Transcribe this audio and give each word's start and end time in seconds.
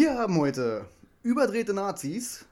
Wir 0.00 0.16
haben 0.16 0.38
heute 0.38 0.86
überdrehte 1.24 1.74
Nazis, 1.74 2.46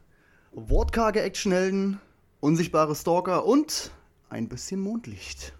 wortkarge 0.50 1.22
Actionhelden, 1.22 2.00
unsichtbare 2.40 2.96
Stalker 2.96 3.46
und 3.46 3.92
ein 4.28 4.48
bisschen 4.48 4.80
Mondlicht. 4.80 5.52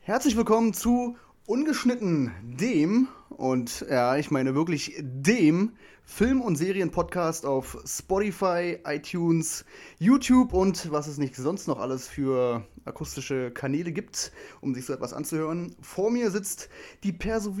Herzlich 0.00 0.34
willkommen 0.34 0.72
zu 0.72 1.18
Ungeschnitten, 1.44 2.32
dem, 2.42 3.08
und 3.38 3.86
ja, 3.88 4.16
ich 4.16 4.32
meine 4.32 4.56
wirklich 4.56 4.96
dem 4.98 5.76
Film- 6.04 6.40
und 6.40 6.56
Serienpodcast 6.56 7.46
auf 7.46 7.78
Spotify, 7.86 8.78
iTunes, 8.84 9.64
YouTube 9.98 10.52
und 10.52 10.90
was 10.90 11.06
es 11.06 11.18
nicht 11.18 11.36
sonst 11.36 11.68
noch 11.68 11.78
alles 11.78 12.08
für 12.08 12.66
akustische 12.84 13.52
Kanäle 13.52 13.92
gibt, 13.92 14.32
um 14.60 14.74
sich 14.74 14.86
so 14.86 14.92
etwas 14.92 15.12
anzuhören. 15.12 15.76
Vor 15.80 16.10
mir 16.10 16.32
sitzt 16.32 16.68
die 17.04 17.12
Perso 17.12 17.56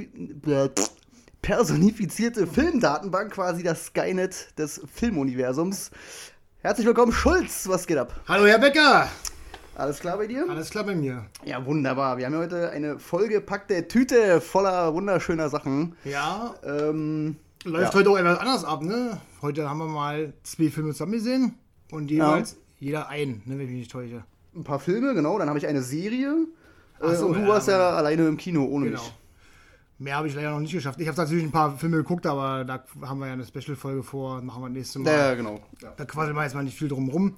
personifizierte 1.42 2.48
Filmdatenbank, 2.48 3.32
quasi 3.32 3.62
das 3.62 3.86
Skynet 3.86 4.58
des 4.58 4.80
Filmuniversums. 4.92 5.92
Herzlich 6.58 6.88
willkommen, 6.88 7.12
Schulz, 7.12 7.68
was 7.68 7.86
geht 7.86 7.98
ab? 7.98 8.20
Hallo, 8.26 8.46
Herr 8.46 8.58
Becker! 8.58 9.08
Alles 9.78 10.00
klar 10.00 10.16
bei 10.18 10.26
dir? 10.26 10.44
Alles 10.50 10.70
klar 10.70 10.82
bei 10.84 10.96
mir. 10.96 11.26
Ja, 11.44 11.64
wunderbar. 11.64 12.18
Wir 12.18 12.26
haben 12.26 12.32
ja 12.32 12.40
heute 12.40 12.70
eine 12.70 12.98
vollgepackte 12.98 13.86
Tüte 13.86 14.40
voller 14.40 14.92
wunderschöner 14.92 15.48
Sachen. 15.48 15.94
Ja. 16.04 16.54
Ähm, 16.64 17.36
Läuft 17.64 17.92
ja. 17.94 17.98
heute 18.00 18.10
auch 18.10 18.18
etwas 18.18 18.38
anders 18.40 18.64
ab, 18.64 18.82
ne? 18.82 19.20
Heute 19.40 19.70
haben 19.70 19.78
wir 19.78 19.86
mal 19.86 20.32
zwei 20.42 20.68
Filme 20.68 20.90
zusammen 20.90 21.12
gesehen 21.12 21.54
und 21.92 22.10
jeweils 22.10 22.56
jeder 22.80 23.08
einen, 23.08 23.42
ne, 23.46 23.54
wenn 23.56 23.60
ich 23.62 23.68
mich 23.70 23.78
nicht 23.78 23.92
täusche. 23.92 24.24
Ein 24.54 24.64
paar 24.64 24.80
Filme, 24.80 25.14
genau. 25.14 25.38
Dann 25.38 25.48
habe 25.48 25.58
ich 25.60 25.66
eine 25.68 25.82
Serie. 25.82 26.34
Ach 27.00 27.14
so, 27.14 27.26
äh, 27.26 27.28
und 27.28 27.34
du 27.36 27.40
ja, 27.42 27.48
warst 27.48 27.68
ja 27.68 27.76
aber- 27.88 27.98
alleine 27.98 28.26
im 28.26 28.36
Kino 28.36 28.64
ohne 28.64 28.86
Genau. 28.86 29.00
mich. 29.00 29.12
Mehr 30.00 30.16
habe 30.16 30.26
ich 30.28 30.34
leider 30.34 30.50
noch 30.50 30.60
nicht 30.60 30.72
geschafft. 30.72 31.00
Ich 31.00 31.06
habe 31.08 31.16
natürlich 31.16 31.44
ein 31.44 31.50
paar 31.52 31.76
Filme 31.78 31.98
geguckt, 31.98 32.26
aber 32.26 32.64
da 32.64 32.84
haben 33.02 33.18
wir 33.20 33.26
ja 33.28 33.32
eine 33.32 33.44
Special-Folge 33.44 34.02
vor. 34.04 34.40
Machen 34.42 34.62
wir 34.62 34.68
nächstes 34.68 35.00
Mal. 35.02 35.10
Ja, 35.12 35.28
ja, 35.28 35.34
genau. 35.34 35.60
Ja. 35.82 35.92
Da 35.96 36.04
quasseln 36.04 36.34
wir 36.36 36.42
jetzt 36.44 36.54
mal 36.54 36.62
nicht 36.64 36.78
viel 36.78 36.88
drum 36.88 37.08
rum. 37.08 37.36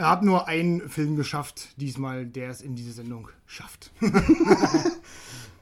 Er 0.00 0.08
hat 0.08 0.22
nur 0.22 0.48
einen 0.48 0.88
Film 0.88 1.14
geschafft, 1.14 1.68
diesmal, 1.76 2.24
der 2.24 2.48
es 2.48 2.62
in 2.62 2.74
diese 2.74 2.92
Sendung 2.92 3.28
schafft. 3.46 3.90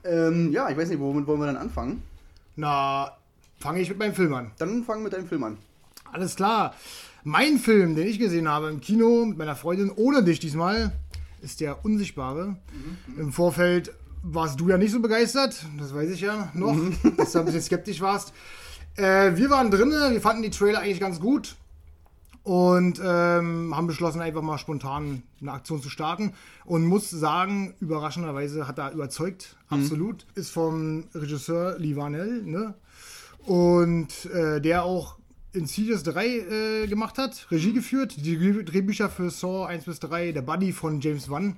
Ähm, 0.05 0.53
ja, 0.53 0.71
ich 0.71 0.77
weiß 0.77 0.89
nicht, 0.89 1.01
womit 1.01 1.27
wollen 1.27 1.41
wir 1.41 1.47
dann 1.47 1.57
anfangen? 1.57 2.05
Na, 2.55 3.11
fange 3.59 3.81
ich 3.81 3.89
mit 3.89 3.99
meinem 3.99 4.15
Film 4.15 4.33
an. 4.33 4.53
Dann 4.57 4.85
fangen 4.85 5.01
wir 5.01 5.05
mit 5.05 5.13
deinem 5.13 5.27
Film 5.27 5.43
an. 5.43 5.59
Alles 6.13 6.37
klar. 6.37 6.73
Mein 7.25 7.59
Film, 7.59 7.97
den 7.97 8.07
ich 8.07 8.21
gesehen 8.21 8.49
habe 8.49 8.71
im 8.71 8.81
Kino 8.81 9.27
mit 9.27 9.37
meiner 9.37 9.57
Freundin, 9.57 9.91
ohne 9.91 10.23
dich 10.23 10.39
diesmal, 10.39 10.93
ist 11.43 11.61
der 11.61 11.85
Unsichtbare. 11.85 12.57
Im 13.19 13.33
Vorfeld 13.33 13.93
warst 14.23 14.61
du 14.61 14.69
ja 14.69 14.79
nicht 14.79 14.93
so 14.93 15.01
begeistert, 15.01 15.67
das 15.79 15.93
weiß 15.93 16.11
ich 16.11 16.21
ja 16.21 16.49
noch, 16.55 16.79
dass 17.17 17.33
du 17.33 17.41
ein 17.41 17.45
bisschen 17.45 17.63
skeptisch 17.63 18.01
warst. 18.01 18.33
Äh, 18.95 19.37
wir 19.37 19.51
waren 19.51 19.71
drinnen, 19.71 20.13
wir 20.13 20.21
fanden 20.23 20.43
die 20.43 20.51
Trailer 20.51 20.79
eigentlich 20.79 21.01
ganz 21.01 21.21
gut 21.21 21.57
und 22.49 22.99
ähm, 23.05 23.77
haben 23.77 23.87
beschlossen, 23.87 24.23
einfach 24.23 24.41
mal 24.41 24.57
spontan 24.57 25.23
eine 25.43 25.53
Aktion 25.53 25.83
zu 25.83 25.91
starten. 25.91 26.33
Und 26.65 26.87
muss 26.87 27.11
sagen, 27.11 27.75
überraschenderweise 27.79 28.67
hat 28.67 28.79
er 28.79 28.93
überzeugt, 28.93 29.57
absolut. 29.69 30.25
Ist 30.35 30.51
vom 30.51 31.05
Regisseur 31.15 31.79
Lee 31.79 31.95
Vanell, 31.95 32.43
ne? 32.45 32.73
Und 33.45 34.25
äh, 34.33 34.63
der 34.63 34.85
auch 34.85 35.17
Insidious 35.53 36.03
3 36.05 36.27
äh, 36.27 36.87
gemacht 36.87 37.19
hat, 37.19 37.47
Regie 37.51 37.75
geführt, 37.75 38.15
die 38.17 38.39
Dreh- 38.39 38.63
Drehbücher 38.65 39.11
für 39.11 39.29
Saw 39.29 39.67
1 39.67 39.85
bis 39.85 40.01
3, 40.01 40.33
der 40.33 40.43
Buddy 40.43 40.73
von 40.73 41.01
James 41.03 41.29
Wan. 41.29 41.57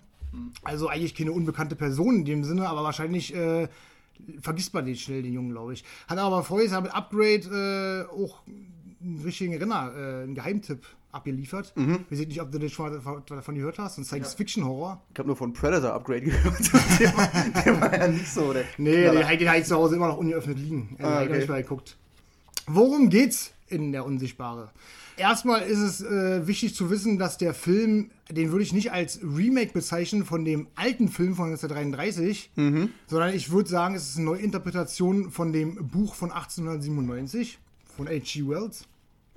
Also 0.64 0.88
eigentlich 0.88 1.14
keine 1.14 1.30
unbekannte 1.32 1.76
Person 1.76 2.16
in 2.16 2.24
dem 2.24 2.42
Sinne, 2.44 2.68
aber 2.68 2.82
wahrscheinlich 2.82 3.32
äh, 3.34 3.68
vergisst 4.40 4.74
man 4.74 4.86
den 4.86 4.96
schnell, 4.96 5.22
den 5.22 5.32
Jungen, 5.34 5.50
glaube 5.50 5.72
ich. 5.72 5.84
Hat 6.08 6.18
aber 6.18 6.42
vorher 6.42 6.80
mit 6.80 6.92
Upgrade 6.94 8.06
äh, 8.10 8.12
auch 8.12 8.42
einen 9.02 9.22
richtigen 9.24 9.56
Renner, 9.56 9.92
äh, 9.96 10.22
einen 10.24 10.34
Geheimtipp 10.34 10.84
abgeliefert. 11.12 11.72
Ich 11.76 12.18
weiß 12.20 12.26
nicht, 12.26 12.40
ob 12.40 12.52
du 12.52 12.58
das 12.60 12.70
schon 12.70 12.92
mal 13.02 13.22
davon- 13.26 13.54
gehört 13.56 13.78
hast. 13.80 13.98
Ein 13.98 14.04
Science-Fiction-Horror. 14.04 15.00
Ich 15.12 15.18
habe 15.18 15.26
nur 15.26 15.36
von 15.36 15.52
Predator 15.52 15.92
Upgrade 15.92 16.20
gehört. 16.22 16.60
der, 17.00 17.16
war, 17.16 17.28
der 17.64 17.80
war 17.80 17.98
ja 17.98 18.06
nicht 18.08 18.28
so. 18.28 18.52
Der 18.52 18.64
Nee, 18.78 18.92
den, 19.10 19.14
den 19.38 19.48
habe 19.48 19.58
ich 19.58 19.64
zu 19.64 19.74
Hause 19.74 19.96
immer 19.96 20.06
noch 20.08 20.18
ungeöffnet 20.18 20.58
liegen. 20.58 20.94
Also, 20.98 21.10
Ah, 21.10 21.14
ich 21.22 21.24
noch 21.24 21.30
okay. 21.30 21.38
nicht 21.38 21.48
mal 21.48 21.62
geguckt. 21.62 21.96
Worum 22.66 23.10
geht's 23.10 23.52
in 23.68 23.90
der 23.90 24.04
Unsichtbare? 24.06 24.70
Erstmal 25.16 25.62
ist 25.62 25.78
es 25.80 26.00
äh, 26.00 26.46
wichtig 26.46 26.74
zu 26.76 26.88
wissen, 26.90 27.18
dass 27.18 27.36
der 27.36 27.52
Film, 27.54 28.10
den 28.30 28.52
würde 28.52 28.62
ich 28.62 28.72
nicht 28.72 28.92
als 28.92 29.18
Remake 29.22 29.72
bezeichnen 29.72 30.24
von 30.24 30.44
dem 30.44 30.68
alten 30.76 31.08
Film 31.08 31.34
von 31.34 31.46
1933, 31.50 32.52
Mhm. 32.56 32.90
sondern 33.08 33.34
ich 33.34 33.50
würde 33.50 33.68
sagen, 33.68 33.96
es 33.96 34.08
ist 34.10 34.16
eine 34.16 34.26
Neuinterpretation 34.26 35.30
von 35.30 35.52
dem 35.52 35.88
Buch 35.88 36.14
von 36.14 36.30
1897 36.30 37.58
von 37.96 38.06
H.G. 38.08 38.46
Wells. 38.48 38.86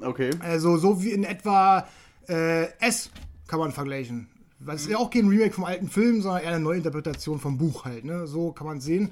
Okay. 0.04 0.32
Also 0.40 0.78
so 0.78 1.02
wie 1.02 1.12
in 1.12 1.24
etwa 1.24 1.88
äh, 2.28 2.66
S 2.80 3.10
kann 3.48 3.60
man 3.60 3.72
vergleichen. 3.72 4.28
Es 4.68 4.84
ist 4.84 4.90
ja 4.90 4.98
auch 4.98 5.10
kein 5.10 5.28
Remake 5.28 5.54
vom 5.54 5.66
alten 5.66 5.90
Film, 5.90 6.22
sondern 6.22 6.44
eher 6.44 6.50
eine 6.50 6.60
Neuinterpretation 6.60 7.40
vom 7.40 7.58
Buch 7.58 7.86
halt. 7.86 8.06
Ne? 8.06 8.28
So 8.28 8.52
kann 8.52 8.68
man 8.68 8.78
es 8.78 8.86
sehen. 8.86 9.10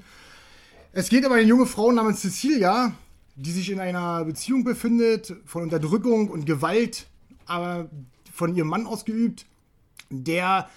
Es 0.93 1.09
geht 1.09 1.25
aber 1.25 1.35
eine 1.35 1.47
junge 1.47 1.65
Frau 1.65 1.91
namens 1.91 2.21
Cecilia, 2.21 2.93
die 3.35 3.51
sich 3.51 3.69
in 3.69 3.79
einer 3.79 4.23
Beziehung 4.25 4.63
befindet, 4.63 5.35
von 5.45 5.63
Unterdrückung 5.63 6.29
und 6.29 6.45
Gewalt, 6.45 7.07
aber 7.45 7.89
von 8.33 8.55
ihrem 8.55 8.67
Mann 8.67 8.85
ausgeübt, 8.85 9.45
der 10.09 10.69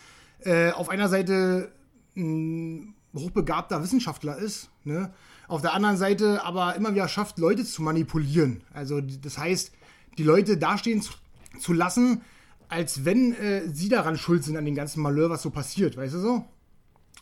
äh, 0.45 0.71
auf 0.71 0.89
einer 0.89 1.09
Seite 1.09 1.73
ein 2.17 2.95
hochbegabter 3.15 3.83
Wissenschaftler 3.83 4.37
ist, 4.39 4.71
ne? 4.85 5.13
auf 5.49 5.63
der 5.63 5.75
anderen 5.75 5.97
Seite 5.97 6.45
aber 6.45 6.75
immer 6.75 6.95
wieder 6.95 7.09
schafft, 7.09 7.39
Leute 7.39 7.65
zu 7.65 7.83
manipulieren. 7.83 8.63
Also 8.73 9.01
das 9.01 9.39
heißt, 9.39 9.73
die 10.19 10.23
Leute 10.23 10.57
dastehen 10.57 11.03
zu, 11.03 11.13
zu 11.59 11.73
lassen, 11.73 12.23
als 12.69 13.05
wenn 13.05 13.35
äh, 13.35 13.69
sie 13.73 13.89
daran 13.89 14.17
schuld 14.19 14.45
sind 14.45 14.57
an 14.57 14.65
dem 14.65 14.75
ganzen 14.75 15.03
Malheur, 15.03 15.31
was 15.31 15.43
so 15.43 15.51
passiert, 15.51 15.97
weißt 15.97 16.15
du 16.15 16.19
so? 16.19 16.45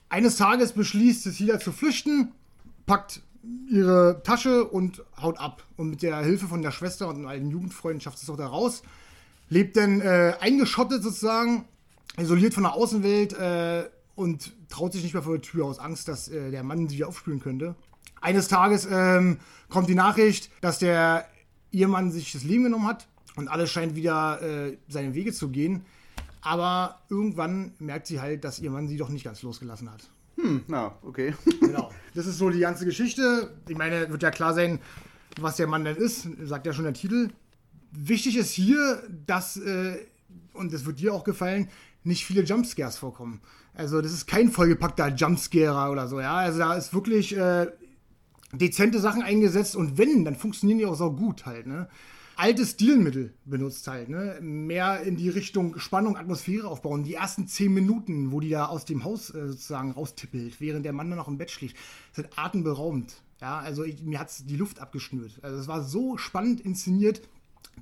Eines 0.08 0.36
Tages 0.36 0.72
beschließt 0.72 1.22
Cecilia 1.22 1.58
zu 1.58 1.72
flüchten, 1.72 2.32
packt 2.86 3.22
ihre 3.68 4.22
Tasche 4.22 4.64
und 4.64 5.02
haut 5.20 5.38
ab. 5.38 5.64
Und 5.76 5.90
mit 5.90 6.02
der 6.02 6.18
Hilfe 6.18 6.46
von 6.46 6.62
der 6.62 6.70
Schwester 6.70 7.08
und 7.08 7.16
einem 7.16 7.26
alten 7.26 7.50
Jugendfreund 7.50 8.02
schafft 8.02 8.18
sie 8.18 8.24
es 8.24 8.30
auch 8.30 8.36
da 8.36 8.46
raus. 8.46 8.82
Lebt 9.48 9.76
dann 9.76 10.00
äh, 10.00 10.34
eingeschottet 10.40 11.02
sozusagen, 11.02 11.64
isoliert 12.18 12.54
von 12.54 12.62
der 12.62 12.74
Außenwelt 12.74 13.32
äh, 13.34 13.88
und 14.14 14.52
traut 14.68 14.92
sich 14.92 15.02
nicht 15.02 15.14
mehr 15.14 15.22
vor 15.22 15.34
der 15.34 15.42
Tür 15.42 15.66
aus 15.66 15.78
Angst, 15.78 16.08
dass 16.08 16.28
äh, 16.28 16.50
der 16.50 16.62
Mann 16.62 16.88
sie 16.88 17.04
aufspüren 17.04 17.40
könnte. 17.40 17.74
Eines 18.20 18.48
Tages 18.48 18.86
ähm, 18.90 19.38
kommt 19.68 19.88
die 19.88 19.94
Nachricht, 19.94 20.50
dass 20.60 20.78
der 20.78 21.26
Ehemann 21.72 22.12
sich 22.12 22.32
das 22.32 22.44
Leben 22.44 22.64
genommen 22.64 22.86
hat 22.86 23.08
und 23.36 23.48
alles 23.48 23.70
scheint 23.70 23.96
wieder 23.96 24.40
äh, 24.42 24.76
seine 24.88 25.14
Wege 25.14 25.32
zu 25.32 25.48
gehen. 25.48 25.84
Aber 26.42 27.00
irgendwann 27.08 27.72
merkt 27.78 28.06
sie 28.06 28.20
halt, 28.20 28.44
dass 28.44 28.58
ihr 28.58 28.70
Mann 28.70 28.88
sie 28.88 28.96
doch 28.96 29.08
nicht 29.08 29.24
ganz 29.24 29.42
losgelassen 29.42 29.90
hat. 29.90 30.10
Hm, 30.36 30.62
na, 30.66 30.96
okay. 31.02 31.34
Genau. 31.60 31.90
Das 32.14 32.26
ist 32.26 32.38
so 32.38 32.50
die 32.50 32.58
ganze 32.58 32.84
Geschichte. 32.84 33.54
Ich 33.68 33.76
meine, 33.76 34.10
wird 34.10 34.22
ja 34.22 34.30
klar 34.30 34.54
sein, 34.54 34.80
was 35.40 35.56
der 35.56 35.66
Mann 35.66 35.84
denn 35.84 35.96
ist, 35.96 36.28
sagt 36.42 36.66
ja 36.66 36.72
schon 36.72 36.84
der 36.84 36.94
Titel. 36.94 37.30
Wichtig 37.92 38.36
ist 38.36 38.50
hier, 38.50 39.02
dass, 39.26 39.56
äh, 39.56 39.98
und 40.52 40.72
das 40.72 40.84
wird 40.84 40.98
dir 40.98 41.14
auch 41.14 41.24
gefallen, 41.24 41.68
nicht 42.04 42.24
viele 42.24 42.42
Jumpscares 42.42 42.98
vorkommen. 42.98 43.40
Also 43.74 44.02
das 44.02 44.12
ist 44.12 44.26
kein 44.26 44.50
vollgepackter 44.50 45.08
Jumpscarer 45.08 45.90
oder 45.90 46.08
so, 46.08 46.20
ja. 46.20 46.34
Also 46.34 46.58
da 46.58 46.74
ist 46.74 46.92
wirklich 46.92 47.36
äh, 47.36 47.68
dezente 48.52 49.00
Sachen 49.00 49.22
eingesetzt 49.22 49.76
und 49.76 49.98
wenn, 49.98 50.24
dann 50.24 50.36
funktionieren 50.36 50.78
die 50.78 50.86
auch 50.86 50.94
so 50.94 51.12
gut 51.12 51.46
halt, 51.46 51.66
ne? 51.66 51.88
Alte 52.34 52.64
Stilmittel 52.64 53.34
benutzt 53.44 53.86
halt, 53.88 54.08
ne? 54.08 54.38
Mehr 54.40 55.02
in 55.02 55.16
die 55.16 55.28
Richtung 55.28 55.78
Spannung, 55.78 56.16
Atmosphäre 56.16 56.66
aufbauen. 56.66 57.04
Die 57.04 57.14
ersten 57.14 57.46
zehn 57.46 57.72
Minuten, 57.72 58.32
wo 58.32 58.40
die 58.40 58.48
da 58.48 58.66
aus 58.66 58.84
dem 58.84 59.04
Haus 59.04 59.30
äh, 59.30 59.48
sozusagen 59.48 59.92
raustippelt, 59.92 60.60
während 60.60 60.84
der 60.84 60.92
Mann 60.92 61.10
dann 61.10 61.18
noch 61.18 61.28
im 61.28 61.38
Bett 61.38 61.50
schläft, 61.50 61.76
sind 62.12 62.28
atemberaubend. 62.36 63.22
Ja, 63.40 63.58
also 63.58 63.84
ich, 63.84 64.02
mir 64.02 64.18
hat's 64.18 64.44
die 64.46 64.56
Luft 64.56 64.80
abgeschnürt. 64.80 65.40
Also 65.42 65.58
es 65.58 65.68
war 65.68 65.82
so 65.82 66.16
spannend 66.16 66.60
inszeniert. 66.60 67.20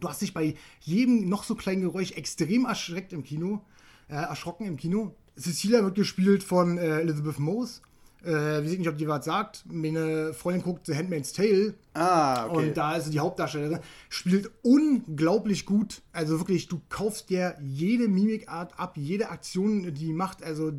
Du 0.00 0.08
hast 0.08 0.22
dich 0.22 0.34
bei 0.34 0.54
jedem 0.80 1.28
noch 1.28 1.44
so 1.44 1.54
kleinen 1.54 1.82
Geräusch 1.82 2.12
extrem 2.12 2.64
erschreckt 2.64 3.12
im 3.12 3.24
Kino, 3.24 3.64
äh, 4.08 4.14
erschrocken 4.14 4.66
im 4.66 4.76
Kino. 4.76 5.14
Cecilia 5.36 5.82
wird 5.84 5.94
gespielt 5.94 6.42
von 6.42 6.78
äh, 6.78 7.00
Elizabeth 7.00 7.38
Moss. 7.38 7.82
Äh, 8.24 8.62
wir 8.62 8.68
sehen 8.68 8.78
nicht, 8.78 8.88
ob 8.88 8.98
die 8.98 9.08
was 9.08 9.24
sagt. 9.24 9.64
Meine 9.66 10.32
Freundin 10.34 10.62
guckt 10.62 10.86
The 10.86 10.94
Handmaid's 10.94 11.32
Tale 11.32 11.74
Ah, 11.94 12.46
okay. 12.46 12.68
und 12.68 12.76
da 12.76 12.96
ist 12.96 13.06
sie 13.06 13.10
die 13.12 13.20
Hauptdarstellerin. 13.20 13.80
Spielt 14.08 14.50
unglaublich 14.62 15.66
gut. 15.66 16.02
Also 16.12 16.38
wirklich, 16.38 16.68
du 16.68 16.80
kaufst 16.88 17.30
dir 17.30 17.56
jede 17.60 18.08
Mimikart 18.08 18.78
ab, 18.78 18.96
jede 18.96 19.30
Aktion, 19.30 19.82
die 19.82 19.92
die 19.92 20.12
macht. 20.12 20.42
Also 20.42 20.72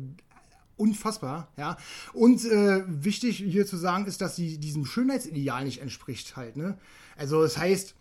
unfassbar, 0.76 1.48
ja. 1.56 1.76
Und 2.12 2.44
äh, 2.44 2.82
wichtig 2.86 3.36
hier 3.38 3.66
zu 3.66 3.76
sagen 3.76 4.06
ist, 4.06 4.20
dass 4.20 4.36
sie 4.36 4.58
diesem 4.58 4.84
Schönheitsideal 4.84 5.64
nicht 5.64 5.80
entspricht 5.80 6.36
halt, 6.36 6.56
ne? 6.56 6.78
Also 7.16 7.42
das 7.42 7.58
heißt, 7.58 7.94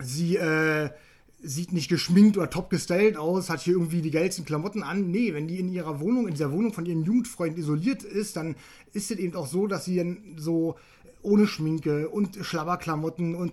sie 0.00 0.36
äh, 0.36 0.90
sieht 1.40 1.72
nicht 1.72 1.88
geschminkt 1.88 2.36
oder 2.36 2.50
top 2.50 2.70
gestylt 2.70 3.16
aus, 3.16 3.48
hat 3.48 3.60
hier 3.60 3.74
irgendwie 3.74 4.02
die 4.02 4.10
geilsten 4.10 4.44
Klamotten 4.44 4.82
an. 4.82 5.10
Nee, 5.10 5.34
wenn 5.34 5.46
die 5.46 5.60
in 5.60 5.68
ihrer 5.68 6.00
Wohnung, 6.00 6.26
in 6.26 6.34
dieser 6.34 6.52
Wohnung 6.52 6.72
von 6.72 6.84
ihren 6.84 7.04
Jugendfreunden 7.04 7.60
isoliert 7.60 8.02
ist, 8.02 8.36
dann 8.36 8.56
ist 8.92 9.10
es 9.10 9.18
eben 9.18 9.36
auch 9.36 9.46
so, 9.46 9.66
dass 9.66 9.84
sie 9.84 9.96
dann 9.96 10.36
so 10.36 10.76
ohne 11.22 11.46
Schminke 11.46 12.08
und 12.08 12.38
Schlabberklamotten 12.40 13.34
und 13.34 13.52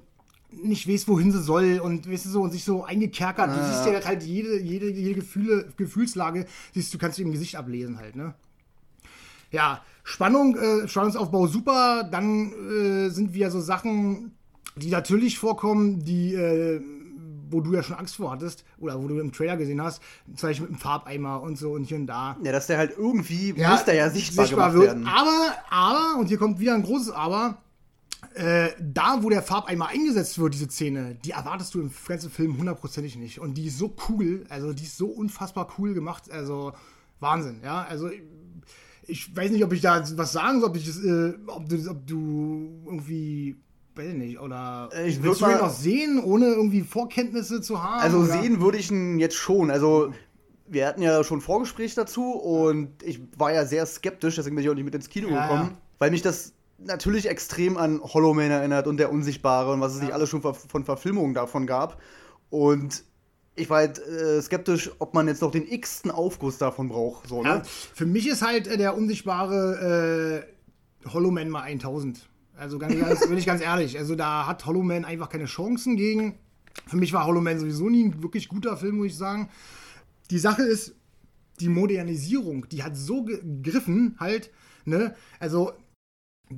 nicht 0.51 0.87
weiß, 0.87 1.07
wohin 1.07 1.31
sie 1.31 1.41
soll 1.41 1.79
und 1.79 2.09
weißt 2.09 2.25
du 2.25 2.29
so 2.29 2.41
und 2.41 2.51
sich 2.51 2.63
so 2.63 2.83
eingekerkert. 2.83 3.49
Du 3.49 3.65
siehst 3.65 3.85
ja 3.85 4.03
halt 4.03 4.23
jede, 4.23 4.59
jede, 4.59 4.89
jede 4.89 5.15
Gefühle, 5.15 5.67
Gefühlslage, 5.75 6.45
siehst 6.73 6.93
du, 6.93 6.97
kannst 6.97 7.17
du 7.17 7.23
im 7.23 7.31
Gesicht 7.31 7.55
ablesen 7.55 7.97
halt, 7.97 8.15
ne? 8.15 8.33
Ja, 9.51 9.83
Spannung, 10.03 10.57
äh, 10.57 10.87
Spannungsaufbau 10.87 11.47
super. 11.47 12.07
Dann 12.09 12.51
äh, 12.51 13.09
sind 13.09 13.33
wieder 13.33 13.51
so 13.51 13.61
Sachen, 13.61 14.31
die 14.75 14.89
natürlich 14.89 15.39
vorkommen, 15.39 16.03
die, 16.03 16.33
äh, 16.33 16.81
wo 17.49 17.61
du 17.61 17.73
ja 17.73 17.83
schon 17.83 17.95
Angst 17.95 18.15
vor 18.15 18.31
hattest 18.31 18.63
oder 18.77 19.01
wo 19.01 19.07
du 19.07 19.19
im 19.19 19.31
Trailer 19.31 19.57
gesehen 19.57 19.81
hast, 19.81 20.01
zum 20.35 20.49
Beispiel 20.49 20.67
mit 20.67 20.77
dem 20.77 20.79
Farbeimer 20.79 21.41
und 21.41 21.57
so 21.57 21.71
und 21.71 21.85
hier 21.85 21.97
und 21.97 22.07
da. 22.07 22.37
Ja, 22.43 22.51
dass 22.51 22.67
der 22.67 22.77
halt 22.77 22.93
irgendwie, 22.97 23.53
muss 23.53 23.85
der 23.85 23.95
ja 23.95 24.09
sichtbar, 24.09 24.47
gemacht 24.47 24.73
wird. 24.73 24.85
werden. 24.87 25.07
Aber, 25.07 25.55
aber, 25.69 26.19
und 26.19 26.27
hier 26.27 26.37
kommt 26.37 26.59
wieder 26.59 26.75
ein 26.75 26.83
großes 26.83 27.11
Aber, 27.11 27.57
äh, 28.33 28.69
da, 28.81 29.19
wo 29.21 29.29
der 29.29 29.43
Farbeimer 29.43 29.87
eingesetzt 29.87 30.39
wird, 30.39 30.53
diese 30.53 30.69
Szene, 30.69 31.15
die 31.23 31.31
erwartest 31.31 31.73
du 31.73 31.81
im 31.81 31.91
ganzen 32.07 32.29
Film 32.29 32.57
hundertprozentig 32.57 33.15
nicht. 33.15 33.39
Und 33.39 33.55
die 33.55 33.67
ist 33.67 33.77
so 33.77 33.95
cool, 34.09 34.45
also 34.49 34.73
die 34.73 34.83
ist 34.83 34.97
so 34.97 35.07
unfassbar 35.07 35.69
cool 35.77 35.93
gemacht, 35.93 36.31
also 36.31 36.73
Wahnsinn, 37.19 37.61
ja. 37.63 37.83
Also 37.83 38.09
ich 39.07 39.35
weiß 39.35 39.51
nicht, 39.51 39.63
ob 39.63 39.73
ich 39.73 39.81
da 39.81 40.03
was 40.17 40.31
sagen 40.31 40.59
soll, 40.59 40.69
ob, 40.69 40.75
ich 40.75 40.85
das, 40.85 41.03
äh, 41.03 41.33
ob, 41.47 41.69
du, 41.69 41.89
ob 41.89 42.07
du 42.07 42.81
irgendwie 42.85 43.55
weiß 43.95 44.07
ich 44.09 44.13
nicht, 44.15 44.39
oder 44.39 44.89
Ich 45.05 45.21
willst 45.23 45.41
du 45.41 45.45
ihn 45.45 45.57
noch 45.57 45.69
sehen, 45.73 46.21
ohne 46.23 46.47
irgendwie 46.47 46.81
Vorkenntnisse 46.81 47.61
zu 47.61 47.81
haben? 47.83 48.01
Also 48.01 48.19
oder? 48.19 48.41
sehen 48.41 48.61
würde 48.61 48.77
ich 48.77 48.91
ihn 48.91 49.19
jetzt 49.19 49.35
schon. 49.35 49.71
Also 49.71 50.13
wir 50.67 50.87
hatten 50.87 51.01
ja 51.01 51.23
schon 51.23 51.41
Vorgespräch 51.41 51.95
dazu 51.95 52.31
und 52.31 53.03
ich 53.03 53.21
war 53.37 53.53
ja 53.53 53.65
sehr 53.65 53.85
skeptisch, 53.85 54.35
deswegen 54.35 54.55
bin 54.55 54.63
ich 54.65 54.69
auch 54.69 54.75
nicht 54.75 54.83
mit 54.85 54.95
ins 54.95 55.09
Kino 55.09 55.29
Ja, 55.29 55.43
gekommen, 55.43 55.69
ja. 55.73 55.77
weil 55.99 56.11
mich 56.11 56.21
das 56.21 56.53
natürlich 56.77 57.29
extrem 57.29 57.77
an 57.77 58.01
Hollow 58.01 58.33
Man 58.33 58.51
erinnert 58.51 58.87
und 58.87 58.97
der 58.97 59.11
Unsichtbare 59.11 59.73
und 59.73 59.81
was 59.81 59.95
es 59.95 60.01
nicht 60.01 60.13
alles 60.13 60.29
schon 60.29 60.41
von 60.41 60.83
Verfilmungen 60.83 61.33
davon 61.33 61.67
gab. 61.67 62.01
Und 62.49 63.03
ich 63.55 63.69
war 63.69 63.77
halt 63.77 63.99
äh, 63.99 64.41
skeptisch, 64.41 64.91
ob 64.99 65.13
man 65.13 65.27
jetzt 65.27 65.41
noch 65.41 65.51
den 65.51 65.65
x-ten 65.67 66.11
Aufguss 66.11 66.57
davon 66.57 66.89
braucht. 66.89 67.27
So, 67.29 67.41
ne? 67.41 67.49
Ja, 67.49 67.61
für 67.63 68.05
mich 68.05 68.27
ist 68.27 68.41
halt 68.41 68.67
äh, 68.67 68.77
der 68.77 68.97
unsichtbare 68.97 70.43
äh, 71.05 71.09
Hollow 71.09 71.31
Man 71.31 71.49
mal 71.49 71.61
1000. 71.61 72.27
Also 72.57 72.79
ganz, 72.79 72.97
ganz, 72.99 73.27
bin 73.27 73.37
ich 73.37 73.45
ganz 73.45 73.61
ehrlich. 73.61 73.97
Also 73.97 74.15
da 74.15 74.47
hat 74.47 74.65
Hollow 74.65 74.83
Man 74.83 75.05
einfach 75.05 75.29
keine 75.29 75.45
Chancen 75.45 75.97
gegen. 75.97 76.37
Für 76.87 76.97
mich 76.97 77.13
war 77.13 77.25
Hollow 77.25 77.41
Man 77.41 77.59
sowieso 77.59 77.89
nie 77.89 78.05
ein 78.05 78.23
wirklich 78.23 78.47
guter 78.47 78.77
Film, 78.77 78.97
muss 78.97 79.07
ich 79.07 79.17
sagen. 79.17 79.49
Die 80.29 80.39
Sache 80.39 80.63
ist, 80.63 80.95
die 81.59 81.69
Modernisierung, 81.69 82.67
die 82.69 82.83
hat 82.83 82.97
so 82.97 83.23
gegriffen 83.23 84.15
halt, 84.19 84.51
ne? 84.83 85.15
Also 85.39 85.73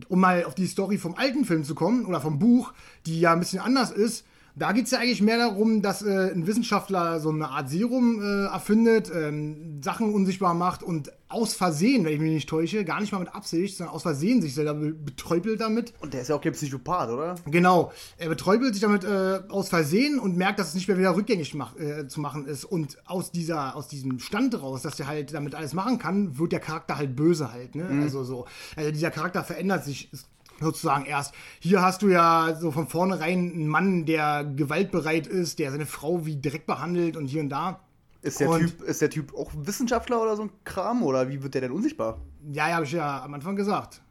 um 0.10 0.20
mal 0.20 0.44
auf 0.44 0.56
die 0.56 0.68
Story 0.68 0.98
vom 0.98 1.16
alten 1.16 1.46
Film 1.46 1.64
zu 1.64 1.76
kommen 1.76 2.06
oder 2.06 2.20
vom 2.20 2.40
Buch, 2.40 2.74
die 3.06 3.20
ja 3.20 3.34
ein 3.34 3.40
bisschen 3.40 3.60
anders 3.60 3.92
ist, 3.92 4.26
da 4.58 4.72
geht 4.72 4.86
es 4.86 4.92
ja 4.92 5.00
eigentlich 5.00 5.22
mehr 5.22 5.38
darum, 5.38 5.82
dass 5.82 6.02
äh, 6.02 6.32
ein 6.32 6.48
Wissenschaftler 6.48 7.20
so 7.20 7.30
eine 7.30 7.50
Art 7.50 7.70
Serum 7.70 8.22
äh, 8.22 8.46
erfindet, 8.46 9.12
ähm, 9.14 9.82
Sachen 9.84 10.14
unsichtbar 10.14 10.56
macht 10.56 10.82
und 10.82 11.12
aus 11.30 11.54
Versehen, 11.54 12.06
wenn 12.06 12.14
ich 12.14 12.20
mich 12.20 12.32
nicht 12.32 12.50
täusche, 12.50 12.84
gar 12.86 13.02
nicht 13.02 13.12
mal 13.12 13.20
mit 13.20 13.36
Absicht, 13.36 13.78
sondern 13.78 13.94
aus 13.94 14.02
Versehen 14.02 14.42
sich 14.42 14.56
selber 14.56 14.74
be 14.74 14.94
betäubelt 14.94 15.60
damit. 15.60 15.94
Und 16.00 16.14
der 16.14 16.22
ist 16.22 16.30
ja 16.30 16.36
auch 16.36 16.42
kein 16.42 16.54
Psychopath, 16.54 17.10
oder? 17.10 17.36
Genau, 17.46 17.92
er 18.18 18.30
betäubelt 18.30 18.74
sich 18.74 18.82
damit 18.82 19.04
äh, 19.04 19.42
aus 19.50 19.70
Versehen 19.70 20.20
und 20.20 20.38
merkt, 20.38 20.58
dass 20.58 20.70
es 20.70 20.76
nicht 20.76 20.88
mehr 20.88 20.98
wieder 20.98 21.16
rückgängig 21.16 21.54
mach, 21.54 21.78
äh, 21.78 22.08
zu 22.08 22.22
machen 22.22 22.46
ist. 22.46 22.64
Und 22.66 22.98
aus, 23.06 23.32
dieser, 23.32 23.76
aus 23.76 23.88
diesem 23.88 24.20
Stand 24.20 24.60
raus, 24.60 24.82
dass 24.82 25.00
er 25.00 25.08
halt 25.08 25.34
damit 25.34 25.54
alles 25.54 25.74
machen 25.74 26.00
kann, 26.00 26.40
wird 26.40 26.52
der 26.52 26.62
Charakter 26.62 26.98
halt 26.98 27.16
böse 27.16 27.52
halt. 27.52 27.76
Ne? 27.76 27.88
Also 28.02 28.24
so, 28.24 28.46
also 28.76 28.92
dieser 28.92 29.12
Charakter 29.12 29.44
verändert 29.44 29.84
sich 29.84 30.10
sozusagen 30.60 31.06
erst. 31.06 31.34
Hier 31.60 31.82
hast 31.82 32.02
du 32.02 32.10
ja 32.10 32.56
so 32.60 32.72
von 32.72 32.88
vornherein 32.88 33.52
einen 33.54 33.68
Mann, 33.68 34.06
der 34.06 34.44
gewaltbereit 34.44 35.28
ist, 35.28 35.60
der 35.60 35.72
seine 35.72 35.86
Frau 35.86 36.26
wie 36.26 36.40
Dreck 36.42 36.66
behandelt 36.66 37.18
und 37.18 37.28
hier 37.28 37.42
und 37.42 37.50
da. 37.50 37.80
Ist 38.22 38.40
der, 38.40 38.50
Und- 38.50 38.60
typ, 38.62 38.82
ist 38.82 39.02
der 39.02 39.10
Typ 39.10 39.34
auch 39.36 39.52
Wissenschaftler 39.56 40.22
oder 40.22 40.36
so 40.36 40.44
ein 40.44 40.50
Kram? 40.64 41.04
Oder 41.04 41.30
wie 41.30 41.42
wird 41.44 41.54
der 41.54 41.62
denn 41.62 41.72
unsichtbar? 41.72 42.20
Ja, 42.52 42.68
ja, 42.70 42.76
habe 42.76 42.86
ich 42.86 42.92
ja 42.92 43.24
am 43.24 43.34
Anfang 43.34 43.56
gesagt. 43.56 44.02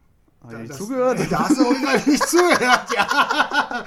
Hab 0.43 0.53
ich 0.53 0.59
nicht 0.59 0.71
Das- 0.71 0.79
zugehört? 0.79 1.19
Da 1.31 1.39
hast 1.41 1.59
du 1.59 1.65
Fall 1.75 2.03
nicht 2.07 2.23
zugehört, 2.29 2.87
ja. 2.95 3.85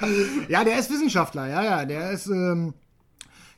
Ja, 0.48 0.64
der 0.64 0.78
ist 0.78 0.90
Wissenschaftler, 0.90 1.48
ja, 1.48 1.62
ja. 1.62 1.84
Der 1.86 2.10
ist, 2.10 2.26
ähm, 2.26 2.74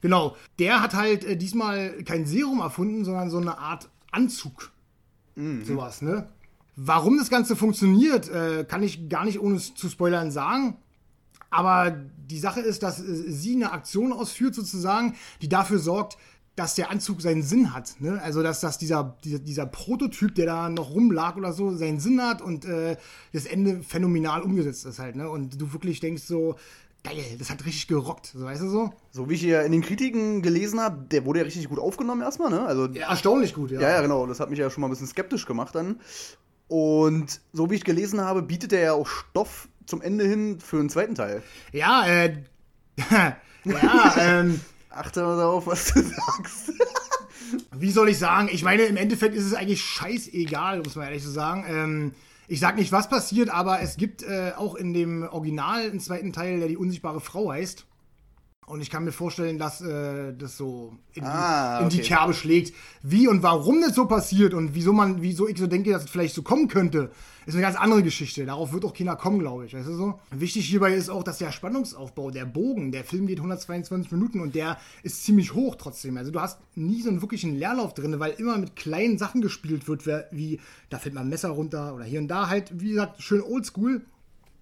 genau. 0.00 0.36
Der 0.60 0.80
hat 0.80 0.94
halt 0.94 1.24
äh, 1.24 1.36
diesmal 1.36 2.02
kein 2.04 2.26
Serum 2.26 2.60
erfunden, 2.60 3.04
sondern 3.04 3.28
so 3.30 3.38
eine 3.38 3.58
Art 3.58 3.88
Anzug. 4.12 4.70
Sowas, 5.64 6.02
ne? 6.02 6.28
Warum 6.76 7.18
das 7.18 7.30
Ganze 7.30 7.56
funktioniert, 7.56 8.28
äh, 8.30 8.64
kann 8.64 8.82
ich 8.82 9.08
gar 9.08 9.24
nicht 9.24 9.40
ohne 9.40 9.58
zu 9.58 9.88
spoilern 9.88 10.30
sagen. 10.30 10.78
Aber 11.50 11.90
die 11.90 12.38
Sache 12.38 12.60
ist, 12.60 12.82
dass 12.82 12.98
äh, 12.98 13.30
sie 13.30 13.54
eine 13.54 13.72
Aktion 13.72 14.12
ausführt, 14.12 14.54
sozusagen, 14.54 15.14
die 15.42 15.48
dafür 15.48 15.78
sorgt, 15.78 16.16
dass 16.56 16.74
der 16.74 16.90
Anzug 16.90 17.22
seinen 17.22 17.42
Sinn 17.42 17.74
hat. 17.74 18.00
Ne? 18.00 18.20
Also, 18.22 18.42
dass, 18.42 18.60
dass 18.60 18.78
dieser, 18.78 19.16
dieser, 19.24 19.38
dieser 19.38 19.66
Prototyp, 19.66 20.34
der 20.34 20.46
da 20.46 20.68
noch 20.68 20.90
rumlag 20.90 21.36
oder 21.36 21.52
so, 21.52 21.74
seinen 21.74 22.00
Sinn 22.00 22.22
hat 22.22 22.42
und 22.42 22.64
äh, 22.64 22.96
das 23.32 23.46
Ende 23.46 23.82
phänomenal 23.82 24.42
umgesetzt 24.42 24.84
ist 24.86 24.98
halt. 24.98 25.16
Ne? 25.16 25.28
Und 25.28 25.60
du 25.60 25.72
wirklich 25.72 26.00
denkst 26.00 26.22
so, 26.22 26.56
geil, 27.04 27.24
das 27.38 27.50
hat 27.50 27.64
richtig 27.64 27.88
gerockt. 27.88 28.26
So, 28.26 28.44
weißt 28.44 28.62
du 28.62 28.68
so? 28.68 28.92
So 29.10 29.28
wie 29.28 29.34
ich 29.34 29.40
hier 29.40 29.62
in 29.62 29.72
den 29.72 29.82
Kritiken 29.82 30.42
gelesen 30.42 30.80
habe, 30.80 31.06
der 31.10 31.24
wurde 31.24 31.40
ja 31.40 31.44
richtig 31.44 31.68
gut 31.68 31.78
aufgenommen 31.78 32.22
erstmal, 32.22 32.50
ne? 32.50 32.64
Also 32.64 32.86
Ja, 32.88 33.08
erstaunlich 33.10 33.54
gut, 33.54 33.70
ja. 33.70 33.80
Ja, 33.80 33.88
ja, 33.90 34.02
genau. 34.02 34.26
Das 34.26 34.40
hat 34.40 34.50
mich 34.50 34.58
ja 34.58 34.70
schon 34.70 34.82
mal 34.82 34.88
ein 34.88 34.90
bisschen 34.90 35.06
skeptisch 35.08 35.46
gemacht 35.46 35.74
dann. 35.74 36.00
Und 36.68 37.40
so 37.52 37.70
wie 37.70 37.74
ich 37.74 37.84
gelesen 37.84 38.20
habe, 38.20 38.42
bietet 38.42 38.72
er 38.72 38.80
ja 38.80 38.92
auch 38.92 39.06
Stoff 39.06 39.68
zum 39.86 40.00
Ende 40.00 40.26
hin 40.26 40.60
für 40.60 40.78
einen 40.78 40.88
zweiten 40.88 41.14
Teil. 41.14 41.42
Ja, 41.72 42.06
äh, 42.06 42.36
ja, 43.64 44.14
ähm, 44.18 44.60
Achte 44.94 45.22
mal 45.22 45.36
darauf, 45.36 45.66
was 45.66 45.92
du 45.92 46.02
sagst. 46.02 46.72
wie 47.72 47.90
soll 47.90 48.08
ich 48.08 48.18
sagen? 48.18 48.48
Ich 48.52 48.62
meine, 48.62 48.82
im 48.82 48.96
Endeffekt 48.96 49.34
ist 49.34 49.44
es 49.44 49.54
eigentlich 49.54 49.82
scheißegal, 49.82 50.78
muss 50.78 50.96
man 50.96 51.06
ehrlich 51.06 51.22
so 51.22 51.30
sagen. 51.30 51.64
Ähm, 51.66 52.14
ich 52.46 52.60
sag 52.60 52.76
nicht, 52.76 52.92
was 52.92 53.08
passiert, 53.08 53.48
aber 53.48 53.80
es 53.80 53.96
gibt 53.96 54.22
äh, 54.22 54.52
auch 54.56 54.74
in 54.74 54.92
dem 54.92 55.22
Original 55.22 55.82
einen 55.82 56.00
zweiten 56.00 56.32
Teil, 56.32 56.58
der 56.58 56.68
die 56.68 56.76
unsichtbare 56.76 57.20
Frau 57.20 57.50
heißt. 57.50 57.86
Und 58.64 58.80
ich 58.80 58.90
kann 58.90 59.04
mir 59.04 59.12
vorstellen, 59.12 59.58
dass 59.58 59.80
äh, 59.80 60.32
das 60.34 60.56
so 60.56 60.96
in, 61.14 61.24
die, 61.24 61.28
Ah, 61.28 61.80
in 61.80 61.88
die. 61.88 62.00
Kerbe 62.00 62.32
schlägt. 62.32 62.72
Wie 63.02 63.26
und 63.26 63.42
warum 63.42 63.80
das 63.80 63.96
so 63.96 64.06
passiert 64.06 64.54
und 64.54 64.74
wieso 64.74 64.92
man, 64.92 65.20
wieso 65.20 65.48
ich 65.48 65.58
so 65.58 65.66
denke, 65.66 65.90
dass 65.90 66.04
es 66.04 66.10
vielleicht 66.10 66.34
so 66.34 66.42
kommen 66.42 66.68
könnte, 66.68 67.10
ist 67.44 67.54
eine 67.54 67.62
ganz 67.62 67.76
andere 67.76 68.04
Geschichte. 68.04 68.46
Darauf 68.46 68.72
wird 68.72 68.84
auch 68.84 68.94
keiner 68.94 69.16
kommen, 69.16 69.40
glaube 69.40 69.66
ich. 69.66 69.74
Weißt 69.74 69.88
du 69.88 69.96
so? 69.96 70.20
Wichtig 70.30 70.64
hierbei 70.68 70.94
ist 70.94 71.10
auch, 71.10 71.24
dass 71.24 71.38
der 71.38 71.50
Spannungsaufbau, 71.50 72.30
der 72.30 72.44
Bogen, 72.44 72.92
der 72.92 73.02
Film 73.02 73.26
geht 73.26 73.38
122 73.38 74.12
Minuten 74.12 74.40
und 74.40 74.54
der 74.54 74.78
ist 75.02 75.24
ziemlich 75.24 75.54
hoch 75.54 75.74
trotzdem. 75.74 76.16
Also 76.16 76.30
du 76.30 76.40
hast 76.40 76.60
nie 76.76 77.02
so 77.02 77.08
einen 77.08 77.20
wirklichen 77.20 77.56
Leerlauf 77.56 77.94
drin, 77.94 78.20
weil 78.20 78.30
immer 78.38 78.58
mit 78.58 78.76
kleinen 78.76 79.18
Sachen 79.18 79.40
gespielt 79.40 79.88
wird, 79.88 80.06
wie 80.30 80.60
da 80.88 81.00
fällt 81.00 81.16
mal 81.16 81.22
ein 81.22 81.28
Messer 81.28 81.50
runter 81.50 81.96
oder 81.96 82.04
hier 82.04 82.20
und 82.20 82.28
da 82.28 82.48
halt, 82.48 82.80
wie 82.80 82.90
gesagt, 82.90 83.20
schön 83.22 83.42
oldschool. 83.42 84.02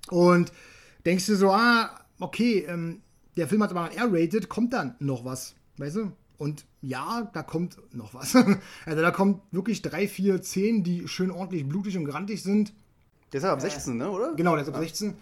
Und 0.09 0.53
denkst 1.05 1.27
du 1.27 1.37
so, 1.37 1.53
ah, 1.53 1.91
okay, 2.19 2.65
ähm, 2.67 3.03
der 3.37 3.49
Film 3.49 3.63
hat 3.63 3.71
aber 3.71 3.93
R-rated, 3.93 4.49
kommt 4.49 4.73
dann 4.73 4.95
noch 4.99 5.25
was, 5.25 5.55
weißt 5.79 5.97
du? 5.97 6.13
Und 6.39 6.65
ja, 6.81 7.31
da 7.35 7.43
kommt 7.43 7.77
noch 7.95 8.15
was. 8.15 8.35
Also 8.87 9.03
da 9.03 9.11
kommt 9.11 9.43
wirklich 9.51 9.83
drei, 9.83 10.09
vier 10.09 10.43
Szenen, 10.43 10.83
die 10.83 11.07
schön 11.07 11.31
ordentlich 11.31 11.69
blutig 11.69 11.99
und 11.99 12.07
grantig 12.07 12.43
sind. 12.43 12.73
Der 13.33 13.39
ist 13.39 13.45
ja 13.45 13.53
ab 13.53 13.61
16, 13.61 13.97
ne, 13.97 14.11
oder? 14.11 14.35
Genau, 14.35 14.55
der 14.55 14.63
ist 14.63 14.71
ab 14.71 14.79
16. 14.79 15.15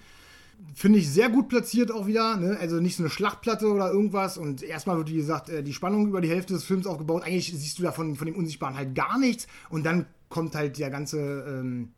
Finde 0.74 0.98
ich 0.98 1.08
sehr 1.08 1.28
gut 1.28 1.48
platziert 1.48 1.90
auch 1.90 2.06
wieder. 2.06 2.36
Ne? 2.36 2.56
Also 2.60 2.76
nicht 2.80 2.96
so 2.96 3.02
eine 3.02 3.10
Schlachtplatte 3.10 3.66
oder 3.66 3.90
irgendwas. 3.90 4.38
Und 4.38 4.62
erstmal 4.62 4.96
wird, 4.96 5.10
wie 5.10 5.16
gesagt, 5.16 5.48
äh, 5.50 5.62
die 5.62 5.72
Spannung 5.72 6.06
über 6.06 6.20
die 6.20 6.30
Hälfte 6.30 6.54
des 6.54 6.64
Films 6.64 6.86
aufgebaut. 6.86 7.22
Eigentlich 7.24 7.52
siehst 7.52 7.78
du 7.78 7.82
davon 7.82 8.16
von 8.16 8.26
dem 8.26 8.36
Unsichtbaren 8.36 8.76
halt 8.76 8.94
gar 8.94 9.18
nichts. 9.18 9.46
Und 9.70 9.84
dann 9.84 10.06
kommt 10.28 10.54
halt 10.54 10.78
der 10.78 10.90
ganze, 10.90 11.18
ähm, 11.18 11.90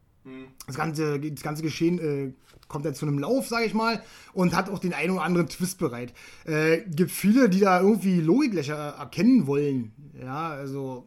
das 0.66 0.76
ganze, 0.76 1.18
das 1.18 1.42
ganze 1.42 1.62
Geschehen 1.62 1.98
äh, 1.98 2.32
kommt 2.68 2.84
dann 2.84 2.94
zu 2.94 3.06
einem 3.06 3.18
Lauf, 3.18 3.48
sage 3.48 3.66
ich 3.66 3.74
mal, 3.74 4.02
und 4.32 4.54
hat 4.54 4.70
auch 4.70 4.78
den 4.78 4.94
einen 4.94 5.12
oder 5.12 5.22
anderen 5.22 5.48
Twist 5.48 5.78
bereit. 5.78 6.12
Äh, 6.44 6.82
gibt 6.88 7.10
viele, 7.10 7.48
die 7.48 7.60
da 7.60 7.80
irgendwie 7.80 8.20
Logiklöcher 8.20 8.96
erkennen 8.98 9.46
wollen. 9.46 9.92
Ja, 10.20 10.50
also 10.50 11.06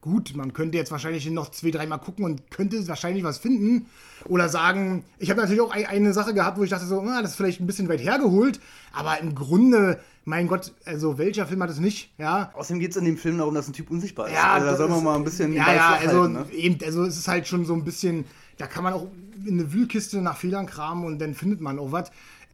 gut, 0.00 0.36
man 0.36 0.52
könnte 0.52 0.78
jetzt 0.78 0.92
wahrscheinlich 0.92 1.28
noch 1.30 1.50
zwei, 1.50 1.70
dreimal 1.70 1.98
gucken 1.98 2.24
und 2.24 2.50
könnte 2.50 2.86
wahrscheinlich 2.88 3.24
was 3.24 3.38
finden. 3.38 3.86
Oder 4.26 4.48
sagen, 4.48 5.04
ich 5.18 5.30
habe 5.30 5.40
natürlich 5.40 5.60
auch 5.60 5.72
eine 5.72 6.12
Sache 6.12 6.34
gehabt, 6.34 6.58
wo 6.58 6.64
ich 6.64 6.70
dachte 6.70 6.86
so, 6.86 7.02
na, 7.02 7.22
das 7.22 7.32
ist 7.32 7.36
vielleicht 7.36 7.60
ein 7.60 7.66
bisschen 7.66 7.88
weit 7.88 8.02
hergeholt, 8.02 8.60
aber 8.92 9.20
im 9.20 9.34
Grunde, 9.34 10.00
mein 10.24 10.46
Gott, 10.46 10.72
also 10.84 11.18
welcher 11.18 11.46
Film 11.46 11.62
hat 11.62 11.70
es 11.70 11.78
nicht, 11.78 12.12
ja? 12.18 12.52
Außerdem 12.54 12.80
geht 12.80 12.90
es 12.92 12.96
in 12.96 13.04
dem 13.04 13.16
Film 13.16 13.38
darum, 13.38 13.54
dass 13.54 13.68
ein 13.68 13.72
Typ 13.72 13.90
unsichtbar 13.90 14.28
ist. 14.28 14.34
Ja, 14.34 14.54
also, 14.54 14.66
da 14.66 14.76
soll 14.76 14.88
man 14.88 15.02
mal 15.02 15.16
ein 15.16 15.24
bisschen 15.24 15.52
Ja, 15.52 15.72
ja, 15.72 15.94
also 15.96 16.22
halten, 16.22 16.32
ne? 16.34 16.46
eben, 16.52 16.78
also 16.84 17.04
es 17.04 17.16
ist 17.16 17.28
halt 17.28 17.48
schon 17.48 17.64
so 17.64 17.74
ein 17.74 17.84
bisschen, 17.84 18.24
da 18.56 18.66
kann 18.66 18.84
man 18.84 18.92
auch 18.92 19.08
in 19.46 19.54
eine 19.54 19.72
Wühlkiste 19.72 20.20
nach 20.20 20.36
Fehlern 20.36 20.66
kramen 20.66 21.04
und 21.04 21.18
dann 21.20 21.34
findet 21.34 21.60
man 21.60 21.78
auch 21.78 21.92
was. 21.92 22.10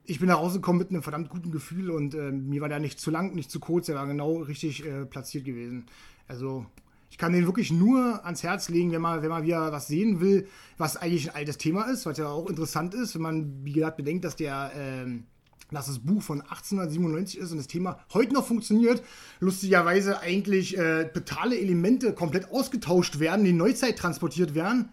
Ich 0.07 0.19
bin 0.19 0.29
da 0.29 0.35
rausgekommen 0.35 0.79
mit 0.79 0.91
einem 0.91 1.03
verdammt 1.03 1.31
guten 1.31 1.51
Gefühl 1.51 1.91
und 1.91 2.15
äh, 2.15 2.31
mir 2.31 2.61
war 2.61 2.69
der 2.69 2.79
nicht 2.79 3.01
zu 3.01 3.11
lang, 3.11 3.35
nicht 3.35 3.51
zu 3.51 3.59
kurz, 3.59 3.87
der 3.87 3.95
war 3.95 4.07
genau 4.07 4.37
richtig 4.43 4.85
äh, 4.85 5.07
platziert 5.07 5.47
gewesen. 5.47 5.87
Also 6.29 6.67
ich 7.15 7.19
kann 7.19 7.33
den 7.33 7.47
wirklich 7.47 7.71
nur 7.71 8.25
ans 8.25 8.43
Herz 8.43 8.69
legen, 8.69 8.91
wenn 8.91 9.01
man, 9.01 9.23
wenn 9.23 9.29
man 9.29 9.45
wieder 9.45 9.71
was 9.71 9.87
sehen 9.87 10.19
will, 10.19 10.49
was 10.79 10.97
eigentlich 10.97 11.31
ein 11.31 11.37
altes 11.37 11.59
Thema 11.59 11.85
ist, 11.85 12.07
was 12.07 12.19
ja 12.19 12.27
auch 12.27 12.51
interessant 12.51 12.93
ist, 12.93 13.15
wenn 13.15 13.23
man, 13.23 13.65
wie 13.65 13.71
gesagt, 13.71 13.99
bedenkt, 13.99 14.25
dass 14.25 14.35
der 14.35 14.73
ähm, 14.77 15.23
dass 15.71 15.87
das 15.87 16.01
Buch 16.01 16.25
von 16.25 16.41
1897 16.41 17.39
ist 17.39 17.53
und 17.53 17.59
das 17.59 17.69
Thema 17.69 18.01
heute 18.15 18.35
noch 18.35 18.45
funktioniert. 18.45 19.01
Lustigerweise 19.39 20.19
eigentlich 20.23 20.77
äh, 20.77 21.05
totale 21.05 21.57
Elemente 21.57 22.15
komplett 22.15 22.51
ausgetauscht 22.51 23.21
werden, 23.21 23.45
die 23.45 23.51
in 23.51 23.59
Neuzeit 23.59 23.97
transportiert 23.97 24.57
werden. 24.57 24.89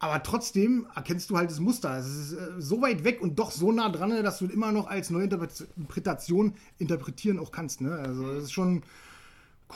Aber 0.00 0.22
trotzdem 0.22 0.86
erkennst 0.94 1.30
du 1.30 1.38
halt 1.38 1.50
das 1.50 1.60
Muster. 1.60 1.96
Es 1.96 2.06
ist 2.06 2.32
äh, 2.34 2.50
so 2.58 2.82
weit 2.82 3.04
weg 3.04 3.22
und 3.22 3.38
doch 3.38 3.50
so 3.50 3.72
nah 3.72 3.88
dran, 3.88 4.10
dass 4.22 4.38
du 4.38 4.44
immer 4.48 4.70
noch 4.70 4.86
als 4.86 5.08
neue 5.08 5.28
Interpre- 5.28 5.64
Interpretation 5.78 6.52
interpretieren 6.76 7.38
auch 7.38 7.52
kannst. 7.52 7.80
Ne? 7.80 7.92
Also 7.92 8.34
das 8.34 8.44
ist 8.44 8.52
schon 8.52 8.82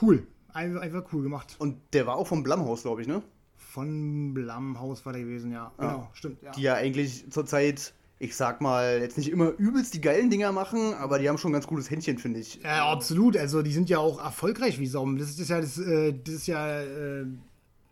cool. 0.03 0.27
Einfach, 0.59 0.81
einfach 0.81 1.05
cool 1.13 1.23
gemacht. 1.23 1.55
Und 1.61 1.77
der 1.93 2.09
war 2.09 2.17
auch 2.17 2.27
vom 2.27 2.43
Blumhaus, 2.43 2.83
glaube 2.83 3.03
ich, 3.03 3.07
ne? 3.07 3.23
Von 3.55 4.35
Blumhaus 4.35 5.07
war 5.07 5.13
der 5.13 5.23
gewesen, 5.23 5.53
ja. 5.53 5.71
Genau, 5.79 6.09
stimmt. 6.15 6.43
Ja. 6.43 6.51
Die 6.51 6.63
ja 6.63 6.75
eigentlich 6.75 7.31
zurzeit, 7.31 7.95
ich 8.19 8.35
sag 8.35 8.61
mal, 8.61 8.99
jetzt 8.99 9.17
nicht 9.17 9.31
immer 9.31 9.51
übelst 9.51 9.95
die 9.95 10.01
geilen 10.01 10.31
Dinger 10.31 10.51
machen, 10.51 10.95
aber 10.95 11.21
die 11.21 11.29
haben 11.29 11.39
schon 11.39 11.51
ein 11.51 11.53
ganz 11.53 11.69
gutes 11.69 11.89
Händchen, 11.91 12.19
finde 12.19 12.41
ich. 12.41 12.61
Ja, 12.65 12.91
absolut. 12.91 13.37
Also 13.37 13.63
die 13.63 13.73
sind 13.73 13.89
ja 13.89 13.99
auch 13.99 14.21
erfolgreich 14.21 14.81
wie 14.81 14.89
Sau. 14.89 15.09
Das 15.13 15.39
ist 15.39 15.49
ja 15.49 15.61
das, 15.61 15.79
äh, 15.79 16.13
das 16.25 16.35
ist 16.35 16.49
ja 16.49 16.81
äh, 16.81 17.27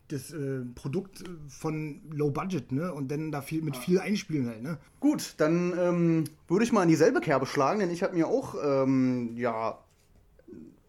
das 0.09 0.33
äh, 0.33 0.59
Produkt 0.75 1.23
von 1.47 2.01
Low 2.11 2.31
Budget, 2.31 2.73
ne? 2.73 2.93
Und 2.93 3.09
dann 3.09 3.31
da 3.31 3.41
viel 3.41 3.61
mit 3.61 3.77
viel 3.77 3.97
Einspielen 4.01 4.47
halt, 4.47 4.61
ne? 4.61 4.77
Gut, 4.99 5.35
dann 5.37 5.73
ähm, 5.79 6.23
würde 6.49 6.65
ich 6.65 6.73
mal 6.73 6.83
in 6.83 6.89
dieselbe 6.89 7.21
Kerbe 7.21 7.45
schlagen, 7.45 7.79
denn 7.79 7.91
ich 7.91 8.03
habe 8.03 8.13
mir 8.13 8.27
auch 8.27 8.55
ähm, 8.61 9.37
ja 9.37 9.77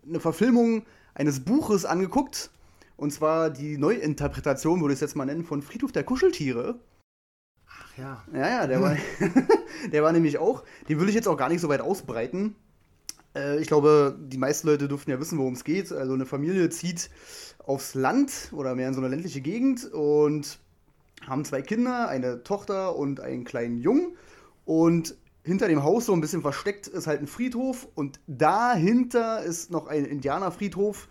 eine 0.08 0.18
Verfilmung 0.18 0.82
eines 1.18 1.40
Buches 1.40 1.84
angeguckt. 1.84 2.50
Und 2.96 3.12
zwar 3.12 3.50
die 3.50 3.76
Neuinterpretation, 3.76 4.80
würde 4.80 4.92
ich 4.94 4.96
es 4.96 5.02
jetzt 5.02 5.16
mal 5.16 5.26
nennen, 5.26 5.44
von 5.44 5.62
Friedhof 5.62 5.92
der 5.92 6.04
Kuscheltiere. 6.04 6.80
Ach 7.68 7.98
ja. 7.98 8.24
Ja, 8.32 8.48
ja, 8.48 8.66
der 8.66 8.80
war, 8.80 8.96
der 9.92 10.02
war 10.02 10.12
nämlich 10.12 10.38
auch. 10.38 10.64
Den 10.88 10.98
will 10.98 11.08
ich 11.08 11.14
jetzt 11.14 11.28
auch 11.28 11.36
gar 11.36 11.48
nicht 11.48 11.60
so 11.60 11.68
weit 11.68 11.80
ausbreiten. 11.80 12.56
Äh, 13.36 13.60
ich 13.60 13.68
glaube, 13.68 14.18
die 14.18 14.38
meisten 14.38 14.66
Leute 14.66 14.88
dürften 14.88 15.10
ja 15.10 15.20
wissen, 15.20 15.38
worum 15.38 15.52
es 15.52 15.64
geht. 15.64 15.92
Also 15.92 16.14
eine 16.14 16.26
Familie 16.26 16.70
zieht 16.70 17.10
aufs 17.58 17.94
Land 17.94 18.50
oder 18.52 18.74
mehr 18.74 18.88
in 18.88 18.94
so 18.94 19.00
eine 19.00 19.08
ländliche 19.08 19.42
Gegend 19.42 19.84
und 19.92 20.58
haben 21.26 21.44
zwei 21.44 21.62
Kinder, 21.62 22.08
eine 22.08 22.42
Tochter 22.42 22.96
und 22.96 23.20
einen 23.20 23.44
kleinen 23.44 23.78
Jungen. 23.78 24.16
Und 24.64 25.16
hinter 25.48 25.66
dem 25.66 25.82
Haus 25.82 26.06
so 26.06 26.12
ein 26.12 26.20
bisschen 26.20 26.42
versteckt 26.42 26.86
ist 26.86 27.06
halt 27.06 27.20
ein 27.20 27.26
Friedhof 27.26 27.88
und 27.94 28.20
dahinter 28.26 29.42
ist 29.42 29.70
noch 29.70 29.86
ein 29.86 30.04
Indianerfriedhof, 30.04 31.08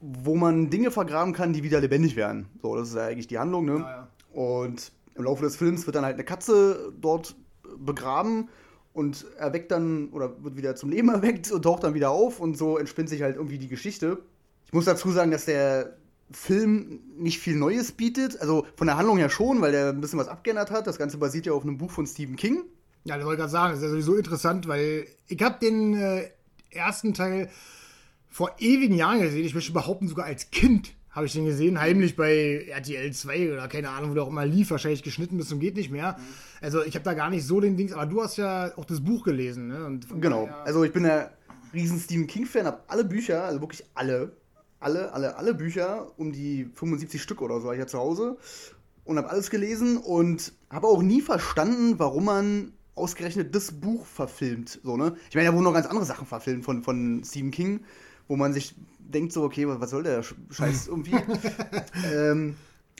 wo 0.00 0.34
man 0.34 0.70
Dinge 0.70 0.90
vergraben 0.90 1.34
kann, 1.34 1.52
die 1.52 1.62
wieder 1.62 1.80
lebendig 1.80 2.16
werden. 2.16 2.46
So, 2.62 2.74
das 2.74 2.88
ist 2.88 2.94
ja 2.94 3.04
eigentlich 3.04 3.26
die 3.26 3.38
Handlung, 3.38 3.66
ne? 3.66 3.78
Ja, 3.78 4.08
Und 4.32 4.92
im 5.14 5.24
Laufe 5.24 5.42
des 5.44 5.56
Films 5.56 5.84
wird 5.84 5.96
dann 5.96 6.04
halt 6.06 6.14
eine 6.14 6.24
Katze 6.24 6.92
dort 6.98 7.36
begraben 7.76 8.48
und 8.94 9.26
erweckt 9.36 9.70
dann 9.70 10.08
oder 10.08 10.42
wird 10.42 10.56
wieder 10.56 10.74
zum 10.74 10.88
Leben 10.88 11.08
erweckt 11.10 11.52
und 11.52 11.62
taucht 11.62 11.84
dann 11.84 11.92
wieder 11.92 12.10
auf 12.10 12.40
und 12.40 12.56
so 12.56 12.78
entspinnt 12.78 13.10
sich 13.10 13.22
halt 13.22 13.36
irgendwie 13.36 13.58
die 13.58 13.68
Geschichte. 13.68 14.22
Ich 14.66 14.72
muss 14.72 14.86
dazu 14.86 15.10
sagen, 15.10 15.30
dass 15.30 15.44
der 15.44 15.96
Film 16.32 17.00
nicht 17.18 17.40
viel 17.40 17.56
Neues 17.56 17.92
bietet, 17.92 18.40
also 18.40 18.64
von 18.74 18.86
der 18.86 18.96
Handlung 18.96 19.18
her 19.18 19.28
schon, 19.28 19.60
weil 19.60 19.72
der 19.72 19.90
ein 19.90 20.00
bisschen 20.00 20.18
was 20.18 20.28
abgeändert 20.28 20.70
hat. 20.70 20.86
Das 20.86 20.96
Ganze 20.96 21.18
basiert 21.18 21.44
ja 21.44 21.52
auf 21.52 21.62
einem 21.62 21.76
Buch 21.76 21.90
von 21.90 22.06
Stephen 22.06 22.36
King. 22.36 22.62
Ja, 23.04 23.16
das 23.16 23.24
wollte 23.24 23.36
ich 23.36 23.40
gerade 23.40 23.52
sagen. 23.52 23.72
Das 23.72 23.78
ist 23.78 23.84
ja 23.84 23.90
sowieso 23.90 24.16
interessant, 24.16 24.68
weil 24.68 25.06
ich 25.26 25.42
habe 25.42 25.58
den 25.60 25.94
äh, 25.94 26.30
ersten 26.70 27.14
Teil 27.14 27.50
vor 28.28 28.54
ewigen 28.58 28.94
Jahren 28.94 29.20
gesehen. 29.20 29.44
Ich 29.44 29.54
möchte 29.54 29.72
behaupten, 29.72 30.08
sogar 30.08 30.26
als 30.26 30.50
Kind 30.50 30.92
habe 31.10 31.26
ich 31.26 31.32
den 31.32 31.44
gesehen, 31.44 31.80
heimlich 31.80 32.14
bei 32.14 32.66
RTL 32.68 33.12
2 33.12 33.52
oder 33.52 33.66
keine 33.66 33.90
Ahnung, 33.90 34.10
wo 34.10 34.14
der 34.14 34.22
auch 34.22 34.28
immer 34.28 34.46
lief, 34.46 34.70
wahrscheinlich 34.70 35.02
geschnitten 35.02 35.36
bis 35.36 35.48
zum 35.48 35.58
geht 35.58 35.74
nicht 35.74 35.90
mehr. 35.90 36.16
Also 36.60 36.84
ich 36.84 36.94
habe 36.94 37.04
da 37.04 37.14
gar 37.14 37.30
nicht 37.30 37.44
so 37.44 37.60
den 37.60 37.76
Dings, 37.76 37.92
aber 37.92 38.06
du 38.06 38.22
hast 38.22 38.36
ja 38.36 38.72
auch 38.76 38.84
das 38.84 39.00
Buch 39.00 39.24
gelesen, 39.24 39.66
ne? 39.66 39.98
Genau. 40.20 40.48
Also 40.64 40.84
ich 40.84 40.92
bin 40.92 41.02
der 41.02 41.32
riesen 41.74 41.98
Stephen 41.98 42.28
King-Fan, 42.28 42.66
habe 42.66 42.82
alle 42.86 43.04
Bücher, 43.04 43.42
also 43.42 43.60
wirklich 43.60 43.84
alle, 43.94 44.32
alle, 44.78 45.12
alle, 45.12 45.36
alle 45.36 45.54
Bücher, 45.54 46.12
um 46.16 46.30
die 46.30 46.70
75 46.74 47.20
Stück 47.20 47.42
oder 47.42 47.60
so, 47.60 47.64
habe 47.64 47.74
ich 47.74 47.80
ja 47.80 47.86
zu 47.88 47.98
Hause 47.98 48.36
und 49.04 49.16
habe 49.16 49.30
alles 49.30 49.50
gelesen 49.50 49.96
und 49.98 50.52
habe 50.70 50.86
auch 50.86 51.02
nie 51.02 51.20
verstanden, 51.20 51.98
warum 51.98 52.26
man 52.26 52.72
ausgerechnet 53.00 53.54
das 53.54 53.72
Buch 53.72 54.06
verfilmt. 54.06 54.80
So, 54.84 54.96
ne? 54.96 55.16
Ich 55.28 55.34
meine, 55.34 55.48
da 55.48 55.54
wurden 55.54 55.64
noch 55.64 55.74
ganz 55.74 55.86
andere 55.86 56.06
Sachen 56.06 56.26
verfilmt 56.26 56.64
von, 56.64 56.82
von 56.82 57.22
Stephen 57.24 57.50
King, 57.50 57.80
wo 58.28 58.36
man 58.36 58.52
sich 58.52 58.74
denkt 58.98 59.32
so, 59.32 59.42
okay, 59.42 59.66
was 59.66 59.90
soll 59.90 60.02
der 60.04 60.22
Sch- 60.22 60.34
Scheiß 60.50 60.86
irgendwie? 60.88 61.16
ähm, 62.14 62.56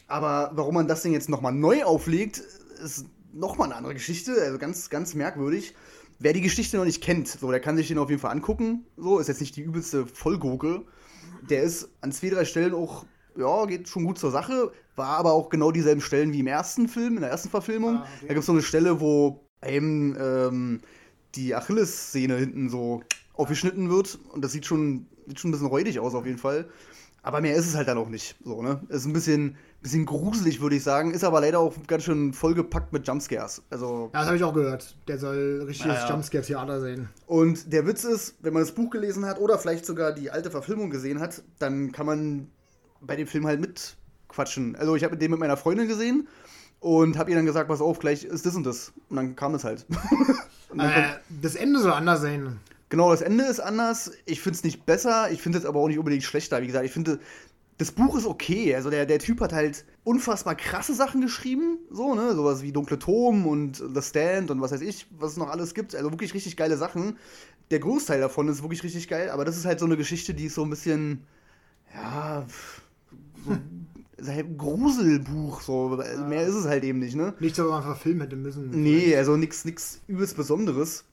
aber 0.08 0.50
warum 0.54 0.74
man 0.74 0.88
das 0.88 1.02
Ding 1.02 1.12
jetzt 1.12 1.28
nochmal 1.28 1.52
neu 1.52 1.84
auflegt, 1.84 2.42
ist 2.82 3.06
nochmal 3.32 3.68
eine 3.68 3.76
andere 3.76 3.94
Geschichte. 3.94 4.32
Also 4.42 4.58
ganz, 4.58 4.90
ganz 4.90 5.14
merkwürdig. 5.14 5.74
Wer 6.18 6.32
die 6.32 6.40
Geschichte 6.40 6.76
noch 6.76 6.84
nicht 6.84 7.02
kennt, 7.02 7.28
so, 7.28 7.50
der 7.50 7.60
kann 7.60 7.76
sich 7.76 7.88
den 7.88 7.98
auf 7.98 8.10
jeden 8.10 8.20
Fall 8.20 8.32
angucken. 8.32 8.84
So, 8.96 9.18
ist 9.18 9.28
jetzt 9.28 9.40
nicht 9.40 9.56
die 9.56 9.62
übelste 9.62 10.06
Vollgurke. 10.06 10.82
Der 11.48 11.62
ist 11.62 11.88
an 12.00 12.12
zwei, 12.12 12.28
drei 12.30 12.44
Stellen 12.44 12.74
auch, 12.74 13.06
ja, 13.38 13.64
geht 13.66 13.88
schon 13.88 14.04
gut 14.04 14.18
zur 14.18 14.30
Sache. 14.30 14.72
War 14.96 15.16
aber 15.16 15.32
auch 15.32 15.48
genau 15.48 15.70
dieselben 15.70 16.02
Stellen 16.02 16.32
wie 16.32 16.40
im 16.40 16.46
ersten 16.46 16.88
Film, 16.88 17.14
in 17.14 17.20
der 17.22 17.30
ersten 17.30 17.48
Verfilmung. 17.48 17.98
Ah, 17.98 18.02
okay. 18.02 18.20
Da 18.22 18.26
gibt 18.28 18.40
es 18.40 18.46
so 18.46 18.52
eine 18.52 18.62
Stelle, 18.62 19.00
wo 19.00 19.46
eben 19.66 20.16
ähm, 20.20 20.80
die 21.34 21.54
Achillessehne 21.54 22.36
hinten 22.36 22.68
so 22.68 23.02
aufgeschnitten 23.34 23.90
wird. 23.90 24.18
Und 24.32 24.42
das 24.44 24.52
sieht 24.52 24.66
schon, 24.66 25.06
sieht 25.26 25.40
schon 25.40 25.50
ein 25.50 25.52
bisschen 25.52 25.66
räudig 25.68 25.98
aus 26.00 26.14
auf 26.14 26.26
jeden 26.26 26.38
Fall. 26.38 26.66
Aber 27.22 27.42
mehr 27.42 27.54
ist 27.54 27.66
es 27.66 27.74
halt 27.76 27.86
dann 27.86 27.98
auch 27.98 28.08
nicht. 28.08 28.36
So, 28.44 28.62
ne? 28.62 28.80
Ist 28.88 29.04
ein 29.04 29.12
bisschen, 29.12 29.56
bisschen 29.82 30.06
gruselig, 30.06 30.62
würde 30.62 30.76
ich 30.76 30.82
sagen. 30.82 31.12
Ist 31.12 31.22
aber 31.22 31.42
leider 31.42 31.58
auch 31.58 31.74
ganz 31.86 32.04
schön 32.04 32.32
vollgepackt 32.32 32.94
mit 32.94 33.06
Jumpscares. 33.06 33.62
Also, 33.68 34.08
Ja, 34.14 34.20
das 34.20 34.26
habe 34.28 34.36
ich 34.38 34.42
auch 34.44 34.54
gehört. 34.54 34.96
Der 35.06 35.18
soll 35.18 35.64
richtiges 35.66 35.96
Ja, 35.98 36.04
ja. 36.04 36.10
Jumpscare-Theater 36.10 36.80
sein. 36.80 37.10
und 37.26 37.70
der 37.72 37.86
Witz 37.86 38.04
ist, 38.04 38.36
wenn 38.40 38.54
man 38.54 38.62
das 38.62 38.72
Buch 38.72 38.88
gelesen 38.88 39.26
hat 39.26 39.38
oder 39.38 39.58
vielleicht 39.58 39.84
sogar 39.84 40.12
die 40.12 40.30
alte 40.30 40.50
Verfilmung 40.50 40.88
gesehen 40.88 41.20
hat, 41.20 41.42
dann 41.58 41.92
kann 41.92 42.06
man 42.06 42.48
bei 43.02 43.16
dem 43.16 43.26
Film 43.26 43.46
halt 43.46 43.60
mitquatschen. 43.60 44.74
Also 44.76 44.96
ich 44.96 45.04
habe 45.04 45.18
den 45.18 45.30
mit 45.30 45.40
meiner 45.40 45.58
Freundin 45.58 45.88
gesehen 45.88 46.26
und 46.80 47.18
habe 47.18 47.30
ihr 47.30 47.36
dann 47.36 47.46
gesagt, 47.46 47.68
pass 47.68 47.80
auf, 47.80 47.98
gleich 47.98 48.24
ist 48.24 48.46
das 48.46 48.56
und 48.56 48.64
das. 48.64 48.92
Und 49.08 49.16
dann 49.16 49.36
kam 49.36 49.54
es 49.54 49.64
halt. 49.64 49.86
Äh, 50.78 51.02
das 51.42 51.56
Ende 51.56 51.80
soll 51.80 51.90
anders 51.90 52.20
sein. 52.20 52.60
genau, 52.90 53.10
das 53.10 53.22
Ende 53.22 53.42
ist 53.42 53.58
anders. 53.58 54.12
Ich 54.24 54.40
finde 54.40 54.56
es 54.56 54.62
nicht 54.62 54.86
besser, 54.86 55.28
ich 55.32 55.42
finde 55.42 55.58
es 55.58 55.64
aber 55.64 55.80
auch 55.80 55.88
nicht 55.88 55.98
unbedingt 55.98 56.22
schlechter. 56.22 56.62
Wie 56.62 56.68
gesagt, 56.68 56.84
ich 56.84 56.92
finde, 56.92 57.18
das 57.78 57.90
Buch 57.90 58.16
ist 58.16 58.24
okay. 58.24 58.74
Also 58.76 58.88
der, 58.88 59.04
der 59.04 59.18
Typ 59.18 59.40
hat 59.40 59.52
halt 59.52 59.84
unfassbar 60.04 60.54
krasse 60.54 60.94
Sachen 60.94 61.22
geschrieben. 61.22 61.78
So, 61.90 62.14
ne? 62.14 62.36
Sowas 62.36 62.62
wie 62.62 62.70
Dunkle 62.70 63.00
Turm 63.00 63.48
und 63.48 63.78
The 63.78 64.00
Stand 64.00 64.52
und 64.52 64.60
was 64.60 64.70
weiß 64.70 64.82
ich, 64.82 65.06
was 65.18 65.32
es 65.32 65.38
noch 65.38 65.48
alles 65.48 65.74
gibt. 65.74 65.96
Also 65.96 66.12
wirklich 66.12 66.34
richtig 66.34 66.56
geile 66.56 66.76
Sachen. 66.76 67.16
Der 67.70 67.80
Großteil 67.80 68.20
davon 68.20 68.46
ist 68.46 68.62
wirklich 68.62 68.84
richtig 68.84 69.08
geil, 69.08 69.30
aber 69.30 69.44
das 69.44 69.56
ist 69.56 69.64
halt 69.64 69.80
so 69.80 69.86
eine 69.86 69.96
Geschichte, 69.96 70.34
die 70.34 70.44
ist 70.46 70.54
so 70.54 70.62
ein 70.62 70.70
bisschen, 70.70 71.24
ja, 71.94 72.46
so, 73.44 73.56
ist 74.20 74.28
halt 74.28 74.46
ein 74.46 74.58
Gruselbuch, 74.58 75.60
so. 75.60 75.98
Also 75.98 76.24
Mehr 76.24 76.46
ist 76.46 76.54
es 76.54 76.66
halt 76.66 76.84
eben 76.84 76.98
nicht, 76.98 77.16
ne? 77.16 77.34
Nichts, 77.40 77.58
was 77.58 77.68
man 77.68 77.82
verfilmen 77.82 78.22
hätte 78.22 78.36
müssen. 78.36 78.70
Nee, 78.70 79.16
also 79.16 79.36
nichts 79.36 79.64
nix 79.64 80.00
übelst 80.06 80.36
Besonderes. 80.36 81.04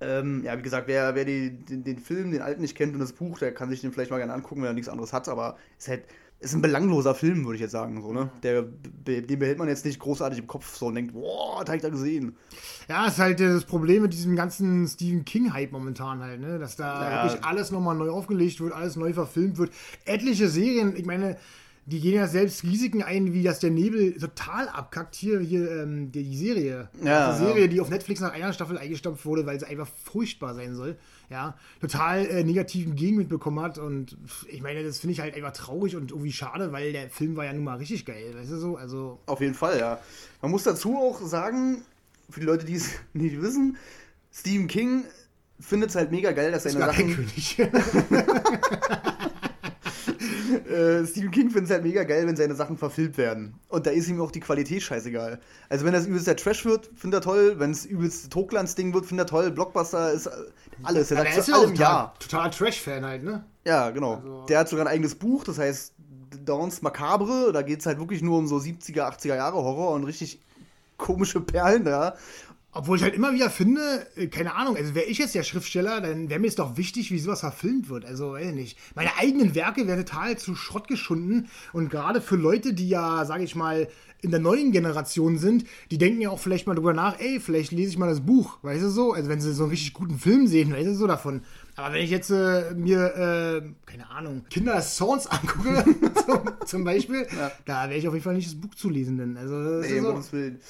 Ähm, 0.00 0.42
ja, 0.44 0.56
wie 0.56 0.62
gesagt, 0.62 0.86
wer, 0.86 1.14
wer 1.16 1.24
die, 1.24 1.50
den, 1.50 1.82
den 1.82 1.98
Film, 1.98 2.30
den 2.30 2.40
alten 2.40 2.62
nicht 2.62 2.76
kennt 2.76 2.94
und 2.94 3.00
das 3.00 3.12
Buch, 3.12 3.38
der 3.38 3.52
kann 3.52 3.68
sich 3.68 3.80
den 3.80 3.92
vielleicht 3.92 4.12
mal 4.12 4.18
gerne 4.18 4.32
angucken, 4.32 4.60
wenn 4.62 4.68
er 4.68 4.74
nichts 4.74 4.88
anderes 4.88 5.12
hat, 5.12 5.28
aber 5.28 5.56
ist 5.76 5.88
halt, 5.88 6.04
ist 6.38 6.54
ein 6.54 6.62
belangloser 6.62 7.16
Film, 7.16 7.44
würde 7.44 7.56
ich 7.56 7.62
jetzt 7.62 7.72
sagen, 7.72 8.00
so, 8.00 8.12
ne? 8.12 8.30
Der, 8.44 8.62
be- 8.62 9.22
den 9.22 9.38
behält 9.40 9.58
man 9.58 9.66
jetzt 9.66 9.84
nicht 9.84 9.98
großartig 9.98 10.38
im 10.38 10.46
Kopf 10.46 10.76
so 10.76 10.86
und 10.86 10.94
denkt, 10.94 11.14
boah, 11.14 11.62
das 11.64 11.70
hab 11.70 11.76
ich 11.76 11.82
da 11.82 11.88
gesehen. 11.88 12.36
Ja, 12.88 13.08
ist 13.08 13.18
halt 13.18 13.40
das 13.40 13.64
Problem 13.64 14.02
mit 14.02 14.12
diesem 14.12 14.36
ganzen 14.36 14.86
Stephen 14.86 15.24
King-Hype 15.24 15.72
momentan 15.72 16.20
halt, 16.20 16.40
ne? 16.40 16.60
Dass 16.60 16.76
da 16.76 17.10
Ja. 17.10 17.24
wirklich 17.24 17.44
alles 17.44 17.72
nochmal 17.72 17.96
neu 17.96 18.10
aufgelegt 18.10 18.60
wird, 18.60 18.72
alles 18.72 18.94
neu 18.94 19.12
verfilmt 19.12 19.58
wird. 19.58 19.72
Etliche 20.04 20.48
Serien, 20.48 20.94
ich 20.94 21.06
meine, 21.06 21.38
die 21.88 22.00
gehen 22.00 22.14
ja 22.16 22.26
selbst 22.26 22.64
Risiken 22.64 23.02
ein, 23.02 23.32
wie 23.32 23.42
dass 23.42 23.60
der 23.60 23.70
Nebel 23.70 24.12
total 24.12 24.68
abkackt. 24.68 25.14
Hier, 25.14 25.40
hier 25.40 25.70
ähm, 25.70 26.12
die, 26.12 26.22
die 26.22 26.36
Serie. 26.36 26.90
Ja, 27.02 27.32
die 27.32 27.38
Serie, 27.38 27.68
die 27.68 27.80
auf 27.80 27.88
Netflix 27.88 28.20
nach 28.20 28.32
einer 28.32 28.52
Staffel 28.52 28.76
eingestampft 28.76 29.24
wurde, 29.24 29.46
weil 29.46 29.58
sie 29.58 29.66
einfach 29.66 29.88
furchtbar 30.04 30.54
sein 30.54 30.74
soll. 30.74 30.98
Ja, 31.30 31.56
total 31.80 32.26
äh, 32.26 32.44
negativen 32.44 32.94
Gegenwind 32.94 33.30
bekommen 33.30 33.60
hat. 33.60 33.78
Und 33.78 34.18
ich 34.48 34.60
meine, 34.60 34.84
das 34.84 34.98
finde 34.98 35.12
ich 35.12 35.20
halt 35.20 35.34
einfach 35.34 35.52
traurig 35.52 35.96
und 35.96 36.10
irgendwie 36.10 36.32
schade, 36.32 36.72
weil 36.72 36.92
der 36.92 37.08
Film 37.08 37.36
war 37.36 37.46
ja 37.46 37.54
nun 37.54 37.64
mal 37.64 37.78
richtig 37.78 38.04
geil. 38.04 38.34
Weißt 38.34 38.50
du 38.50 38.58
so? 38.58 38.76
Also. 38.76 39.18
Auf 39.24 39.40
jeden 39.40 39.54
Fall, 39.54 39.78
ja. 39.78 39.98
Man 40.42 40.50
muss 40.50 40.64
dazu 40.64 40.94
auch 40.94 41.22
sagen, 41.22 41.82
für 42.28 42.40
die 42.40 42.46
Leute, 42.46 42.66
die 42.66 42.74
es 42.74 42.90
nicht 43.14 43.40
wissen, 43.40 43.78
Stephen 44.30 44.66
King 44.66 45.04
findet 45.58 45.88
es 45.88 45.96
halt 45.96 46.10
mega 46.10 46.32
geil, 46.32 46.52
dass 46.52 46.64
seine 46.64 46.80
Sachen. 46.80 47.30
Äh, 50.68 51.06
Stephen 51.06 51.30
King 51.30 51.50
findet 51.50 51.64
es 51.66 51.70
halt 51.70 51.82
mega 51.82 52.04
geil, 52.04 52.26
wenn 52.26 52.36
seine 52.36 52.54
Sachen 52.54 52.76
verfilmt 52.76 53.16
werden. 53.16 53.54
Und 53.68 53.86
da 53.86 53.90
ist 53.90 54.08
ihm 54.08 54.20
auch 54.20 54.30
die 54.30 54.40
Qualität 54.40 54.82
scheißegal. 54.82 55.40
Also 55.68 55.84
wenn 55.84 55.92
das 55.92 56.06
übelst 56.06 56.26
der 56.26 56.36
Trash 56.36 56.64
wird, 56.64 56.90
findet 56.94 57.20
er 57.20 57.24
toll. 57.24 57.54
Wenn 57.58 57.70
es 57.70 57.86
übelst 57.86 58.34
Hochglanz-Ding 58.34 58.92
wird, 58.94 59.06
findet 59.06 59.26
er 59.26 59.30
toll. 59.30 59.50
Blockbuster 59.50 60.12
ist 60.12 60.26
äh, 60.26 60.30
alles. 60.82 61.10
Er 61.10 61.16
Ja, 61.18 61.22
sagt 61.24 61.32
der 61.34 61.38
ist 61.40 61.44
zu 61.46 61.50
ja 61.52 61.56
auch 61.56 61.60
allem 61.62 61.74
ja. 61.74 62.12
total, 62.18 62.48
total 62.48 62.50
Trash-Fan 62.50 63.04
halt, 63.06 63.24
ne? 63.24 63.44
Ja, 63.64 63.90
genau. 63.90 64.14
Also- 64.16 64.44
der 64.46 64.58
hat 64.60 64.68
sogar 64.68 64.86
ein 64.86 64.92
eigenes 64.92 65.14
Buch, 65.14 65.44
das 65.44 65.58
heißt 65.58 65.94
Dawns 66.44 66.82
Macabre. 66.82 67.52
Da 67.52 67.62
geht 67.62 67.80
es 67.80 67.86
halt 67.86 67.98
wirklich 67.98 68.22
nur 68.22 68.38
um 68.38 68.46
so 68.46 68.56
70er, 68.58 69.04
80er 69.08 69.36
Jahre 69.36 69.56
Horror 69.56 69.92
und 69.92 70.04
richtig 70.04 70.40
komische 70.96 71.40
Perlen 71.40 71.84
da. 71.84 72.16
Obwohl 72.70 72.98
ich 72.98 73.02
halt 73.02 73.14
immer 73.14 73.32
wieder 73.32 73.48
finde, 73.48 74.06
äh, 74.16 74.26
keine 74.26 74.54
Ahnung, 74.54 74.76
also 74.76 74.94
wäre 74.94 75.06
ich 75.06 75.18
jetzt 75.18 75.34
der 75.34 75.42
Schriftsteller, 75.42 76.00
dann 76.02 76.28
wäre 76.28 76.38
mir 76.38 76.48
es 76.48 76.54
doch 76.54 76.76
wichtig, 76.76 77.10
wie 77.10 77.18
sowas 77.18 77.40
verfilmt 77.40 77.88
wird. 77.88 78.04
Also, 78.04 78.32
weiß 78.32 78.48
ich 78.48 78.54
nicht. 78.54 78.78
Meine 78.94 79.16
eigenen 79.16 79.54
Werke 79.54 79.86
werden 79.86 80.04
total 80.04 80.36
zu 80.36 80.54
Schrott 80.54 80.86
geschunden. 80.86 81.48
Und 81.72 81.90
gerade 81.90 82.20
für 82.20 82.36
Leute, 82.36 82.74
die 82.74 82.88
ja, 82.88 83.24
sage 83.24 83.44
ich 83.44 83.54
mal, 83.54 83.88
in 84.20 84.30
der 84.30 84.40
neuen 84.40 84.72
Generation 84.72 85.38
sind, 85.38 85.64
die 85.90 85.98
denken 85.98 86.20
ja 86.20 86.30
auch 86.30 86.40
vielleicht 86.40 86.66
mal 86.66 86.74
drüber 86.74 86.92
nach, 86.92 87.18
ey, 87.20 87.40
vielleicht 87.40 87.72
lese 87.72 87.90
ich 87.90 87.98
mal 87.98 88.08
das 88.08 88.20
Buch, 88.20 88.58
weißt 88.62 88.82
du 88.82 88.90
so? 88.90 89.12
Also 89.12 89.28
wenn 89.28 89.40
sie 89.40 89.52
so 89.52 89.62
einen 89.62 89.70
richtig 89.70 89.92
guten 89.92 90.18
Film 90.18 90.46
sehen, 90.46 90.72
weißt 90.72 90.88
du 90.88 90.94
so 90.94 91.06
davon. 91.06 91.42
Aber 91.76 91.94
wenn 91.94 92.02
ich 92.02 92.10
jetzt 92.10 92.30
äh, 92.30 92.74
mir, 92.74 93.14
äh, 93.14 93.62
keine 93.86 94.10
Ahnung, 94.10 94.44
Kinder 94.50 94.82
Songs 94.82 95.26
angucke, 95.28 95.84
zum, 96.26 96.40
zum 96.66 96.84
Beispiel, 96.84 97.26
da 97.64 97.82
werde 97.82 97.94
ich 97.94 98.08
auf 98.08 98.14
jeden 98.14 98.24
Fall 98.24 98.34
nicht 98.34 98.48
das 98.48 98.60
Buch 98.60 98.74
zu 98.74 98.90
lesen, 98.90 99.18
denn 99.18 99.36
also 99.36 99.54
Nee, 99.54 99.86
ist 99.86 99.92
um 99.98 100.04
so. 100.04 100.12
Gottes 100.12 100.32
Willen. 100.32 100.60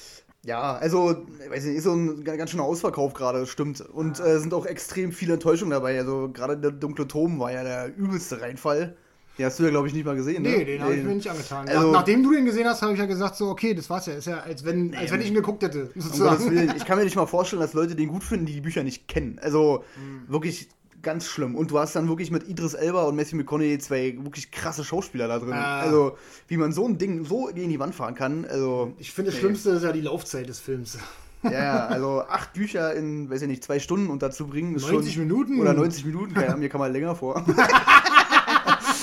Ja, 0.45 0.77
also, 0.77 1.25
ich 1.43 1.49
weiß 1.51 1.65
nicht, 1.65 1.75
ist 1.77 1.83
so 1.83 1.93
ein 1.93 2.23
ga- 2.23 2.37
ganz 2.37 2.51
schöner 2.51 2.63
Ausverkauf 2.63 3.13
gerade, 3.13 3.45
stimmt. 3.45 3.81
Und 3.81 4.19
äh, 4.21 4.39
sind 4.39 4.53
auch 4.53 4.65
extrem 4.65 5.11
viele 5.11 5.33
Enttäuschungen 5.33 5.71
dabei. 5.71 5.97
Also, 5.99 6.29
gerade 6.31 6.57
der 6.57 6.71
dunkle 6.71 7.07
Turm 7.07 7.39
war 7.39 7.51
ja 7.51 7.63
der 7.63 7.95
übelste 7.97 8.39
Reinfall. 8.41 8.95
Den 9.37 9.45
hast 9.45 9.59
du 9.59 9.63
ja, 9.63 9.69
glaube 9.69 9.87
ich, 9.87 9.93
nicht 9.93 10.05
mal 10.05 10.15
gesehen, 10.15 10.43
ne? 10.43 10.49
Nee, 10.49 10.65
den 10.65 10.81
habe 10.81 10.95
ich 10.95 11.03
mir 11.03 11.15
nicht 11.15 11.29
angetan. 11.29 11.67
Also- 11.67 11.87
Nach, 11.87 11.99
nachdem 11.99 12.23
du 12.23 12.33
den 12.33 12.45
gesehen 12.45 12.67
hast, 12.67 12.81
habe 12.81 12.93
ich 12.93 12.99
ja 12.99 13.05
gesagt, 13.05 13.35
so, 13.35 13.49
okay, 13.49 13.73
das 13.73 13.89
war's 13.89 14.05
ja. 14.05 14.13
Ist 14.13 14.27
ja, 14.27 14.39
als 14.39 14.63
wenn, 14.65 14.95
als 14.95 15.11
wenn 15.11 15.21
ich 15.21 15.27
ihn 15.27 15.33
geguckt 15.33 15.61
hätte, 15.63 15.91
Um. 15.95 16.69
Ich 16.77 16.85
kann 16.85 16.97
mir 16.97 17.03
nicht 17.03 17.15
mal 17.17 17.25
vorstellen, 17.25 17.61
dass 17.61 17.73
Leute 17.73 17.95
den 17.95 18.07
gut 18.09 18.23
finden, 18.23 18.45
die 18.45 18.53
die 18.53 18.61
Bücher 18.61 18.83
nicht 18.83 19.07
kennen. 19.07 19.39
Also, 19.41 19.83
Hm. 19.95 20.23
wirklich 20.31 20.69
ganz 21.01 21.27
schlimm. 21.27 21.55
Und 21.55 21.71
du 21.71 21.79
hast 21.79 21.95
dann 21.95 22.07
wirklich 22.07 22.31
mit 22.31 22.47
Idris 22.47 22.73
Elba 22.73 23.03
und 23.03 23.15
Matthew 23.15 23.37
McConaughey 23.37 23.79
zwei 23.79 24.17
wirklich 24.19 24.51
krasse 24.51 24.83
Schauspieler 24.83 25.27
da 25.27 25.39
drin. 25.39 25.53
Ah. 25.53 25.81
Also, 25.81 26.17
wie 26.47 26.57
man 26.57 26.71
so 26.71 26.87
ein 26.87 26.97
Ding 26.97 27.25
so 27.25 27.49
gegen 27.53 27.69
die 27.69 27.79
Wand 27.79 27.95
fahren 27.95 28.15
kann. 28.15 28.45
Also, 28.45 28.93
Ich 28.97 29.11
finde, 29.11 29.31
das 29.31 29.39
Schlimmste 29.39 29.71
ist 29.71 29.83
ja 29.83 29.91
die 29.91 30.01
Laufzeit 30.01 30.47
des 30.47 30.59
Films. 30.59 30.97
Ja, 31.43 31.87
also 31.87 32.23
acht 32.27 32.53
Bücher 32.53 32.93
in, 32.93 33.29
weiß 33.29 33.43
ich 33.43 33.47
nicht, 33.47 33.63
zwei 33.63 33.79
Stunden 33.79 34.09
unterzubringen 34.09 34.75
ist 34.75 34.89
90 34.89 35.13
schon, 35.13 35.23
Minuten? 35.23 35.61
Oder 35.61 35.73
90 35.73 36.05
Minuten, 36.05 36.33
keine 36.33 36.47
Ahnung, 36.47 36.59
mir 36.59 36.69
kann 36.69 36.81
man 36.81 36.91
länger 36.91 37.15
vor. 37.15 37.45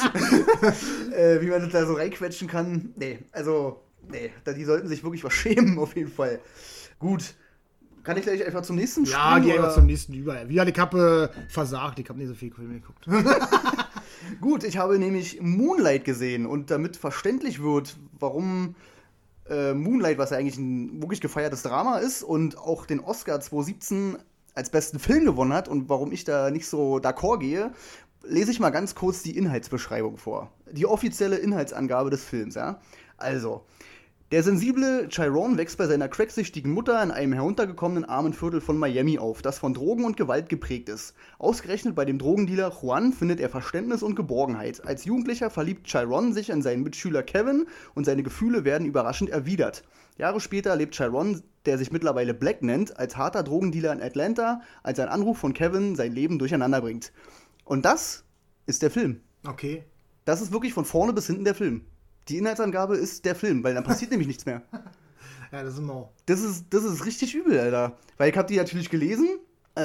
äh, 1.16 1.40
wie 1.40 1.46
man 1.46 1.62
das 1.62 1.72
da 1.72 1.86
so 1.86 1.94
reinquetschen 1.94 2.48
kann. 2.48 2.92
Nee, 2.96 3.20
also, 3.32 3.80
nee, 4.10 4.30
die 4.54 4.64
sollten 4.64 4.88
sich 4.88 5.02
wirklich 5.02 5.24
was 5.24 5.32
schämen, 5.34 5.78
auf 5.78 5.96
jeden 5.96 6.12
Fall. 6.12 6.40
Gut. 6.98 7.34
Kann 8.06 8.16
ich 8.16 8.22
gleich 8.22 8.46
einfach 8.46 8.62
zum 8.62 8.76
nächsten 8.76 9.04
Ja, 9.04 9.40
geh 9.40 9.52
einfach 9.54 9.74
zum 9.74 9.86
nächsten 9.86 10.14
über. 10.14 10.48
Wie 10.48 10.60
ich 10.60 10.78
habe 10.78 11.32
äh, 11.34 11.50
versagt, 11.50 11.98
ich 11.98 12.08
habe 12.08 12.20
nicht 12.20 12.28
so 12.28 12.34
viel 12.34 12.52
Filme 12.52 12.74
geguckt. 12.74 13.04
Gut, 14.40 14.62
ich 14.62 14.78
habe 14.78 14.96
nämlich 15.00 15.42
Moonlight 15.42 16.04
gesehen 16.04 16.46
und 16.46 16.70
damit 16.70 16.96
verständlich 16.96 17.60
wird, 17.60 17.96
warum 18.16 18.76
äh, 19.50 19.74
Moonlight, 19.74 20.18
was 20.18 20.30
ja 20.30 20.36
eigentlich 20.36 20.56
ein 20.56 21.02
wirklich 21.02 21.20
gefeiertes 21.20 21.64
Drama 21.64 21.98
ist 21.98 22.22
und 22.22 22.56
auch 22.56 22.86
den 22.86 23.00
Oscar 23.00 23.40
2017 23.40 24.18
als 24.54 24.70
besten 24.70 25.00
Film 25.00 25.24
gewonnen 25.24 25.52
hat 25.52 25.66
und 25.66 25.88
warum 25.88 26.12
ich 26.12 26.22
da 26.22 26.52
nicht 26.52 26.68
so 26.68 26.98
d'accord 26.98 27.40
gehe, 27.40 27.72
lese 28.22 28.52
ich 28.52 28.60
mal 28.60 28.70
ganz 28.70 28.94
kurz 28.94 29.24
die 29.24 29.36
Inhaltsbeschreibung 29.36 30.16
vor. 30.16 30.52
Die 30.70 30.86
offizielle 30.86 31.38
Inhaltsangabe 31.38 32.10
des 32.10 32.22
Films, 32.22 32.54
ja. 32.54 32.80
Also, 33.16 33.64
der 34.32 34.42
sensible 34.42 35.06
Chiron 35.08 35.56
wächst 35.56 35.78
bei 35.78 35.86
seiner 35.86 36.08
cracksüchtigen 36.08 36.72
Mutter 36.72 37.00
in 37.00 37.12
einem 37.12 37.32
heruntergekommenen 37.32 38.04
armen 38.04 38.32
Viertel 38.32 38.60
von 38.60 38.76
Miami 38.76 39.20
auf, 39.20 39.40
das 39.40 39.60
von 39.60 39.72
Drogen 39.72 40.04
und 40.04 40.16
Gewalt 40.16 40.48
geprägt 40.48 40.88
ist. 40.88 41.14
Ausgerechnet 41.38 41.94
bei 41.94 42.04
dem 42.04 42.18
Drogendealer 42.18 42.72
Juan 42.82 43.12
findet 43.12 43.38
er 43.38 43.48
Verständnis 43.48 44.02
und 44.02 44.16
Geborgenheit. 44.16 44.84
Als 44.84 45.04
Jugendlicher 45.04 45.48
verliebt 45.48 45.86
Chiron 45.86 46.32
sich 46.32 46.50
in 46.50 46.60
seinen 46.60 46.82
Mitschüler 46.82 47.22
Kevin 47.22 47.66
und 47.94 48.04
seine 48.04 48.24
Gefühle 48.24 48.64
werden 48.64 48.84
überraschend 48.84 49.30
erwidert. 49.30 49.84
Jahre 50.18 50.40
später 50.40 50.74
lebt 50.74 50.96
Chiron, 50.96 51.44
der 51.64 51.78
sich 51.78 51.92
mittlerweile 51.92 52.34
Black 52.34 52.62
nennt, 52.62 52.98
als 52.98 53.16
harter 53.16 53.44
Drogendealer 53.44 53.92
in 53.92 54.02
Atlanta, 54.02 54.60
als 54.82 54.98
ein 54.98 55.08
Anruf 55.08 55.38
von 55.38 55.54
Kevin 55.54 55.94
sein 55.94 56.12
Leben 56.12 56.40
durcheinander 56.40 56.80
bringt. 56.80 57.12
Und 57.64 57.84
das 57.84 58.24
ist 58.66 58.82
der 58.82 58.90
Film. 58.90 59.20
Okay. 59.46 59.84
Das 60.24 60.42
ist 60.42 60.50
wirklich 60.50 60.74
von 60.74 60.84
vorne 60.84 61.12
bis 61.12 61.28
hinten 61.28 61.44
der 61.44 61.54
Film. 61.54 61.82
Die 62.28 62.38
Inhaltsangabe 62.38 62.96
ist 62.96 63.24
der 63.24 63.34
Film, 63.34 63.62
weil 63.64 63.74
dann 63.74 63.84
passiert 63.84 64.10
nämlich 64.12 64.28
nichts 64.28 64.46
mehr. 64.46 64.62
Ja, 65.52 65.62
das 65.62 65.74
ist 65.74 65.82
mau. 65.82 66.12
Das 66.26 66.42
ist, 66.42 66.66
das 66.70 66.84
ist 66.84 67.04
richtig 67.06 67.34
übel, 67.34 67.58
Alter. 67.58 67.96
Weil 68.16 68.30
ich 68.30 68.36
habe 68.36 68.48
die 68.48 68.56
natürlich 68.56 68.90
gelesen, 68.90 69.28
äh, 69.74 69.80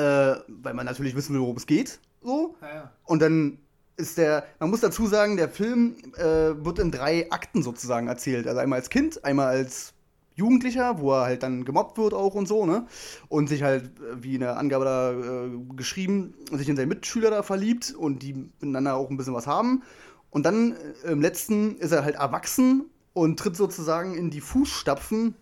weil 0.47 0.73
man 0.73 0.85
natürlich 0.85 1.15
wissen 1.15 1.33
will, 1.33 1.41
worum 1.41 1.57
es 1.57 1.65
geht. 1.65 1.99
So. 2.23 2.55
Ja, 2.61 2.67
ja. 2.73 2.91
Und 3.05 3.21
dann 3.21 3.59
ist 3.97 4.17
der, 4.17 4.45
man 4.59 4.69
muss 4.69 4.81
dazu 4.81 5.05
sagen, 5.07 5.37
der 5.37 5.49
Film 5.49 5.95
äh, 6.15 6.23
wird 6.23 6.79
in 6.79 6.91
drei 6.91 7.29
Akten 7.31 7.61
sozusagen 7.61 8.07
erzählt. 8.07 8.47
Also 8.47 8.59
einmal 8.59 8.79
als 8.79 8.89
Kind, 8.89 9.23
einmal 9.23 9.47
als 9.47 9.93
Jugendlicher, 10.35 10.99
wo 10.99 11.13
er 11.13 11.25
halt 11.25 11.43
dann 11.43 11.65
gemobbt 11.65 11.97
wird 11.97 12.13
auch 12.13 12.33
und 12.33 12.47
so, 12.47 12.65
ne? 12.65 12.87
Und 13.27 13.47
sich 13.47 13.63
halt, 13.63 13.85
äh, 13.99 14.23
wie 14.23 14.35
in 14.35 14.41
der 14.41 14.57
Angabe 14.57 14.85
da 14.85 15.11
äh, 15.11 15.49
geschrieben, 15.75 16.33
sich 16.51 16.69
in 16.69 16.75
seinen 16.75 16.89
Mitschüler 16.89 17.29
da 17.29 17.43
verliebt 17.43 17.93
und 17.93 18.23
die 18.23 18.33
miteinander 18.33 18.95
auch 18.95 19.09
ein 19.09 19.17
bisschen 19.17 19.33
was 19.33 19.45
haben. 19.45 19.83
Und 20.31 20.45
dann 20.45 20.75
äh, 21.03 21.11
im 21.11 21.21
letzten 21.21 21.77
ist 21.77 21.91
er 21.91 22.03
halt 22.03 22.15
erwachsen 22.15 22.85
und 23.13 23.37
tritt 23.37 23.55
sozusagen 23.55 24.15
in 24.15 24.31
die 24.31 24.41
Fußstapfen 24.41 25.35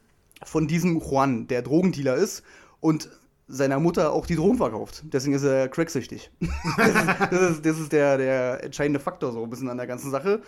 von 0.43 0.67
diesem 0.67 0.99
Juan, 0.99 1.47
der 1.47 1.61
Drogendealer 1.61 2.15
ist 2.15 2.43
und 2.81 3.09
seiner 3.47 3.79
Mutter 3.79 4.13
auch 4.13 4.27
die 4.27 4.35
Drogen 4.35 4.57
verkauft. 4.57 5.03
Deswegen 5.05 5.33
ist 5.33 5.43
er 5.43 5.69
cracksüchtig. 5.69 6.31
das 6.77 6.87
ist, 6.87 7.31
das 7.31 7.41
ist, 7.51 7.65
das 7.65 7.79
ist 7.79 7.91
der, 7.91 8.17
der 8.17 8.63
entscheidende 8.63 8.99
Faktor 8.99 9.31
so 9.31 9.43
ein 9.43 9.49
bisschen 9.49 9.69
an 9.69 9.77
der 9.77 9.87
ganzen 9.87 10.11
Sache. 10.11 10.41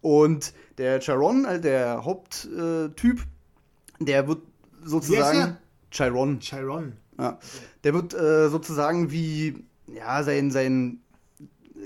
Und 0.00 0.54
der 0.78 1.00
Charon, 1.00 1.46
halt 1.46 1.64
der 1.64 2.04
Haupttyp, 2.04 3.22
der 4.00 4.28
wird 4.28 4.42
sozusagen. 4.82 5.38
der? 5.38 5.58
Chiron. 5.90 6.40
Chiron. 6.40 6.96
Ja. 7.18 7.38
Der 7.84 7.94
wird 7.94 8.14
äh, 8.14 8.48
sozusagen 8.48 9.10
wie, 9.10 9.64
ja, 9.86 10.22
sein, 10.22 10.50
sein, 10.50 11.00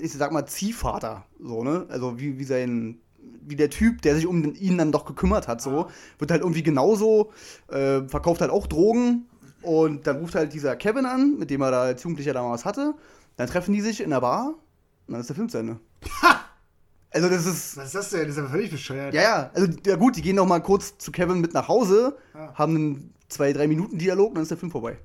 ich 0.01 0.11
sag 0.13 0.31
mal, 0.31 0.45
Ziehvater, 0.45 1.25
so, 1.39 1.63
ne? 1.63 1.85
Also 1.89 2.19
wie, 2.19 2.37
wie 2.39 2.43
sein, 2.43 2.97
wie 3.45 3.55
der 3.55 3.69
Typ, 3.69 4.01
der 4.01 4.15
sich 4.15 4.25
um 4.27 4.53
ihn 4.55 4.77
dann 4.77 4.91
doch 4.91 5.05
gekümmert 5.05 5.47
hat, 5.47 5.61
so, 5.61 5.89
wird 6.19 6.31
halt 6.31 6.41
irgendwie 6.41 6.63
genauso, 6.63 7.31
äh, 7.69 8.01
verkauft 8.07 8.41
halt 8.41 8.51
auch 8.51 8.67
Drogen 8.67 9.27
und 9.61 10.07
dann 10.07 10.17
ruft 10.17 10.35
halt 10.35 10.53
dieser 10.53 10.75
Kevin 10.75 11.05
an, 11.05 11.37
mit 11.37 11.49
dem 11.49 11.61
er 11.61 11.71
da 11.71 11.81
als 11.83 12.03
Jugendlicher 12.03 12.33
damals 12.33 12.65
hatte. 12.65 12.95
Dann 13.37 13.47
treffen 13.47 13.73
die 13.73 13.81
sich 13.81 14.01
in 14.01 14.09
der 14.09 14.21
Bar 14.21 14.55
und 15.07 15.11
dann 15.13 15.21
ist 15.21 15.27
der 15.29 15.35
Film 15.35 15.49
zu 15.49 15.57
Ende. 15.59 15.79
Also 17.13 17.27
das 17.29 17.45
ist, 17.45 17.77
Was 17.77 17.85
ist 17.87 17.95
das 17.95 18.09
denn? 18.11 18.21
Das 18.21 18.29
ist 18.31 18.37
aber 18.39 18.49
völlig 18.49 18.71
bescheuert. 18.71 19.13
ja, 19.13 19.21
ja, 19.21 19.51
also 19.53 19.67
ja 19.85 19.95
gut, 19.97 20.15
die 20.15 20.21
gehen 20.21 20.35
noch 20.37 20.45
mal 20.47 20.61
kurz 20.61 20.97
zu 20.97 21.11
Kevin 21.11 21.41
mit 21.41 21.53
nach 21.53 21.67
Hause, 21.67 22.17
Ja. 22.33 22.53
haben 22.55 22.75
einen 22.75 23.13
zwei, 23.27 23.51
drei 23.53 23.67
Minuten 23.67 23.97
Dialog 23.97 24.29
und 24.29 24.35
dann 24.35 24.43
ist 24.43 24.49
der 24.51 24.57
Film 24.57 24.71
vorbei. 24.71 24.97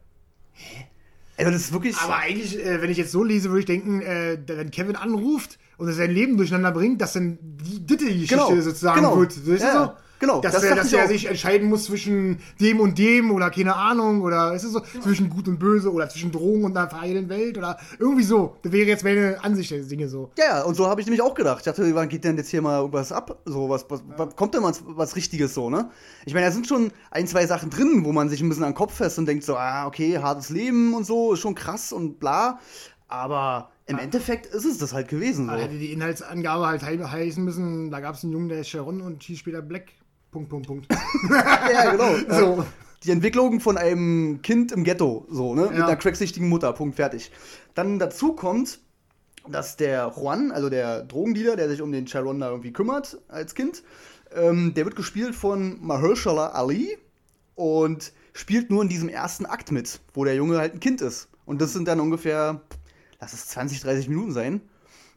Also 1.39 1.51
das 1.51 1.63
ist 1.63 1.73
wirklich. 1.73 1.97
Aber 1.99 2.17
eigentlich, 2.17 2.59
äh, 2.65 2.81
wenn 2.81 2.91
ich 2.91 2.97
jetzt 2.97 3.13
so 3.13 3.23
lese, 3.23 3.51
würde 3.51 3.61
ich 3.61 3.67
denken, 3.67 4.01
äh, 4.01 4.39
wenn 4.47 4.71
Kevin 4.71 4.97
anruft 4.97 5.59
und 5.77 5.87
er 5.89 5.93
sein 5.95 6.11
Leben 6.11 6.37
durcheinander 6.37 6.73
bringt, 6.73 7.01
dass 7.01 7.13
dann 7.13 7.39
die 7.43 7.87
dritte 7.87 8.07
Geschichte 8.07 8.37
Genau, 8.37 8.61
sozusagen 8.61 9.01
genau. 9.03 9.19
wird. 9.19 9.47
Weißt 9.47 9.63
ja, 9.63 9.97
genau, 10.19 10.41
Dass, 10.41 10.53
das 10.55 10.65
er, 10.65 10.75
dass 10.77 10.93
er 10.93 11.09
sich 11.09 11.27
entscheiden 11.27 11.69
muss 11.69 11.85
zwischen 11.85 12.39
dem 12.61 12.81
und 12.81 12.99
dem 12.99 13.31
oder 13.31 13.51
keine 13.51 13.77
Ahnung 13.77 14.23
oder 14.23 14.55
ist 14.55 14.65
es 14.65 14.73
so, 14.73 14.81
zwischen 15.01 15.29
gut 15.31 15.49
und 15.49 15.59
böse 15.59 15.93
oder 15.93 16.09
zwischen 16.09 16.33
Drogen 16.33 16.65
und 16.65 16.77
einer 16.77 16.89
verheilenden 16.89 17.29
Welt 17.29 17.57
oder 17.59 17.79
irgendwie 17.99 18.23
so. 18.25 18.57
Das 18.63 18.73
wäre 18.73 18.87
jetzt 18.89 19.05
meine 19.05 19.43
Ansicht 19.43 19.71
der 19.71 19.81
Dinge 19.81 20.09
so. 20.09 20.31
ja, 20.39 20.45
ja, 20.47 20.63
und 20.63 20.75
so 20.75 20.87
habe 20.87 21.01
ich 21.01 21.07
nämlich 21.07 21.23
auch 21.23 21.35
gedacht. 21.35 21.59
Ich 21.59 21.65
dachte, 21.65 21.95
wann 21.95 22.09
geht 22.09 22.25
denn 22.25 22.37
jetzt 22.37 22.51
hier 22.51 22.63
mal 22.63 22.79
irgendwas 22.81 23.13
ab? 23.13 23.39
So, 23.45 23.69
was, 23.69 23.85
was, 23.89 24.03
was 24.17 24.35
kommt 24.37 24.55
denn 24.55 24.63
mal 24.63 24.73
was 24.87 25.17
Richtiges 25.17 25.55
so, 25.55 25.71
ne? 25.71 25.91
Ich 26.25 26.35
meine, 26.35 26.47
da 26.47 26.53
sind 26.53 26.67
schon 26.67 26.91
ein, 27.11 27.27
zwei 27.27 27.47
Sachen 27.47 27.71
drin, 27.71 28.05
wo 28.05 28.13
man 28.13 28.29
sich 28.29 28.41
ein 28.41 28.49
bisschen 28.49 28.65
an 28.65 28.71
den 28.73 28.77
Kopf 28.77 28.95
fest 28.95 29.19
und 29.19 29.27
denkt 29.27 29.45
so, 29.45 29.57
ah, 29.57 29.87
okay, 29.87 30.19
hartes 30.19 30.51
Leben 30.51 30.95
und 30.95 31.05
so, 31.05 31.33
ist 31.35 31.41
schon 31.41 31.55
krass 31.55 31.93
und 31.93 32.19
bla. 32.21 32.59
Aber 33.09 33.71
im 33.87 33.99
Endeffekt 33.99 34.47
ist 34.47 34.65
es 34.65 34.79
das 34.79 34.93
halt 34.93 35.07
gewesen. 35.09 35.47
So. 35.47 35.53
Da 35.53 35.59
hätte 35.59 35.79
die 35.79 35.93
Inhaltsangabe 35.93 36.67
halt 36.67 36.85
he- 36.85 37.03
heißen 37.05 37.45
müssen, 37.45 37.91
da 37.93 38.01
gab 38.01 38.17
es 38.17 38.25
einen 38.25 38.33
Jungen, 38.33 38.49
der 38.49 38.61
ist 38.61 38.69
Sharon 38.69 39.01
und 39.01 39.23
hieß 39.23 39.39
später 39.39 39.63
Black. 39.63 39.93
Punkt, 40.31 40.49
Punkt, 40.49 40.67
Punkt. 40.67 40.87
ja, 41.73 41.91
genau. 41.93 42.15
So. 42.57 42.65
Die 43.05 43.11
Entwicklung 43.11 43.61
von 43.61 43.77
einem 43.77 44.41
Kind 44.43 44.73
im 44.73 44.83
Ghetto, 44.83 45.27
so, 45.31 45.55
ne? 45.55 45.63
Mit 45.69 45.79
Ja. 45.79 45.87
einer 45.87 45.97
cracksüchtigen 45.97 46.49
Mutter, 46.49 46.73
Punkt, 46.73 46.97
fertig. 46.97 47.31
Dann 47.75 47.99
dazu 47.99 48.33
kommt, 48.33 48.81
dass 49.49 49.77
der 49.77 50.13
Juan, 50.17 50.51
also 50.51 50.69
der 50.71 51.03
Drogendealer, 51.05 51.57
der 51.57 51.69
sich 51.69 51.83
um 51.83 51.93
den 51.93 52.07
Chiron 52.07 52.41
da 52.41 52.49
irgendwie 52.51 52.73
kümmert 52.73 53.19
als 53.29 53.55
Kind, 53.55 53.83
ähm, 54.35 54.75
der 54.75 54.87
wird 54.87 54.97
gespielt 54.97 55.35
von 55.37 55.79
Mahershala 55.87 56.49
Ali 56.49 56.99
und 57.55 58.13
spielt 58.33 58.71
nur 58.71 58.83
in 58.83 58.89
diesem 58.89 59.09
ersten 59.09 59.47
Akt 59.47 59.71
mit, 59.71 60.01
wo 60.15 60.25
der 60.25 60.35
Junge 60.35 60.59
halt 60.59 60.75
ein 60.75 60.81
Kind 60.81 61.01
ist. 61.01 61.29
Und 61.45 61.61
das 61.61 61.73
sind 61.75 61.87
dann 61.87 62.01
ungefähr, 62.01 62.61
lass 63.21 63.33
es 63.35 63.47
20, 63.49 63.81
30 63.83 64.09
Minuten 64.09 64.33
sein. 64.33 64.61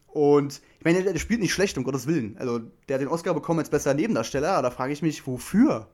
Und 0.07 0.61
ich 0.79 0.85
meine, 0.85 1.03
der, 1.03 1.13
der 1.13 1.19
spielt 1.19 1.41
nicht 1.41 1.53
schlecht, 1.53 1.77
um 1.77 1.83
Gottes 1.83 2.07
Willen. 2.07 2.35
Also, 2.39 2.59
der 2.87 2.95
hat 2.95 3.01
den 3.01 3.07
Oscar 3.09 3.33
bekommen 3.33 3.59
als 3.59 3.69
bester 3.69 3.93
Nebendarsteller, 3.93 4.51
aber 4.53 4.63
da 4.69 4.71
frage 4.71 4.93
ich 4.93 5.01
mich, 5.01 5.27
wofür? 5.27 5.87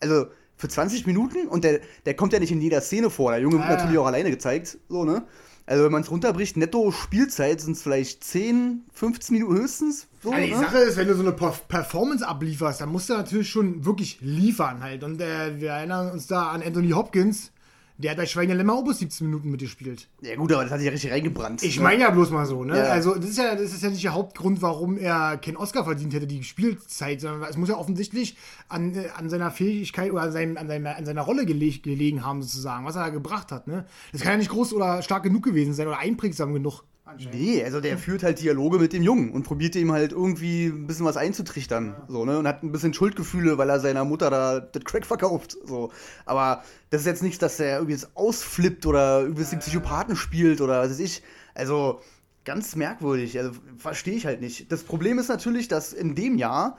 Also, 0.00 0.26
für 0.56 0.68
20 0.68 1.06
Minuten 1.06 1.46
und 1.48 1.62
der, 1.64 1.80
der 2.06 2.14
kommt 2.14 2.32
ja 2.32 2.40
nicht 2.40 2.50
in 2.52 2.60
jeder 2.60 2.80
Szene 2.80 3.10
vor. 3.10 3.30
Der 3.32 3.40
Junge 3.40 3.56
wird 3.58 3.66
Ah. 3.68 3.74
natürlich 3.76 3.98
auch 3.98 4.06
alleine 4.06 4.30
gezeigt, 4.30 4.78
so, 4.88 5.04
ne? 5.04 5.24
Also, 5.66 5.84
wenn 5.84 5.92
man 5.92 6.02
es 6.02 6.10
runterbricht, 6.10 6.56
netto 6.56 6.90
Spielzeit 6.92 7.60
sind 7.60 7.76
es 7.76 7.82
vielleicht 7.82 8.24
10, 8.24 8.84
15 8.92 9.34
Minuten 9.36 9.54
höchstens. 9.60 10.06
So, 10.22 10.32
Ja, 10.32 10.40
die 10.40 10.50
ne? 10.52 10.56
Sache 10.58 10.78
ist, 10.78 10.96
wenn 10.96 11.06
du 11.08 11.14
so 11.14 11.22
eine 11.22 11.32
Per- 11.32 11.60
Performance 11.68 12.26
ablieferst, 12.26 12.80
dann 12.80 12.88
musst 12.88 13.10
du 13.10 13.14
natürlich 13.14 13.50
schon 13.50 13.84
wirklich 13.84 14.18
liefern 14.22 14.82
halt. 14.82 15.04
Und 15.04 15.20
äh, 15.20 15.60
wir 15.60 15.70
erinnern 15.70 16.10
uns 16.10 16.26
da 16.26 16.48
an 16.48 16.62
Anthony 16.62 16.90
Hopkins, 16.90 17.52
der 17.98 18.12
hat 18.12 18.18
bei 18.18 18.26
Schweigen 18.26 18.56
Lämmer 18.56 18.74
auch 18.74 18.84
bis 18.84 19.00
17 19.00 19.26
Minuten 19.26 19.50
mitgespielt. 19.50 20.08
Ja, 20.20 20.36
gut, 20.36 20.52
aber 20.52 20.62
das 20.62 20.70
hat 20.70 20.78
sich 20.78 20.86
ja 20.86 20.92
richtig 20.92 21.10
reingebrannt. 21.10 21.64
Ich 21.64 21.78
ne? 21.78 21.82
meine 21.82 22.02
ja 22.02 22.10
bloß 22.10 22.30
mal 22.30 22.46
so, 22.46 22.62
ne? 22.62 22.78
Ja. 22.78 22.84
Also, 22.84 23.16
das 23.16 23.30
ist 23.30 23.38
ja, 23.38 23.56
das 23.56 23.72
ist 23.72 23.82
ja 23.82 23.90
nicht 23.90 24.04
der 24.04 24.14
Hauptgrund, 24.14 24.62
warum 24.62 24.96
er 24.96 25.36
keinen 25.36 25.56
Oscar 25.56 25.84
verdient 25.84 26.14
hätte, 26.14 26.28
die 26.28 26.44
Spielzeit, 26.44 27.20
sondern 27.20 27.42
es 27.50 27.56
muss 27.56 27.68
ja 27.68 27.76
offensichtlich 27.76 28.36
an, 28.68 28.94
äh, 28.94 29.08
an 29.16 29.28
seiner 29.28 29.50
Fähigkeit 29.50 30.12
oder 30.12 30.22
an, 30.22 30.32
seinem, 30.32 30.56
an, 30.56 30.68
seiner, 30.68 30.96
an 30.96 31.04
seiner 31.04 31.22
Rolle 31.22 31.44
geleg, 31.44 31.82
gelegen 31.82 32.24
haben, 32.24 32.40
sozusagen, 32.42 32.84
was 32.84 32.94
er 32.94 33.02
da 33.02 33.08
gebracht 33.08 33.50
hat, 33.50 33.66
ne? 33.66 33.84
Das 34.12 34.20
kann 34.20 34.32
ja 34.32 34.38
nicht 34.38 34.50
groß 34.50 34.72
oder 34.74 35.02
stark 35.02 35.24
genug 35.24 35.42
gewesen 35.42 35.74
sein 35.74 35.88
oder 35.88 35.98
einprägsam 35.98 36.54
genug. 36.54 36.84
Nee, 37.32 37.64
also 37.64 37.80
der 37.80 37.98
führt 37.98 38.22
halt 38.22 38.40
Dialoge 38.40 38.78
mit 38.78 38.92
dem 38.92 39.02
Jungen 39.02 39.30
und 39.30 39.42
probiert 39.42 39.74
ihm 39.76 39.92
halt 39.92 40.12
irgendwie 40.12 40.66
ein 40.66 40.86
bisschen 40.86 41.06
was 41.06 41.16
einzutrichtern. 41.16 41.96
So, 42.08 42.24
ne? 42.24 42.38
Und 42.38 42.46
hat 42.46 42.62
ein 42.62 42.72
bisschen 42.72 42.92
Schuldgefühle, 42.94 43.58
weil 43.58 43.70
er 43.70 43.80
seiner 43.80 44.04
Mutter 44.04 44.30
da 44.30 44.60
das 44.60 44.84
Crack 44.84 45.06
verkauft. 45.06 45.56
So. 45.64 45.90
Aber 46.26 46.62
das 46.90 47.02
ist 47.02 47.06
jetzt 47.06 47.22
nichts, 47.22 47.38
dass 47.38 47.58
er 47.60 47.76
irgendwie 47.76 47.92
jetzt 47.92 48.10
ausflippt 48.14 48.86
oder 48.86 49.22
übelst 49.22 49.52
den 49.52 49.60
Psychopathen 49.60 50.16
spielt 50.16 50.60
oder 50.60 50.82
was 50.82 50.90
weiß 50.90 51.00
ich. 51.00 51.22
Also 51.54 52.00
ganz 52.44 52.76
merkwürdig. 52.76 53.38
Also 53.38 53.52
verstehe 53.76 54.14
ich 54.14 54.26
halt 54.26 54.40
nicht. 54.40 54.70
Das 54.70 54.82
Problem 54.82 55.18
ist 55.18 55.28
natürlich, 55.28 55.68
dass 55.68 55.92
in 55.92 56.14
dem 56.14 56.36
Jahr 56.36 56.78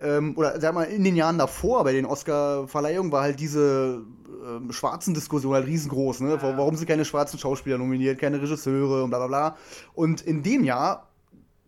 ähm, 0.00 0.36
oder 0.36 0.60
sag 0.60 0.74
mal, 0.74 0.84
in 0.84 1.04
den 1.04 1.16
Jahren 1.16 1.38
davor 1.38 1.84
bei 1.84 1.92
den 1.92 2.06
Oscar-Verleihungen 2.06 3.12
war 3.12 3.22
halt 3.22 3.40
diese 3.40 4.02
ähm, 4.44 4.72
schwarzen 4.72 5.14
Diskussion 5.14 5.54
halt 5.54 5.66
riesengroß, 5.66 6.20
ne? 6.20 6.38
Warum 6.40 6.76
sind 6.76 6.88
keine 6.88 7.04
schwarzen 7.04 7.38
Schauspieler 7.38 7.78
nominiert, 7.78 8.18
keine 8.18 8.40
Regisseure 8.42 9.04
und 9.04 9.10
bla 9.10 9.18
bla 9.18 9.26
bla. 9.28 9.56
Und 9.94 10.20
in 10.22 10.42
dem 10.42 10.64
Jahr 10.64 11.08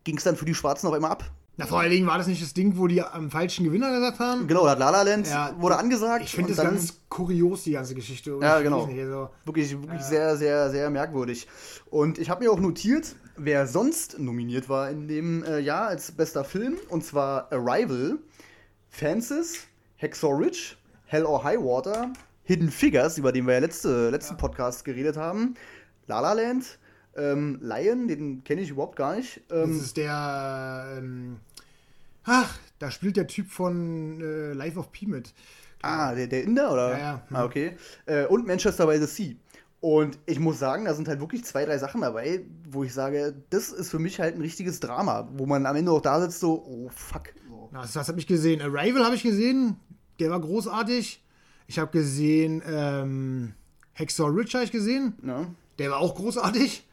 ging 0.05 0.17
es 0.17 0.25
dann 0.25 0.37
für 0.37 0.45
die 0.45 0.55
Schwarzen 0.55 0.89
auch 0.89 0.95
immer 0.95 1.11
ab. 1.11 1.25
Na, 1.59 1.65
vor 1.67 1.81
allen 1.81 1.91
Dingen 1.91 2.07
war 2.07 2.19
das 2.19 2.27
nicht 2.27 2.43
das 2.43 2.53
Ding, 2.53 2.77
wo 2.77 2.87
die 2.87 3.01
am 3.03 3.31
falschen 3.31 3.65
Gewinner 3.65 3.91
gesagt 3.91 4.19
haben. 4.19 4.47
Genau, 4.47 4.65
da 4.65 4.73
hat 4.73 4.79
La 4.79 4.91
La 4.91 5.03
Land 5.03 5.27
Ja, 5.29 5.55
wurde 5.59 5.77
angesagt. 5.79 6.25
Ich 6.25 6.33
finde 6.35 6.51
das 6.51 6.59
dann 6.59 6.75
ganz 6.75 7.01
kurios, 7.09 7.63
die 7.63 7.73
ganze 7.73 7.95
Geschichte. 7.95 8.37
Und 8.37 8.43
Ja, 8.43 8.61
genau. 8.61 8.87
Nicht, 8.87 9.01
also, 9.01 9.31
Wirklich, 9.47 9.73
wirklich 9.81 10.03
sehr, 10.03 10.37
sehr, 10.37 10.69
sehr 10.71 10.91
merkwürdig. 10.91 11.49
Und 11.89 12.19
ich 12.19 12.29
habe 12.29 12.45
mir 12.45 12.53
auch 12.53 12.61
notiert, 12.61 13.17
wer 13.39 13.67
sonst 13.67 14.19
nominiert 14.19 14.69
war 14.69 14.91
in 14.91 15.09
dem 15.09 15.45
äh, 15.45 15.59
Jahr 15.61 15.87
als 15.89 16.13
bester 16.13 16.45
Film. 16.45 16.77
Und 16.91 17.05
zwar 17.05 17.51
Arrival, 17.51 18.19
Fences, 18.91 19.61
Hacksaw 20.01 20.33
Ridge, 20.37 20.75
Hell 21.07 21.25
or 21.25 21.43
High 21.43 21.59
Water, 21.61 22.13
Hidden 22.45 22.71
Figures, 22.71 23.17
über 23.19 23.33
den 23.33 23.47
wir 23.47 23.55
ja 23.55 23.61
letzte, 23.61 24.11
letzten 24.11 24.37
Podcast 24.37 24.85
geredet 24.85 25.17
haben, 25.17 25.55
La 26.07 26.21
La 26.21 26.33
Land, 26.35 26.79
ähm, 27.17 27.59
Lion, 27.63 28.09
den 28.09 28.45
kenne 28.45 28.61
ich 28.61 28.71
überhaupt 28.71 28.97
gar 28.97 29.17
nicht. 29.17 29.41
das 29.49 29.65
Ähm, 29.65 29.81
ist 29.81 29.97
der. 29.97 30.97
Ähm, 30.99 31.39
ach, 32.27 32.59
da 32.79 32.91
spielt 32.91 33.17
der 33.17 33.27
Typ 33.27 33.51
von 33.51 34.21
äh, 34.21 34.53
Life 34.53 34.79
of 34.79 34.93
P 34.93 35.07
mit. 35.07 35.33
ah, 35.83 36.15
der, 36.15 36.27
der 36.27 36.45
Inder, 36.45 36.73
oder? 36.73 36.91
Ja, 36.93 36.99
ja. 36.99 37.23
Ah, 37.31 37.45
okay. 37.45 37.77
Äh, 38.07 38.27
und 38.27 38.47
Manchester 38.47 38.87
by 38.87 38.99
the 38.99 39.07
Sea. 39.07 39.35
Und 39.81 40.19
ich 40.27 40.41
muss 40.41 40.59
sagen, 40.59 40.87
da 40.87 40.95
sind 40.95 41.07
halt 41.07 41.21
wirklich 41.21 41.45
zwei, 41.45 41.65
drei 41.65 41.79
Sachen 41.79 42.01
dabei, 42.01 42.41
wo 42.69 42.83
ich 42.83 42.93
sage, 42.93 43.35
das 43.51 43.69
ist 43.71 43.91
für 43.91 43.99
mich 43.99 44.19
halt 44.19 44.35
ein 44.35 44.41
richtiges 44.41 44.81
Drama, 44.81 45.29
wo 45.37 45.47
man 45.47 45.65
am 45.67 45.77
Ende 45.77 45.93
auch 45.93 46.01
da 46.01 46.21
sitzt, 46.21 46.41
so, 46.41 46.65
oh 46.67 46.89
fuck. 46.89 47.33
So. 47.49 47.69
Na, 47.73 47.83
Das, 47.83 47.93
das 47.93 48.09
habe 48.09 48.19
ich 48.19 48.27
gesehen. 48.27 48.61
Arrival 48.63 49.05
habe 49.05 49.15
ich 49.15 49.23
gesehen. 49.23 49.77
Der 50.19 50.31
war 50.31 50.41
großartig. 50.41 51.23
Ich 51.69 51.79
habe 51.79 51.91
gesehen, 51.93 52.63
ähm, 52.67 53.53
Hacksaw 53.95 54.29
Ridge 54.31 54.53
habe 54.55 54.65
ich 54.65 54.73
gesehen. 54.73 55.15
Ne? 55.23 55.55
Der 55.79 55.91
war 55.91 55.99
auch 55.99 56.15
großartig. 56.15 56.87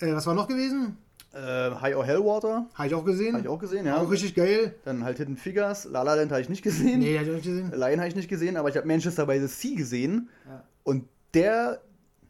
Äh, 0.00 0.12
was 0.14 0.26
war 0.26 0.34
noch 0.34 0.46
gewesen? 0.48 0.96
Äh, 1.34 1.70
High 1.80 1.94
or 1.96 2.04
Hell 2.06 2.20
Water, 2.24 2.66
Habe 2.74 2.88
ich 2.88 2.94
auch 2.94 3.04
gesehen. 3.04 3.34
habe 3.34 3.42
ich 3.42 3.48
auch 3.48 3.58
gesehen, 3.58 3.84
ja. 3.86 3.98
Auch 4.00 4.10
richtig 4.10 4.34
geil. 4.34 4.74
Dann 4.84 5.04
halt 5.04 5.18
Hidden 5.18 5.36
Figures, 5.36 5.84
La 5.84 6.02
La 6.02 6.14
Land 6.14 6.30
habe 6.32 6.40
ich 6.40 6.48
nicht 6.48 6.62
gesehen. 6.62 7.00
Nee, 7.00 7.14
habe 7.18 7.24
ich 7.24 7.30
auch 7.30 7.34
nicht 7.34 7.44
gesehen. 7.46 7.70
Lion 7.72 7.98
habe 7.98 8.08
ich 8.08 8.16
nicht 8.16 8.28
gesehen, 8.30 8.56
aber 8.56 8.70
ich 8.70 8.76
habe 8.76 8.86
Manchester 8.86 9.26
by 9.26 9.38
the 9.38 9.46
Sea 9.46 9.76
gesehen. 9.76 10.28
Ja. 10.46 10.62
Und 10.84 11.04
der 11.34 11.80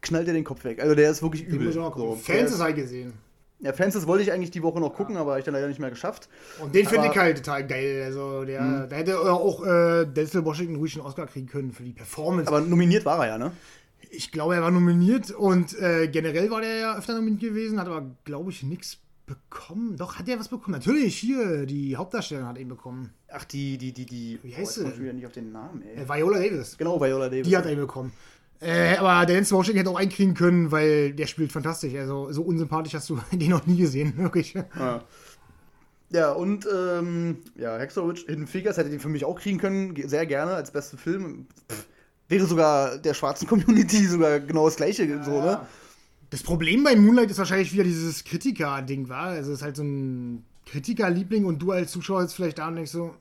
knallt 0.00 0.26
dir 0.26 0.32
den 0.32 0.44
Kopf 0.44 0.64
weg. 0.64 0.82
Also 0.82 0.94
der 0.96 1.10
ist 1.10 1.22
wirklich 1.22 1.44
Den 1.44 1.54
übel. 1.54 1.66
muss 1.68 1.76
ich 1.76 1.80
auch 1.80 1.96
So, 1.96 2.16
Fans 2.16 2.50
ist 2.50 2.60
halt 2.60 2.74
gesehen. 2.76 3.12
Ja, 3.60 3.72
Fences 3.72 4.06
wollte 4.06 4.22
ich 4.22 4.30
eigentlich 4.30 4.52
die 4.52 4.62
Woche 4.62 4.78
noch 4.78 4.94
gucken, 4.94 5.16
aber 5.16 5.30
habe 5.32 5.40
ich 5.40 5.44
dann 5.44 5.54
leider 5.54 5.66
nicht 5.66 5.80
mehr 5.80 5.90
geschafft. 5.90 6.28
Und 6.60 6.72
den 6.76 6.86
finde 6.86 7.04
Aber- 7.06 7.12
ich 7.12 7.18
halt 7.18 7.36
total 7.38 7.66
geil. 7.66 8.02
Also, 8.04 8.44
der, 8.44 8.60
Mhm. 8.62 8.88
da 8.88 8.94
hätte 8.96 9.18
auch 9.20 9.64
äh, 9.66 10.04
Denzel 10.06 10.44
Washington 10.44 10.76
ruhig 10.76 10.94
einen 10.96 11.04
Oscar 11.04 11.26
kriegen 11.26 11.48
können 11.48 11.72
für 11.72 11.82
die 11.82 11.92
Performance. 11.92 12.48
Aber 12.48 12.60
nominiert 12.60 13.04
war 13.04 13.18
er 13.24 13.30
ja, 13.32 13.38
ne? 13.38 13.50
Ich 14.10 14.32
glaube, 14.32 14.54
er 14.54 14.62
war 14.62 14.70
nominiert 14.70 15.30
und 15.30 15.78
äh, 15.78 16.08
generell 16.08 16.50
war 16.50 16.60
der 16.60 16.76
ja 16.76 16.98
öfter 16.98 17.14
nominiert 17.14 17.40
gewesen, 17.40 17.80
hat 17.80 17.86
aber, 17.86 18.10
glaube 18.24 18.50
ich, 18.50 18.62
nichts 18.62 18.98
bekommen. 19.26 19.96
Doch, 19.96 20.18
hat 20.18 20.28
er 20.28 20.38
was 20.38 20.48
bekommen? 20.48 20.72
Natürlich, 20.72 21.16
hier, 21.16 21.66
die 21.66 21.96
Hauptdarstellerin 21.96 22.48
hat 22.48 22.58
ihn 22.58 22.68
bekommen. 22.68 23.10
Ach, 23.30 23.44
die, 23.44 23.78
die, 23.78 23.92
die, 23.92 24.06
die. 24.06 24.38
Wie 24.42 24.54
heißt 24.56 24.78
oh, 24.78 24.82
sie 24.82 24.88
ich 24.88 25.00
wieder 25.00 25.12
nicht 25.12 25.26
auf 25.26 25.32
den 25.32 25.52
Namen, 25.52 25.82
ey. 25.82 26.02
Äh, 26.02 26.08
Viola 26.08 26.38
Davis. 26.38 26.76
Genau, 26.76 27.00
Viola 27.00 27.28
Davis. 27.28 27.46
Die 27.46 27.56
hat 27.56 27.66
er 27.66 27.76
bekommen. 27.76 28.12
Äh, 28.60 28.96
aber 28.96 29.24
der 29.24 29.36
Denzel 29.36 29.56
Washington 29.56 29.78
hätte 29.78 29.90
auch 29.90 29.98
einkriegen 29.98 30.34
können, 30.34 30.72
weil 30.72 31.12
der 31.12 31.26
spielt 31.26 31.52
fantastisch. 31.52 31.94
Also, 31.94 32.32
so 32.32 32.42
unsympathisch 32.42 32.94
hast 32.94 33.08
du 33.08 33.20
den 33.32 33.50
noch 33.50 33.66
nie 33.66 33.76
gesehen, 33.76 34.16
wirklich. 34.16 34.54
Ja. 34.54 35.04
Ja, 36.10 36.32
und 36.32 36.66
ähm, 36.74 37.36
ja, 37.54 37.76
Ridge 37.76 38.24
Hidden 38.26 38.46
Figures 38.46 38.78
hätte 38.78 38.88
den 38.88 38.98
für 38.98 39.10
mich 39.10 39.26
auch 39.26 39.38
kriegen 39.38 39.58
können, 39.58 39.94
sehr 40.08 40.24
gerne 40.24 40.52
als 40.52 40.70
besten 40.70 40.96
Film. 40.96 41.46
Pff, 41.70 41.86
wäre 42.28 42.46
sogar 42.46 42.98
der 42.98 43.14
schwarzen 43.14 43.46
Community 43.48 44.06
sogar 44.06 44.40
genau 44.40 44.66
das 44.66 44.76
gleiche, 44.76 45.22
so, 45.24 45.40
ne? 45.40 45.60
Das 46.30 46.42
Problem 46.42 46.84
bei 46.84 46.94
Moonlight 46.94 47.30
ist 47.30 47.38
wahrscheinlich 47.38 47.72
wieder 47.72 47.84
dieses 47.84 48.22
Kritiker-Ding, 48.22 49.08
war. 49.08 49.28
Also, 49.28 49.50
es 49.52 49.58
ist 49.58 49.62
halt 49.64 49.76
so 49.76 49.82
ein 49.82 50.44
Kritikerliebling 50.66 51.46
und 51.46 51.58
du 51.58 51.72
als 51.72 51.90
Zuschauer 51.90 52.20
jetzt 52.22 52.34
vielleicht 52.34 52.58
da 52.58 52.68
und 52.68 52.76
denkst 52.76 52.90
so, 52.90 53.14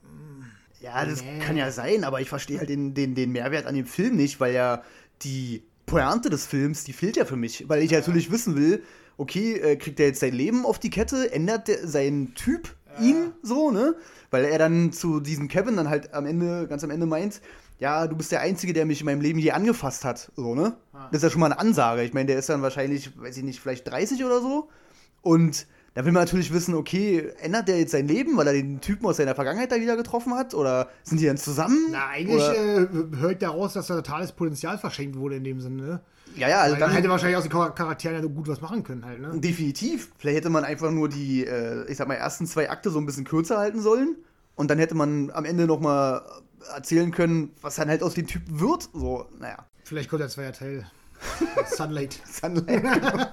Ja, 0.80 1.04
das 1.06 1.22
Nee. 1.22 1.38
kann 1.40 1.56
ja 1.56 1.70
sein, 1.72 2.04
aber 2.04 2.20
ich 2.20 2.28
verstehe 2.28 2.58
halt 2.58 2.68
den, 2.68 2.92
den, 2.94 3.14
den 3.14 3.32
Mehrwert 3.32 3.66
an 3.66 3.74
dem 3.74 3.86
Film 3.86 4.14
nicht, 4.16 4.38
weil 4.40 4.54
ja 4.54 4.82
die 5.22 5.62
Pointe 5.86 6.28
des 6.30 6.46
Films, 6.46 6.84
die 6.84 6.92
fehlt 6.92 7.16
ja 7.16 7.24
für 7.24 7.36
mich. 7.36 7.64
Weil 7.68 7.82
ich 7.82 7.90
natürlich 7.90 8.30
wissen 8.30 8.54
will, 8.56 8.82
okay, 9.16 9.54
äh, 9.54 9.76
kriegt 9.76 9.98
er 9.98 10.06
jetzt 10.06 10.20
sein 10.20 10.34
Leben 10.34 10.66
auf 10.66 10.78
die 10.78 10.90
Kette, 10.90 11.32
ändert 11.32 11.66
der, 11.68 11.88
sein 11.88 12.32
Typ 12.34 12.76
ihn 13.00 13.32
so, 13.42 13.70
ne? 13.70 13.96
Weil 14.30 14.44
er 14.44 14.58
dann 14.58 14.92
zu 14.92 15.18
diesem 15.20 15.48
Kevin 15.48 15.76
dann 15.76 15.88
halt 15.88 16.12
am 16.14 16.26
Ende, 16.26 16.66
ganz 16.68 16.84
am 16.84 16.90
Ende 16.90 17.06
meint, 17.06 17.40
ja, 17.78 18.06
du 18.06 18.16
bist 18.16 18.32
der 18.32 18.40
Einzige, 18.40 18.72
der 18.72 18.86
mich 18.86 19.00
in 19.00 19.06
meinem 19.06 19.20
Leben 19.20 19.38
je 19.38 19.52
angefasst 19.52 20.04
hat, 20.04 20.30
so, 20.36 20.54
ne? 20.54 20.76
Das 21.12 21.18
ist 21.18 21.22
ja 21.22 21.30
schon 21.30 21.40
mal 21.40 21.46
eine 21.46 21.58
Ansage. 21.60 22.02
Ich 22.02 22.12
meine, 22.12 22.26
der 22.26 22.38
ist 22.38 22.48
dann 22.48 22.60
wahrscheinlich, 22.62 23.18
weiß 23.20 23.36
ich 23.36 23.44
nicht, 23.44 23.60
vielleicht 23.60 23.88
30 23.90 24.24
oder 24.24 24.40
so. 24.40 24.68
Und 25.22 25.66
da 25.94 26.04
will 26.04 26.12
man 26.12 26.22
natürlich 26.22 26.52
wissen, 26.52 26.74
okay, 26.74 27.32
ändert 27.40 27.66
der 27.68 27.78
jetzt 27.78 27.92
sein 27.92 28.06
Leben, 28.06 28.36
weil 28.36 28.46
er 28.46 28.52
den 28.52 28.80
Typen 28.80 29.06
aus 29.06 29.16
seiner 29.16 29.34
Vergangenheit 29.34 29.72
da 29.72 29.76
wieder 29.80 29.96
getroffen 29.96 30.34
hat? 30.34 30.54
Oder 30.54 30.88
sind 31.02 31.20
die 31.20 31.26
dann 31.26 31.36
zusammen? 31.36 31.88
Na, 31.90 32.08
eigentlich 32.08 32.42
äh, 32.42 32.86
hört 33.18 33.42
daraus, 33.42 33.72
dass 33.72 33.86
da 33.88 33.96
totales 33.96 34.32
Potenzial 34.32 34.78
verschenkt 34.78 35.16
wurde 35.16 35.36
in 35.36 35.44
dem 35.44 35.60
Sinne. 35.60 35.82
Ne? 35.82 36.00
ja, 36.36 36.48
ja, 36.48 36.60
also 36.60 36.74
Weil 36.74 36.80
dann 36.80 36.90
hätte 36.92 37.08
wahrscheinlich 37.08 37.36
aus 37.36 37.44
den 37.44 37.52
Char- 37.52 37.74
Charakteren 37.74 38.16
ja 38.22 38.28
gut 38.28 38.46
was 38.48 38.60
machen 38.60 38.82
können 38.84 39.04
halt. 39.04 39.20
Ne? 39.20 39.40
definitiv. 39.40 40.10
Vielleicht 40.18 40.36
hätte 40.38 40.50
man 40.50 40.64
einfach 40.64 40.90
nur 40.90 41.08
die, 41.08 41.44
äh, 41.44 41.84
ich 41.90 41.96
sag 41.96 42.06
mal, 42.06 42.14
ersten 42.14 42.46
zwei 42.46 42.70
Akte 42.70 42.90
so 42.90 42.98
ein 42.98 43.06
bisschen 43.06 43.24
kürzer 43.24 43.58
halten 43.58 43.80
sollen. 43.80 44.16
Und 44.54 44.70
dann 44.70 44.78
hätte 44.78 44.94
man 44.94 45.30
am 45.30 45.44
Ende 45.44 45.66
noch 45.66 45.80
mal 45.80 46.22
erzählen 46.74 47.10
können, 47.10 47.52
was 47.60 47.76
dann 47.76 47.88
halt 47.88 48.02
aus 48.02 48.14
dem 48.14 48.26
Typen 48.26 48.60
wird. 48.60 48.88
So, 48.92 49.26
naja. 49.38 49.66
Vielleicht 49.84 50.10
kommt 50.10 50.20
der 50.20 50.28
zweite 50.28 50.58
Teil. 50.58 50.86
Sunlight. 51.66 52.20
Sunlight. 52.30 52.84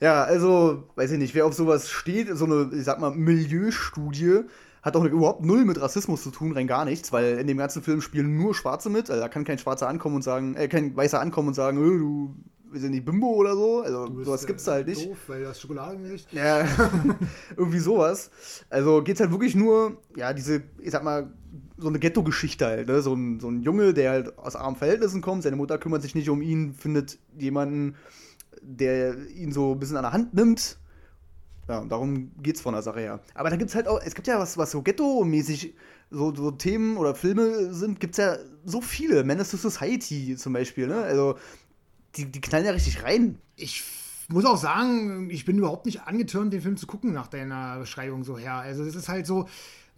ja, 0.00 0.24
also, 0.24 0.88
weiß 0.96 1.12
ich 1.12 1.18
nicht, 1.18 1.34
wer 1.34 1.46
auf 1.46 1.54
sowas 1.54 1.90
steht, 1.90 2.28
so 2.36 2.44
eine, 2.44 2.70
ich 2.74 2.84
sag 2.84 2.98
mal, 3.00 3.10
Milieustudie, 3.10 4.40
hat 4.82 4.96
auch 4.96 5.04
überhaupt 5.04 5.44
null 5.44 5.64
mit 5.64 5.80
Rassismus 5.80 6.24
zu 6.24 6.30
tun, 6.30 6.52
rein 6.52 6.66
gar 6.66 6.84
nichts, 6.84 7.12
weil 7.12 7.38
in 7.38 7.46
dem 7.46 7.58
ganzen 7.58 7.82
Film 7.82 8.00
spielen 8.00 8.36
nur 8.36 8.52
Schwarze 8.54 8.90
mit. 8.90 9.10
Also 9.10 9.22
da 9.22 9.28
kann 9.28 9.44
kein 9.44 9.58
Schwarzer 9.58 9.88
ankommen 9.88 10.16
und 10.16 10.22
sagen, 10.22 10.56
äh, 10.56 10.66
kein 10.66 10.96
Weißer 10.96 11.20
ankommen 11.20 11.48
und 11.48 11.54
sagen, 11.54 11.78
äh, 11.78 11.98
du 11.98 12.34
wir 12.72 12.80
sind 12.80 12.92
nicht 12.92 13.04
Bimbo 13.04 13.26
oder 13.26 13.54
so. 13.54 13.82
Also 13.82 14.06
Du 14.06 14.14
bist, 14.14 14.26
sowas 14.26 14.46
gibt's 14.46 14.66
halt 14.66 14.88
nicht. 14.88 15.06
Doof, 15.06 15.18
weil 15.26 15.42
du 15.42 15.48
hast 15.48 15.60
Schokolade 15.60 15.96
im 15.96 16.02
Gesicht. 16.02 16.32
Ja, 16.32 16.66
irgendwie 17.56 17.78
sowas. 17.78 18.30
Also 18.70 19.02
geht's 19.02 19.20
halt 19.20 19.30
wirklich 19.30 19.54
nur, 19.54 19.98
ja, 20.16 20.32
diese, 20.32 20.62
ich 20.78 20.90
sag 20.90 21.04
mal, 21.04 21.32
so 21.82 21.88
eine 21.88 21.98
Ghetto-Geschichte 21.98 22.66
halt, 22.66 22.88
ne? 22.88 23.02
So 23.02 23.14
ein, 23.14 23.40
so 23.40 23.48
ein 23.48 23.62
Junge, 23.62 23.92
der 23.92 24.10
halt 24.10 24.38
aus 24.38 24.56
armen 24.56 24.76
Verhältnissen 24.76 25.20
kommt, 25.20 25.42
seine 25.42 25.56
Mutter 25.56 25.78
kümmert 25.78 26.02
sich 26.02 26.14
nicht 26.14 26.30
um 26.30 26.40
ihn, 26.40 26.74
findet 26.74 27.18
jemanden, 27.36 27.96
der 28.62 29.28
ihn 29.30 29.52
so 29.52 29.72
ein 29.72 29.78
bisschen 29.78 29.96
an 29.96 30.04
der 30.04 30.12
Hand 30.12 30.34
nimmt. 30.34 30.78
Ja, 31.68 31.78
und 31.78 31.90
darum 31.90 32.32
geht's 32.42 32.60
von 32.60 32.74
der 32.74 32.82
Sache 32.82 33.00
her. 33.00 33.20
Aber 33.34 33.50
da 33.50 33.56
gibt's 33.56 33.74
halt 33.74 33.88
auch, 33.88 34.00
es 34.02 34.14
gibt 34.14 34.26
ja 34.26 34.38
was, 34.38 34.58
was 34.58 34.70
so 34.70 34.82
Ghetto-mäßig 34.82 35.74
so, 36.10 36.34
so 36.34 36.50
Themen 36.50 36.96
oder 36.96 37.14
Filme 37.14 37.72
sind, 37.72 38.00
gibt's 38.00 38.18
ja 38.18 38.36
so 38.64 38.80
viele. 38.80 39.24
Menace 39.24 39.50
to 39.50 39.56
Society 39.56 40.36
zum 40.36 40.52
Beispiel, 40.52 40.86
ne? 40.86 41.02
Also, 41.02 41.36
die, 42.16 42.26
die 42.26 42.40
knallen 42.40 42.66
ja 42.66 42.72
richtig 42.72 43.02
rein. 43.02 43.38
Ich 43.56 43.82
muss 44.28 44.44
auch 44.44 44.56
sagen, 44.56 45.30
ich 45.30 45.44
bin 45.44 45.58
überhaupt 45.58 45.86
nicht 45.86 46.02
angetürmt, 46.02 46.52
den 46.52 46.60
Film 46.60 46.76
zu 46.76 46.86
gucken 46.86 47.12
nach 47.12 47.28
deiner 47.28 47.78
Beschreibung 47.78 48.24
so 48.24 48.38
her. 48.38 48.54
Also 48.54 48.84
es 48.84 48.94
ist 48.94 49.08
halt 49.08 49.26
so, 49.26 49.48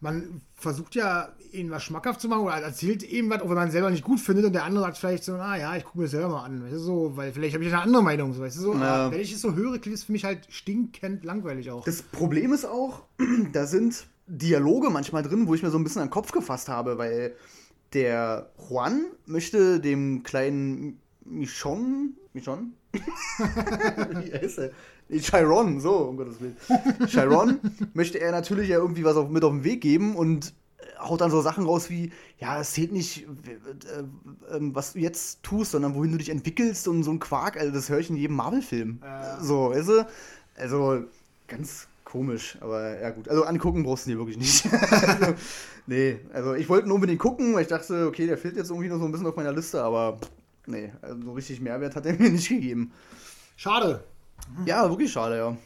man 0.04 0.42
versucht 0.54 0.94
ja, 0.94 1.30
ihn 1.50 1.70
was 1.70 1.82
schmackhaft 1.82 2.20
zu 2.20 2.28
machen 2.28 2.42
oder 2.42 2.60
erzählt 2.60 3.02
eben 3.02 3.30
was, 3.30 3.40
auch 3.40 3.48
wenn 3.48 3.56
man 3.56 3.70
selber 3.70 3.90
nicht 3.90 4.04
gut 4.04 4.20
findet 4.20 4.44
und 4.44 4.52
der 4.52 4.64
andere 4.64 4.84
sagt 4.84 4.98
vielleicht 4.98 5.24
so, 5.24 5.32
na 5.36 5.56
ja, 5.56 5.74
ich 5.76 5.84
gucke 5.84 5.98
mir 5.98 6.04
das 6.04 6.10
selber 6.12 6.28
mal 6.28 6.44
an, 6.44 6.62
weißt 6.62 6.74
du, 6.74 6.78
so, 6.78 7.16
weil 7.16 7.32
vielleicht 7.32 7.54
habe 7.54 7.64
ich 7.64 7.72
eine 7.72 7.82
andere 7.82 8.02
Meinung, 8.02 8.34
so, 8.34 8.42
weißt 8.42 8.58
du, 8.58 8.60
so. 8.60 8.74
Ja. 8.74 9.10
Wenn 9.10 9.20
ich 9.20 9.32
es 9.32 9.40
so 9.40 9.54
höre, 9.54 9.78
klingt 9.78 9.96
es 9.96 10.04
für 10.04 10.12
mich 10.12 10.24
halt 10.24 10.46
stinkend 10.50 11.24
langweilig 11.24 11.70
auch. 11.70 11.84
Das 11.84 12.02
Problem 12.02 12.52
ist 12.52 12.66
auch, 12.66 13.02
da 13.52 13.66
sind 13.66 14.06
Dialoge 14.26 14.90
manchmal 14.90 15.22
drin, 15.22 15.46
wo 15.46 15.54
ich 15.54 15.62
mir 15.62 15.70
so 15.70 15.78
ein 15.78 15.84
bisschen 15.84 16.02
an 16.02 16.08
den 16.08 16.12
Kopf 16.12 16.32
gefasst 16.32 16.68
habe, 16.68 16.98
weil 16.98 17.34
der 17.94 18.50
Juan 18.68 19.06
möchte 19.24 19.80
dem 19.80 20.22
kleinen 20.22 21.00
Michon, 21.24 22.14
Michon? 22.34 22.74
Wie 22.92 24.32
heißt 24.32 24.58
er? 24.58 24.70
Chiron, 25.20 25.80
so, 25.80 25.96
um 25.96 26.16
Gottes 26.16 26.36
Willen. 26.40 26.56
Chiron 27.06 27.60
möchte 27.94 28.20
er 28.20 28.32
natürlich 28.32 28.68
ja 28.68 28.78
irgendwie 28.78 29.04
was 29.04 29.16
auf, 29.16 29.28
mit 29.28 29.44
auf 29.44 29.52
den 29.52 29.64
Weg 29.64 29.80
geben 29.80 30.16
und 30.16 30.54
haut 30.98 31.20
dann 31.20 31.30
so 31.30 31.40
Sachen 31.40 31.64
raus 31.64 31.90
wie, 31.90 32.12
ja, 32.38 32.60
es 32.60 32.72
zählt 32.72 32.92
nicht, 32.92 33.26
äh, 33.46 34.00
äh, 34.00 34.04
was 34.72 34.94
du 34.94 35.00
jetzt 35.00 35.42
tust, 35.42 35.72
sondern 35.72 35.94
wohin 35.94 36.12
du 36.12 36.18
dich 36.18 36.30
entwickelst 36.30 36.88
und 36.88 37.02
so 37.02 37.10
ein 37.10 37.18
Quark, 37.18 37.56
also 37.56 37.72
das 37.72 37.88
höre 37.88 37.98
ich 37.98 38.10
in 38.10 38.16
jedem 38.16 38.36
Marvel-Film. 38.36 39.00
Ja. 39.02 39.40
So, 39.40 39.70
weißt 39.70 39.88
du? 39.88 40.06
Also, 40.56 41.04
ganz 41.46 41.88
komisch, 42.04 42.56
aber 42.60 43.00
ja 43.00 43.10
gut. 43.10 43.28
Also 43.28 43.44
angucken 43.44 43.82
brauchst 43.82 44.06
du 44.06 44.12
dir 44.12 44.18
wirklich 44.18 44.36
nicht. 44.36 44.66
also, 44.72 45.34
nee, 45.86 46.20
also 46.32 46.54
ich 46.54 46.68
wollte 46.68 46.86
ihn 46.86 46.92
unbedingt 46.92 47.18
gucken, 47.18 47.54
weil 47.54 47.62
ich 47.62 47.68
dachte, 47.68 48.06
okay, 48.06 48.26
der 48.26 48.38
fehlt 48.38 48.56
jetzt 48.56 48.70
irgendwie 48.70 48.88
noch 48.88 48.98
so 48.98 49.04
ein 49.04 49.12
bisschen 49.12 49.26
auf 49.26 49.36
meiner 49.36 49.52
Liste, 49.52 49.82
aber 49.82 50.18
nee, 50.66 50.92
also 51.02 51.20
so 51.22 51.32
richtig 51.32 51.60
Mehrwert 51.60 51.96
hat 51.96 52.06
er 52.06 52.14
mir 52.14 52.30
nicht 52.30 52.48
gegeben. 52.48 52.92
Schade. 53.56 54.04
Ja, 54.66 54.88
wirklich 54.88 55.12
schade, 55.12 55.36
ja. 55.36 55.56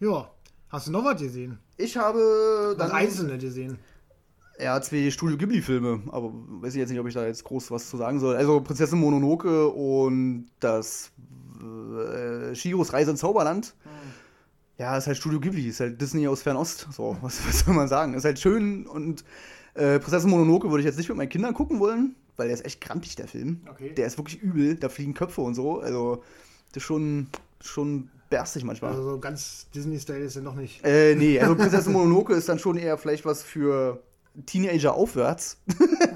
Ja. 0.00 0.30
Hast 0.68 0.88
du 0.88 0.92
noch 0.92 1.04
was 1.04 1.20
gesehen? 1.20 1.58
Ich 1.76 1.96
habe 1.96 2.18
Was 2.18 2.76
dann 2.76 2.90
Einzelne 2.90 3.38
gesehen? 3.38 3.78
Ja, 4.58 4.80
zwei 4.80 5.10
Studio 5.10 5.36
Ghibli-Filme, 5.36 6.02
aber 6.08 6.32
weiß 6.32 6.74
ich 6.74 6.80
jetzt 6.80 6.90
nicht, 6.90 6.98
ob 6.98 7.06
ich 7.06 7.14
da 7.14 7.26
jetzt 7.26 7.44
groß 7.44 7.70
was 7.70 7.90
zu 7.90 7.96
sagen 7.96 8.18
soll. 8.18 8.36
Also 8.36 8.60
Prinzessin 8.60 8.98
Mononoke 8.98 9.68
und 9.68 10.46
das 10.60 11.12
äh, 11.60 12.54
Shiros 12.54 12.92
Reise 12.92 13.10
ins 13.12 13.20
Zauberland. 13.20 13.74
Ja, 14.78 14.96
ist 14.96 15.06
halt 15.06 15.16
Studio 15.16 15.40
Ghibli, 15.40 15.68
ist 15.68 15.80
halt 15.80 16.00
Disney 16.00 16.26
aus 16.26 16.42
Fernost. 16.42 16.88
So, 16.90 17.16
was, 17.20 17.40
was 17.46 17.60
soll 17.60 17.74
man 17.74 17.88
sagen? 17.88 18.14
Ist 18.14 18.24
halt 18.24 18.38
schön 18.38 18.86
und 18.86 19.24
äh, 19.74 19.98
Prinzessin 19.98 20.30
Mononoke 20.30 20.70
würde 20.70 20.80
ich 20.80 20.86
jetzt 20.86 20.96
nicht 20.96 21.08
mit 21.08 21.18
meinen 21.18 21.28
Kindern 21.28 21.54
gucken 21.54 21.78
wollen, 21.78 22.16
weil 22.36 22.48
der 22.48 22.56
ist 22.56 22.64
echt 22.64 22.80
grantig, 22.80 23.16
der 23.16 23.28
Film. 23.28 23.60
Okay. 23.70 23.94
Der 23.94 24.06
ist 24.06 24.16
wirklich 24.18 24.40
übel, 24.42 24.76
da 24.76 24.88
fliegen 24.88 25.14
Köpfe 25.14 25.42
und 25.42 25.54
so. 25.54 25.80
Also, 25.80 26.22
das 26.72 26.82
ist 26.82 26.86
schon, 26.86 27.28
schon 27.60 28.10
berstig 28.30 28.64
manchmal. 28.64 28.92
Also 28.92 29.10
so 29.10 29.18
ganz 29.18 29.68
Disney-Style 29.74 30.24
ist 30.24 30.36
er 30.36 30.42
noch 30.42 30.54
nicht. 30.54 30.84
Äh, 30.84 31.14
nee, 31.14 31.38
also 31.40 31.54
Prinzessin 31.56 31.92
Mononoke 31.92 32.34
ist 32.34 32.48
dann 32.48 32.58
schon 32.58 32.76
eher 32.76 32.98
vielleicht 32.98 33.24
was 33.24 33.42
für 33.42 34.02
Teenager 34.44 34.94
aufwärts. 34.94 35.58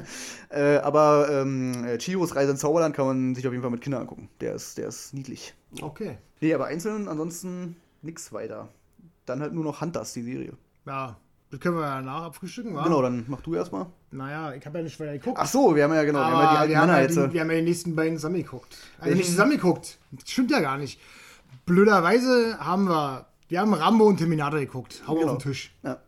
äh, 0.50 0.76
aber 0.78 1.28
ähm, 1.30 1.84
äh, 1.84 1.98
Chihiros 1.98 2.34
Reise 2.34 2.52
ins 2.52 2.60
Zauberland 2.60 2.94
kann 2.94 3.06
man 3.06 3.34
sich 3.34 3.46
auf 3.46 3.52
jeden 3.52 3.62
Fall 3.62 3.70
mit 3.70 3.80
Kindern 3.80 4.02
angucken. 4.02 4.28
Der 4.40 4.54
ist, 4.54 4.76
der 4.78 4.88
ist 4.88 5.14
niedlich. 5.14 5.54
Okay. 5.80 6.18
Nee, 6.40 6.52
aber 6.52 6.66
einzeln 6.66 7.08
ansonsten 7.08 7.76
nix 8.02 8.32
weiter. 8.32 8.68
Dann 9.26 9.40
halt 9.40 9.52
nur 9.52 9.64
noch 9.64 9.80
Hunters, 9.80 10.12
die 10.12 10.22
Serie. 10.22 10.52
Ja, 10.86 11.16
das 11.50 11.60
können 11.60 11.76
wir 11.76 11.82
ja 11.82 12.00
nach 12.00 12.24
abfrühstücken, 12.24 12.74
wa? 12.74 12.84
Genau, 12.84 13.02
dann 13.02 13.24
mach 13.26 13.40
du 13.40 13.54
erstmal. 13.54 13.86
Naja, 14.12 14.54
ich 14.54 14.64
habe 14.64 14.78
ja 14.78 14.84
nicht 14.84 14.98
weiter 15.00 15.12
geguckt. 15.12 15.38
Ach 15.40 15.46
so, 15.46 15.74
wir 15.74 15.84
haben 15.84 15.94
ja 15.94 16.04
genau, 16.04 16.20
wir 16.20 16.26
haben 16.26 16.32
ja 16.32 16.50
die 16.50 16.56
alten 16.56 16.70
wir 16.70 16.80
haben, 16.80 16.88
ja 16.88 17.06
die, 17.06 17.12
äh, 17.12 17.32
wir 17.32 17.40
haben 17.40 17.50
ja 17.50 17.56
die 17.56 17.62
nächsten 17.62 17.96
beiden 17.96 18.16
zusammengeguckt. 18.16 18.76
Also 18.98 19.16
nicht 19.16 19.30
zusammengeguckt. 19.30 19.98
Das 20.12 20.30
stimmt 20.30 20.50
ja 20.50 20.60
gar 20.60 20.78
nicht. 20.78 21.00
Blöderweise 21.70 22.58
haben 22.58 22.88
wir, 22.88 23.26
wir 23.48 23.60
haben 23.60 23.72
Rambo 23.72 24.04
und 24.06 24.16
Terminator 24.16 24.58
geguckt. 24.58 25.02
Hau 25.06 25.14
Genau. 25.14 25.32
auf 25.34 25.38
den 25.38 25.50
Tisch. 25.52 25.72
Ja. 25.84 25.98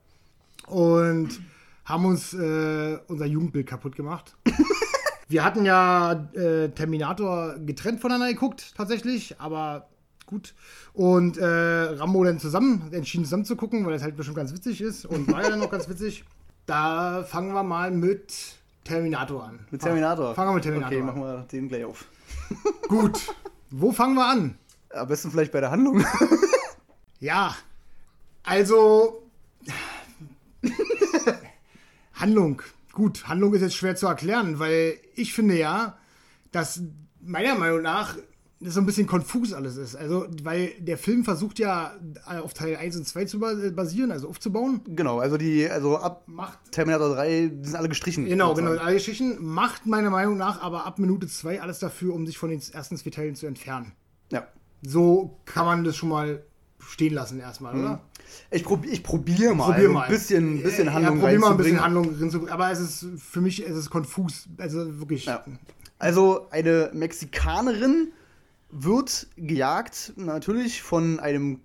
Und 0.66 1.40
haben 1.85 2.05
uns 2.05 2.35
äh, 2.35 2.98
unser 3.07 3.27
Jugendbild 3.27 3.68
kaputt 3.68 3.94
gemacht. 3.94 4.37
wir 5.29 5.44
hatten 5.44 5.64
ja 5.64 6.29
äh, 6.35 6.68
Terminator 6.70 7.55
getrennt 7.64 8.01
voneinander 8.01 8.33
geguckt, 8.33 8.75
tatsächlich, 8.77 9.40
aber 9.40 9.88
gut. 10.27 10.55
Und 10.94 11.38
äh, 11.38 11.44
Rambo 11.46 12.25
dann 12.25 12.40
zusammen, 12.40 12.88
entschieden 12.92 13.25
zusammen 13.25 13.44
zu 13.44 13.55
gucken, 13.55 13.85
weil 13.87 13.92
das 13.92 14.03
halt 14.03 14.16
bestimmt 14.16 14.38
ganz 14.38 14.53
witzig 14.53 14.81
ist 14.81 15.07
und 15.07 15.31
war 15.33 15.42
ja 15.44 15.51
dann 15.51 15.62
auch 15.62 15.70
ganz 15.70 15.88
witzig. 15.88 16.25
Da 16.66 17.22
fangen 17.22 17.53
wir 17.55 17.62
mal 17.62 17.90
mit 17.92 18.35
Terminator 18.85 19.44
an. 19.44 19.61
Mit 19.70 19.83
Terminator. 19.83 20.35
Fangen 20.35 20.51
wir 20.51 20.55
mit 20.55 20.64
Terminator 20.64 20.90
Okay, 20.92 21.01
an. 21.01 21.07
machen 21.07 21.22
wir 21.22 21.46
den 21.53 21.68
gleich 21.68 21.85
auf. 21.85 22.05
Gut. 22.88 23.20
Wo 23.70 23.90
fangen 23.90 24.14
wir 24.16 24.27
an? 24.27 24.59
Am 24.94 25.09
besten 25.09 25.31
vielleicht 25.31 25.52
bei 25.52 25.61
der 25.61 25.70
Handlung. 25.70 26.05
Ja, 27.20 27.55
also 28.42 29.22
Handlung. 32.14 32.62
Gut, 32.92 33.28
Handlung 33.28 33.55
ist 33.55 33.62
jetzt 33.62 33.76
schwer 33.76 33.96
zu 33.96 34.07
erklären, 34.07 34.59
weil 34.59 34.96
ich 35.14 35.33
finde 35.33 35.57
ja, 35.57 35.96
dass 36.50 36.83
meiner 37.20 37.55
Meinung 37.55 37.81
nach 37.83 38.16
das 38.61 38.74
so 38.74 38.81
ein 38.81 38.87
bisschen 38.87 39.07
konfus 39.07 39.52
alles 39.52 39.76
ist. 39.76 39.96
Also, 39.96 40.26
weil 40.42 40.72
der 40.78 40.98
Film 40.98 41.24
versucht 41.24 41.59
ja 41.59 41.94
auf 42.26 42.55
Teil 42.55 42.76
1 42.76 42.96
und 42.96 43.07
2 43.09 43.24
zu 43.24 43.38
ba- 43.40 43.55
basieren, 43.72 44.12
also 44.12 44.28
aufzubauen. 44.28 44.81
genau, 44.88 45.18
also 45.20 45.37
die, 45.37 45.68
also 45.68 45.98
ab 45.98 46.24
Macht 46.26 46.59
Terminator 46.72 47.14
3, 47.14 47.50
die 47.55 47.64
sind 47.68 47.76
alle 47.76 47.88
gestrichen. 47.88 48.24
Genau, 48.26 48.55
genau. 48.55 48.72
Alle 48.72 48.94
Geschichten 48.94 49.37
macht 49.44 49.87
meiner 49.87 50.11
Meinung 50.11 50.37
nach 50.37 50.61
aber 50.61 50.87
ab 50.87 50.98
Minute 50.98 51.26
2 51.26 51.61
alles 51.61 51.78
dafür, 51.81 52.14
um 52.14 52.26
sich 52.26 52.37
von 52.38 52.50
den 52.50 52.61
ersten 52.72 52.96
zwei 52.96 53.11
Teilen 53.11 53.35
zu 53.35 53.46
entfernen. 53.46 53.92
Ja. 54.83 54.90
So 54.90 55.38
kann 55.45 55.66
man 55.66 55.85
das 55.85 55.97
schon 55.97 56.09
mal 56.09 56.42
stehen 56.79 57.14
lassen 57.14 57.40
erstmal, 57.40 57.75
oder? 57.79 58.01
Ich, 58.51 58.64
prob, 58.64 58.85
ich 58.85 59.03
probiere 59.03 59.55
mal, 59.55 59.73
Probier 59.73 59.87
so 59.87 59.92
mal. 59.92 60.03
ein 60.05 60.11
bisschen, 60.11 60.62
bisschen 60.62 60.87
ja, 60.87 60.92
Handlung 60.92 61.21
probier 61.21 61.38
mal 61.38 61.51
ein 61.53 61.57
bisschen. 61.57 61.81
Handlung 61.83 62.05
reinzubringen. 62.14 62.49
Aber 62.53 62.71
es 62.71 62.81
ist 62.81 63.07
für 63.18 63.40
mich 63.40 63.66
es 63.66 63.77
ist 63.77 63.90
konfus. 63.90 64.49
Also 64.59 64.99
wirklich. 65.01 65.27
Ja. 65.27 65.45
Also 65.99 66.49
eine 66.51 66.90
Mexikanerin 66.92 68.12
wird 68.71 69.29
gejagt, 69.37 70.14
natürlich 70.16 70.83
von 70.83 71.21
einem 71.21 71.61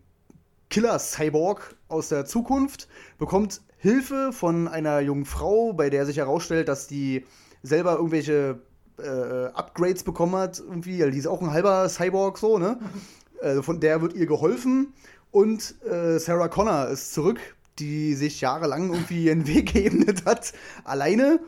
Killer-Cyborg 0.70 1.76
aus 1.88 2.10
der 2.10 2.26
Zukunft, 2.26 2.88
bekommt 3.18 3.62
Hilfe 3.78 4.32
von 4.34 4.68
einer 4.68 5.00
jungen 5.00 5.26
Frau, 5.26 5.74
bei 5.74 5.90
der 5.90 6.06
sich 6.06 6.18
herausstellt, 6.18 6.68
dass 6.68 6.88
die 6.88 7.26
selber 7.64 7.96
irgendwelche 7.96 8.60
äh, 9.00 9.48
Upgrades 9.54 10.04
bekommen 10.04 10.36
hat, 10.36 10.60
irgendwie, 10.60 11.02
also 11.02 11.12
die 11.12 11.20
ist 11.20 11.28
auch 11.28 11.42
ein 11.42 11.52
halber 11.52 11.88
Cyborg 11.90 12.38
so, 12.38 12.58
ne? 12.58 12.80
Also 13.40 13.62
von 13.62 13.80
der 13.80 14.02
wird 14.02 14.14
ihr 14.14 14.26
geholfen 14.26 14.94
und 15.30 15.76
äh, 15.86 16.18
Sarah 16.18 16.48
Connor 16.48 16.88
ist 16.88 17.14
zurück, 17.14 17.40
die 17.78 18.16
sich 18.16 18.42
jahrelang 18.42 18.92
irgendwie 18.92 19.26
ihren 19.26 19.46
Weg 19.46 19.74
geebnet 19.74 20.26
hat, 20.26 20.54
alleine 20.84 21.40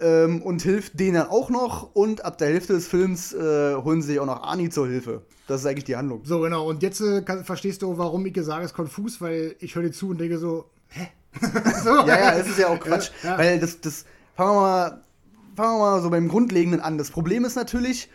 ähm, 0.00 0.42
und 0.42 0.62
hilft 0.62 0.98
denen 0.98 1.22
auch 1.22 1.50
noch 1.50 1.94
und 1.94 2.24
ab 2.24 2.38
der 2.38 2.48
Hälfte 2.48 2.72
des 2.72 2.88
Films 2.88 3.32
äh, 3.32 3.76
holen 3.76 4.02
sie 4.02 4.08
sich 4.08 4.20
auch 4.20 4.26
noch 4.26 4.42
Arnie 4.42 4.68
zur 4.68 4.88
Hilfe. 4.88 5.22
Das 5.46 5.60
ist 5.60 5.66
eigentlich 5.66 5.84
die 5.84 5.96
Handlung. 5.96 6.22
So, 6.24 6.40
genau. 6.40 6.68
Und 6.68 6.82
jetzt 6.82 7.00
äh, 7.00 7.22
kann, 7.22 7.44
verstehst 7.44 7.82
du, 7.82 7.96
warum 7.96 8.24
ich 8.26 8.36
sage, 8.42 8.64
es 8.64 8.72
ist 8.72 8.76
konfus, 8.76 9.20
weil 9.20 9.56
ich 9.60 9.74
höre 9.74 9.84
dir 9.84 9.92
zu 9.92 10.10
und 10.10 10.20
denke 10.20 10.38
so, 10.38 10.66
hä? 10.88 11.08
so. 11.84 11.90
Ja, 12.06 12.06
ja, 12.06 12.32
es 12.32 12.48
ist 12.48 12.58
ja 12.58 12.68
auch 12.68 12.80
Quatsch. 12.80 13.10
Ja, 13.22 13.30
ja. 13.30 13.38
Weil 13.38 13.60
das, 13.60 13.80
das, 13.80 14.04
fangen 14.36 14.56
wir 14.56 14.60
mal, 14.60 15.02
fangen 15.58 15.80
wir 15.80 15.90
mal 15.90 16.00
so 16.00 16.08
beim 16.08 16.28
Grundlegenden 16.28 16.80
an. 16.80 16.98
Das 16.98 17.10
Problem 17.10 17.44
ist 17.44 17.56
natürlich, 17.56 18.08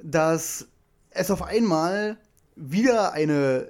dass 0.00 0.68
es 1.10 1.28
auf 1.32 1.42
einmal 1.42 2.18
wieder 2.54 3.12
eine 3.14 3.68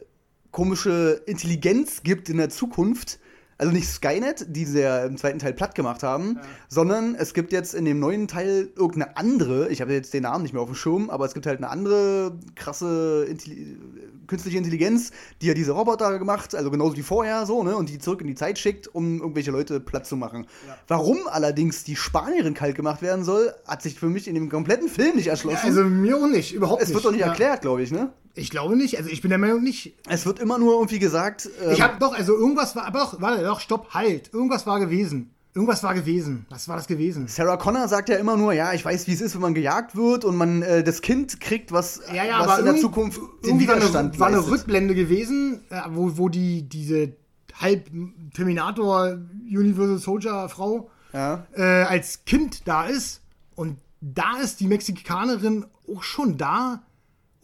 komische 0.50 1.22
Intelligenz 1.24 2.02
gibt 2.02 2.28
in 2.28 2.36
der 2.36 2.50
Zukunft. 2.50 3.18
Also 3.56 3.72
nicht 3.72 3.88
Skynet, 3.88 4.46
die 4.48 4.64
sie 4.64 4.80
ja 4.80 5.04
im 5.04 5.16
zweiten 5.16 5.38
Teil 5.38 5.52
platt 5.52 5.74
gemacht 5.74 6.02
haben, 6.02 6.38
sondern 6.68 7.14
es 7.14 7.34
gibt 7.34 7.52
jetzt 7.52 7.72
in 7.74 7.84
dem 7.84 8.00
neuen 8.00 8.26
Teil 8.26 8.68
irgendeine 8.76 9.16
andere, 9.16 9.68
ich 9.68 9.80
habe 9.80 9.92
jetzt 9.92 10.12
den 10.12 10.24
Namen 10.24 10.42
nicht 10.42 10.52
mehr 10.52 10.62
auf 10.62 10.68
dem 10.68 10.74
Schirm, 10.74 11.08
aber 11.08 11.24
es 11.24 11.34
gibt 11.34 11.46
halt 11.46 11.58
eine 11.58 11.70
andere 11.70 12.36
krasse 12.56 13.26
Intelli 13.28 13.78
künstliche 14.26 14.56
Intelligenz, 14.56 15.12
die 15.42 15.46
ja 15.48 15.54
diese 15.54 15.72
Roboter 15.72 16.18
gemacht, 16.18 16.54
also 16.54 16.70
genauso 16.70 16.96
wie 16.96 17.02
vorher 17.02 17.44
so, 17.44 17.62
ne, 17.62 17.76
und 17.76 17.90
die 17.90 17.98
zurück 17.98 18.22
in 18.22 18.26
die 18.26 18.34
Zeit 18.34 18.58
schickt, 18.58 18.88
um 18.88 19.20
irgendwelche 19.20 19.50
Leute 19.50 19.80
platt 19.80 20.06
zu 20.06 20.16
machen. 20.16 20.46
Warum 20.88 21.18
allerdings 21.30 21.84
die 21.84 21.94
Spanierin 21.94 22.54
kalt 22.54 22.74
gemacht 22.74 23.02
werden 23.02 23.22
soll, 23.22 23.52
hat 23.66 23.82
sich 23.82 24.00
für 24.00 24.08
mich 24.08 24.26
in 24.26 24.34
dem 24.34 24.48
kompletten 24.48 24.88
Film 24.88 25.16
nicht 25.16 25.26
erschlossen. 25.26 25.60
Also 25.66 25.84
mir 25.84 26.16
auch 26.16 26.26
nicht, 26.26 26.54
überhaupt 26.54 26.80
es 26.82 26.88
nicht. 26.88 26.94
wird 26.94 27.04
doch 27.04 27.10
nicht 27.10 27.20
Ja. 27.20 27.28
erklärt, 27.28 27.60
glaube 27.60 27.82
ich, 27.82 27.90
ne? 27.92 28.12
Ich 28.36 28.50
glaube 28.50 28.76
nicht, 28.76 28.98
also 28.98 29.08
ich 29.10 29.22
bin 29.22 29.28
der 29.28 29.38
Meinung 29.38 29.62
nicht. 29.62 29.94
Es 30.08 30.26
wird 30.26 30.40
immer 30.40 30.58
nur 30.58 30.74
irgendwie 30.74 30.98
gesagt, 30.98 31.48
ähm, 31.64 31.70
Ich 31.72 31.80
habe 31.80 31.94
doch, 32.00 32.14
also 32.14 32.34
irgendwas 32.36 32.74
war, 32.74 32.84
aber 32.86 32.98
doch, 33.00 33.20
warte, 33.20 33.44
doch, 33.44 33.60
stopp, 33.60 33.94
halt. 33.94 34.32
Irgendwas 34.32 34.66
war 34.66 34.80
gewesen. 34.80 35.30
Irgendwas 35.54 35.84
war 35.84 35.94
gewesen. 35.94 36.46
Was 36.50 36.66
war 36.66 36.74
das 36.76 36.88
gewesen? 36.88 37.28
Sarah 37.28 37.56
Connor 37.56 37.86
sagt 37.86 38.08
ja 38.08 38.16
immer 38.16 38.36
nur, 38.36 38.52
ja, 38.52 38.72
ich 38.72 38.84
weiß, 38.84 39.06
wie 39.06 39.12
es 39.12 39.20
ist, 39.20 39.34
wenn 39.36 39.40
man 39.42 39.54
gejagt 39.54 39.94
wird 39.94 40.24
und 40.24 40.36
man 40.36 40.62
äh, 40.62 40.82
das 40.82 41.00
Kind 41.00 41.40
kriegt, 41.40 41.70
was, 41.70 42.00
Ja, 42.12 42.24
ja, 42.24 42.40
was 42.40 42.48
aber 42.48 42.58
in 42.58 42.64
der 42.64 42.76
Zukunft 42.76 43.18
den 43.18 43.50
irgendwie 43.50 43.68
war 43.68 43.74
eine, 43.76 43.82
Widerstand 43.84 44.18
war 44.18 44.26
eine. 44.26 44.44
Rückblende 44.44 44.96
gewesen, 44.96 45.60
äh, 45.70 45.82
wo, 45.90 46.18
wo 46.18 46.28
die, 46.28 46.68
diese 46.68 47.12
halb 47.60 47.88
Terminator 48.34 49.16
Universal 49.48 49.98
Soldier 49.98 50.48
Frau 50.48 50.90
Ja. 51.12 51.46
äh, 51.54 51.62
als 51.62 52.24
Kind 52.24 52.66
da 52.66 52.86
ist. 52.86 53.20
Und 53.54 53.78
da 54.00 54.38
ist 54.42 54.58
die 54.58 54.66
Mexikanerin 54.66 55.66
auch 55.88 56.02
schon 56.02 56.36
da 56.36 56.82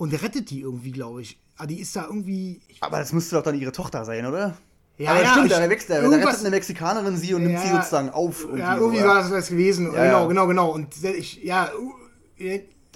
und 0.00 0.14
rettet 0.22 0.48
die 0.48 0.60
irgendwie, 0.62 0.92
glaube 0.92 1.20
ich. 1.20 1.38
Aber 1.58 1.66
die 1.66 1.78
ist 1.78 1.94
da 1.94 2.06
irgendwie. 2.06 2.60
Aber 2.80 2.98
das 2.98 3.12
müsste 3.12 3.36
doch 3.36 3.42
dann 3.42 3.60
ihre 3.60 3.70
Tochter 3.70 4.06
sein, 4.06 4.24
oder? 4.24 4.56
Ja, 4.96 5.10
aber 5.10 5.22
ja, 5.22 5.30
stimmt, 5.32 5.46
ich- 5.46 5.52
da, 5.52 5.70
wächst, 5.70 5.90
da, 5.90 6.00
rettet 6.00 6.40
eine 6.40 6.50
Mexikanerin 6.50 7.16
sie 7.18 7.34
und 7.34 7.42
nimmt 7.42 7.54
Ja, 7.54 7.60
sie 7.60 7.68
ja. 7.68 7.76
sozusagen 7.76 8.08
auf. 8.08 8.46
ja, 8.56 8.74
so, 8.76 8.80
irgendwie 8.80 9.00
ja. 9.00 9.06
war 9.06 9.28
das 9.30 9.48
gewesen. 9.48 9.92
Ja, 9.92 10.04
genau, 10.04 10.22
ja. 10.22 10.26
genau, 10.26 10.46
genau. 10.46 10.70
Und 10.72 10.88
ich, 11.04 11.42
ja, 11.44 11.70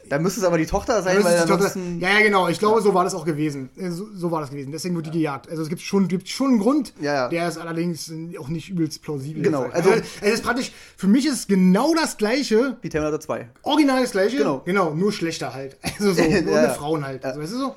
Da 0.08 0.18
müsste 0.18 0.40
es 0.40 0.46
aber 0.46 0.58
die 0.58 0.66
Tochter 0.66 1.02
sein, 1.02 1.22
weil 1.24 1.32
die 1.34 1.38
Tochter- 1.48 1.54
ansonsten. 1.66 2.00
ja, 2.00 2.10
ja, 2.10 2.20
genau. 2.22 2.48
Ich 2.48 2.58
glaube, 2.58 2.82
so 2.82 2.92
war 2.94 3.04
das 3.04 3.14
auch 3.14 3.24
gewesen. 3.24 3.70
Äh, 3.76 3.90
So, 3.90 4.06
so 4.14 4.30
war 4.30 4.40
das 4.40 4.50
gewesen. 4.50 4.70
Deswegen 4.72 4.94
wird 4.96 5.06
die 5.06 5.10
gejagt. 5.12 5.48
Also 5.48 5.62
es 5.62 5.68
gibt 5.68 5.80
schon, 5.80 6.08
gibt 6.08 6.28
schon 6.28 6.48
einen 6.52 6.58
Grund. 6.58 6.92
Der 7.00 7.48
ist 7.48 7.58
allerdings 7.58 8.12
auch 8.38 8.48
nicht 8.48 8.68
übelst 8.68 9.02
plausibel. 9.02 9.42
Genau, 9.42 9.62
Also, 9.64 9.90
also- 9.90 10.02
es 10.20 10.34
ist 10.34 10.42
praktisch, 10.42 10.72
für 10.96 11.06
mich 11.06 11.26
ist 11.26 11.34
es 11.34 11.46
genau 11.46 11.94
das 11.94 12.16
Gleiche, 12.16 12.76
Wie 12.82 12.88
Terminator 12.88 13.20
2. 13.20 13.48
original 13.62 14.02
das 14.02 14.10
Gleiche. 14.12 14.36
Genau. 14.38 14.62
Genau, 14.64 14.94
nur 14.94 15.12
schlechter 15.12 15.54
halt. 15.54 15.76
Also 15.98 16.12
so, 16.12 16.22
ohne. 16.50 16.70
Frauen 16.76 17.06
halt. 17.06 17.24
Also, 17.24 17.40
weißt 17.40 17.52
du 17.52 17.58
so? 17.58 17.74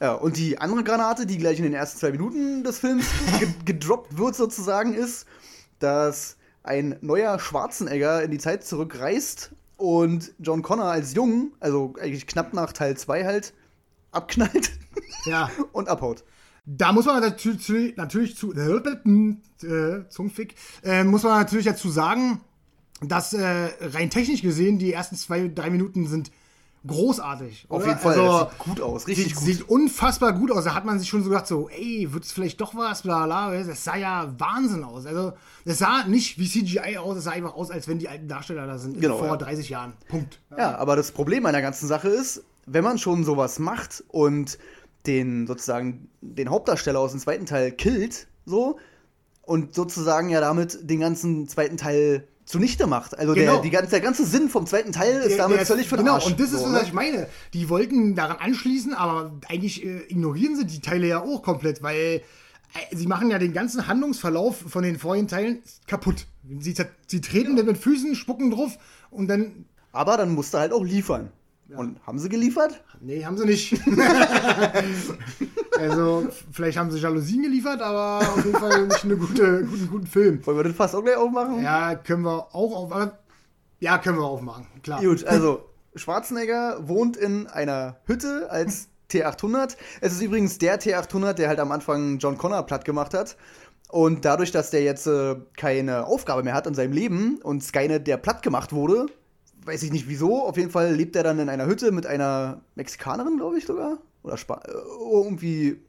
Ja, 0.00 0.14
und 0.14 0.36
die 0.38 0.58
andere 0.58 0.82
Granate, 0.82 1.26
die 1.26 1.36
gleich 1.38 1.58
in 1.58 1.64
den 1.64 1.74
ersten 1.74 1.98
zwei 1.98 2.10
Minuten 2.10 2.64
des 2.64 2.78
Films 2.78 3.04
ge 3.38 3.48
gedroppt 3.66 4.16
wird, 4.16 4.34
sozusagen, 4.34 4.94
ist, 4.94 5.26
dass 5.78 6.36
ein 6.62 6.96
neuer 7.00 7.38
Schwarzenegger 7.38 8.22
in 8.22 8.30
die 8.30 8.38
Zeit 8.38 8.64
zurückreist 8.64 9.50
und 9.80 10.32
John 10.38 10.62
Connor 10.62 10.86
als 10.86 11.14
Jung, 11.14 11.52
also 11.58 11.94
eigentlich 12.00 12.26
knapp 12.26 12.52
nach 12.52 12.72
Teil 12.72 12.96
2 12.96 13.24
halt, 13.24 13.54
abknallt 14.12 14.72
Ja. 15.26 15.50
und 15.72 15.88
abhaut. 15.88 16.24
Da 16.66 16.92
muss 16.92 17.06
man 17.06 17.20
natürlich, 17.20 17.96
natürlich 17.96 18.36
zu, 18.36 18.52
äh, 19.62 20.08
Zungenfick, 20.08 20.54
äh, 20.84 21.02
muss 21.04 21.22
man 21.22 21.40
natürlich 21.40 21.66
dazu 21.66 21.88
sagen, 21.88 22.40
dass 23.00 23.32
äh, 23.32 23.70
rein 23.80 24.10
technisch 24.10 24.42
gesehen 24.42 24.78
die 24.78 24.92
ersten 24.92 25.16
zwei, 25.16 25.48
drei 25.48 25.70
Minuten 25.70 26.06
sind 26.06 26.30
großartig. 26.86 27.66
Auf 27.68 27.78
oder? 27.78 27.86
jeden 27.88 27.98
Fall, 28.00 28.18
Also, 28.18 28.44
das 28.44 28.50
sieht 28.50 28.58
gut 28.58 28.80
aus, 28.80 29.06
richtig 29.06 29.24
sieht, 29.26 29.34
gut. 29.36 29.44
sieht 29.44 29.68
unfassbar 29.68 30.32
gut 30.32 30.50
aus. 30.50 30.64
Da 30.64 30.74
hat 30.74 30.84
man 30.84 30.98
sich 30.98 31.08
schon 31.08 31.22
so 31.22 31.28
gedacht, 31.28 31.46
so, 31.46 31.68
ey, 31.68 32.12
wird 32.12 32.24
es 32.24 32.32
vielleicht 32.32 32.60
doch 32.60 32.74
was, 32.74 33.02
bla 33.02 33.26
bla. 33.26 33.62
Das 33.62 33.84
sah 33.84 33.96
ja 33.96 34.32
Wahnsinn 34.38 34.84
aus. 34.84 35.06
Also, 35.06 35.32
es 35.64 35.78
sah 35.78 36.04
nicht 36.04 36.38
wie 36.38 36.48
CGI 36.48 36.98
aus, 36.98 37.16
es 37.18 37.24
sah 37.24 37.32
einfach 37.32 37.54
aus, 37.54 37.70
als 37.70 37.86
wenn 37.88 37.98
die 37.98 38.08
alten 38.08 38.28
Darsteller 38.28 38.66
da 38.66 38.78
sind, 38.78 39.00
Genau, 39.00 39.18
vor 39.18 39.26
ja. 39.28 39.36
30 39.36 39.68
Jahren. 39.68 39.92
Punkt. 40.08 40.40
Ja, 40.56 40.76
aber 40.78 40.96
das 40.96 41.12
Problem 41.12 41.46
an 41.46 41.52
der 41.52 41.62
ganzen 41.62 41.86
Sache 41.86 42.08
ist, 42.08 42.42
wenn 42.66 42.84
man 42.84 42.98
schon 42.98 43.24
sowas 43.24 43.58
macht 43.58 44.04
und 44.08 44.58
den 45.06 45.46
sozusagen 45.46 46.08
den 46.20 46.50
Hauptdarsteller 46.50 47.00
aus 47.00 47.12
dem 47.12 47.20
zweiten 47.20 47.46
Teil 47.46 47.72
killt, 47.72 48.26
so 48.44 48.78
und 49.42 49.74
sozusagen 49.74 50.28
ja 50.28 50.40
damit 50.40 50.78
den 50.88 51.00
ganzen 51.00 51.48
zweiten 51.48 51.76
Teil 51.76 52.28
zunichte 52.50 52.86
macht. 52.86 53.18
Also 53.18 53.34
Genau. 53.34 53.54
der, 53.54 53.62
die 53.62 53.70
ganze, 53.70 53.90
der 53.90 54.00
ganze 54.00 54.26
Sinn 54.26 54.48
vom 54.48 54.66
zweiten 54.66 54.92
Teil 54.92 55.20
ist 55.20 55.30
Der- 55.30 55.38
damit 55.38 55.58
der- 55.58 55.66
völlig 55.66 55.88
den 55.88 55.98
Genau, 55.98 56.14
Arsch. 56.14 56.26
und 56.26 56.38
das 56.40 56.52
ist 56.52 56.60
so, 56.60 56.68
ne? 56.68 56.74
was 56.74 56.82
ich 56.84 56.92
meine. 56.92 57.28
Die 57.54 57.68
wollten 57.68 58.14
daran 58.14 58.36
anschließen, 58.38 58.92
aber 58.94 59.32
eigentlich 59.48 59.84
äh, 59.84 60.00
ignorieren 60.08 60.56
sie 60.56 60.66
die 60.66 60.80
Teile 60.80 61.06
ja 61.06 61.20
auch 61.22 61.42
komplett, 61.42 61.82
weil 61.82 62.22
äh, 62.74 62.96
sie 62.96 63.06
machen 63.06 63.30
ja 63.30 63.38
den 63.38 63.52
ganzen 63.52 63.86
Handlungsverlauf 63.86 64.56
von 64.68 64.82
den 64.82 64.98
vorigen 64.98 65.28
Teilen 65.28 65.62
kaputt. 65.86 66.26
Sie, 66.58 66.74
sie 67.06 67.20
treten 67.20 67.54
mit 67.54 67.78
Füßen, 67.78 68.14
spucken 68.14 68.50
drauf 68.50 68.78
und 69.10 69.28
dann. 69.28 69.64
Aber 69.92 70.16
dann 70.16 70.34
musste 70.34 70.58
halt 70.58 70.72
auch 70.72 70.84
liefern. 70.84 71.30
Und 71.76 72.04
haben 72.06 72.18
sie 72.18 72.28
geliefert? 72.28 72.82
Nee, 73.00 73.24
haben 73.24 73.36
sie 73.38 73.46
nicht. 73.46 73.74
also, 75.78 76.28
vielleicht 76.52 76.78
haben 76.78 76.90
sie 76.90 76.98
Jalousien 76.98 77.42
geliefert, 77.42 77.80
aber 77.80 78.18
auf 78.26 78.44
jeden 78.44 78.58
Fall 78.58 78.86
nicht 78.86 79.04
einen 79.04 79.18
gute, 79.18 79.64
guten, 79.64 79.88
guten 79.90 80.06
Film. 80.06 80.44
Wollen 80.46 80.56
wir 80.56 80.64
das 80.64 80.74
fast 80.74 80.94
auch 80.94 81.02
gleich 81.02 81.16
aufmachen? 81.16 81.62
Ja, 81.62 81.94
können 81.94 82.24
wir 82.24 82.54
auch 82.54 82.74
auf. 82.76 82.92
aber- 82.92 83.18
Ja, 83.78 83.98
können 83.98 84.18
wir 84.18 84.24
aufmachen, 84.24 84.66
klar. 84.82 85.00
Gut, 85.02 85.24
also 85.24 85.64
Schwarzenegger 85.94 86.88
wohnt 86.88 87.16
in 87.16 87.46
einer 87.46 87.96
Hütte 88.04 88.48
als 88.50 88.88
T800. 89.10 89.76
Es 90.00 90.12
ist 90.12 90.22
übrigens 90.22 90.58
der 90.58 90.80
T800, 90.80 91.34
der 91.34 91.48
halt 91.48 91.58
am 91.60 91.72
Anfang 91.72 92.18
John 92.18 92.38
Connor 92.38 92.62
platt 92.64 92.84
gemacht 92.84 93.14
hat. 93.14 93.36
Und 93.88 94.24
dadurch, 94.24 94.52
dass 94.52 94.70
der 94.70 94.82
jetzt 94.84 95.08
äh, 95.08 95.34
keine 95.56 96.06
Aufgabe 96.06 96.44
mehr 96.44 96.54
hat 96.54 96.68
in 96.68 96.74
seinem 96.74 96.92
Leben 96.92 97.40
und 97.42 97.64
Skynet 97.64 98.06
der 98.06 98.18
platt 98.18 98.42
gemacht 98.42 98.72
wurde, 98.72 99.06
weiß 99.64 99.82
ich 99.82 99.92
nicht 99.92 100.08
wieso, 100.08 100.44
auf 100.46 100.56
jeden 100.56 100.70
Fall 100.70 100.94
lebt 100.94 101.16
er 101.16 101.22
dann 101.22 101.38
in 101.38 101.48
einer 101.48 101.66
Hütte 101.66 101.92
mit 101.92 102.06
einer 102.06 102.62
Mexikanerin, 102.74 103.36
glaube 103.36 103.58
ich 103.58 103.66
sogar. 103.66 103.98
Oder 104.22 104.36
Spa 104.36 104.60
äh, 104.66 104.72
irgendwie. 105.12 105.80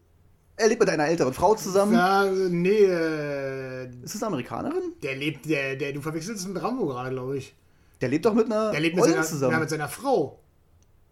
Er 0.58 0.68
lebt 0.68 0.80
mit 0.82 0.90
einer 0.90 1.08
älteren 1.08 1.34
Frau 1.34 1.56
zusammen. 1.56 1.94
Ja, 1.94 2.26
nee, 2.26 2.70
äh, 2.70 3.86
Ist 4.04 4.16
es 4.16 4.22
eine 4.22 4.28
Amerikanerin? 4.28 4.94
der 5.02 5.16
lebt, 5.16 5.50
der, 5.50 5.76
der, 5.76 5.94
du 5.94 6.02
verwechselst 6.02 6.42
es 6.42 6.48
mit 6.48 6.62
Rambo 6.62 6.86
gerade, 6.88 7.10
glaube 7.10 7.38
ich. 7.38 7.56
Der 8.00 8.10
lebt 8.10 8.26
doch 8.26 8.34
mit 8.34 8.46
einer 8.48 8.72
Der 8.72 8.80
lebt 8.80 8.96
mit 8.96 9.06
seiner, 9.06 9.24
zusammen. 9.24 9.54
ja, 9.54 9.60
mit 9.60 9.70
seiner 9.70 9.88
Frau. 9.88 10.40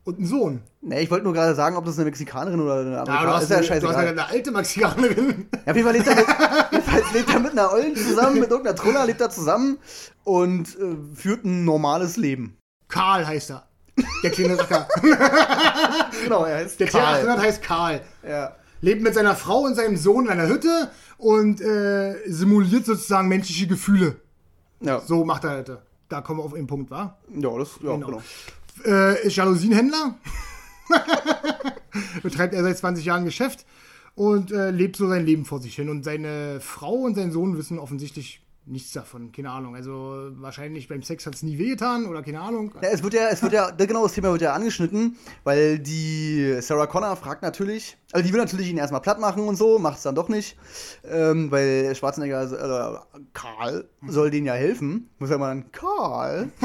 Und 0.06 0.18
einem 0.18 0.26
Sohn. 0.26 0.62
Nee, 0.82 1.02
ich 1.02 1.12
wollte 1.12 1.24
nur 1.26 1.34
gerade 1.34 1.54
sagen, 1.56 1.76
ob 1.76 1.86
das 1.86 1.96
eine 1.98 2.06
Mexikanerin 2.06 2.60
oder 2.60 2.80
eine 2.80 2.92
Ja, 2.94 3.02
Amerikanerin 3.04 3.40
du 3.40 3.44
ist. 3.44 3.50
ja 3.50 3.56
eine, 3.58 3.82
du 3.82 3.88
hast 3.88 3.94
scheißegal. 3.96 4.08
eine 4.08 4.28
alte 4.28 4.52
Mexikanerin. 4.52 5.48
Ja, 5.54 5.60
auf 5.72 5.76
jeden 5.76 5.84
Fall 5.88 5.94
lebt 5.98 6.08
er 6.08 6.16
mit, 6.16 6.26
jedenfalls 6.72 7.12
lebt 7.14 7.34
er 7.34 7.40
mit 7.40 7.52
einer 7.52 7.72
Ollen 7.74 7.96
zusammen, 7.96 8.40
mit 8.40 8.50
irgendeiner 8.50 8.76
Truller 8.76 9.06
lebt 9.06 9.22
er 9.22 9.30
zusammen 9.30 9.78
und 10.24 10.70
äh, 10.80 10.96
führt 11.16 11.44
ein 11.46 11.66
normales 11.66 12.18
Leben. 12.18 12.58
Karl 12.88 13.28
heißt 13.28 13.52
er. 13.52 13.68
Der 14.24 14.32
kleine 14.32 14.58
Racker. 14.58 14.88
Genau, 16.24 16.46
er 16.46 16.58
heißt 16.58 16.80
Der 16.80 16.88
T800 16.90 17.38
heißt 17.38 17.62
Karl. 17.62 18.02
Ja. 18.28 18.56
Lebt 18.82 19.02
mit 19.04 19.14
seiner 19.14 19.36
Frau 19.36 19.60
und 19.60 19.76
seinem 19.76 19.98
Sohn 19.98 20.26
in 20.26 20.32
einer 20.32 20.48
Hütte 20.48 20.90
und 21.18 21.60
äh, 21.62 22.16
simuliert 22.28 22.86
sozusagen 22.86 23.28
menschliche 23.28 23.68
Gefühle. 23.68 24.16
Ja. 24.80 25.02
So 25.02 25.26
macht 25.26 25.44
er 25.44 25.58
heute. 25.58 25.82
Da 26.08 26.22
kommen 26.22 26.40
wir 26.40 26.46
auf 26.46 26.54
den 26.54 26.66
Punkt, 26.66 26.90
wa? 26.90 27.18
ja, 27.36 27.58
das, 27.58 27.70
ja, 27.84 27.92
Genau. 27.92 28.08
genau. 28.08 28.22
Äh, 28.86 29.28
ist 29.28 29.36
Jalousienhändler. 29.36 30.16
Betreibt 32.24 32.54
er 32.54 32.64
seit 32.64 32.78
20 32.78 33.06
Jahren 33.06 33.26
Geschäft 33.26 33.66
und 34.16 34.52
äh, 34.52 34.72
lebt 34.72 34.96
so 34.96 35.08
sein 35.08 35.26
Leben 35.26 35.46
vor 35.46 35.62
sich 35.62 35.76
hin. 35.76 35.90
Und 35.90 36.04
seine 36.04 36.60
Frau 36.60 36.94
und 36.94 37.16
sein 37.16 37.32
Sohn 37.32 37.58
wissen 37.58 37.80
offensichtlich 37.80 38.42
nichts 38.70 38.92
davon. 38.92 39.32
Keine 39.32 39.52
Ahnung. 39.52 39.76
Also 39.76 40.30
wahrscheinlich 40.38 40.88
beim 40.88 41.02
Sex 41.02 41.26
hat 41.26 41.36
es 41.36 41.44
nie 41.44 41.58
wehgetan 41.58 42.06
oder 42.06 42.22
keine 42.22 42.40
Ahnung. 42.42 42.74
Ja, 42.82 42.90
es 42.90 43.04
wird 43.04 43.14
ja, 43.14 43.30
es 43.30 43.42
wird 43.42 43.54
ja, 43.54 43.72
genau 43.72 44.04
das 44.04 44.14
Thema 44.14 44.32
wird 44.32 44.42
ja 44.42 44.54
angeschnitten, 44.54 45.18
weil 45.44 45.80
die 45.80 46.58
Sarah 46.62 46.88
Connor 46.88 47.16
fragt 47.16 47.42
natürlich, 47.42 47.98
also 48.12 48.26
die 48.26 48.34
will 48.34 48.40
natürlich 48.40 48.70
ihn 48.70 48.78
erstmal 48.78 49.02
platt 49.02 49.20
machen 49.20 49.48
und 49.48 49.56
so, 49.56 49.80
macht 49.80 49.98
es 49.98 50.04
dann 50.04 50.16
doch 50.16 50.30
nicht, 50.30 50.58
ähm, 51.10 51.52
weil 51.52 51.94
Schwarzenegger, 51.96 52.44
äh, 52.44 53.20
Karl, 53.34 53.90
soll 54.08 54.32
denen 54.32 54.46
ja 54.48 54.54
helfen. 54.54 55.10
Muss 55.20 55.30
ja 55.30 55.38
mal 55.38 55.52
an 55.52 55.72
Karl, 55.72 56.50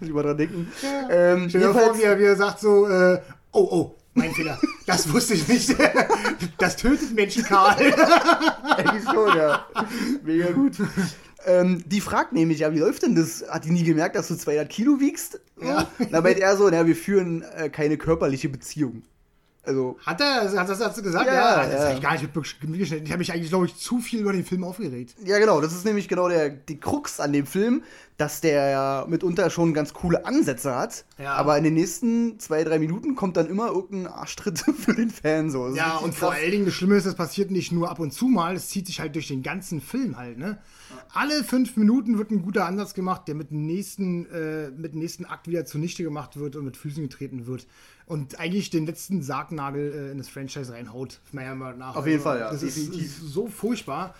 muss 0.00 0.08
ich 0.08 0.12
mal 0.12 0.22
dran 0.22 0.36
denken. 0.36 0.72
Ähm, 1.10 1.48
Stell 1.48 1.60
dir 1.60 1.72
vor, 1.72 1.98
wie 1.98 2.02
er, 2.02 2.18
wie 2.18 2.24
er 2.24 2.36
sagt 2.36 2.60
so, 2.60 2.86
äh, 2.88 3.20
oh, 3.52 3.68
oh, 3.70 3.97
mein 4.18 4.32
Fehler. 4.32 4.58
Das 4.86 5.12
wusste 5.12 5.34
ich 5.34 5.46
nicht. 5.48 5.74
Das 6.58 6.76
tötet 6.76 7.14
Menschen, 7.14 7.44
Karl. 7.44 7.76
Eigentlich 8.76 9.04
schon, 9.04 9.36
ja. 9.36 9.64
Mega 10.24 10.50
gut. 10.50 10.72
Ähm, 11.46 11.84
die 11.86 12.00
fragt 12.00 12.32
nämlich, 12.32 12.60
ja, 12.60 12.74
wie 12.74 12.80
läuft 12.80 13.02
denn 13.02 13.14
das? 13.14 13.44
Hat 13.48 13.64
die 13.64 13.70
nie 13.70 13.84
gemerkt, 13.84 14.16
dass 14.16 14.26
du 14.28 14.34
200 14.34 14.68
Kilo 14.68 14.98
wiegst? 14.98 15.40
Ja. 15.62 15.86
Da 16.10 16.20
meint 16.20 16.38
er 16.40 16.56
so, 16.56 16.68
na, 16.68 16.86
wir 16.86 16.96
führen 16.96 17.42
äh, 17.56 17.68
keine 17.68 17.96
körperliche 17.96 18.48
Beziehung. 18.48 19.02
Also, 19.68 19.98
Hat 20.06 20.20
er, 20.20 20.50
hat 20.58 20.68
das 20.68 20.78
dazu 20.78 21.02
gesagt? 21.02 21.26
Ja, 21.26 21.64
das 21.66 21.72
ja. 21.74 21.88
hab 21.88 21.94
ich 21.94 22.00
gar 22.02 22.12
nicht 22.12 22.34
mitgeschnitten. 22.34 23.04
Ich 23.04 23.10
habe 23.12 23.18
mich 23.18 23.32
eigentlich, 23.32 23.50
glaube 23.50 23.66
ich, 23.66 23.76
zu 23.76 23.98
viel 24.00 24.20
über 24.20 24.32
den 24.32 24.44
Film 24.44 24.64
aufgeregt. 24.64 25.14
ja 25.24 25.38
genau, 25.38 25.60
das 25.60 25.72
ist 25.74 25.84
nämlich 25.84 26.08
genau 26.08 26.28
der, 26.28 26.48
die 26.48 26.80
Krux 26.80 27.20
an 27.20 27.32
dem 27.34 27.44
Film, 27.46 27.82
dass 28.16 28.40
der 28.40 28.70
ja 28.70 29.06
mitunter 29.08 29.50
schon 29.50 29.74
ganz 29.74 29.92
coole 29.92 30.24
Ansätze 30.26 30.74
hat. 30.74 31.04
Ja. 31.18 31.34
Aber 31.34 31.56
in 31.58 31.64
den 31.64 31.74
nächsten 31.74 32.40
zwei, 32.40 32.64
drei 32.64 32.78
Minuten 32.78 33.14
kommt 33.14 33.36
dann 33.36 33.46
immer 33.46 33.68
irgendein 33.68 34.12
Arschtritt 34.12 34.58
für 34.78 34.94
den 34.94 35.10
Fan. 35.10 35.50
So. 35.50 35.64
Das 35.64 35.72
ist 35.74 35.78
Ja, 35.78 35.98
und 35.98 36.14
vor 36.14 36.30
krass. 36.30 36.38
allen 36.40 36.50
Dingen, 36.50 36.64
das 36.64 36.74
Schlimme 36.74 36.96
ist, 36.96 37.06
das 37.06 37.14
passiert 37.14 37.50
nicht 37.50 37.70
nur 37.70 37.90
ab 37.90 38.00
und 38.00 38.12
zu 38.12 38.26
mal, 38.26 38.56
es 38.56 38.68
zieht 38.70 38.86
sich 38.86 39.00
halt 39.00 39.14
durch 39.14 39.28
den 39.28 39.42
ganzen 39.42 39.80
Film 39.82 40.16
halt, 40.16 40.38
ne? 40.38 40.58
Alle 41.12 41.44
fünf 41.44 41.76
Minuten 41.76 42.16
wird 42.16 42.30
ein 42.30 42.40
guter 42.40 42.64
Ansatz 42.64 42.94
gemacht, 42.94 43.28
der 43.28 43.34
mit 43.34 43.50
dem 43.50 43.66
nächsten, 43.66 44.24
äh, 44.30 44.70
mit 44.70 44.94
dem 44.94 45.00
nächsten 45.00 45.26
Akt 45.26 45.46
wieder 45.46 45.66
zunichte 45.66 46.02
gemacht 46.02 46.38
wird 46.38 46.56
und 46.56 46.64
mit 46.64 46.78
Füßen 46.78 47.02
getreten 47.02 47.46
wird. 47.46 47.66
Und 48.08 48.40
eigentlich 48.40 48.70
den 48.70 48.86
letzten 48.86 49.22
Sargnagel 49.22 49.92
äh, 49.92 50.12
in 50.12 50.18
das 50.18 50.28
Franchise 50.28 50.72
reinhaut, 50.72 51.20
meiner 51.32 51.54
Meinung 51.54 51.78
nach. 51.78 51.94
Auf 51.96 52.06
jeden 52.06 52.18
Also, 52.18 52.24
Fall, 52.30 52.40
ja, 52.40 52.50
Das 52.50 52.62
ist, 52.62 52.76
ist 52.76 53.20
so 53.20 53.46
furchtbar. 53.48 54.14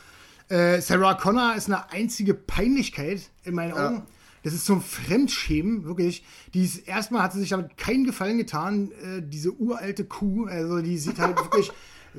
Äh, 0.48 0.80
Sarah 0.80 1.14
Connor 1.14 1.54
ist 1.56 1.66
eine 1.66 1.90
einzige 1.90 2.34
Peinlichkeit 2.34 3.22
in 3.44 3.54
meinen 3.54 3.74
Ja. 3.74 3.88
Augen. 3.88 4.02
Das 4.44 4.54
ist 4.54 4.66
zum 4.66 4.80
Fremdschämen, 4.80 5.84
wirklich. 5.84 6.24
Die 6.54 6.64
ist, 6.64 6.86
erstmal 6.86 7.22
hat 7.22 7.32
sie 7.32 7.40
sich 7.40 7.48
damit 7.50 7.76
keinen 7.76 8.04
Gefallen 8.04 8.38
getan, 8.38 8.92
äh, 9.02 9.20
diese 9.22 9.52
uralte 9.52 10.04
Kuh. 10.04 10.46
Also 10.46 10.80
die 10.80 10.96
sieht 10.96 11.18
halt 11.18 11.36
wirklich 11.42 11.70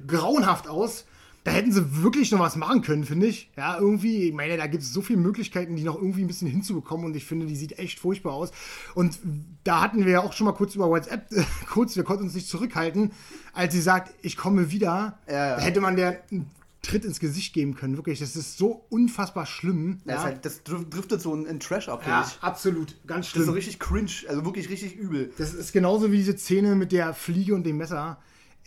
grauenhaft 0.06 0.68
aus. 0.68 1.06
Da 1.50 1.56
hätten 1.56 1.72
sie 1.72 2.04
wirklich 2.04 2.32
noch 2.32 2.40
was 2.40 2.56
machen 2.56 2.82
können, 2.84 3.04
finde 3.06 3.26
ich. 3.26 3.50
Ja, 3.58 3.78
irgendwie, 3.80 4.28
ich 4.30 4.34
meine, 4.34 4.56
da 4.56 4.68
gibt 4.68 4.84
es 4.84 4.94
so 4.94 5.02
viele 5.02 5.20
Möglichkeiten, 5.20 5.76
die 5.76 5.84
noch 5.84 5.96
irgendwie 5.96 6.22
ein 6.22 6.28
bisschen 6.28 6.48
hinzubekommen 6.48 7.06
und 7.08 7.16
ich 7.16 7.26
finde, 7.26 7.48
die 7.48 7.56
sieht 7.56 7.80
echt 7.80 7.98
furchtbar 8.00 8.34
aus. 8.34 8.52
Und 8.94 9.18
da 9.64 9.82
hatten 9.82 10.06
wir 10.06 10.12
ja 10.12 10.20
auch 10.22 10.34
schon 10.34 10.46
mal 10.46 10.54
kurz 10.54 10.76
über 10.76 10.90
WhatsApp, 10.90 11.32
äh, 11.32 11.44
kurz, 11.70 11.96
wir 11.96 12.04
konnten 12.04 12.26
uns 12.26 12.36
nicht 12.36 12.48
zurückhalten, 12.48 13.12
als 13.54 13.74
sie 13.74 13.82
sagt, 13.82 14.14
ich 14.22 14.38
komme 14.38 14.70
wieder. 14.72 15.18
Ja, 15.28 15.34
ja. 15.34 15.56
Da 15.56 15.62
hätte 15.62 15.82
man 15.82 15.96
der 15.96 16.22
einen 16.32 16.50
Tritt 16.82 17.04
ins 17.04 17.20
Gesicht 17.20 17.54
geben 17.54 17.76
können, 17.76 17.98
wirklich. 17.98 18.20
Das 18.20 18.36
ist 18.36 18.58
so 18.58 18.86
unfassbar 18.90 19.46
schlimm. 19.46 20.00
Das, 20.06 20.14
Ja, 20.14 20.20
ist 20.20 20.24
halt, 20.26 20.46
das 20.46 20.64
dr- 20.64 20.86
driftet 20.90 21.20
so 21.22 21.34
in, 21.36 21.46
in 21.46 21.60
Trash 21.60 21.90
ab, 21.90 22.04
ja 22.08 22.26
ich. 22.26 22.42
absolut, 22.42 22.96
ganz 23.08 23.26
Das 23.26 23.26
ist 23.28 23.32
schlimm. 23.32 23.46
so 23.48 23.52
richtig 23.52 23.80
cringe, 23.80 24.12
also 24.30 24.46
wirklich 24.46 24.70
richtig 24.70 24.96
übel. 24.96 25.34
Das 25.38 25.54
ist 25.54 25.74
genauso 25.74 26.12
wie 26.12 26.18
diese 26.18 26.38
Szene 26.38 26.76
mit 26.76 26.92
der 26.92 27.14
Fliege 27.14 27.54
und 27.56 27.66
dem 27.66 27.78
Messer. 27.78 28.18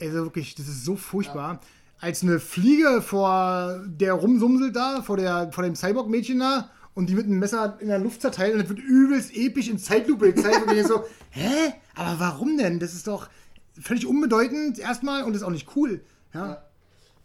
Also 0.00 0.24
wirklich, 0.24 0.54
das 0.56 0.66
ist 0.68 0.84
so 0.84 0.96
furchtbar. 0.96 1.60
Als 2.02 2.24
eine 2.24 2.40
Fliege 2.40 3.00
vor 3.00 3.80
der 3.86 4.14
rumsumselt 4.14 4.74
da, 4.74 5.02
vor, 5.02 5.16
der, 5.16 5.52
vor 5.52 5.62
dem 5.62 5.76
Cyborg-Mädchen 5.76 6.40
da 6.40 6.68
und 6.94 7.08
die 7.08 7.14
mit 7.14 7.26
einem 7.26 7.38
Messer 7.38 7.78
in 7.78 7.86
der 7.86 8.00
Luft 8.00 8.22
zerteilt 8.22 8.54
und 8.54 8.60
das 8.60 8.68
wird 8.68 8.80
übelst 8.80 9.36
episch 9.36 9.68
in 9.68 9.78
Zeitlupe 9.78 10.32
gezeigt 10.32 10.66
und 10.66 10.76
ich 10.76 10.84
so, 10.84 11.04
hä? 11.30 11.74
Aber 11.94 12.18
warum 12.18 12.58
denn? 12.58 12.80
Das 12.80 12.92
ist 12.92 13.06
doch 13.06 13.28
völlig 13.80 14.04
unbedeutend 14.04 14.80
erstmal 14.80 15.22
und 15.22 15.36
ist 15.36 15.44
auch 15.44 15.50
nicht 15.50 15.76
cool. 15.76 16.00
Ja. 16.34 16.64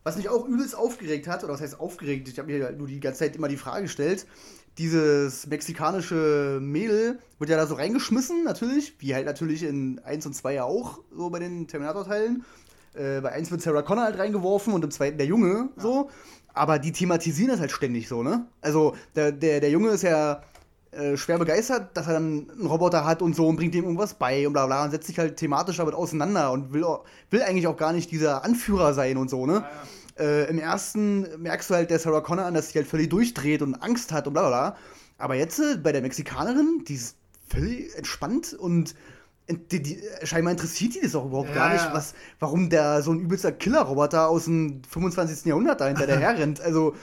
Was 0.03 0.15
mich 0.15 0.29
auch 0.29 0.47
übelst 0.47 0.77
aufgeregt 0.77 1.27
hat, 1.27 1.43
oder 1.43 1.53
was 1.53 1.61
heißt 1.61 1.79
aufgeregt, 1.79 2.29
ich 2.29 2.37
habe 2.37 2.51
mir 2.51 2.71
nur 2.73 2.85
die 2.85 2.99
ganze 2.99 3.21
Zeit 3.21 3.35
immer 3.35 3.47
die 3.47 3.57
Frage 3.57 3.81
gestellt, 3.81 4.27
dieses 4.77 5.47
mexikanische 5.47 6.59
Mädel 6.61 7.17
wird 7.39 7.49
ja 7.49 7.57
da 7.57 7.65
so 7.65 7.73
reingeschmissen, 7.73 8.43
natürlich, 8.43 8.93
wie 8.99 9.15
halt 9.15 9.25
natürlich 9.25 9.63
in 9.63 9.97
1 10.03 10.27
und 10.27 10.33
2 10.33 10.53
ja 10.53 10.63
auch, 10.65 10.99
so 11.11 11.31
bei 11.31 11.39
den 11.39 11.67
Terminator-Teilen. 11.67 12.45
Äh, 12.97 13.21
bei 13.21 13.31
1 13.31 13.51
wird 13.51 13.61
Sarah 13.61 13.81
Connor 13.81 14.05
halt 14.05 14.17
reingeworfen 14.17 14.73
und 14.73 14.83
im 14.83 14.91
zweiten 14.91 15.17
der 15.17 15.27
Junge, 15.27 15.69
so. 15.77 16.09
Aber 16.53 16.79
die 16.79 16.91
thematisieren 16.91 17.51
das 17.51 17.59
halt 17.59 17.71
ständig 17.71 18.07
so, 18.07 18.23
ne? 18.23 18.47
Also, 18.61 18.95
der, 19.15 19.31
der, 19.31 19.59
der 19.59 19.69
Junge 19.69 19.89
ist 19.89 20.03
ja 20.03 20.41
äh, 20.91 21.15
schwer 21.15 21.37
begeistert, 21.37 21.95
dass 21.95 22.07
er 22.07 22.13
dann 22.13 22.49
einen 22.49 22.65
Roboter 22.65 23.05
hat 23.05 23.21
und 23.21 23.35
so 23.35 23.47
und 23.47 23.57
bringt 23.57 23.75
ihm 23.75 23.83
irgendwas 23.83 24.15
bei 24.15 24.47
und 24.47 24.53
bla 24.53 24.65
bla 24.65 24.85
und 24.85 24.91
setzt 24.91 25.07
sich 25.07 25.19
halt 25.19 25.37
thematisch 25.37 25.77
damit 25.77 25.93
auseinander 25.93 26.51
und 26.51 26.73
will, 26.73 26.85
will 27.29 27.43
eigentlich 27.43 27.67
auch 27.67 27.77
gar 27.77 27.93
nicht 27.93 28.09
dieser 28.09 28.43
Anführer 28.43 28.93
sein 28.93 29.17
und 29.17 29.29
so, 29.29 29.45
ne? 29.45 29.63
Äh, 30.17 30.49
Im 30.49 30.57
ersten 30.57 31.27
merkst 31.41 31.69
du 31.69 31.75
halt 31.75 31.91
der 31.91 31.99
Sarah 31.99 32.21
Connor 32.21 32.45
an, 32.45 32.55
dass 32.55 32.69
sie 32.69 32.79
halt 32.79 32.87
völlig 32.87 33.09
durchdreht 33.09 33.61
und 33.61 33.75
Angst 33.75 34.11
hat 34.11 34.25
und 34.25 34.33
bla 34.33 34.47
bla 34.47 34.49
bla. 34.49 34.77
Aber 35.19 35.35
jetzt 35.35 35.59
äh, 35.59 35.77
bei 35.77 35.91
der 35.91 36.01
Mexikanerin, 36.01 36.83
die 36.87 36.95
ist 36.95 37.17
völlig 37.47 37.95
entspannt 37.95 38.53
und 38.53 38.95
die, 39.49 39.81
die, 39.81 40.01
scheinbar 40.23 40.51
interessiert 40.51 40.95
die 40.95 41.01
das 41.01 41.15
auch 41.15 41.25
überhaupt 41.25 41.49
Ja, 41.49 41.55
gar 41.55 41.73
nicht, 41.73 41.85
ja. 41.85 41.93
was, 41.93 42.13
warum 42.39 42.69
der 42.69 43.01
so 43.01 43.11
ein 43.11 43.19
übelster 43.19 43.51
Killerroboter 43.51 44.27
aus 44.27 44.45
dem 44.45 44.81
25. 44.83 45.45
Jahrhundert 45.45 45.79
da 45.81 45.87
hinter 45.87 46.05
der 46.05 46.19
herrennt. 46.19 46.59
Also 46.61 46.95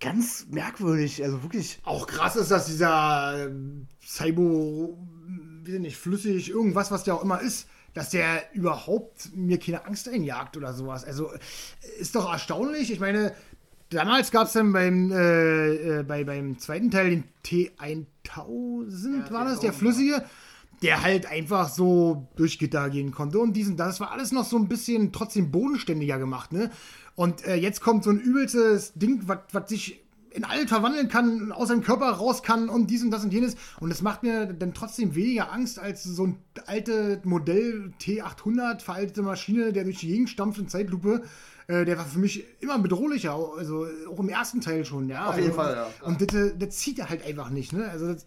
ganz 0.00 0.46
merkwürdig, 0.50 1.22
also 1.22 1.42
wirklich. 1.42 1.80
Auch 1.84 2.06
krass 2.06 2.36
ist, 2.36 2.50
dass 2.50 2.66
dieser 2.66 3.46
ähm, 3.46 3.86
Cybo, 4.04 4.98
wie 5.64 5.78
nicht, 5.78 5.96
flüssig, 5.96 6.50
irgendwas, 6.50 6.90
was 6.90 7.04
der 7.04 7.14
auch 7.14 7.22
immer 7.22 7.40
ist, 7.40 7.68
dass 7.94 8.10
der 8.10 8.42
überhaupt 8.52 9.34
mir 9.36 9.58
keine 9.58 9.86
Angst 9.86 10.08
einjagt 10.08 10.56
oder 10.56 10.72
sowas. 10.72 11.04
Also 11.04 11.30
ist 12.00 12.16
doch 12.16 12.30
erstaunlich. 12.30 12.90
Ich 12.90 13.00
meine, 13.00 13.32
damals 13.90 14.30
gab 14.30 14.46
es 14.46 14.54
dann 14.54 14.72
beim, 14.72 15.12
äh, 15.12 15.98
äh, 15.98 16.02
bei, 16.02 16.24
beim 16.24 16.58
zweiten 16.58 16.90
Teil 16.90 17.10
den 17.10 17.24
T1000, 17.44 19.30
war 19.30 19.44
das, 19.44 19.60
der 19.60 19.72
flüssige, 19.72 20.24
der 20.82 21.02
halt 21.02 21.26
einfach 21.26 21.68
so 21.68 22.28
durch 22.36 22.58
Gitter 22.58 22.90
gehen 22.90 23.12
konnte 23.12 23.38
und 23.38 23.54
diesen, 23.54 23.76
das 23.76 24.00
war 24.00 24.10
alles 24.10 24.32
noch 24.32 24.44
so 24.44 24.56
ein 24.56 24.68
bisschen 24.68 25.12
trotzdem 25.12 25.50
bodenständiger 25.50 26.18
gemacht, 26.18 26.52
ne? 26.52 26.70
Und 27.14 27.44
äh, 27.46 27.56
jetzt 27.56 27.80
kommt 27.80 28.04
so 28.04 28.10
ein 28.10 28.18
übelstes 28.18 28.94
Ding, 28.94 29.22
was 29.26 29.68
sich 29.68 30.02
in 30.34 30.44
alles 30.44 30.70
verwandeln 30.70 31.08
kann, 31.08 31.52
aus 31.52 31.68
seinem 31.68 31.82
Körper 31.82 32.08
raus 32.10 32.42
kann 32.42 32.68
und 32.68 32.88
dies 32.88 33.02
und 33.02 33.10
das 33.10 33.22
und 33.22 33.32
jenes. 33.32 33.56
Und 33.80 33.90
das 33.90 34.02
macht 34.02 34.22
mir 34.22 34.46
dann 34.46 34.72
trotzdem 34.72 35.14
weniger 35.14 35.52
Angst 35.52 35.78
als 35.78 36.04
so 36.04 36.26
ein 36.26 36.38
alte 36.66 37.20
Modell 37.24 37.92
T800, 38.00 38.80
veraltete 38.80 39.22
Maschine, 39.22 39.72
der 39.72 39.84
durch 39.84 39.98
die 39.98 40.08
Gegend 40.08 40.30
stampft 40.30 40.58
in 40.58 40.68
Zeitlupe. 40.68 41.22
Äh, 41.66 41.84
der 41.84 41.98
war 41.98 42.04
für 42.04 42.18
mich 42.18 42.44
immer 42.60 42.78
bedrohlicher, 42.78 43.34
also 43.34 43.86
auch 44.10 44.18
im 44.18 44.28
ersten 44.28 44.60
Teil 44.60 44.84
schon, 44.84 45.08
ja. 45.08 45.26
Auf 45.26 45.36
jeden 45.36 45.50
also, 45.50 45.60
Fall, 45.60 45.76
ja. 45.76 46.06
Und 46.06 46.20
das, 46.20 46.34
äh, 46.34 46.56
das 46.58 46.76
zieht 46.78 46.98
er 46.98 47.08
halt 47.08 47.24
einfach 47.26 47.50
nicht, 47.50 47.72
ne? 47.72 47.88
Also 47.88 48.12
das, 48.12 48.26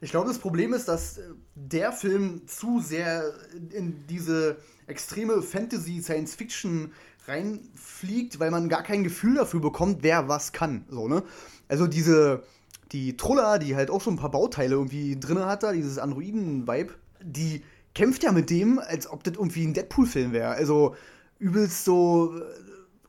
Ich 0.00 0.10
glaube, 0.10 0.28
das 0.28 0.38
Problem 0.38 0.74
ist, 0.74 0.88
dass 0.88 1.18
äh, 1.18 1.22
der 1.54 1.92
Film 1.92 2.42
zu 2.46 2.80
sehr 2.80 3.32
in 3.72 4.06
diese 4.06 4.58
extreme 4.86 5.42
Fantasy-Science-Fiction 5.42 6.92
reinfliegt, 7.26 8.38
weil 8.38 8.50
man 8.50 8.68
gar 8.68 8.82
kein 8.82 9.02
Gefühl 9.02 9.34
dafür 9.36 9.60
bekommt, 9.60 10.02
wer 10.02 10.28
was 10.28 10.52
kann. 10.52 10.84
So, 10.88 11.08
ne? 11.08 11.22
Also 11.68 11.86
diese, 11.86 12.44
die 12.92 13.16
Trulla, 13.16 13.58
die 13.58 13.74
halt 13.74 13.90
auch 13.90 14.00
schon 14.00 14.14
ein 14.14 14.18
paar 14.18 14.30
Bauteile 14.30 14.74
irgendwie 14.74 15.18
drin 15.18 15.40
hat, 15.40 15.62
da, 15.62 15.72
dieses 15.72 15.98
Androiden-Vibe, 15.98 16.94
die 17.22 17.62
kämpft 17.94 18.22
ja 18.22 18.32
mit 18.32 18.50
dem, 18.50 18.78
als 18.78 19.10
ob 19.10 19.24
das 19.24 19.34
irgendwie 19.34 19.64
ein 19.66 19.74
Deadpool-Film 19.74 20.32
wäre. 20.32 20.50
Also 20.50 20.94
übelst 21.38 21.84
so. 21.84 22.34
äh, 22.38 22.42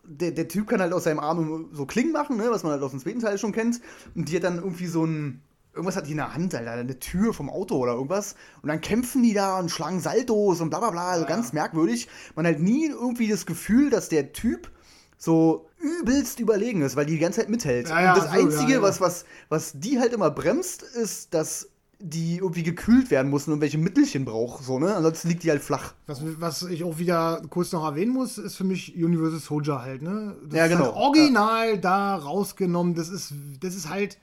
Der, 0.09 0.31
der 0.31 0.47
Typ 0.47 0.67
kann 0.67 0.79
halt 0.81 0.93
aus 0.93 1.03
seinem 1.03 1.19
Arm 1.19 1.69
so 1.73 1.85
Klingen 1.85 2.13
machen, 2.13 2.37
ne, 2.37 2.47
was 2.49 2.63
man 2.63 2.71
halt 2.71 2.81
aus 2.81 2.91
dem 2.91 2.99
zweiten 3.01 3.19
Teil 3.19 3.37
schon 3.37 3.51
kennt. 3.51 3.81
Und 4.15 4.29
die 4.29 4.35
hat 4.37 4.43
dann 4.43 4.57
irgendwie 4.57 4.87
so 4.87 5.05
ein. 5.05 5.41
Irgendwas 5.77 5.95
hat 5.95 6.07
die 6.07 6.11
in 6.11 6.17
der 6.17 6.33
Hand, 6.33 6.53
Alter, 6.53 6.71
eine 6.71 6.99
Tür 6.99 7.33
vom 7.33 7.49
Auto 7.49 7.77
oder 7.77 7.93
irgendwas. 7.93 8.35
Und 8.61 8.69
dann 8.69 8.81
kämpfen 8.81 9.23
die 9.23 9.33
da 9.33 9.59
und 9.59 9.69
schlagen 9.69 9.99
Saltos 9.99 10.59
und 10.59 10.69
bla 10.69 10.79
bla 10.79 10.89
bla. 10.91 11.09
Also 11.11 11.25
ganz 11.25 11.53
merkwürdig. 11.53 12.07
Man 12.35 12.45
hat 12.45 12.59
nie 12.59 12.87
irgendwie 12.87 13.29
das 13.29 13.45
Gefühl, 13.45 13.89
dass 13.89 14.09
der 14.09 14.33
Typ 14.33 14.71
so 15.17 15.69
übelst 15.79 16.39
überlegen 16.39 16.81
ist, 16.81 16.95
weil 16.95 17.05
die 17.05 17.13
die 17.13 17.19
ganze 17.19 17.39
Zeit 17.39 17.49
mithält. 17.49 17.89
Ja, 17.89 18.01
ja, 18.01 18.13
und 18.13 18.23
das 18.23 18.31
so, 18.31 18.39
Einzige, 18.39 18.73
ja, 18.73 18.77
ja. 18.77 18.81
Was, 18.81 19.01
was, 19.01 19.25
was 19.49 19.73
die 19.75 19.99
halt 19.99 20.13
immer 20.13 20.29
bremst, 20.31 20.81
ist, 20.83 21.33
dass 21.33 21.69
die 21.99 22.37
irgendwie 22.37 22.61
gekühlt 22.63 23.09
werden 23.09 23.29
muss 23.29 23.47
und 23.47 23.53
irgendwelche 23.53 23.79
Mittelchen 23.79 24.23
braucht. 24.23 24.63
So, 24.63 24.77
ne? 24.77 24.95
Ansonsten 24.95 25.29
liegt 25.29 25.43
die 25.43 25.49
halt 25.49 25.63
flach. 25.63 25.93
Was, 26.05 26.21
was 26.39 26.63
ich 26.63 26.83
auch 26.83 26.99
wieder 26.99 27.41
kurz 27.49 27.71
noch 27.71 27.83
erwähnen 27.83 28.13
muss, 28.13 28.37
ist 28.37 28.55
für 28.55 28.63
mich 28.63 28.95
Universal 28.95 29.39
Soldier 29.39 29.81
halt, 29.81 30.03
ne? 30.03 30.35
Das 30.45 30.57
Ja, 30.57 30.65
ist 30.65 30.71
genau. 30.71 30.85
Halt 30.85 30.95
original 30.95 31.77
da 31.79 32.15
rausgenommen. 32.15 32.93
Das 32.93 33.09
ist, 33.09 33.33
das 33.59 33.75
ist 33.75 33.89
halt, 33.89 34.19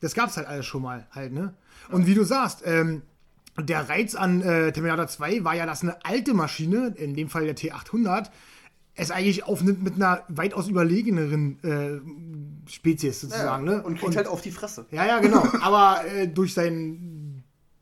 das 0.00 0.14
gab's 0.14 0.36
halt 0.36 0.46
alles 0.46 0.66
schon 0.66 0.82
mal 0.82 1.06
halt, 1.10 1.32
ne? 1.32 1.54
Und 1.90 2.06
wie 2.06 2.14
du 2.14 2.24
sagst, 2.24 2.62
ähm, 2.64 3.02
der 3.60 3.88
Reiz 3.88 4.14
an 4.14 4.42
äh, 4.42 4.72
Terminator 4.72 5.06
2 5.06 5.44
war 5.44 5.54
ja, 5.54 5.66
dass 5.66 5.82
eine 5.82 6.04
alte 6.04 6.34
Maschine, 6.34 6.94
in 6.96 7.14
dem 7.14 7.28
Fall 7.28 7.44
der 7.44 7.56
T800, 7.56 8.30
es 8.96 9.10
eigentlich 9.10 9.44
aufnimmt 9.44 9.82
mit 9.82 9.94
einer 9.96 10.22
weitaus 10.28 10.68
überlegeneren 10.68 11.58
äh, 11.64 12.70
Spezies 12.70 13.20
sozusagen, 13.20 13.64
ne? 13.64 13.82
Und 13.82 13.98
kriegt 13.98 14.16
halt 14.16 14.28
auf 14.28 14.40
die 14.40 14.52
Fresse. 14.52 14.86
Ja, 14.90 15.04
ja, 15.04 15.18
genau. 15.18 15.46
Aber 15.60 16.04
äh, 16.06 16.28
durch 16.28 16.54
sein. 16.54 17.23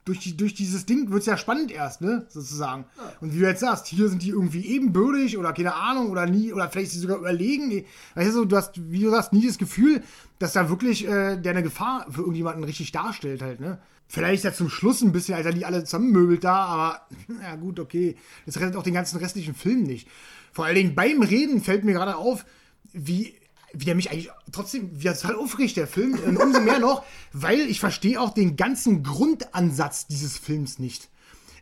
Durch, 0.05 0.19
die, 0.19 0.37
durch 0.37 0.55
dieses 0.55 0.85
Ding 0.85 1.11
wird 1.11 1.21
es 1.21 1.27
ja 1.27 1.37
spannend 1.37 1.71
erst, 1.71 2.01
ne? 2.01 2.27
Sozusagen. 2.29 2.87
Und 3.21 3.33
wie 3.35 3.39
du 3.39 3.47
jetzt 3.47 3.61
sagst, 3.61 3.87
hier 3.87 4.09
sind 4.09 4.23
die 4.23 4.31
irgendwie 4.31 4.67
ebenbürtig 4.67 5.39
oder 5.39 5.53
keine 5.53 5.75
Ahnung 5.75 6.11
oder 6.11 6.27
nie, 6.27 6.53
oder 6.53 6.69
vielleicht 6.69 6.91
sie 6.91 6.99
sogar 6.99 7.19
überlegen. 7.19 7.85
Weißt 8.17 8.35
du, 8.35 8.45
du 8.45 8.57
hast, 8.57 8.73
wie 8.91 9.01
du 9.01 9.11
sagst, 9.11 9.33
nie 9.33 9.47
das 9.47 9.59
Gefühl, 9.59 10.03
dass 10.41 10.55
da 10.55 10.69
wirklich 10.69 11.07
äh, 11.07 11.37
der 11.37 11.53
eine 11.53 11.63
Gefahr 11.63 12.07
für 12.11 12.23
irgendjemanden 12.23 12.65
richtig 12.65 12.91
darstellt, 12.91 13.43
halt, 13.43 13.61
ne? 13.61 13.79
Vielleicht 14.09 14.45
ja 14.45 14.53
zum 14.53 14.69
Schluss 14.69 15.01
ein 15.01 15.13
bisschen, 15.13 15.37
als 15.37 15.47
er 15.47 15.55
die 15.55 15.65
alle 15.65 15.85
zusammenmöbelt 15.85 16.45
da, 16.45 16.65
aber 16.65 17.07
ja 17.43 17.55
gut, 17.57 17.81
okay. 17.81 18.17
Das 18.45 18.61
rettet 18.61 18.77
auch 18.77 18.83
den 18.83 18.95
ganzen 18.95 19.19
restlichen 19.19 19.55
Film 19.55 19.85
nicht. 19.85 20.09
Vor 20.53 20.67
allen 20.67 20.75
Dingen 20.75 20.95
beim 20.95 21.23
Reden 21.23 21.63
fällt 21.63 21.85
mir 21.85 21.93
gerade 21.93 22.17
auf, 22.17 22.45
wie 22.93 23.35
wie 23.75 23.85
der 23.85 23.95
mich 23.95 24.11
eigentlich 24.11 24.31
trotzdem, 24.53 24.91
wie 24.93 25.07
er 25.07 25.17
total 25.19 25.37
aufregt, 25.37 25.77
der 25.77 25.87
Film. 25.87 26.19
Und 26.27 26.37
umso 26.37 26.61
mehr 26.61 26.79
noch, 26.79 27.05
weil 27.33 27.61
ich 27.61 27.81
verstehe 27.81 28.21
auch 28.21 28.31
den 28.31 28.57
ganzen 28.57 29.03
Grundansatz 29.03 30.07
dieses 30.07 30.37
Films 30.37 30.79
nicht. 30.79 31.09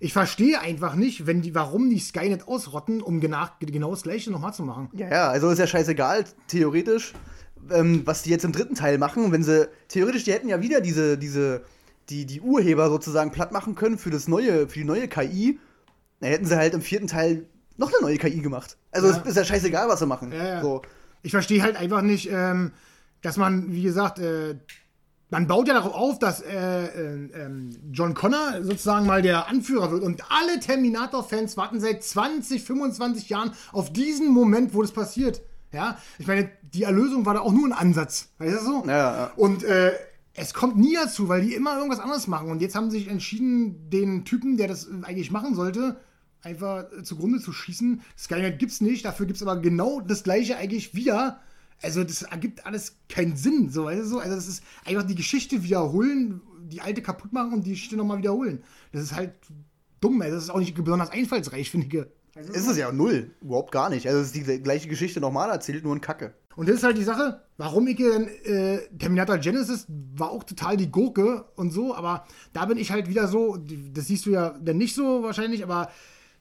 Ich 0.02 0.12
verstehe 0.14 0.60
einfach 0.60 0.94
nicht, 0.94 1.26
wenn 1.26 1.42
die, 1.42 1.54
warum 1.54 1.90
die 1.90 1.98
Skynet 1.98 2.48
ausrotten, 2.48 3.02
um 3.02 3.20
genau, 3.20 3.44
genau 3.60 3.90
das 3.90 4.02
gleiche 4.02 4.30
nochmal 4.30 4.54
zu 4.54 4.62
machen. 4.62 4.88
Ja, 4.94 5.08
ja, 5.10 5.28
also 5.28 5.50
ist 5.50 5.58
ja 5.58 5.66
scheißegal, 5.66 6.24
theoretisch, 6.48 7.12
ähm, 7.70 8.02
was 8.06 8.22
die 8.22 8.30
jetzt 8.30 8.44
im 8.46 8.52
dritten 8.52 8.74
Teil 8.74 8.96
machen. 8.96 9.30
Wenn 9.30 9.42
sie, 9.44 9.68
theoretisch, 9.88 10.24
die 10.24 10.32
hätten 10.32 10.48
ja 10.48 10.62
wieder 10.62 10.80
diese, 10.80 11.18
diese, 11.18 11.64
die, 12.08 12.24
die 12.24 12.40
Urheber 12.40 12.88
sozusagen 12.88 13.30
platt 13.30 13.52
machen 13.52 13.74
können 13.74 13.98
für 13.98 14.10
das 14.10 14.26
neue, 14.26 14.68
für 14.68 14.78
die 14.78 14.84
neue 14.86 15.06
KI. 15.06 15.58
Dann 16.20 16.30
hätten 16.30 16.46
sie 16.46 16.56
halt 16.56 16.72
im 16.72 16.80
vierten 16.80 17.06
Teil 17.06 17.46
noch 17.76 17.88
eine 17.92 18.00
neue 18.00 18.16
KI 18.16 18.40
gemacht. 18.40 18.78
Also 18.90 19.08
Ja. 19.08 19.16
ist 19.18 19.36
ja 19.36 19.44
scheißegal, 19.44 19.88
was 19.88 20.00
sie 20.00 20.06
machen. 20.06 20.32
Ja, 20.32 20.44
ja. 20.46 20.60
So. 20.62 20.80
Ich 21.22 21.32
verstehe 21.32 21.62
halt 21.62 21.76
einfach 21.76 22.02
nicht, 22.02 22.30
ähm, 22.30 22.72
dass 23.22 23.36
man, 23.36 23.72
wie 23.72 23.82
gesagt, 23.82 24.18
äh, 24.18 24.56
man 25.30 25.46
baut 25.46 25.68
ja 25.68 25.74
darauf 25.74 25.94
auf, 25.94 26.18
dass 26.18 26.40
äh, 26.40 26.84
äh, 26.86 27.30
ähm, 27.34 27.70
John 27.92 28.14
Connor 28.14 28.62
sozusagen 28.62 29.06
mal 29.06 29.22
der 29.22 29.48
Anführer 29.48 29.90
wird. 29.92 30.02
Und 30.02 30.24
alle 30.30 30.58
Terminator-Fans 30.58 31.56
warten 31.56 31.80
seit 31.80 32.02
20, 32.02 32.62
25 32.62 33.28
Jahren 33.28 33.52
auf 33.72 33.92
diesen 33.92 34.28
Moment, 34.28 34.74
wo 34.74 34.82
das 34.82 34.92
passiert. 34.92 35.42
Ja, 35.72 35.98
ich 36.18 36.26
meine, 36.26 36.50
die 36.74 36.82
Erlösung 36.82 37.26
war 37.26 37.34
da 37.34 37.40
auch 37.40 37.52
nur 37.52 37.66
ein 37.66 37.72
Ansatz. 37.72 38.30
Weißt 38.38 38.60
du 38.60 38.64
so? 38.64 38.84
Ja, 38.86 38.96
ja. 38.96 39.32
Und 39.36 39.62
äh, 39.62 39.92
es 40.34 40.52
kommt 40.52 40.76
nie 40.76 40.94
dazu, 40.94 41.28
weil 41.28 41.42
die 41.42 41.54
immer 41.54 41.76
irgendwas 41.76 42.00
anderes 42.00 42.26
machen. 42.26 42.50
Und 42.50 42.60
jetzt 42.60 42.74
haben 42.74 42.90
sie 42.90 42.98
sich 42.98 43.08
entschieden, 43.08 43.88
den 43.88 44.24
Typen, 44.24 44.56
der 44.56 44.66
das 44.66 44.88
eigentlich 45.02 45.30
machen 45.30 45.54
sollte, 45.54 46.00
einfach 46.42 46.86
zugrunde 47.02 47.40
zu 47.40 47.52
schießen. 47.52 48.02
Skynet 48.18 48.58
gibt's 48.58 48.80
nicht, 48.80 49.04
dafür 49.04 49.26
gibt's 49.26 49.42
aber 49.42 49.60
genau 49.60 50.00
das 50.00 50.22
gleiche 50.22 50.56
eigentlich 50.56 50.94
wieder. 50.94 51.40
Also 51.82 52.04
das 52.04 52.22
ergibt 52.22 52.66
alles 52.66 52.96
keinen 53.08 53.36
Sinn, 53.36 53.70
so 53.70 53.84
weißt 53.84 54.02
du 54.02 54.06
so. 54.06 54.18
Also 54.18 54.34
das 54.34 54.48
ist 54.48 54.62
einfach 54.84 55.04
die 55.04 55.14
Geschichte 55.14 55.62
wiederholen, 55.62 56.40
die 56.62 56.80
alte 56.80 57.02
kaputt 57.02 57.32
machen 57.32 57.54
und 57.54 57.66
die 57.66 57.70
Geschichte 57.70 57.96
nochmal 57.96 58.18
wiederholen. 58.18 58.62
Das 58.92 59.02
ist 59.02 59.14
halt 59.14 59.32
dumm, 60.00 60.20
also 60.20 60.34
das 60.34 60.44
ist 60.44 60.50
auch 60.50 60.58
nicht 60.58 60.74
besonders 60.74 61.10
einfallsreich, 61.10 61.70
finde 61.70 61.86
ich. 61.86 62.06
Also 62.36 62.52
Ist 62.52 62.68
es 62.68 62.76
ja 62.76 62.92
null, 62.92 63.32
überhaupt 63.40 63.72
gar 63.72 63.90
nicht. 63.90 64.06
Also 64.06 64.20
es 64.20 64.34
ist 64.34 64.36
die 64.36 64.62
gleiche 64.62 64.88
Geschichte 64.88 65.20
nochmal 65.20 65.50
erzählt, 65.50 65.84
nur 65.84 65.94
in 65.94 66.00
Kacke. 66.00 66.34
Und 66.56 66.68
das 66.68 66.76
ist 66.76 66.82
halt 66.82 66.98
die 66.98 67.04
Sache, 67.04 67.42
warum 67.56 67.86
ich 67.86 67.96
denn, 67.96 68.28
äh, 68.44 68.80
Terminator 68.98 69.38
Genesis 69.38 69.86
war 69.88 70.30
auch 70.30 70.44
total 70.44 70.76
die 70.76 70.90
Gurke 70.90 71.44
und 71.56 71.70
so, 71.70 71.94
aber 71.94 72.26
da 72.52 72.66
bin 72.66 72.76
ich 72.76 72.90
halt 72.90 73.08
wieder 73.08 73.28
so, 73.28 73.56
das 73.56 74.08
siehst 74.08 74.26
du 74.26 74.30
ja 74.30 74.58
dann 74.60 74.76
nicht 74.76 74.94
so 74.94 75.22
wahrscheinlich, 75.22 75.62
aber 75.62 75.90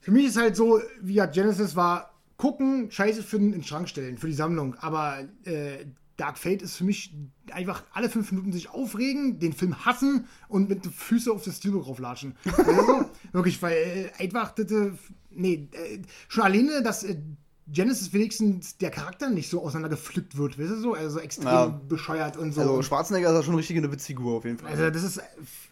für 0.00 0.10
mich 0.10 0.26
ist 0.26 0.36
halt 0.36 0.56
so, 0.56 0.80
wie 1.00 1.14
ja 1.14 1.26
Genesis 1.26 1.76
war, 1.76 2.14
gucken, 2.36 2.90
Scheiße 2.90 3.22
finden, 3.22 3.48
in 3.48 3.60
den 3.60 3.64
Schrank 3.64 3.88
stellen 3.88 4.16
für 4.16 4.26
die 4.26 4.32
Sammlung. 4.32 4.74
Aber 4.76 5.28
äh, 5.44 5.84
Dark 6.16 6.38
Fate 6.38 6.62
ist 6.62 6.76
für 6.76 6.84
mich 6.84 7.14
einfach 7.50 7.82
alle 7.92 8.08
fünf 8.08 8.30
Minuten 8.32 8.52
sich 8.52 8.70
aufregen, 8.70 9.38
den 9.38 9.52
Film 9.52 9.84
hassen 9.84 10.26
und 10.48 10.68
mit 10.68 10.84
den 10.84 10.92
Füßen 10.92 11.32
auf 11.32 11.44
das 11.44 11.58
Steelbook 11.58 11.86
rauflatschen. 11.86 12.34
Also, 12.56 13.10
wirklich, 13.32 13.60
weil 13.62 13.72
äh, 13.72 14.22
einfach, 14.22 14.50
das, 14.54 14.70
äh, 14.70 14.92
nee, 15.30 15.68
äh, 15.72 16.00
schon 16.28 16.44
alleine, 16.44 16.82
dass 16.82 17.04
äh, 17.04 17.16
Genesis 17.72 18.12
wenigstens 18.12 18.76
der 18.78 18.90
Charakter 18.90 19.30
nicht 19.30 19.48
so 19.48 19.62
auseinandergepflückt 19.62 20.36
wird, 20.36 20.58
weißt 20.58 20.70
du 20.70 20.76
so? 20.80 20.94
Also 20.94 21.20
extrem 21.20 21.46
Ja. 21.46 21.66
bescheuert 21.88 22.36
und 22.36 22.52
so. 22.52 22.60
Also 22.62 22.82
Schwarzenegger 22.82 23.28
ist 23.30 23.34
ja 23.36 23.42
schon 23.42 23.54
richtig 23.54 23.76
eine 23.76 23.92
Witzfigur 23.92 24.38
auf 24.38 24.44
jeden 24.44 24.58
Fall. 24.58 24.70
Also 24.70 24.90
das 24.90 25.02
ist, 25.02 25.20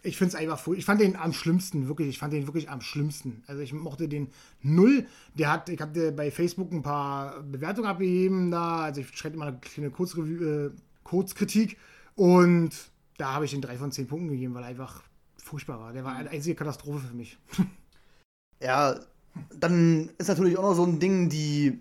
ich 0.03 0.17
finde 0.17 0.29
es 0.29 0.35
einfach. 0.35 0.65
Ich 0.69 0.85
fand 0.85 1.01
den 1.01 1.15
am 1.15 1.33
schlimmsten, 1.33 1.87
wirklich. 1.87 2.07
Ich 2.07 2.19
fand 2.19 2.31
den 2.33 2.47
wirklich 2.47 2.69
am 2.69 2.81
schlimmsten. 2.81 3.43
Also 3.47 3.61
ich 3.61 3.73
mochte 3.73 4.07
den 4.07 4.27
null. 4.61 5.05
Der 5.35 5.51
hat, 5.51 5.67
ich 5.69 5.81
habe 5.81 6.11
bei 6.11 6.31
Facebook 6.31 6.71
ein 6.71 6.81
paar 6.83 7.41
Bewertungen 7.43 7.87
abgegeben 7.87 8.51
da. 8.51 8.81
Also 8.81 9.01
ich 9.01 9.17
schreibe 9.17 9.35
immer 9.35 9.47
eine 9.47 9.57
kleine 9.59 9.89
Kurzreview, 9.89 10.43
äh, 10.43 10.71
Kurzkritik 11.03 11.77
und 12.15 12.69
da 13.17 13.33
habe 13.33 13.45
ich 13.45 13.51
den 13.51 13.61
drei 13.61 13.77
von 13.77 13.91
zehn 13.91 14.07
Punkten 14.07 14.29
gegeben, 14.29 14.53
weil 14.53 14.63
er 14.63 14.69
einfach 14.69 15.03
furchtbar 15.37 15.79
war. 15.79 15.91
Der 15.93 16.03
war 16.05 16.13
eine 16.15 16.29
einzige 16.29 16.55
Katastrophe 16.55 16.99
für 17.09 17.15
mich. 17.15 17.37
Ja, 18.61 18.99
dann 19.57 20.09
ist 20.17 20.27
natürlich 20.27 20.57
auch 20.57 20.63
noch 20.63 20.73
so 20.73 20.83
ein 20.83 20.99
Ding, 20.99 21.29
die 21.29 21.79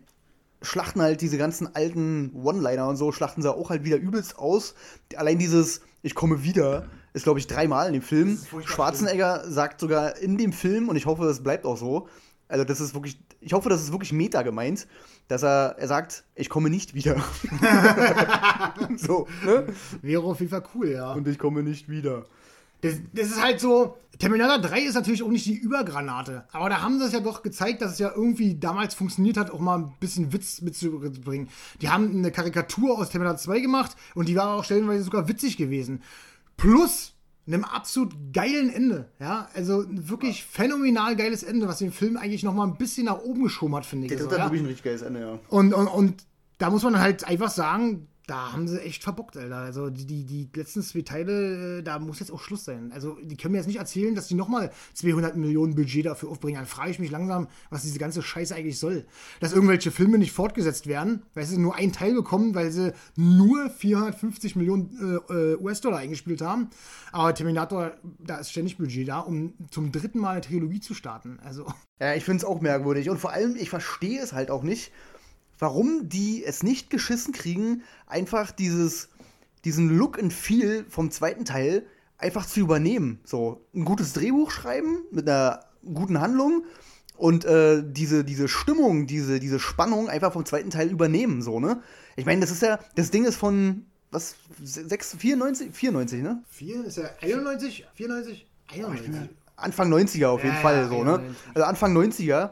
schlachten 0.62 1.00
halt 1.00 1.20
diese 1.20 1.38
ganzen 1.38 1.74
alten 1.74 2.32
One-Liner 2.34 2.88
und 2.88 2.96
so, 2.96 3.12
schlachten 3.12 3.42
sie 3.42 3.52
auch 3.52 3.70
halt 3.70 3.84
wieder 3.84 3.96
übelst 3.96 4.38
aus. 4.38 4.74
Allein 5.16 5.38
dieses 5.38 5.80
Ich 6.02 6.14
komme 6.14 6.42
wieder 6.42 6.86
ist, 7.12 7.24
glaube 7.24 7.38
ich, 7.38 7.46
dreimal 7.46 7.86
in 7.86 7.94
dem 7.94 8.02
Film. 8.02 8.38
Schwarzenegger 8.64 9.50
sagt 9.50 9.80
sogar 9.80 10.16
in 10.18 10.36
dem 10.36 10.52
Film, 10.52 10.88
und 10.88 10.96
ich 10.96 11.06
hoffe, 11.06 11.24
das 11.24 11.42
bleibt 11.42 11.64
auch 11.64 11.76
so, 11.76 12.08
also 12.48 12.64
das 12.64 12.80
ist 12.80 12.94
wirklich, 12.94 13.18
ich 13.40 13.52
hoffe, 13.52 13.68
das 13.68 13.82
ist 13.82 13.92
wirklich 13.92 14.12
Meta 14.12 14.42
gemeint, 14.42 14.86
dass 15.28 15.42
er, 15.42 15.76
er 15.78 15.88
sagt, 15.88 16.24
ich 16.34 16.48
komme 16.48 16.70
nicht 16.70 16.94
wieder. 16.94 17.16
so, 18.96 19.26
ne? 19.44 19.66
Wäre 20.02 20.22
auf 20.22 20.40
jeden 20.40 20.50
Fall 20.50 20.64
cool, 20.74 20.90
ja. 20.90 21.12
Und 21.12 21.28
ich 21.28 21.38
komme 21.38 21.62
nicht 21.62 21.88
wieder. 21.88 22.24
Das, 22.80 22.94
das 23.12 23.28
ist 23.28 23.42
halt 23.42 23.60
so. 23.60 23.96
Terminator 24.18 24.58
3 24.58 24.80
ist 24.80 24.94
natürlich 24.94 25.22
auch 25.22 25.28
nicht 25.28 25.46
die 25.46 25.54
Übergranate. 25.54 26.44
Aber 26.50 26.68
da 26.68 26.82
haben 26.82 26.98
sie 26.98 27.04
es 27.04 27.12
ja 27.12 27.20
doch 27.20 27.42
gezeigt, 27.42 27.82
dass 27.82 27.92
es 27.92 27.98
ja 28.00 28.10
irgendwie 28.12 28.56
damals 28.56 28.94
funktioniert 28.94 29.36
hat, 29.36 29.52
auch 29.52 29.60
mal 29.60 29.78
ein 29.78 29.92
bisschen 30.00 30.32
Witz 30.32 30.60
mitzubringen. 30.60 31.48
Die 31.80 31.88
haben 31.88 32.10
eine 32.10 32.32
Karikatur 32.32 32.98
aus 32.98 33.10
Terminator 33.10 33.38
2 33.38 33.60
gemacht 33.60 33.96
und 34.16 34.28
die 34.28 34.34
war 34.34 34.56
auch 34.56 34.64
stellenweise 34.64 35.04
sogar 35.04 35.28
witzig 35.28 35.56
gewesen. 35.56 36.02
Plus 36.56 37.14
einem 37.46 37.64
absolut 37.64 38.14
geilen 38.32 38.70
Ende. 38.70 39.10
Ja, 39.20 39.48
also 39.54 39.82
ein 39.82 40.08
wirklich 40.08 40.44
phänomenal 40.44 41.16
geiles 41.16 41.42
Ende, 41.42 41.66
was 41.66 41.78
den 41.78 41.92
Film 41.92 42.16
eigentlich 42.16 42.42
noch 42.42 42.54
mal 42.54 42.66
ein 42.66 42.76
bisschen 42.76 43.06
nach 43.06 43.20
oben 43.20 43.44
geschoben 43.44 43.74
hat, 43.76 43.86
finde 43.86 44.06
ich. 44.06 44.10
Der 44.10 44.18
so, 44.18 44.24
dritte 44.24 44.42
hat 44.42 44.46
ja? 44.46 44.46
wirklich 44.46 44.62
ein 44.62 44.66
richtig 44.66 44.84
geiles 44.84 45.02
Ende, 45.02 45.20
ja. 45.20 45.38
Und, 45.48 45.72
und, 45.72 45.86
und 45.86 46.24
da 46.58 46.70
muss 46.70 46.82
man 46.82 46.98
halt 46.98 47.24
einfach 47.24 47.50
sagen, 47.50 48.08
da 48.28 48.52
haben 48.52 48.68
sie 48.68 48.80
echt 48.82 49.02
verbockt, 49.02 49.38
Alter. 49.38 49.56
Also 49.56 49.88
die, 49.88 50.24
die, 50.24 50.48
letzten 50.54 50.82
zwei 50.82 51.00
Teile, 51.00 51.78
äh, 51.78 51.82
da 51.82 51.98
muss 51.98 52.20
jetzt 52.20 52.30
auch 52.30 52.40
Schluss 52.40 52.64
sein. 52.64 52.92
Also 52.92 53.16
die 53.22 53.36
können 53.38 53.52
mir 53.52 53.58
jetzt 53.58 53.66
nicht 53.66 53.78
erzählen, 53.78 54.14
dass 54.14 54.28
die 54.28 54.34
nochmal 54.34 54.70
200 54.94 55.36
Millionen 55.36 55.74
Budget 55.74 56.04
dafür 56.04 56.28
aufbringen. 56.28 56.56
Dann 56.56 56.66
frage 56.66 56.90
ich 56.90 56.98
mich 56.98 57.10
langsam, 57.10 57.48
was 57.70 57.82
diese 57.82 57.98
ganze 57.98 58.20
Scheiße 58.20 58.54
eigentlich 58.54 58.78
soll. 58.78 59.06
Dass 59.40 59.54
irgendwelche 59.54 59.90
Filme 59.90 60.18
nicht 60.18 60.32
fortgesetzt 60.32 60.86
werden, 60.86 61.22
weil 61.32 61.46
sie 61.46 61.56
nur 61.56 61.74
einen 61.74 61.92
Teil 61.92 62.12
bekommen, 62.14 62.54
weil 62.54 62.70
sie 62.70 62.92
nur 63.16 63.70
450 63.70 64.56
Millionen 64.56 65.22
äh, 65.30 65.32
äh, 65.32 65.56
US-Dollar 65.56 65.98
eingespielt 65.98 66.42
haben. 66.42 66.68
Aber 67.12 67.34
Terminator, 67.34 67.92
da 68.18 68.36
ist 68.36 68.50
ständig 68.50 68.76
Budget 68.76 69.08
da, 69.08 69.20
um 69.20 69.54
zum 69.70 69.90
dritten 69.90 70.18
Mal 70.18 70.32
eine 70.32 70.40
Trilogie 70.42 70.80
zu 70.80 70.92
starten. 70.92 71.38
Also 71.42 71.66
Ja, 72.00 72.14
ich 72.14 72.24
finde 72.24 72.38
es 72.38 72.44
auch 72.44 72.60
merkwürdig. 72.60 73.08
Und 73.08 73.18
vor 73.18 73.32
allem, 73.32 73.56
ich 73.56 73.70
verstehe 73.70 74.20
es 74.20 74.32
halt 74.32 74.50
auch 74.50 74.62
nicht, 74.62 74.92
warum 75.58 76.08
die 76.08 76.44
es 76.44 76.62
nicht 76.62 76.90
geschissen 76.90 77.32
kriegen, 77.32 77.82
einfach 78.06 78.50
dieses, 78.50 79.08
diesen 79.64 79.96
Look 79.96 80.18
and 80.18 80.32
Feel 80.32 80.84
vom 80.88 81.10
zweiten 81.10 81.44
Teil 81.44 81.86
einfach 82.18 82.46
zu 82.46 82.60
übernehmen. 82.60 83.20
So, 83.24 83.64
ein 83.74 83.84
gutes 83.84 84.12
Drehbuch 84.12 84.50
schreiben 84.50 84.98
mit 85.10 85.28
einer 85.28 85.60
guten 85.94 86.20
Handlung 86.20 86.64
und 87.16 87.44
äh, 87.44 87.82
diese, 87.84 88.24
diese 88.24 88.48
Stimmung, 88.48 89.06
diese, 89.06 89.40
diese 89.40 89.58
Spannung 89.58 90.08
einfach 90.08 90.32
vom 90.32 90.44
zweiten 90.44 90.70
Teil 90.70 90.90
übernehmen, 90.90 91.42
so, 91.42 91.60
ne? 91.60 91.82
Ich 92.16 92.26
meine, 92.26 92.40
das 92.40 92.50
ist 92.50 92.62
ja, 92.62 92.78
das 92.96 93.10
Ding 93.10 93.24
ist 93.24 93.36
von, 93.36 93.86
was, 94.10 94.36
6, 94.62 95.16
94? 95.16 95.70
94, 95.72 96.22
ne? 96.22 96.42
4 96.50 96.84
ist 96.84 96.96
ja 96.96 97.10
91, 97.20 97.86
94, 97.94 98.46
91. 98.72 99.30
Anfang 99.56 99.92
90er 99.92 100.26
auf 100.26 100.42
jeden 100.44 100.54
Ja, 100.54 100.60
Fall, 100.60 100.76
ja, 100.76 100.88
so, 100.88 101.04
ne? 101.04 101.14
91. 101.14 101.36
Also 101.54 101.64
Anfang 101.66 101.96
90er. 101.96 102.50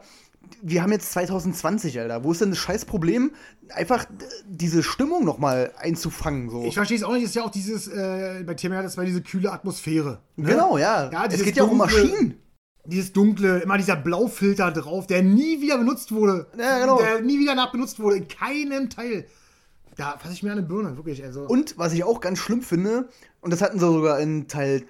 Wir 0.61 0.81
haben 0.81 0.91
jetzt 0.91 1.11
2020, 1.11 1.99
Alter. 1.99 2.23
Wo 2.23 2.31
ist 2.31 2.41
denn 2.41 2.49
das 2.49 2.59
scheiß 2.59 2.85
Problem, 2.85 3.31
einfach 3.69 4.05
äh, 4.05 4.07
diese 4.47 4.83
Stimmung 4.83 5.25
nochmal 5.25 5.71
einzufangen, 5.77 6.49
so? 6.49 6.63
Ich 6.65 6.75
verstehe 6.75 6.97
es 6.97 7.03
auch 7.03 7.13
nicht, 7.13 7.23
es 7.23 7.29
ist 7.29 7.35
ja 7.35 7.43
auch 7.43 7.51
dieses, 7.51 7.87
äh, 7.87 8.43
bei 8.45 8.53
Terminator 8.53 8.89
2 8.89 9.05
diese 9.05 9.21
kühle 9.21 9.51
Atmosphäre. 9.51 10.21
ne? 10.35 10.49
genau, 10.49 10.77
ja. 10.77 11.09
Ja, 11.11 11.25
es 11.25 11.43
geht 11.43 11.57
ja 11.57 11.63
auch 11.63 11.71
um 11.71 11.77
Maschinen. 11.77 12.39
Dieses 12.85 13.11
dunkle, 13.11 13.59
immer 13.59 13.77
dieser 13.77 13.97
Blaufilter 13.97 14.71
drauf, 14.71 15.07
der 15.07 15.21
nie 15.21 15.61
wieder 15.61 15.77
benutzt 15.77 16.11
wurde. 16.13 16.47
Ja, 16.57 16.79
genau. 16.79 16.99
Der 16.99 17.21
nie 17.21 17.37
wieder 17.37 17.53
nach 17.53 17.71
benutzt 17.71 17.99
wurde, 17.99 18.17
in 18.17 18.27
keinem 18.29 18.89
Teil. 18.89 19.25
Da 19.97 20.17
fasse 20.17 20.33
ich 20.33 20.43
mir 20.43 20.51
an 20.51 20.59
eine 20.59 20.67
Birne, 20.67 20.95
wirklich. 20.95 21.23
Also. 21.23 21.41
Und 21.41 21.77
was 21.77 21.91
ich 21.91 22.03
auch 22.03 22.21
ganz 22.21 22.39
schlimm 22.39 22.61
finde, 22.61 23.09
und 23.41 23.51
das 23.51 23.61
hatten 23.61 23.79
sie 23.79 23.85
sogar 23.85 24.19
in 24.19 24.47
Teil, 24.47 24.83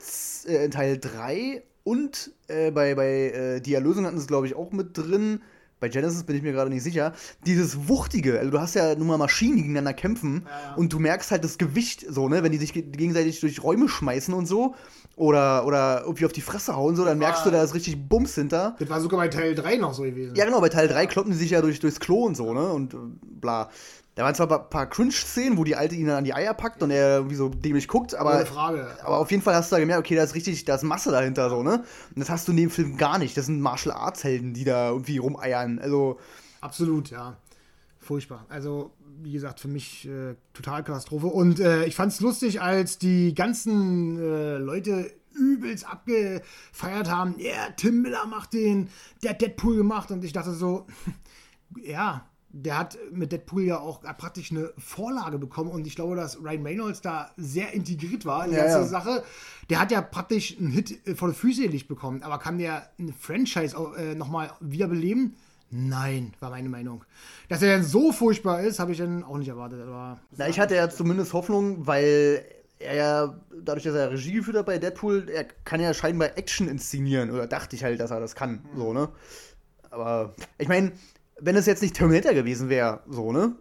äh, 0.45 0.65
in 0.65 0.71
Teil 0.71 0.99
3 0.99 1.63
und 1.87 2.31
äh, 2.47 2.71
bei, 2.71 2.95
bei 2.95 3.07
äh, 3.31 3.61
Die 3.61 3.73
Erlösung 3.73 4.05
hatten 4.05 4.17
sie 4.17 4.21
es, 4.23 4.27
glaube 4.27 4.45
ich, 4.47 4.55
auch 4.55 4.71
mit 4.71 4.97
drin. 4.97 5.41
Bei 5.79 5.89
Genesis 5.89 6.23
bin 6.23 6.35
ich 6.35 6.41
mir 6.41 6.53
gerade 6.53 6.71
nicht 6.71 6.81
sicher. 6.81 7.13
Dieses 7.45 7.87
Wuchtige, 7.87 8.39
also 8.39 8.49
du 8.51 8.59
hast 8.59 8.73
ja 8.73 8.95
nun 8.95 9.05
mal 9.07 9.17
Maschinen, 9.19 9.57
die 9.57 9.61
gegeneinander 9.61 9.93
kämpfen 9.93 10.41
Ja, 10.45 10.69
ja. 10.71 10.75
und 10.75 10.91
du 10.91 10.97
merkst 10.99 11.29
halt 11.29 11.43
das 11.43 11.59
Gewicht 11.59 12.03
so, 12.09 12.27
ne, 12.27 12.41
wenn 12.41 12.51
die 12.51 12.57
sich 12.57 12.73
ge- 12.73 12.81
gegenseitig 12.81 13.39
durch 13.41 13.61
Räume 13.63 13.87
schmeißen 13.87 14.33
und 14.33 14.47
so 14.47 14.73
oder, 15.15 15.67
oder 15.67 16.01
irgendwie 16.05 16.25
auf 16.25 16.33
die 16.33 16.41
Fresse 16.41 16.75
hauen, 16.75 16.95
so, 16.95 17.05
dann 17.05 17.19
merkst 17.19 17.45
du, 17.45 17.51
da 17.51 17.61
ist 17.63 17.75
richtig 17.75 18.09
Bums 18.09 18.33
hinter. 18.33 18.75
das 18.79 18.89
war 18.89 18.99
sogar 19.01 19.19
bei 19.19 19.27
Teil 19.27 19.53
3 19.53 19.77
noch 19.77 19.93
so 19.93 20.01
gewesen. 20.01 20.35
Ja, 20.35 20.45
genau, 20.45 20.61
bei 20.61 20.69
Teil 20.69 20.87
3 20.87 21.05
kloppen 21.05 21.31
die 21.31 21.37
sich 21.37 21.51
ja 21.51 21.61
durch, 21.61 21.79
durchs 21.79 21.99
Klo 21.99 22.25
und 22.25 22.35
so, 22.35 22.53
ne? 22.55 22.67
Und 22.73 22.95
äh, 22.95 22.97
bla. 23.21 23.69
Da 24.17 24.23
waren 24.23 24.33
zwar 24.33 24.51
ein 24.51 24.69
paar 24.71 24.89
Cringe-Szenen, 24.89 25.59
wo 25.59 25.63
die 25.63 25.75
Alte 25.75 25.93
ihn 25.93 26.07
dann 26.07 26.17
an 26.17 26.23
die 26.23 26.33
Eier 26.33 26.55
packt 26.55 26.81
und 26.81 26.89
er 26.89 27.17
irgendwie 27.17 27.35
so 27.35 27.49
dämlich 27.49 27.87
guckt, 27.87 28.15
aber, 28.15 28.47
aber 29.03 29.17
auf 29.19 29.29
jeden 29.29 29.43
Fall 29.43 29.53
hast 29.53 29.71
du 29.71 29.75
da 29.75 29.79
gemerkt, 29.79 29.99
okay, 29.99 30.15
da 30.15 30.23
ist 30.23 30.33
richtig, 30.33 30.65
da 30.65 30.73
ist 30.73 30.81
Masse 30.81 31.11
dahinter, 31.11 31.51
so, 31.51 31.61
ne? 31.61 31.83
Und 32.15 32.19
das 32.19 32.27
hast 32.27 32.47
du 32.47 32.51
in 32.51 32.57
dem 32.57 32.71
Film 32.71 32.97
gar 32.97 33.19
nicht. 33.19 33.37
Das 33.37 33.45
sind 33.45 33.61
Martial 33.61 33.93
Arts-Helden, 33.93 34.55
die 34.55 34.63
da 34.63 34.89
irgendwie 34.89 35.19
rumeiern. 35.19 35.77
Also, 35.77 36.17
Absolut, 36.61 37.11
ja. 37.11 37.37
Furchtbar. 37.99 38.47
Also, 38.49 38.89
wie 39.21 39.33
gesagt, 39.33 39.59
für 39.59 39.67
mich 39.67 40.07
äh, 40.07 40.33
total 40.51 40.83
Katastrophe. 40.83 41.27
Und 41.27 41.59
äh, 41.59 41.85
ich 41.85 41.95
fand 41.95 42.11
es 42.11 42.19
lustig, 42.19 42.59
als 42.59 42.97
die 42.97 43.35
ganzen 43.35 44.19
äh, 44.19 44.57
Leute 44.57 45.11
übelst 45.35 45.87
abgefeiert 45.87 47.11
haben. 47.11 47.35
Ja, 47.37 47.51
yeah, 47.51 47.69
Tim 47.77 48.01
Miller 48.01 48.25
macht 48.25 48.53
den, 48.53 48.89
der 49.21 49.31
hat 49.31 49.41
Deadpool 49.41 49.77
gemacht. 49.77 50.09
Und 50.09 50.23
ich 50.23 50.33
dachte 50.33 50.53
so, 50.53 50.87
ja, 51.83 52.27
der 52.63 52.77
hat 52.77 52.97
mit 53.11 53.31
Deadpool 53.31 53.63
ja 53.63 53.79
auch 53.79 54.01
praktisch 54.01 54.51
eine 54.51 54.71
Vorlage 54.77 55.37
bekommen. 55.37 55.69
Und 55.69 55.85
ich 55.85 55.95
glaube, 55.95 56.15
dass 56.15 56.41
Ryan 56.41 56.63
Reynolds 56.63 57.01
da 57.01 57.31
sehr 57.37 57.73
integriert 57.73 58.25
war 58.25 58.45
in 58.45 58.51
die 58.51 58.57
Ja, 58.57 58.63
ganze 58.63 58.79
ja. 58.79 58.85
Sache. 58.87 59.23
Der 59.69 59.79
hat 59.79 59.91
ja 59.91 60.01
praktisch 60.01 60.57
einen 60.57 60.71
Hit 60.71 61.05
äh, 61.07 61.15
vor 61.15 61.29
die 61.29 61.35
Füße 61.35 61.63
gelegt 61.63 61.87
bekommen. 61.87 62.23
Aber 62.23 62.39
kann 62.39 62.57
der 62.57 62.89
ein 62.97 63.13
Franchise 63.13 63.77
auch, 63.77 63.95
äh, 63.95 64.15
nochmal 64.15 64.51
wiederbeleben? 64.59 65.35
Nein, 65.69 66.33
war 66.39 66.49
meine 66.49 66.69
Meinung. 66.69 67.03
Dass 67.49 67.61
er 67.61 67.75
dann 67.75 67.83
so 67.83 68.11
furchtbar 68.11 68.61
ist, 68.61 68.79
habe 68.79 68.93
ich 68.93 68.97
dann 68.97 69.23
auch 69.23 69.37
nicht 69.37 69.49
erwartet. 69.49 69.81
Aber 69.81 70.17
na, 70.35 70.47
ich 70.47 70.59
hatte 70.59 70.75
ja 70.75 70.89
zumindest 70.89 71.33
Hoffnung, 71.33 71.85
weil 71.85 72.43
er 72.79 72.95
ja, 72.95 73.39
dadurch, 73.63 73.83
dass 73.83 73.93
er 73.93 74.11
Regie 74.11 74.33
geführt 74.33 74.57
hat 74.57 74.65
bei 74.65 74.77
Deadpool, 74.77 75.29
er 75.29 75.43
kann 75.43 75.81
ja 75.81 75.93
scheinbar 75.93 76.37
Action 76.37 76.67
inszenieren. 76.67 77.29
Oder 77.29 77.45
dachte 77.45 77.75
ich 77.75 77.83
halt, 77.83 77.99
dass 77.99 78.11
er 78.11 78.19
das 78.19 78.33
kann. 78.33 78.65
So, 78.75 78.93
ne? 78.93 79.09
Aber 79.91 80.33
ich 80.57 80.67
meine, 80.67 80.93
wenn 81.39 81.55
es 81.55 81.65
jetzt 81.65 81.81
nicht 81.81 81.95
Terminator 81.95 82.33
gewesen 82.33 82.69
wäre, 82.69 83.01
so, 83.07 83.31
ne? 83.31 83.55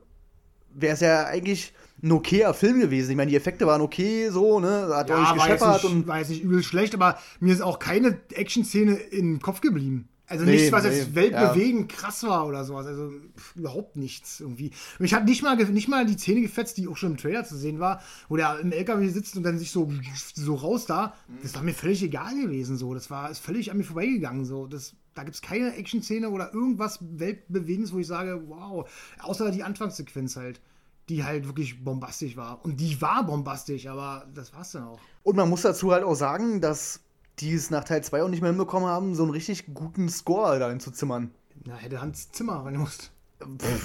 Wäre 0.75 0.95
es 0.95 1.01
ja 1.01 1.25
eigentlich 1.25 1.73
ein 2.03 2.13
okayer 2.13 2.53
Film 2.53 2.81
gewesen. 2.81 3.11
Ich 3.11 3.17
meine, 3.17 3.31
die 3.31 3.37
Effekte 3.37 3.67
waren 3.67 3.81
okay, 3.81 4.29
so, 4.31 4.61
ne? 4.61 4.89
Hat 4.93 5.09
Ja, 5.09 5.21
nicht 5.21 5.35
gescheppert 5.35 5.85
und. 5.85 6.07
jetzt 6.09 6.31
nicht 6.31 6.43
übel 6.43 6.63
schlecht, 6.63 6.95
aber 6.95 7.19
mir 7.41 7.53
ist 7.53 7.63
auch 7.63 7.79
keine 7.79 8.19
Action-Szene 8.33 8.95
im 8.95 9.41
Kopf 9.41 9.61
geblieben. 9.61 10.09
Also 10.29 10.45
Nee, 10.45 10.53
nichts, 10.53 10.73
was 10.73 10.83
nee, 10.83 10.91
jetzt 10.91 11.15
weltbewegend 11.15 11.89
krass 11.89 12.25
war 12.25 12.47
oder 12.49 12.65
sowas. 12.65 12.87
Also 12.87 13.13
pff, 13.37 13.55
überhaupt 13.55 13.97
nichts 13.97 14.41
irgendwie. 14.41 14.73
Mich 14.99 15.15
hat 15.15 15.25
nicht 15.25 15.43
mal, 15.43 15.57
nicht 15.57 15.89
mal 15.89 16.05
die 16.05 16.19
Szene 16.19 16.41
gefetzt, 16.41 16.77
die 16.79 16.89
auch 16.89 16.97
schon 16.97 17.13
im 17.13 17.17
Trailer 17.17 17.45
zu 17.45 17.57
sehen 17.57 17.79
war, 17.79 18.03
wo 18.29 18.37
der 18.37 18.59
im 18.59 18.73
LKW 18.73 19.09
sitzt 19.09 19.37
und 19.37 19.45
dann 19.45 19.59
sich 19.59 19.71
so, 19.71 19.91
so 20.35 20.55
raus 20.57 20.85
da. 20.87 21.15
Das 21.43 21.55
war 21.55 21.63
mir 21.63 21.75
völlig 21.75 22.03
egal 22.03 22.35
gewesen. 22.35 22.77
So. 22.77 22.93
Das 22.93 23.09
war 23.09 23.31
ist 23.31 23.39
völlig 23.39 23.71
an 23.71 23.77
mir 23.77 23.85
vorbeigegangen. 23.85 24.45
So. 24.45 24.67
Das, 24.67 24.95
da 25.17 25.25
gibt 25.25 25.35
es 25.35 25.43
keine 25.43 25.75
Action-Szene 25.75 26.31
oder 26.31 26.55
irgendwas 26.55 26.99
Weltbewegendes, 27.01 27.93
wo 27.93 27.99
ich 27.99 28.07
sage, 28.07 28.43
wow. 28.47 28.89
Außer 29.21 29.51
die 29.51 29.65
Anfangssequenz 29.65 30.37
halt. 30.37 30.61
Die 31.09 31.25
halt 31.25 31.47
wirklich 31.47 31.83
bombastisch 31.85 32.37
war. 32.37 32.65
Und 32.65 32.81
die 32.81 33.01
war 33.01 33.25
bombastisch, 33.25 33.87
aber 33.87 34.27
das 34.35 34.53
war's 34.55 34.73
dann 34.73 34.85
auch. 34.85 34.99
Und 35.23 35.37
man 35.37 35.49
muss 35.49 35.63
dazu 35.63 35.93
halt 35.93 36.05
auch 36.05 36.17
sagen, 36.17 36.61
dass 36.61 37.01
die 37.39 37.53
es 37.55 37.71
nach 37.71 37.85
Teil 37.85 38.03
2 38.03 38.23
auch 38.25 38.29
nicht 38.29 38.43
mehr 38.43 38.51
hinbekommen 38.51 38.89
haben, 38.89 39.15
so 39.15 39.23
einen 39.23 39.33
richtig 39.33 39.73
guten 39.73 40.09
Score 40.09 40.59
da 40.59 40.69
hinzuzimmern. 40.69 41.31
Na, 41.65 41.77
hätte 41.77 42.01
Hans 42.01 42.33
Zimmer 42.33 42.65
reingemusst. 42.65 43.13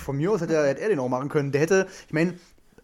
Von 0.04 0.18
mir 0.18 0.32
aus 0.32 0.42
hätte 0.42 0.56
er, 0.56 0.68
hätte 0.68 0.82
er 0.82 0.90
den 0.90 1.00
auch 1.00 1.10
machen 1.10 1.30
können. 1.30 1.52
Der 1.52 1.62
hätte, 1.62 1.88
ich 2.08 2.14
meine, 2.14 2.34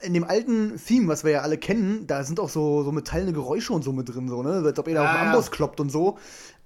in 0.01 0.13
dem 0.13 0.23
alten 0.23 0.77
Theme, 0.77 1.07
was 1.07 1.23
wir 1.23 1.31
ja 1.31 1.41
alle 1.41 1.57
kennen, 1.57 2.05
da 2.07 2.23
sind 2.23 2.39
auch 2.39 2.49
so, 2.49 2.83
so 2.83 2.91
metallene 2.91 3.33
Geräusche 3.33 3.73
und 3.73 3.83
so 3.83 3.91
mit 3.91 4.13
drin, 4.13 4.29
so, 4.29 4.43
ne? 4.43 4.61
Als 4.63 4.77
ob 4.77 4.87
er 4.87 4.93
da 4.93 5.03
Ja, 5.03 5.09
auf 5.09 5.17
den. 5.17 5.27
Amboss 5.27 5.51
kloppt 5.51 5.79
und 5.79 5.89
so. 5.89 6.17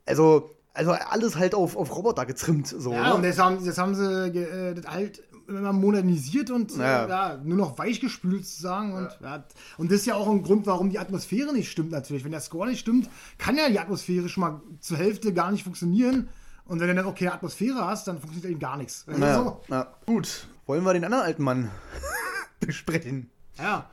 Also, 0.05 0.49
also 0.73 0.91
alles 0.91 1.35
halt 1.35 1.53
auf, 1.55 1.75
auf 1.75 1.95
Roboter 1.95 2.25
getrimmt, 2.25 2.67
so. 2.67 2.93
Ja, 2.93 3.13
und 3.13 3.21
ne? 3.21 3.27
jetzt 3.27 3.39
haben, 3.39 3.63
jetzt 3.63 3.77
haben 3.77 3.95
sie 3.95 4.03
äh, 4.39 4.73
das 4.73 4.87
halt 4.87 5.23
immer 5.47 5.73
modernisiert 5.73 6.49
und 6.49 6.75
Ja. 6.77 7.05
äh, 7.05 7.09
ja, 7.09 7.37
nur 7.43 7.57
noch 7.57 7.77
weichgespült 7.77 8.45
sozusagen. 8.45 8.93
Und, 8.93 9.09
ja. 9.21 9.43
und 9.77 9.91
das 9.91 9.99
ist 10.01 10.05
ja 10.05 10.15
auch 10.15 10.29
ein 10.29 10.43
Grund, 10.43 10.65
warum 10.65 10.89
die 10.89 10.99
Atmosphäre 10.99 11.53
nicht 11.53 11.69
stimmt 11.69 11.91
natürlich. 11.91 12.23
Wenn 12.23 12.31
der 12.31 12.39
Score 12.39 12.69
nicht 12.69 12.79
stimmt, 12.79 13.09
kann 13.37 13.57
ja 13.57 13.69
die 13.69 13.79
Atmosphäre 13.79 14.29
schon 14.29 14.41
mal 14.41 14.61
zur 14.79 14.97
Hälfte 14.97 15.33
gar 15.33 15.51
nicht 15.51 15.63
funktionieren. 15.63 16.29
Und 16.65 16.79
wenn 16.79 16.87
du 16.87 16.95
dann 16.95 17.05
auch 17.05 17.15
keine 17.15 17.33
Atmosphäre 17.33 17.85
hast, 17.85 18.07
dann 18.07 18.19
funktioniert 18.19 18.51
eben 18.51 18.59
gar 18.59 18.77
nichts. 18.77 19.05
Ja, 19.19 19.35
so. 19.35 19.61
ja. 19.67 19.87
Gut, 20.05 20.47
wollen 20.67 20.83
wir 20.85 20.93
den 20.93 21.03
anderen 21.03 21.25
alten 21.25 21.43
Mann 21.43 21.69
besprechen? 22.59 23.29
ja. 23.57 23.89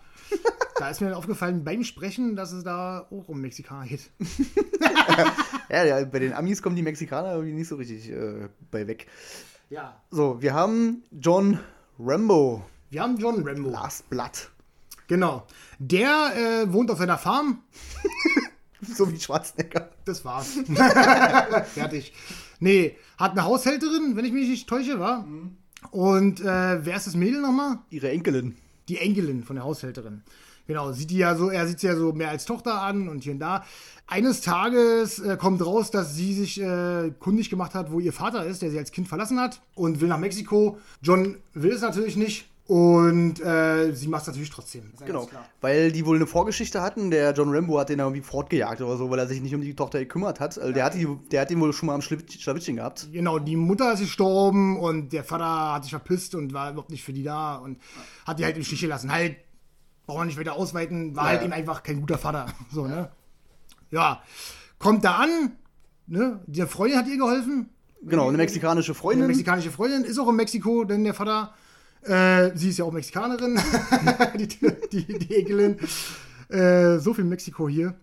Da 0.78 0.90
ist 0.90 1.00
mir 1.00 1.08
dann 1.08 1.16
aufgefallen 1.16 1.64
beim 1.64 1.82
Sprechen, 1.82 2.36
dass 2.36 2.52
es 2.52 2.62
da 2.62 3.00
auch 3.10 3.28
um 3.28 3.40
Mexikaner 3.40 3.86
geht. 3.86 4.10
Ja, 5.70 5.84
ja, 5.84 6.04
bei 6.06 6.18
den 6.18 6.32
Amis 6.32 6.62
kommen 6.62 6.76
die 6.76 6.82
Mexikaner 6.82 7.32
irgendwie 7.34 7.52
nicht 7.52 7.68
so 7.68 7.76
richtig 7.76 8.08
äh, 8.10 8.48
bei 8.70 8.86
weg. 8.86 9.06
Ja. 9.68 10.00
So, 10.10 10.40
wir 10.40 10.54
haben 10.54 11.02
John 11.10 11.58
Rambo, 11.98 12.64
Wir 12.90 13.02
haben 13.02 13.18
John 13.18 13.46
Rambo. 13.46 13.68
Last 13.68 14.08
Blood. 14.08 14.48
Genau. 15.08 15.46
Der 15.78 16.32
äh, 16.64 16.72
wohnt 16.72 16.90
auf 16.90 16.98
seiner 16.98 17.18
Farm. 17.18 17.62
So 18.80 19.10
wie 19.10 19.18
Schwarzenegger. 19.18 19.90
Das 20.04 20.24
war's. 20.24 20.52
Fertig. 21.74 22.12
Nee, 22.60 22.96
hat 23.18 23.32
eine 23.32 23.42
Haushälterin, 23.42 24.14
wenn 24.14 24.24
ich 24.24 24.32
mich 24.32 24.48
nicht 24.48 24.68
täusche, 24.68 25.00
war. 25.00 25.26
Und 25.90 26.40
äh, 26.40 26.84
wer 26.84 26.96
ist 26.96 27.08
das 27.08 27.16
Mädel 27.16 27.40
nochmal? 27.40 27.80
Ihre 27.90 28.10
Enkelin. 28.10 28.56
Die 28.88 28.98
Enkelin 28.98 29.42
von 29.42 29.56
der 29.56 29.64
Haushälterin. 29.64 30.22
Genau, 30.66 30.92
sieht 30.92 31.10
die 31.10 31.16
ja 31.16 31.34
so, 31.34 31.48
er 31.48 31.66
sieht 31.66 31.80
sie 31.80 31.86
ja 31.86 31.96
so 31.96 32.12
mehr 32.12 32.28
als 32.28 32.44
Tochter 32.44 32.82
an 32.82 33.08
und 33.08 33.24
hier 33.24 33.32
und 33.32 33.38
da. 33.38 33.64
Eines 34.06 34.42
Tages 34.42 35.18
äh, 35.18 35.38
kommt 35.38 35.64
raus, 35.64 35.90
dass 35.90 36.14
sie 36.14 36.34
sich 36.34 36.60
äh, 36.60 37.10
kundig 37.18 37.48
gemacht 37.48 37.74
hat, 37.74 37.90
wo 37.90 38.00
ihr 38.00 38.12
Vater 38.12 38.44
ist, 38.44 38.60
der 38.60 38.70
sie 38.70 38.78
als 38.78 38.92
Kind 38.92 39.08
verlassen 39.08 39.40
hat 39.40 39.62
und 39.74 40.02
will 40.02 40.08
nach 40.08 40.18
Mexiko. 40.18 40.78
John 41.00 41.36
will 41.54 41.72
es 41.72 41.80
natürlich 41.80 42.16
nicht 42.16 42.48
und 42.68 43.40
äh, 43.40 43.92
sie 43.94 44.08
macht 44.08 44.20
es 44.22 44.26
natürlich 44.28 44.50
trotzdem. 44.50 44.92
Ja 45.00 45.06
Genau, 45.06 45.26
weil 45.62 45.90
die 45.90 46.04
wohl 46.04 46.16
eine 46.16 46.26
Vorgeschichte 46.26 46.82
hatten. 46.82 47.10
Der 47.10 47.32
John 47.32 47.48
Rambo 47.52 47.78
hat 47.80 47.88
den 47.88 47.98
irgendwie 47.98 48.20
fortgejagt 48.20 48.82
oder 48.82 48.98
so, 48.98 49.08
weil 49.10 49.18
er 49.18 49.26
sich 49.26 49.40
nicht 49.40 49.54
um 49.54 49.62
die 49.62 49.74
Tochter 49.74 49.98
gekümmert 50.00 50.38
hat. 50.38 50.58
Also 50.58 50.72
der, 50.74 50.84
hat 50.84 50.92
die, 50.94 51.08
der 51.32 51.40
hat 51.40 51.50
den 51.50 51.60
wohl 51.60 51.72
schon 51.72 51.86
mal 51.86 51.94
am 51.94 52.02
Schlawitt- 52.02 52.30
Schlawittchen 52.40 52.76
gehabt. 52.76 53.08
Genau, 53.10 53.38
die 53.38 53.56
Mutter 53.56 53.90
ist 53.94 54.00
gestorben 54.00 54.78
und 54.78 55.14
der 55.14 55.24
Vater 55.24 55.72
hat 55.74 55.84
sich 55.84 55.90
verpisst 55.92 56.34
und 56.34 56.52
war 56.52 56.70
überhaupt 56.70 56.90
nicht 56.90 57.02
für 57.02 57.14
die 57.14 57.22
da 57.22 57.56
und 57.56 57.78
hat 58.26 58.38
die 58.38 58.44
halt 58.44 58.58
im 58.58 58.62
Stich 58.64 58.82
gelassen. 58.82 59.10
Halt, 59.10 59.36
brauchen 60.06 60.20
wir 60.20 60.24
nicht 60.26 60.38
weiter 60.38 60.52
ausweiten, 60.54 61.16
war 61.16 61.24
Ja. 61.24 61.30
halt 61.30 61.42
eben 61.44 61.52
einfach 61.54 61.82
kein 61.82 62.00
guter 62.00 62.18
Vater. 62.18 62.46
So, 62.70 62.86
ne? 62.86 63.08
Ja, 63.90 64.22
kommt 64.78 65.04
da 65.04 65.12
an, 65.16 65.52
ne? 66.06 66.40
Die 66.46 66.60
Freundin 66.66 66.98
hat 66.98 67.06
ihr 67.08 67.16
geholfen. 67.16 67.70
Genau, 68.02 68.28
eine 68.28 68.36
mexikanische 68.36 68.92
Eine 68.92 68.98
Freundin. 69.00 69.26
mexikanische 69.26 69.70
Freundin 69.70 70.04
ist 70.04 70.18
auch 70.18 70.28
in 70.28 70.36
Mexiko, 70.36 70.84
denn 70.84 71.02
der 71.04 71.14
Vater, 71.14 71.54
äh, 72.02 72.50
sie 72.56 72.70
ist 72.70 72.78
ja 72.78 72.84
auch 72.84 72.92
Mexikanerin, 72.92 73.58
die, 74.38 74.48
die, 74.92 75.18
die 75.18 75.34
Enkelin. 75.36 75.78
Äh, 76.48 76.98
so 76.98 77.14
viel 77.14 77.24
Mexiko 77.24 77.68
hier. 77.68 77.94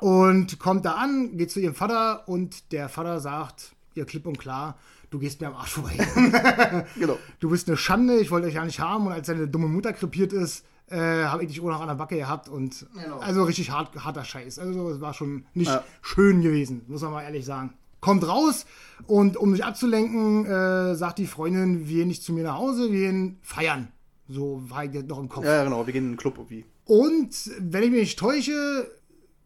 Und 0.00 0.58
kommt 0.58 0.84
da 0.84 0.92
an, 0.92 1.36
geht 1.36 1.50
zu 1.50 1.60
ihrem 1.60 1.74
Vater 1.74 2.28
und 2.28 2.72
der 2.72 2.88
Vater 2.88 3.20
sagt 3.20 3.72
ihr 3.94 4.04
klipp 4.04 4.26
und 4.26 4.38
klar, 4.38 4.78
du 5.10 5.18
gehst 5.18 5.40
mir 5.40 5.48
am 5.48 5.56
Arsch 5.56 5.72
vorbei. 5.72 5.96
genau. 6.98 7.18
du 7.40 7.50
bist 7.50 7.66
eine 7.68 7.76
Schande, 7.76 8.18
ich 8.18 8.30
wollte 8.30 8.46
euch 8.46 8.54
ja 8.54 8.64
nicht 8.64 8.78
haben 8.78 9.06
und 9.06 9.12
als 9.12 9.26
seine 9.26 9.48
dumme 9.48 9.66
Mutter 9.66 9.92
krepiert 9.92 10.32
ist, 10.32 10.64
äh, 10.88 11.24
habe 11.24 11.42
ich 11.42 11.48
dich 11.48 11.60
auch 11.60 11.64
noch 11.64 11.80
an 11.80 11.88
der 11.88 11.96
Backe 11.96 12.16
gehabt 12.16 12.48
und 12.48 12.86
Genau. 12.94 13.18
also 13.18 13.42
richtig 13.44 13.70
hart, 13.72 14.04
harter 14.04 14.24
Scheiß. 14.24 14.58
Also 14.60 14.88
es 14.90 15.00
war 15.00 15.14
schon 15.14 15.44
nicht 15.52 15.68
Ja. 15.68 15.82
schön 16.00 16.42
gewesen, 16.42 16.82
muss 16.86 17.02
man 17.02 17.10
mal 17.12 17.22
ehrlich 17.22 17.44
sagen. 17.44 17.74
Kommt 18.00 18.26
raus 18.26 18.64
und 19.06 19.36
um 19.36 19.52
sich 19.52 19.64
abzulenken, 19.64 20.46
äh, 20.46 20.94
sagt 20.94 21.18
die 21.18 21.26
Freundin, 21.26 21.88
wir 21.88 21.96
gehen 21.98 22.08
nicht 22.08 22.22
zu 22.22 22.32
mir 22.32 22.44
nach 22.44 22.58
Hause, 22.58 22.92
wir 22.92 23.00
gehen 23.00 23.38
feiern. 23.42 23.88
So 24.28 24.62
war 24.68 24.84
ich 24.84 24.92
noch 25.04 25.18
im 25.18 25.28
Kopf. 25.28 25.44
Ja, 25.44 25.64
genau, 25.64 25.86
wir 25.86 25.92
gehen 25.92 26.04
in 26.04 26.10
den 26.12 26.16
Club 26.16 26.34
irgendwie. 26.36 26.64
Und 26.84 27.50
wenn 27.60 27.82
ich 27.82 27.90
mich 27.90 28.00
nicht 28.00 28.18
täusche, 28.18 28.88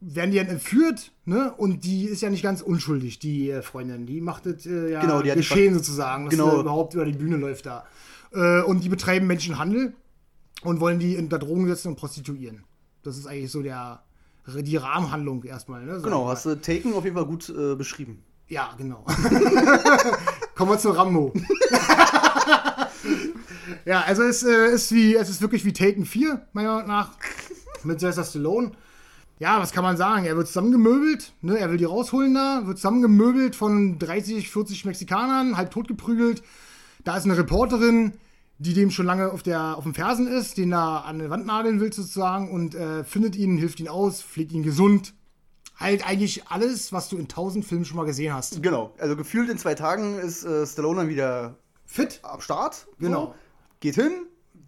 werden 0.01 0.31
die 0.31 0.37
dann 0.37 0.47
entführt, 0.47 1.11
ne? 1.25 1.53
Und 1.57 1.85
die 1.85 2.05
ist 2.05 2.21
ja 2.21 2.29
nicht 2.29 2.43
ganz 2.43 2.61
unschuldig, 2.61 3.19
die 3.19 3.49
äh, 3.49 3.61
Freundin. 3.61 4.05
Die 4.05 4.21
macht 4.21 4.45
das 4.45 4.65
äh, 4.65 4.91
ja 4.91 5.01
Genau, 5.01 5.21
geschehen 5.21 5.73
sozusagen, 5.73 6.25
dass 6.25 6.31
Genau. 6.31 6.51
sie 6.55 6.59
überhaupt 6.61 6.93
über 6.93 7.05
die 7.05 7.13
Bühne 7.13 7.37
läuft 7.37 7.65
da. 7.65 7.85
Äh, 8.33 8.61
und 8.63 8.83
die 8.83 8.89
betreiben 8.89 9.27
Menschenhandel 9.27 9.93
und 10.63 10.79
wollen 10.79 10.99
die 10.99 11.17
unter 11.17 11.39
Drogen 11.39 11.67
setzen 11.67 11.89
und 11.89 11.95
prostituieren. 11.95 12.63
Das 13.03 13.17
ist 13.17 13.27
eigentlich 13.27 13.51
so 13.51 13.61
der 13.61 14.03
die 14.45 14.75
Rahmenhandlung 14.75 15.43
erstmal. 15.43 15.85
Ne? 15.85 16.01
Genau, 16.03 16.27
hast 16.27 16.45
du 16.45 16.55
Taken 16.59 16.93
auf 16.93 17.05
jeden 17.05 17.15
Fall 17.15 17.25
gut 17.25 17.49
äh, 17.49 17.75
beschrieben. 17.75 18.23
Ja, 18.47 18.73
genau. 18.77 19.05
Kommen 20.55 20.71
wir 20.71 20.77
zu 20.77 20.91
Rambo. 20.91 21.33
ja, 23.85 24.01
also 24.01 24.23
es 24.23 24.43
äh, 24.43 24.73
ist 24.73 24.91
wie, 24.91 25.15
es 25.15 25.29
ist 25.29 25.41
wirklich 25.41 25.65
wie 25.65 25.73
Taken 25.73 26.05
4, 26.05 26.47
meiner 26.53 26.75
Meinung 26.75 26.87
nach, 26.87 27.11
mit 27.83 27.99
Sylvester 27.99 28.23
Stallone. 28.23 28.71
Ja, 29.39 29.59
was 29.59 29.71
kann 29.71 29.83
man 29.83 29.97
sagen? 29.97 30.25
Er 30.25 30.37
wird 30.37 30.47
zusammengemöbelt, 30.47 31.33
ne? 31.41 31.57
er 31.57 31.71
will 31.71 31.77
die 31.77 31.85
rausholen 31.85 32.33
da, 32.33 32.61
wird 32.65 32.77
zusammengemöbelt 32.77 33.55
von 33.55 33.97
30, 33.97 34.49
40 34.49 34.85
Mexikanern, 34.85 35.57
halb 35.57 35.71
totgeprügelt. 35.71 36.43
Da 37.03 37.17
ist 37.17 37.25
eine 37.25 37.37
Reporterin, 37.37 38.13
die 38.59 38.73
dem 38.73 38.91
schon 38.91 39.05
lange 39.05 39.31
auf, 39.31 39.43
der, 39.43 39.77
auf 39.77 39.83
dem 39.83 39.93
Fersen 39.93 40.27
ist, 40.27 40.57
den 40.57 40.69
da 40.69 40.99
an 40.99 41.19
eine 41.19 41.29
Wand 41.29 41.45
nageln 41.45 41.79
will 41.79 41.91
sozusagen 41.91 42.51
und 42.51 42.75
äh, 42.75 43.03
findet 43.03 43.35
ihn, 43.35 43.57
hilft 43.57 43.79
ihn 43.79 43.87
aus, 43.87 44.21
pflegt 44.21 44.53
ihn 44.53 44.63
gesund. 44.63 45.13
Halt 45.75 46.05
eigentlich 46.07 46.47
alles, 46.47 46.93
was 46.93 47.09
du 47.09 47.17
in 47.17 47.27
tausend 47.27 47.65
Filmen 47.65 47.85
schon 47.85 47.97
mal 47.97 48.05
gesehen 48.05 48.33
hast. 48.33 48.61
Genau, 48.61 48.93
also 48.99 49.15
gefühlt 49.15 49.49
in 49.49 49.57
zwei 49.57 49.73
Tagen 49.75 50.19
ist 50.19 50.43
äh, 50.43 50.65
Stallone 50.67 51.01
dann 51.01 51.09
wieder 51.09 51.55
Fit, 51.85 52.19
am 52.23 52.41
Start. 52.41 52.87
Genau. 52.99 53.25
So, 53.27 53.35
geht 53.79 53.95
hin, 53.95 54.11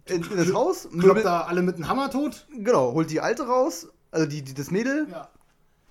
in, 0.06 0.22
in 0.22 0.36
das 0.36 0.52
Haus, 0.52 0.88
kloppt 0.98 1.24
da 1.24 1.42
alle 1.42 1.62
mit 1.62 1.76
einem 1.76 1.88
Hammer 1.88 2.10
tot, 2.10 2.46
genau, 2.56 2.92
holt 2.92 3.10
die 3.10 3.20
Alte 3.20 3.46
raus, 3.46 3.88
also 4.10 4.26
die, 4.26 4.42
die 4.42 4.54
das 4.54 4.70
Mädel. 4.70 5.06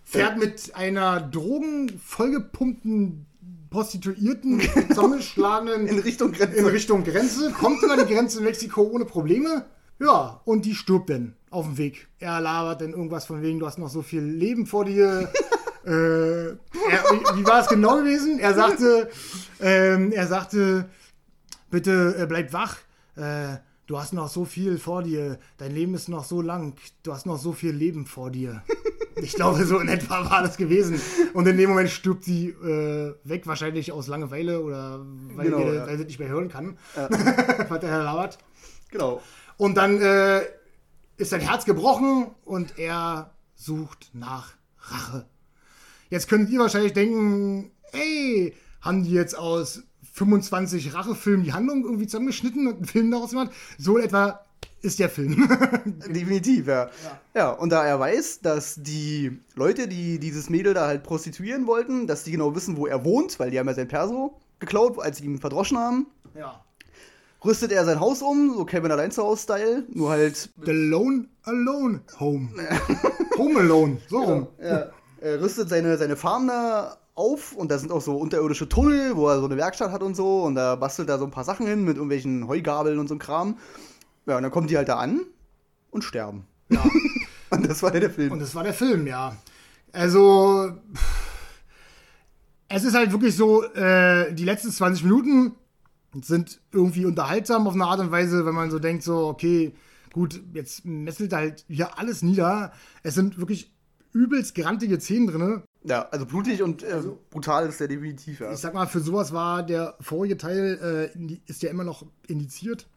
fährt 0.04 0.38
mit 0.38 0.76
einer 0.76 1.22
Drogen 1.22 1.98
vollgepumpten 2.00 3.26
Prostituierten 3.70 4.62
zusammengeschlagenen 4.90 5.88
In 5.88 6.00
Richtung 6.00 6.32
Grenze. 6.32 6.58
in 6.58 6.66
Richtung 6.66 7.04
Grenze, 7.04 7.52
kommt 7.52 7.82
über 7.84 7.98
die 7.98 8.14
Grenze 8.14 8.40
in 8.40 8.46
Mexiko 8.46 8.84
ohne 8.84 9.06
Probleme. 9.06 9.66
Ja, 10.00 10.42
und 10.46 10.66
die 10.66 10.76
stirbt 10.76 11.10
dann 11.10 11.36
auf 11.56 11.66
dem 11.66 11.78
Weg. 11.78 12.08
Er 12.20 12.42
labert 12.42 12.82
dann 12.82 12.92
irgendwas 12.92 13.26
von 13.26 13.42
wegen, 13.42 13.60
du 13.60 13.66
hast 13.66 13.78
noch 13.78 13.90
so 13.90 14.02
viel 14.02 14.22
Leben 14.22 14.66
vor 14.66 14.86
dir. 14.86 15.30
äh, 15.86 16.50
er, 16.50 16.58
wie, 17.36 17.46
war 17.46 17.62
es 17.62 17.68
genau 17.68 17.98
gewesen? 17.98 18.40
Er 18.40 18.54
sagte, 18.54 19.10
ähm, 19.62 20.12
er 20.12 20.28
sagte, 20.28 20.90
bitte 21.72 22.16
äh, 22.20 22.26
bleib 22.26 22.52
wach. 22.54 22.78
Äh, 23.16 23.58
du 23.88 23.98
hast 23.98 24.14
noch 24.14 24.28
so 24.28 24.46
viel 24.46 24.78
vor 24.78 25.04
dir. 25.04 25.40
Dein 25.58 25.74
Leben 25.74 25.96
ist 25.96 26.10
noch 26.10 26.26
so 26.26 26.42
lang. 26.42 26.76
Du 27.04 27.14
hast 27.14 27.26
noch 27.26 27.38
so 27.38 27.54
viel 27.54 27.72
Leben 27.72 28.06
vor 28.06 28.30
dir. 28.32 28.64
Ich 29.22 29.34
glaube, 29.34 29.64
so 29.64 29.80
in 29.80 29.88
etwa 29.88 30.30
war 30.30 30.44
das 30.44 30.58
gewesen. 30.58 31.00
Und 31.34 31.48
in 31.48 31.56
dem 31.56 31.70
Moment 31.70 31.90
stirbt 31.90 32.26
sie 32.26 32.50
äh, 32.50 33.14
weg, 33.24 33.48
wahrscheinlich 33.48 33.94
aus 33.94 34.08
Langeweile 34.08 34.62
oder 34.62 35.06
weil, 35.36 35.46
Genau, 35.46 35.60
er, 35.60 35.74
ja. 35.74 35.88
weil 35.88 35.98
sie 35.98 36.04
nicht 36.04 36.20
mehr 36.20 36.28
hören 36.28 36.50
kann, 36.50 36.78
was 36.96 37.80
der 37.80 37.90
Herr 37.90 38.04
labert. 38.04 38.38
Genau. 38.92 39.22
Und 39.56 39.78
dann 39.78 40.02
äh, 40.02 40.42
ist 41.18 41.30
sein 41.30 41.42
Herz 41.42 41.66
gebrochen 41.66 42.28
und 42.44 42.78
er 42.78 43.32
sucht 43.56 44.10
nach 44.14 44.54
Rache. 44.80 45.26
Jetzt 46.10 46.28
könnt 46.28 46.50
ihr 46.50 46.60
wahrscheinlich 46.60 46.94
denken, 46.94 47.72
ey, 47.92 48.54
haben 48.82 49.04
die 49.04 49.12
jetzt 49.12 49.38
aus 49.38 49.84
25 50.14 50.94
Rachefilmen 50.94 51.44
die 51.44 51.54
Handlung 51.54 51.84
irgendwie 51.84 52.08
zusammengeschnitten 52.08 52.68
und 52.68 52.76
einen 52.76 52.86
Film 52.86 53.12
daraus 53.12 53.32
gemacht? 53.32 53.52
So 53.78 53.98
in 53.98 54.06
etwa 54.06 54.46
ist 54.82 55.00
der 55.00 55.10
Film. 55.10 55.36
Definitiv, 56.08 56.68
ja. 56.68 56.86
ja. 56.86 57.20
ja. 57.34 57.50
und 57.52 57.72
da 57.72 57.86
er 57.86 58.00
weiß, 58.00 58.42
dass 58.42 58.76
die 58.78 59.40
Leute, 59.56 59.88
die 59.88 60.20
dieses 60.20 60.50
Mädel 60.50 60.74
da 60.74 60.86
halt 60.86 61.04
prostituieren 61.04 61.66
wollten, 61.66 62.08
dass 62.08 62.24
die 62.24 62.32
genau 62.32 62.56
wissen, 62.56 62.78
wo 62.78 62.86
er 62.86 63.04
wohnt, 63.04 63.40
weil 63.40 63.52
die 63.52 63.60
haben 63.60 63.68
ja 63.68 63.74
sein 63.74 63.88
Perso 63.88 64.40
geklaut, 64.60 65.00
als 65.00 65.18
sie 65.18 65.26
ihn 65.26 65.40
verdroschen 65.40 65.78
haben. 65.78 66.08
Ja. 66.36 66.64
Rüstet 67.46 67.72
er 67.72 67.86
sein 67.86 68.00
Haus 68.00 68.24
um, 68.24 68.56
so 68.58 68.66
Kevin 68.66 68.92
allein 68.92 69.12
zu 69.12 69.22
Hause-Style, 69.22 69.84
nur 69.94 70.10
halt. 70.10 70.50
The 70.66 70.72
Lone 70.72 71.28
Alone 71.44 72.02
Home. 72.20 72.50
home 73.38 73.60
Alone, 73.60 73.98
so 74.10 74.20
rum. 74.20 74.48
Ja, 74.60 74.90
Er 75.22 75.42
rüstet 75.42 75.70
seine, 75.70 75.96
seine 75.98 76.16
Farm 76.16 76.48
da 76.48 76.98
auf 77.14 77.54
und 77.54 77.70
da 77.70 77.78
sind 77.78 77.92
auch 77.92 78.02
so 78.02 78.18
unterirdische 78.18 78.68
Tunnel, 78.68 79.16
wo 79.16 79.30
er 79.30 79.40
so 79.40 79.46
eine 79.46 79.58
Werkstatt 79.58 79.92
hat 79.92 80.02
und 80.02 80.16
so 80.16 80.44
und 80.44 80.56
da 80.56 80.76
bastelt 80.76 81.08
er 81.08 81.20
so 81.20 81.26
ein 81.26 81.32
paar 81.32 81.44
Sachen 81.44 81.68
hin 81.68 81.84
mit 81.84 81.98
irgendwelchen 81.98 82.48
Heugabeln 82.48 82.98
und 82.98 83.08
so 83.08 83.18
Kram. 83.18 83.60
Ja, 84.26 84.38
und 84.38 84.44
dann 84.44 84.52
kommen 84.52 84.68
die 84.68 84.78
halt 84.78 84.90
da 84.90 84.98
an 84.98 85.22
und 85.92 86.04
sterben. 86.04 86.48
Ja. 86.70 86.84
und 87.52 87.70
das 87.70 87.84
war 87.84 87.92
der 87.92 88.10
Film. 88.10 88.32
Und 88.32 88.40
das 88.40 88.56
war 88.56 88.64
der 88.64 88.74
Film, 88.74 89.06
ja. 89.06 89.36
Also, 89.94 90.72
es 92.68 92.84
ist 92.84 92.96
halt 92.96 93.12
wirklich 93.12 93.36
so, 93.36 93.64
äh, 93.64 94.34
die 94.34 94.46
letzten 94.46 94.72
20 94.72 95.04
Minuten 95.04 95.56
sind 96.24 96.62
irgendwie 96.72 97.06
unterhaltsam 97.06 97.68
auf 97.68 97.74
eine 97.74 97.86
Art 97.86 98.00
und 98.00 98.12
Weise, 98.12 98.46
wenn 98.46 98.56
man 98.56 98.72
so 98.72 98.80
denkt, 98.80 99.04
so, 99.04 99.28
okay, 99.28 99.74
gut, 100.14 100.42
jetzt 100.54 100.86
messelt 100.86 101.34
halt 101.34 101.66
hier 101.68 101.98
alles 102.00 102.22
nieder. 102.22 102.72
Es 103.04 103.16
sind 103.16 103.38
wirklich 103.38 103.74
übelst 104.14 104.56
grantige 104.56 105.00
Szenen 105.00 105.28
drin. 105.28 105.64
Ja, 105.84 106.08
also 106.10 106.26
blutig 106.26 106.64
und 106.64 106.84
äh, 106.84 106.94
also, 106.94 107.20
brutal 107.30 107.68
ist 107.68 107.80
der 107.80 107.88
definitiv, 107.88 108.40
ja. 108.40 108.54
Ich 108.54 108.60
sag 108.60 108.74
mal, 108.74 108.88
für 108.88 109.02
sowas 109.02 109.34
war 109.34 109.62
der 109.62 109.96
vorige 110.00 110.38
Teil, 110.38 111.12
äh, 111.16 111.38
ist 111.48 111.62
ja 111.62 111.70
immer 111.70 111.84
noch 111.84 112.06
indiziert 112.28 112.88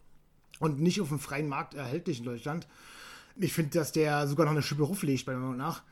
und 0.59 0.79
nicht 0.79 1.01
auf 1.01 1.09
dem 1.09 1.19
freien 1.19 1.47
Markt 1.47 1.73
erhältlich 1.73 2.19
in 2.19 2.25
Deutschland. 2.25 2.67
Ich 3.35 3.53
finde, 3.53 3.71
dass 3.71 3.91
der 3.91 4.27
sogar 4.27 4.45
noch 4.45 4.53
eine 4.53 4.63
Schippe 4.63 4.87
legt, 5.01 5.25
bei 5.25 5.33
Meinung 5.33 5.57
nach. 5.57 5.83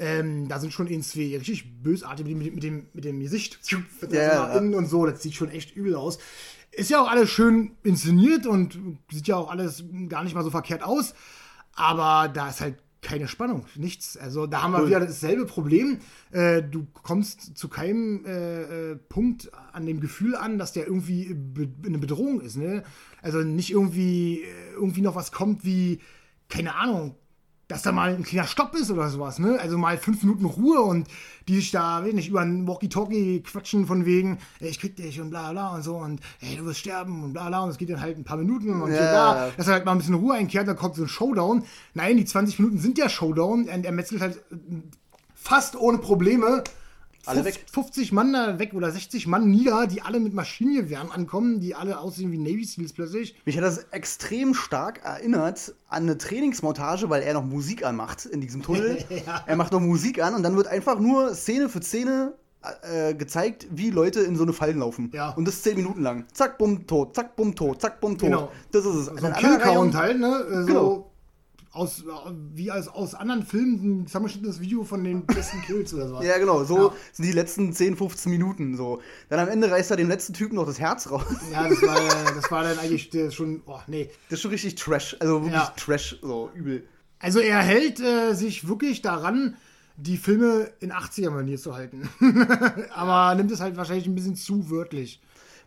Ähm, 0.00 0.46
da 0.46 0.60
sind 0.60 0.72
schon 0.72 0.86
in 0.86 1.02
zwei 1.02 1.36
richtig 1.36 1.82
bösartig 1.82 2.24
mit, 2.24 2.54
mit, 2.54 2.62
dem, 2.62 2.86
mit 2.92 3.04
dem 3.04 3.18
Gesicht 3.18 3.58
ja, 4.10 4.56
innen 4.56 4.74
und 4.74 4.86
so. 4.86 5.04
Das 5.04 5.22
sieht 5.22 5.34
schon 5.34 5.50
echt 5.50 5.74
übel 5.74 5.96
aus. 5.96 6.18
Ist 6.78 6.90
ja 6.90 7.02
auch 7.02 7.10
alles 7.10 7.28
schön 7.28 7.72
inszeniert 7.82 8.46
und 8.46 8.78
sieht 9.10 9.26
ja 9.26 9.36
auch 9.36 9.50
alles 9.50 9.82
gar 10.08 10.22
nicht 10.22 10.34
mal 10.34 10.44
so 10.44 10.50
verkehrt 10.50 10.84
aus. 10.84 11.12
Aber 11.74 12.28
da 12.28 12.48
ist 12.48 12.60
halt 12.60 12.76
keine 13.02 13.26
Spannung, 13.26 13.66
nichts. 13.74 14.16
Also 14.16 14.46
da 14.46 14.62
haben 14.62 14.72
wir 14.72 14.86
wieder 14.86 15.00
dasselbe 15.00 15.44
Problem. 15.44 15.98
Äh, 16.30 16.62
du 16.62 16.86
kommst 16.92 17.58
zu 17.58 17.68
keinem 17.68 18.24
äh, 18.24 18.92
äh, 18.92 18.96
Punkt 18.96 19.50
an 19.72 19.86
dem 19.86 20.00
Gefühl 20.00 20.36
an, 20.36 20.58
dass 20.58 20.72
der 20.72 20.86
irgendwie 20.86 21.34
be 21.34 21.68
eine 21.84 21.98
Bedrohung 21.98 22.40
ist. 22.40 22.56
Ne? 22.56 22.84
Also 23.22 23.38
nicht 23.38 23.70
irgendwie, 23.70 24.42
äh, 24.42 24.72
irgendwie 24.74 25.00
noch 25.00 25.16
was 25.16 25.32
kommt 25.32 25.64
wie, 25.64 26.00
keine 26.48 26.76
Ahnung, 26.76 27.16
dass 27.68 27.82
da 27.82 27.92
mal 27.92 28.14
ein 28.14 28.24
kleiner 28.24 28.46
Stopp 28.46 28.74
ist 28.74 28.90
oder 28.90 29.08
sowas, 29.10 29.38
ne? 29.38 29.58
Also 29.60 29.76
mal 29.76 29.98
fünf 29.98 30.22
Minuten 30.22 30.46
Ruhe 30.46 30.80
und 30.80 31.06
die 31.48 31.56
sich 31.56 31.70
da, 31.70 32.02
weiß 32.02 32.14
nicht, 32.14 32.28
über 32.28 32.40
ein 32.40 32.66
Walkie-Talkie 32.66 33.42
quatschen 33.42 33.86
von 33.86 34.06
wegen, 34.06 34.38
ey, 34.60 34.70
ich 34.70 34.80
krieg 34.80 34.96
dich 34.96 35.20
und 35.20 35.30
bla 35.30 35.52
bla 35.52 35.74
und 35.74 35.82
so 35.82 35.96
und 35.96 36.20
ey, 36.40 36.56
du 36.56 36.64
wirst 36.64 36.80
sterben 36.80 37.22
und 37.22 37.34
bla 37.34 37.48
bla 37.48 37.60
und 37.60 37.70
es 37.70 37.78
geht 37.78 37.90
dann 37.90 38.00
halt 38.00 38.16
ein 38.16 38.24
paar 38.24 38.38
Minuten 38.38 38.80
und 38.80 38.90
ja. 38.90 38.96
so 38.96 39.02
da, 39.02 39.50
dass 39.56 39.68
er 39.68 39.74
halt 39.74 39.84
mal 39.84 39.92
ein 39.92 39.98
bisschen 39.98 40.14
Ruhe 40.14 40.34
einkehrt, 40.34 40.66
dann 40.66 40.76
kommt 40.76 40.96
so 40.96 41.02
ein 41.02 41.08
Showdown. 41.08 41.62
Nein, 41.92 42.16
die 42.16 42.24
20 42.24 42.58
Minuten 42.58 42.78
sind 42.78 42.96
ja 42.96 43.08
Showdown, 43.08 43.68
er, 43.68 43.84
er 43.84 43.92
metzelt 43.92 44.22
halt 44.22 44.40
fast 45.34 45.76
ohne 45.76 45.98
Probleme 45.98 46.64
alle 47.28 47.42
50, 47.42 47.62
weg. 47.62 47.70
50 47.72 48.12
Mann 48.12 48.32
da 48.32 48.58
weg 48.58 48.74
oder 48.74 48.90
60 48.90 49.26
Mann 49.26 49.50
nieder, 49.50 49.86
die 49.86 50.02
alle 50.02 50.20
mit 50.20 50.34
Maschinengewehren 50.34 51.10
ankommen, 51.10 51.60
die 51.60 51.74
alle 51.74 51.98
aussehen 51.98 52.32
wie 52.32 52.38
Navy 52.38 52.64
Seals 52.64 52.92
plötzlich. 52.92 53.36
Mich 53.44 53.56
hat 53.56 53.64
das 53.64 53.78
extrem 53.90 54.54
stark 54.54 55.04
erinnert 55.04 55.74
an 55.88 56.04
eine 56.04 56.18
Trainingsmontage, 56.18 57.10
weil 57.10 57.22
er 57.22 57.34
noch 57.34 57.44
Musik 57.44 57.84
anmacht 57.84 58.26
in 58.26 58.40
diesem 58.40 58.62
Tunnel. 58.62 58.98
ja. 59.26 59.44
Er 59.46 59.56
macht 59.56 59.72
noch 59.72 59.80
Musik 59.80 60.22
an 60.22 60.34
und 60.34 60.42
dann 60.42 60.56
wird 60.56 60.66
einfach 60.66 60.98
nur 60.98 61.34
Szene 61.34 61.68
für 61.68 61.82
Szene 61.82 62.34
äh, 62.82 63.14
gezeigt, 63.14 63.68
wie 63.70 63.90
Leute 63.90 64.20
in 64.20 64.36
so 64.36 64.42
eine 64.42 64.52
Fallen 64.52 64.78
laufen. 64.78 65.10
Ja. 65.14 65.30
Und 65.30 65.46
das 65.46 65.62
zehn 65.62 65.76
Minuten 65.76 66.02
lang. 66.02 66.26
Zack, 66.32 66.58
bumm, 66.58 66.86
tot, 66.86 67.14
zack, 67.14 67.36
bumm, 67.36 67.54
tot, 67.54 67.80
zack, 67.80 68.00
bumm, 68.00 68.18
tot. 68.18 68.28
Genau. 68.28 68.52
Das 68.72 68.84
ist 68.84 68.94
es. 68.94 69.06
So 69.06 69.26
ein 69.26 69.32
Killcount 69.34 69.94
halt, 69.94 70.18
ne? 70.18 70.44
So 70.62 70.66
genau 70.66 71.10
aus, 71.72 72.04
wie 72.54 72.70
als 72.70 72.88
aus 72.88 73.14
anderen 73.14 73.44
Filmen 73.44 74.02
ein 74.02 74.06
zusammengeschnittenes 74.06 74.60
Video 74.60 74.84
von 74.84 75.04
den 75.04 75.26
besten 75.26 75.60
Kills 75.62 75.92
oder 75.94 76.08
so. 76.08 76.22
Ja, 76.28 76.38
genau, 76.38 76.64
so 76.64 76.88
ja. 76.88 76.94
sind 77.12 77.26
die 77.26 77.32
letzten 77.32 77.72
10, 77.72 77.96
15 77.96 78.30
Minuten 78.32 78.76
so. 78.76 79.00
Dann 79.28 79.40
am 79.40 79.48
Ende 79.48 79.70
reißt 79.70 79.90
er 79.90 79.96
dem 79.96 80.08
letzten 80.08 80.32
Typen 80.32 80.56
noch 80.56 80.66
das 80.66 80.80
Herz 80.80 81.10
raus. 81.10 81.24
Ja, 81.52 81.68
das 81.68 81.82
war, 81.82 82.34
das 82.34 82.50
war 82.50 82.62
dann 82.64 82.78
eigentlich 82.78 83.10
schon, 83.34 83.62
oh, 83.66 83.80
nee. 83.86 84.10
Das 84.28 84.38
ist 84.38 84.42
schon 84.42 84.50
richtig 84.50 84.74
Trash, 84.74 85.16
also 85.20 85.42
wirklich 85.42 85.54
ja. 85.54 85.72
Trash, 85.76 86.18
so 86.22 86.50
übel. 86.54 86.86
Also 87.18 87.40
er 87.40 87.58
hält 87.58 88.00
äh, 88.00 88.34
sich 88.34 88.68
wirklich 88.68 89.02
daran, 89.02 89.56
die 89.96 90.16
Filme 90.16 90.70
in 90.80 90.92
80er-Manier 90.92 91.58
zu 91.58 91.74
halten. 91.74 92.08
Aber 92.94 93.34
nimmt 93.34 93.50
es 93.50 93.60
halt 93.60 93.76
wahrscheinlich 93.76 94.06
ein 94.06 94.14
bisschen 94.14 94.36
zu 94.36 94.70
wörtlich. 94.70 95.20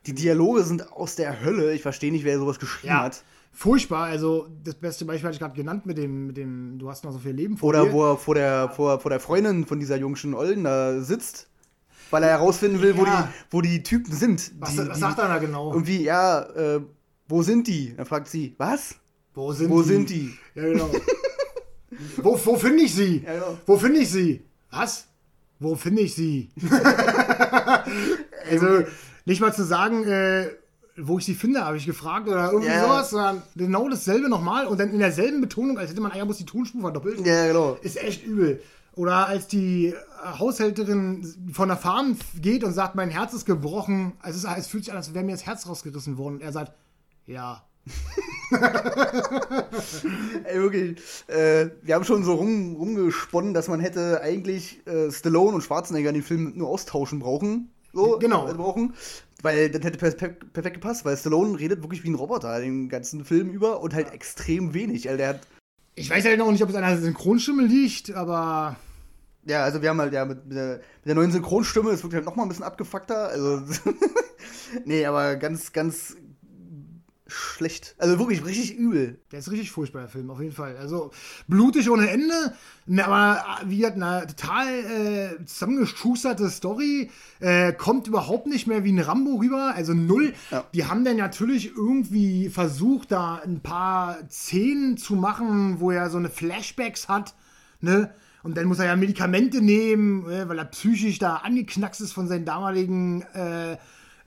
Die 0.05 0.15
Dialoge 0.15 0.63
sind 0.63 0.91
aus 0.93 1.15
der 1.15 1.43
Hölle. 1.43 1.73
Ich 1.73 1.81
verstehe 1.81 2.11
nicht, 2.11 2.23
wer 2.23 2.39
sowas 2.39 2.59
geschrieben 2.59 2.93
ja. 2.93 3.03
hat 3.03 3.23
furchtbar. 3.51 4.05
Also 4.05 4.47
das 4.63 4.75
beste 4.75 5.05
Beispiel 5.05 5.27
hatte 5.27 5.35
ich 5.35 5.39
gerade 5.39 5.55
genannt 5.55 5.85
mit 5.85 5.97
dem, 5.97 6.27
mit 6.27 6.37
dem, 6.37 6.79
du 6.79 6.89
hast 6.89 7.03
noch 7.03 7.11
so 7.11 7.19
viel 7.19 7.33
Leben 7.33 7.57
vor 7.57 7.69
Oder 7.69 7.85
dir. 7.85 7.93
wo 7.93 8.11
er 8.11 8.17
vor 8.17 8.35
der, 8.35 8.69
vor, 8.69 8.99
vor 8.99 9.11
der 9.11 9.19
Freundin 9.19 9.65
von 9.65 9.79
dieser 9.79 9.97
jungen 9.97 10.33
Olden 10.33 10.63
da 10.63 11.01
sitzt. 11.01 11.47
Weil 12.09 12.23
er 12.23 12.29
herausfinden 12.29 12.81
will, 12.81 12.93
ja. 12.93 12.97
wo, 12.97 13.05
die, 13.05 13.11
wo 13.51 13.61
die 13.61 13.83
Typen 13.83 14.13
sind. 14.13 14.51
Was, 14.59 14.71
die, 14.71 14.87
was 14.87 14.99
sagt 14.99 15.17
er 15.17 15.29
da 15.29 15.37
genau? 15.37 15.71
Irgendwie, 15.71 16.03
ja, 16.03 16.41
äh, 16.41 16.81
wo 17.27 17.41
sind 17.41 17.67
die? 17.67 17.95
Dann 17.95 18.05
fragt 18.05 18.27
sie, 18.27 18.53
was? 18.57 18.95
Wo 19.33 19.53
sind 19.53 19.69
wo 19.69 19.81
die? 19.81 19.87
Sind 19.87 20.09
die? 20.09 20.33
Ja, 20.53 20.63
genau. 20.63 20.89
wo 22.17 22.37
wo 22.43 22.55
finde 22.57 22.83
ich 22.83 22.93
sie? 22.93 23.23
Ja, 23.25 23.33
genau. 23.33 23.57
Wo 23.65 23.77
finde 23.77 23.99
ich 24.01 24.09
sie? 24.09 24.43
Was? 24.71 25.07
Wo 25.59 25.75
finde 25.75 26.01
ich 26.01 26.13
sie? 26.13 26.49
also, 28.49 28.83
nicht 29.25 29.39
mal 29.39 29.53
zu 29.53 29.63
sagen, 29.63 30.03
äh, 30.03 30.49
wo 31.07 31.17
ich 31.17 31.25
sie 31.25 31.35
finde, 31.35 31.65
habe 31.65 31.77
ich 31.77 31.85
gefragt 31.85 32.27
oder 32.27 32.51
irgendwie 32.51 32.69
yeah. 32.69 32.83
sowas, 32.83 33.09
sondern 33.09 33.43
genau 33.55 33.89
dasselbe 33.89 34.29
nochmal 34.29 34.67
und 34.67 34.79
dann 34.79 34.91
in 34.91 34.99
derselben 34.99 35.41
Betonung, 35.41 35.77
als 35.77 35.91
hätte 35.91 36.01
man 36.01 36.11
eigentlich 36.11 36.37
die 36.37 36.45
Tonspur 36.45 36.81
verdoppelt. 36.81 37.25
Ja, 37.25 37.47
genau. 37.47 37.77
Ist 37.81 38.01
echt 38.01 38.25
übel. 38.25 38.61
Oder 38.95 39.27
als 39.27 39.47
die 39.47 39.93
Haushälterin 40.37 41.25
von 41.53 41.69
der 41.69 41.77
Farm 41.77 42.17
geht 42.39 42.63
und 42.63 42.73
sagt, 42.73 42.95
mein 42.95 43.09
Herz 43.09 43.33
ist 43.33 43.45
gebrochen, 43.45 44.13
es, 44.23 44.43
es 44.43 44.67
fühlt 44.67 44.83
sich 44.83 44.91
an, 44.91 44.97
als 44.97 45.13
wäre 45.13 45.23
mir 45.23 45.31
das 45.31 45.45
Herz 45.45 45.67
rausgerissen 45.67 46.17
worden. 46.17 46.35
Und 46.35 46.41
er 46.41 46.51
sagt, 46.51 46.73
ja. 47.25 47.63
Ey, 50.43 50.59
wirklich. 50.59 50.99
Äh, 51.27 51.69
wir 51.81 51.95
haben 51.95 52.03
schon 52.03 52.23
so 52.23 52.33
rum, 52.35 52.75
rumgesponnen, 52.75 53.53
dass 53.53 53.69
man 53.69 53.79
hätte 53.79 54.21
eigentlich 54.21 54.85
äh, 54.85 55.09
Stallone 55.09 55.55
und 55.55 55.61
Schwarzenegger 55.61 56.09
in 56.09 56.15
den 56.15 56.23
Film 56.23 56.51
nur 56.55 56.67
austauschen 56.67 57.19
brauchen. 57.19 57.71
So, 57.93 58.19
genau. 58.19 58.49
Äh, 58.49 58.53
brauchen. 58.53 58.93
Weil 59.41 59.69
das 59.69 59.83
hätte 59.83 59.97
perfekt, 59.97 60.53
perfekt 60.53 60.75
gepasst, 60.75 61.03
weil 61.05 61.17
Stallone 61.17 61.57
redet 61.59 61.81
wirklich 61.81 62.03
wie 62.03 62.09
ein 62.09 62.15
Roboter 62.15 62.59
den 62.59 62.89
ganzen 62.89 63.25
Film 63.25 63.49
über 63.49 63.81
und 63.81 63.93
halt 63.93 64.13
extrem 64.13 64.73
wenig. 64.73 65.07
Also 65.07 65.17
der 65.17 65.29
hat 65.29 65.41
ich 65.95 66.09
weiß 66.09 66.23
halt 66.25 66.39
noch 66.39 66.51
nicht, 66.51 66.63
ob 66.63 66.69
es 66.69 66.75
an 66.75 66.83
der 66.83 66.97
Synchronstimme 66.97 67.63
liegt, 67.63 68.11
aber. 68.11 68.77
Ja, 69.45 69.63
also 69.63 69.81
wir 69.81 69.89
haben 69.89 69.99
halt 69.99 70.13
ja 70.13 70.23
mit, 70.23 70.45
mit, 70.45 70.55
der, 70.55 70.75
mit 70.77 71.05
der, 71.05 71.15
neuen 71.15 71.31
Synchronstimme, 71.31 71.89
es 71.91 72.03
wird 72.03 72.13
halt 72.13 72.25
noch 72.25 72.35
mal 72.35 72.43
ein 72.43 72.49
bisschen 72.49 72.63
abgefuckter. 72.63 73.27
Also. 73.27 73.61
nee, 74.85 75.05
aber 75.05 75.35
ganz, 75.35 75.73
ganz 75.73 76.15
schlecht. 77.31 77.95
Also 77.97 78.19
wirklich 78.19 78.45
richtig 78.45 78.75
übel. 78.75 79.19
Der 79.31 79.39
ist 79.39 79.49
richtig 79.49 79.71
furchtbar, 79.71 80.01
der 80.01 80.09
Film, 80.09 80.29
auf 80.29 80.39
jeden 80.39 80.53
Fall. 80.53 80.77
Also 80.77 81.11
blutig 81.47 81.89
ohne 81.89 82.09
Ende, 82.09 82.53
ne, 82.85 83.05
aber 83.05 83.43
wie 83.65 83.77
gesagt, 83.77 83.95
eine 83.95 84.27
total 84.27 84.67
äh, 84.67 85.45
zusammengeschusterte 85.45 86.49
Story. 86.49 87.09
Äh, 87.39 87.73
kommt 87.73 88.07
überhaupt 88.07 88.47
nicht 88.47 88.67
mehr 88.67 88.83
wie 88.83 88.91
ein 88.91 88.99
Rambo 88.99 89.35
rüber, 89.35 89.73
also 89.75 89.93
null. 89.93 90.33
Ja. 90.51 90.65
Die 90.73 90.85
haben 90.85 91.03
dann 91.05 91.17
natürlich 91.17 91.75
irgendwie 91.75 92.49
versucht, 92.49 93.11
da 93.11 93.41
ein 93.43 93.61
paar 93.61 94.17
Szenen 94.29 94.97
zu 94.97 95.15
machen, 95.15 95.79
wo 95.79 95.91
er 95.91 96.09
so 96.09 96.17
eine 96.17 96.29
Flashbacks 96.29 97.07
hat, 97.07 97.33
ne? 97.79 98.13
Und 98.43 98.57
dann 98.57 98.65
muss 98.65 98.79
er 98.79 98.85
ja 98.85 98.95
Medikamente 98.95 99.61
nehmen, 99.61 100.29
äh, 100.29 100.49
weil 100.49 100.57
er 100.57 100.65
psychisch 100.65 101.19
da 101.19 101.37
angeknackst 101.37 102.01
ist 102.01 102.13
von 102.13 102.27
seinen 102.27 102.45
damaligen 102.45 103.21
äh, 103.33 103.77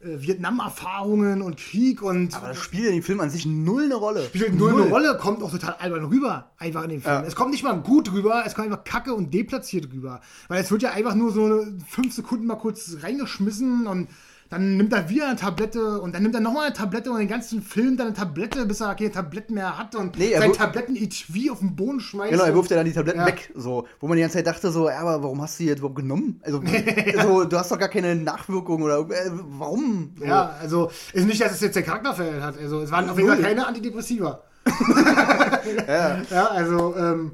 Vietnam-Erfahrungen 0.04 1.42
und 1.42 1.56
Krieg 1.56 2.02
und. 2.02 2.34
Aber 2.34 2.48
das 2.48 2.58
spielt 2.58 2.86
in 2.86 2.94
dem 2.94 3.02
Film 3.02 3.20
an 3.20 3.30
sich 3.30 3.46
null 3.46 3.84
eine 3.84 3.94
Rolle. 3.94 4.24
Spielt 4.26 4.54
null, 4.54 4.72
null, 4.72 4.82
eine 4.82 4.90
Rolle, 4.90 5.16
kommt 5.18 5.42
auch 5.42 5.50
total 5.50 5.76
albern 5.78 6.04
rüber, 6.04 6.50
einfach 6.58 6.84
in 6.84 6.90
dem 6.90 7.02
Film. 7.02 7.14
Ja. 7.14 7.22
Es 7.22 7.34
kommt 7.34 7.50
nicht 7.50 7.64
mal 7.64 7.72
gut 7.80 8.12
rüber, 8.12 8.44
es 8.46 8.54
kommt 8.54 8.66
einfach 8.66 8.84
kacke 8.84 9.14
und 9.14 9.32
deplatziert 9.32 9.92
rüber. 9.92 10.20
Weil 10.48 10.62
es 10.62 10.70
wird 10.70 10.82
ja 10.82 10.90
einfach 10.90 11.14
nur 11.14 11.32
so 11.32 11.64
fünf 11.88 12.14
Sekunden 12.14 12.46
mal 12.46 12.56
kurz 12.56 12.98
reingeschmissen 13.02 13.86
und 13.86 14.08
Dann 14.50 14.76
nimmt 14.76 14.92
er 14.92 15.08
wieder 15.08 15.26
eine 15.28 15.36
Tablette 15.36 16.00
und 16.00 16.14
dann 16.14 16.22
nimmt 16.22 16.34
er 16.34 16.40
nochmal 16.40 16.66
eine 16.66 16.74
Tablette 16.74 17.10
und 17.10 17.18
den 17.18 17.28
ganzen 17.28 17.62
Film 17.62 17.96
dann 17.96 18.08
eine 18.08 18.16
Tablette, 18.16 18.66
bis 18.66 18.80
er 18.80 18.94
keine 18.94 19.10
Tabletten 19.10 19.54
mehr 19.54 19.76
hat 19.78 19.94
und 19.96 20.18
Nee, 20.18 20.32
er 20.32 20.40
sein 20.40 20.50
wu- 20.50 20.54
Tabletten-Etui 20.54 21.50
auf 21.50 21.58
den 21.60 21.74
Boden 21.74 21.98
schmeißt. 22.00 22.30
Genau, 22.30 22.44
er 22.44 22.54
wirft 22.54 22.70
ja 22.70 22.76
dann 22.76 22.86
die 22.86 22.92
Tabletten 22.92 23.20
Ja. 23.20 23.26
weg, 23.26 23.50
so, 23.54 23.86
wo 24.00 24.06
man 24.06 24.16
die 24.16 24.20
ganze 24.22 24.36
Zeit 24.36 24.46
dachte, 24.46 24.70
so, 24.70 24.88
ja, 24.88 24.98
aber 24.98 25.22
warum 25.22 25.40
hast 25.42 25.58
du 25.58 25.62
die 25.64 25.68
jetzt 25.70 25.78
überhaupt 25.78 25.96
genommen? 25.96 26.40
Also, 26.44 26.62
so, 27.22 27.44
du 27.44 27.58
hast 27.58 27.70
doch 27.72 27.78
gar 27.78 27.88
keine 27.88 28.14
Nachwirkung 28.14 28.82
oder 28.82 28.98
äh, 29.00 29.30
warum? 29.32 30.12
So. 30.18 30.24
Ja, 30.24 30.54
also 30.60 30.90
ist 31.12 31.26
nicht, 31.26 31.40
dass 31.40 31.52
es 31.52 31.60
jetzt 31.60 31.74
der 31.74 31.82
Charakter 31.82 32.14
verändert 32.14 32.42
hat. 32.42 32.58
Also 32.58 32.82
es 32.82 32.90
waren 32.90 33.08
auf 33.08 33.16
jeden 33.18 33.30
Fall 33.30 33.40
keine 33.42 33.66
Antidepressiva. 33.66 34.42
Ja. 35.88 36.20
Ja, 36.30 36.46
also 36.48 36.94
ähm, 36.96 37.32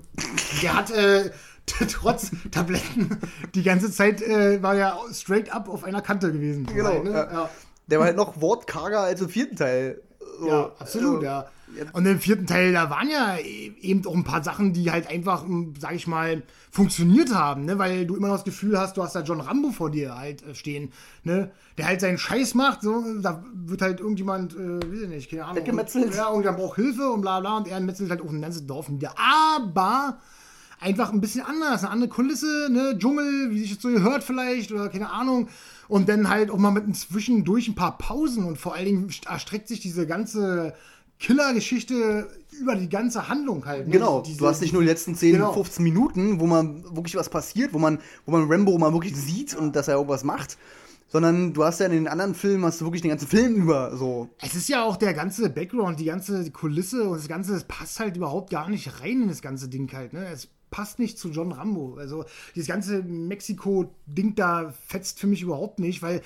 der 0.62 0.76
hat 0.76 0.90
äh, 0.92 1.30
trotz 1.92 2.30
Tabletten 2.50 3.18
die 3.54 3.62
ganze 3.62 3.90
Zeit 3.90 4.22
äh, 4.22 4.62
war 4.62 4.74
ja 4.74 4.98
straight 5.12 5.52
up 5.54 5.68
auf 5.68 5.84
einer 5.84 6.02
Kante 6.02 6.32
gewesen. 6.32 6.66
Genau, 6.66 7.02
Ne? 7.02 7.10
ja. 7.10 7.32
Ja. 7.32 7.50
Der 7.86 7.98
war 7.98 8.06
halt 8.06 8.16
noch 8.16 8.40
wortkarger 8.40 9.00
als 9.00 9.20
im 9.20 9.28
vierten 9.28 9.56
Teil. 9.56 10.00
So, 10.38 10.46
Ja, 10.48 10.70
absolut, 10.78 11.16
also, 11.16 11.22
ja. 11.24 11.46
Und 11.92 12.04
im 12.06 12.18
vierten 12.18 12.46
Teil, 12.46 12.72
da 12.72 12.90
waren 12.90 13.08
ja 13.10 13.36
e- 13.36 13.72
eben 13.80 14.04
auch 14.06 14.14
ein 14.14 14.24
paar 14.24 14.42
Sachen, 14.42 14.72
die 14.72 14.90
halt 14.90 15.08
einfach, 15.08 15.44
m, 15.44 15.74
sag 15.78 15.94
ich 15.94 16.06
mal, 16.08 16.42
funktioniert 16.70 17.32
haben, 17.34 17.64
ne? 17.64 17.78
Weil 17.78 18.06
du 18.06 18.16
immer 18.16 18.26
noch 18.28 18.36
das 18.36 18.44
Gefühl 18.44 18.76
hast, 18.78 18.96
du 18.96 19.02
hast 19.04 19.14
da 19.14 19.20
John 19.20 19.40
Rambo 19.40 19.70
vor 19.70 19.90
dir 19.90 20.16
halt 20.16 20.42
äh, 20.44 20.54
stehen, 20.54 20.92
ne? 21.22 21.50
Der 21.78 21.86
halt 21.86 22.00
seinen 22.00 22.18
Scheiß 22.18 22.54
macht, 22.54 22.82
so, 22.82 23.04
da 23.20 23.44
wird 23.54 23.82
halt 23.82 24.00
irgendjemand, 24.00 24.54
äh, 24.54 24.78
weiß 24.80 25.02
ich 25.02 25.08
nicht, 25.08 25.30
keine 25.30 25.44
Ahnung. 25.44 25.56
Weggemetzelt. 25.58 26.14
Ja, 26.14 26.28
irgendjemand 26.28 26.58
braucht 26.58 26.76
Hilfe 26.76 27.08
und 27.10 27.20
bla 27.20 27.38
bla 27.40 27.56
und 27.58 27.68
er 27.68 27.78
metzelt 27.80 28.10
halt 28.10 28.20
auch 28.22 28.30
ein 28.30 28.40
ganzes 28.42 28.66
Dorf 28.66 28.88
nieder. 28.88 29.12
Aber 29.18 30.18
einfach 30.80 31.12
ein 31.12 31.20
bisschen 31.20 31.42
anders, 31.44 31.82
eine 31.84 31.90
andere 31.92 32.08
Kulisse, 32.10 32.68
ne, 32.70 32.96
Dschungel, 32.98 33.50
wie 33.50 33.60
sich 33.60 33.74
das 33.74 33.82
so 33.82 33.88
gehört 33.90 34.24
vielleicht 34.24 34.72
oder 34.72 34.88
keine 34.88 35.10
Ahnung. 35.10 35.48
Und 35.88 36.08
dann 36.08 36.28
halt 36.28 36.50
auch 36.50 36.58
mal 36.58 36.70
mit 36.70 36.94
zwischendurch 36.96 37.68
ein 37.68 37.74
paar 37.74 37.98
Pausen 37.98 38.44
und 38.44 38.56
vor 38.58 38.74
allen 38.74 38.84
Dingen 38.86 39.10
erstreckt 39.28 39.68
sich 39.68 39.80
diese 39.80 40.06
ganze 40.06 40.72
Killer-Geschichte 41.18 42.28
über 42.60 42.74
die 42.76 42.88
ganze 42.88 43.28
Handlung 43.28 43.64
halt. 43.66 43.86
ne? 43.86 43.92
Genau, 43.92 44.22
Diese- 44.22 44.38
du 44.38 44.46
hast 44.46 44.60
nicht 44.60 44.72
nur 44.72 44.82
die 44.82 44.88
letzten 44.88 45.14
10, 45.14 45.32
Genau. 45.32 45.52
15 45.52 45.82
Minuten, 45.84 46.40
wo 46.40 46.46
man 46.46 46.82
wirklich 46.94 47.14
was 47.16 47.28
passiert, 47.28 47.72
wo 47.72 47.78
man, 47.78 47.98
wo 48.26 48.32
man 48.32 48.50
Rambo 48.50 48.76
mal 48.78 48.92
wirklich 48.92 49.16
sieht 49.16 49.54
und 49.54 49.76
dass 49.76 49.88
er 49.88 49.94
irgendwas 49.96 50.24
macht, 50.24 50.58
sondern 51.08 51.52
du 51.52 51.64
hast 51.64 51.80
ja 51.80 51.86
in 51.86 51.92
den 51.92 52.08
anderen 52.08 52.34
Filmen, 52.34 52.64
hast 52.64 52.80
du 52.80 52.84
wirklich 52.84 53.02
den 53.02 53.10
ganzen 53.10 53.28
Film 53.28 53.54
über 53.56 53.96
so. 53.96 54.28
Es 54.40 54.54
ist 54.54 54.68
ja 54.68 54.82
auch 54.84 54.96
der 54.96 55.14
ganze 55.14 55.50
Background, 55.50 55.98
die 56.00 56.04
ganze 56.06 56.50
Kulisse 56.50 57.04
und 57.04 57.18
das 57.18 57.28
Ganze, 57.28 57.52
das 57.52 57.64
passt 57.64 58.00
halt 58.00 58.16
überhaupt 58.16 58.50
gar 58.50 58.68
nicht 58.68 59.00
rein 59.00 59.22
in 59.22 59.28
das 59.28 59.42
ganze 59.42 59.68
Ding 59.68 59.90
halt. 59.92 60.12
Ne? 60.12 60.26
Es 60.32 60.48
passt 60.70 60.98
nicht 60.98 61.18
zu 61.18 61.30
John 61.30 61.52
Rambo. 61.52 61.96
Also 61.98 62.24
dieses 62.54 62.68
ganze 62.68 63.02
Mexiko-Ding 63.02 64.34
da 64.34 64.72
fetzt 64.86 65.18
für 65.20 65.26
mich 65.26 65.42
überhaupt 65.42 65.78
nicht, 65.78 66.02
weil 66.02 66.22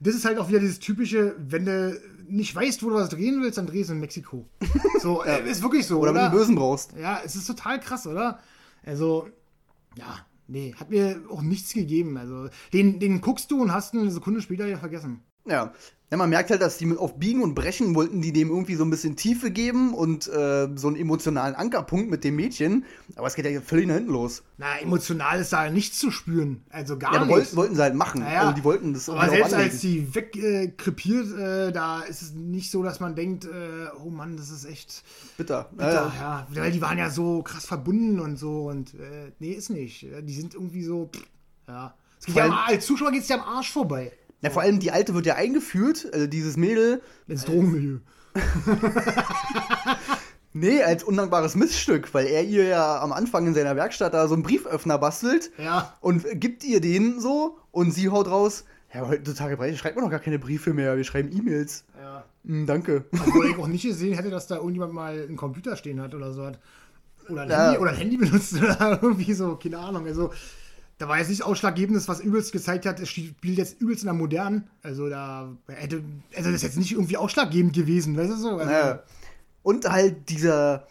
das 0.00 0.14
ist 0.14 0.24
halt 0.24 0.38
auch 0.38 0.48
wieder 0.48 0.60
dieses 0.60 0.78
typische, 0.78 1.34
wenn 1.38 1.64
du 1.64 2.00
nicht 2.28 2.54
weißt, 2.54 2.82
wo 2.82 2.90
du 2.90 2.94
was 2.94 3.08
drehen 3.08 3.42
willst, 3.42 3.58
dann 3.58 3.66
drehst 3.66 3.90
du 3.90 3.94
in 3.94 4.00
Mexiko. 4.00 4.46
So, 5.00 5.22
äh, 5.22 5.48
ist 5.48 5.62
wirklich 5.62 5.86
so, 5.86 6.00
Oder 6.00 6.10
oder? 6.10 6.24
wenn 6.24 6.30
du 6.32 6.38
Bösen 6.38 6.56
brauchst. 6.56 6.92
Ja, 7.00 7.20
es 7.24 7.36
ist 7.36 7.46
total 7.46 7.78
krass, 7.78 8.04
oder? 8.04 8.40
Also, 8.84 9.28
ja, 9.96 10.26
nee, 10.48 10.74
hat 10.74 10.90
mir 10.90 11.22
auch 11.30 11.40
nichts 11.40 11.72
gegeben. 11.72 12.16
Also, 12.16 12.48
den, 12.72 12.98
den 12.98 13.20
guckst 13.20 13.48
du 13.52 13.62
und 13.62 13.72
hast 13.72 13.94
eine 13.94 14.10
Sekunde 14.10 14.42
später 14.42 14.66
wieder 14.66 14.78
vergessen. 14.78 15.22
Ja. 15.48 15.72
ja, 16.10 16.16
man 16.16 16.30
merkt 16.30 16.50
halt, 16.50 16.62
dass 16.62 16.78
die 16.78 16.86
mit 16.86 16.98
auf 16.98 17.18
Biegen 17.18 17.42
und 17.42 17.54
Brechen 17.54 17.94
wollten 17.94 18.20
die 18.22 18.32
dem 18.32 18.48
irgendwie 18.48 18.74
so 18.76 18.84
ein 18.84 18.90
bisschen 18.90 19.16
Tiefe 19.16 19.50
geben 19.50 19.92
und 19.94 20.26
äh, 20.28 20.68
so 20.74 20.88
einen 20.88 20.96
emotionalen 20.96 21.54
Ankerpunkt 21.54 22.10
mit 22.10 22.24
dem 22.24 22.36
Mädchen, 22.36 22.84
aber 23.16 23.26
es 23.26 23.34
geht 23.34 23.44
ja 23.46 23.60
völlig 23.60 23.86
nach 23.86 23.94
hinten 23.96 24.12
los. 24.12 24.42
Na, 24.56 24.78
emotional 24.80 25.40
ist 25.40 25.52
da 25.52 25.68
nichts 25.70 25.98
zu 25.98 26.10
spüren. 26.10 26.62
Also 26.70 26.98
gar 26.98 27.14
Ja, 27.14 27.24
nichts. 27.24 27.54
wollten, 27.56 27.74
sie 27.74 27.82
halt 27.82 27.94
machen. 27.94 28.20
Naja. 28.22 28.40
Also 28.40 28.52
die 28.52 28.64
wollten 28.64 28.94
das 28.94 29.08
Aber 29.08 29.28
selbst 29.28 29.54
als 29.54 29.80
sie 29.80 30.14
wegkrepiert, 30.14 31.38
äh, 31.38 31.72
da 31.72 32.00
ist 32.00 32.22
es 32.22 32.32
nicht 32.32 32.70
so, 32.70 32.82
dass 32.82 33.00
man 33.00 33.14
denkt, 33.14 33.44
äh, 33.44 33.48
oh 34.04 34.10
Mann, 34.10 34.36
das 34.36 34.50
ist 34.50 34.64
echt 34.64 35.02
bitter. 35.36 35.68
bitter. 35.72 36.12
Äh, 36.14 36.18
Ja, 36.18 36.46
weil 36.54 36.72
die 36.72 36.80
waren 36.80 36.98
ja 36.98 37.10
so 37.10 37.42
krass 37.42 37.66
verbunden 37.66 38.20
und 38.20 38.36
so 38.38 38.66
und 38.68 38.94
äh, 38.94 39.32
nee, 39.38 39.52
ist 39.52 39.70
nicht. 39.70 40.06
Die 40.22 40.34
sind 40.34 40.54
irgendwie 40.54 40.82
so, 40.84 41.10
pff, 41.14 41.22
ja. 41.68 41.94
Es 42.18 42.26
geht 42.26 42.34
ja 42.34 42.64
als 42.66 42.84
Zuschauer 42.86 43.12
geht 43.12 43.22
es 43.22 43.28
ja 43.28 43.36
am 43.36 43.42
Arsch 43.42 43.70
vorbei. 43.72 44.10
Ja, 44.42 44.50
vor 44.50 44.62
allem 44.62 44.78
die 44.80 44.90
Alte 44.92 45.14
wird 45.14 45.26
ja 45.26 45.34
eingeführt, 45.34 46.06
also 46.12 46.26
dieses 46.26 46.56
Mädel, 46.56 47.00
Ins 47.26 47.44
Drogenmilieu. 47.44 47.98
Nee, 50.54 50.82
als 50.82 51.04
undankbares 51.04 51.54
Missstück, 51.54 52.12
weil 52.14 52.26
er 52.26 52.42
ihr 52.42 52.64
ja 52.64 53.00
am 53.00 53.12
Anfang 53.12 53.46
in 53.46 53.54
seiner 53.54 53.76
Werkstatt 53.76 54.14
da 54.14 54.26
so 54.26 54.34
einen 54.34 54.42
Brieföffner 54.42 54.98
bastelt 54.98 55.50
Ja. 55.58 55.94
und 56.00 56.24
gibt 56.40 56.64
ihr 56.64 56.80
den 56.80 57.20
so 57.20 57.58
und 57.70 57.92
sie 57.92 58.08
haut 58.08 58.28
raus, 58.28 58.64
ja, 58.92 59.06
heutzutage 59.06 59.76
schreibt 59.76 59.96
man 59.96 60.06
doch 60.06 60.10
gar 60.10 60.20
keine 60.20 60.38
Briefe 60.38 60.72
mehr, 60.72 60.96
wir 60.96 61.04
schreiben 61.04 61.30
E-Mails. 61.30 61.84
Ja. 62.00 62.24
Hm, 62.46 62.66
danke. 62.66 63.04
Obwohl 63.12 63.50
ich 63.50 63.58
auch 63.58 63.66
nicht 63.68 63.84
gesehen 63.84 64.14
hätte, 64.14 64.30
dass 64.30 64.46
da 64.46 64.56
irgendjemand 64.56 64.94
mal 64.94 65.12
einen 65.22 65.36
Computer 65.36 65.76
stehen 65.76 66.00
hat 66.00 66.14
oder 66.14 66.32
so 66.32 66.46
hat. 66.46 66.58
Oder 67.28 67.42
ein, 67.42 67.50
Ja. 67.50 67.64
Handy, 67.66 67.78
oder 67.78 67.90
ein 67.90 67.96
Handy 67.98 68.16
benutzt 68.16 68.54
oder 68.54 68.98
irgendwie 69.02 69.34
so, 69.34 69.56
keine 69.56 69.78
Ahnung. 69.78 70.06
Also, 70.06 70.32
da 70.98 71.08
war 71.08 71.18
jetzt 71.18 71.30
nicht 71.30 71.44
ausschlaggebendes, 71.44 72.08
was 72.08 72.20
übelst 72.20 72.52
gezeigt 72.52 72.84
hat, 72.84 72.98
es 73.00 73.08
spielt 73.08 73.56
jetzt 73.56 73.80
übelst 73.80 74.02
in 74.02 74.06
der 74.06 74.14
modernen. 74.14 74.68
Also, 74.82 75.08
da 75.08 75.56
hätte, 75.68 76.02
also 76.36 76.50
das 76.50 76.56
ist 76.56 76.62
jetzt 76.62 76.76
nicht 76.76 76.92
irgendwie 76.92 77.16
ausschlaggebend 77.16 77.72
gewesen, 77.72 78.16
weißt 78.16 78.30
du 78.30 78.36
so? 78.36 78.56
Also, 78.56 78.70
Ja. 78.70 79.02
Und 79.62 79.88
halt 79.88 80.28
dieser, 80.28 80.86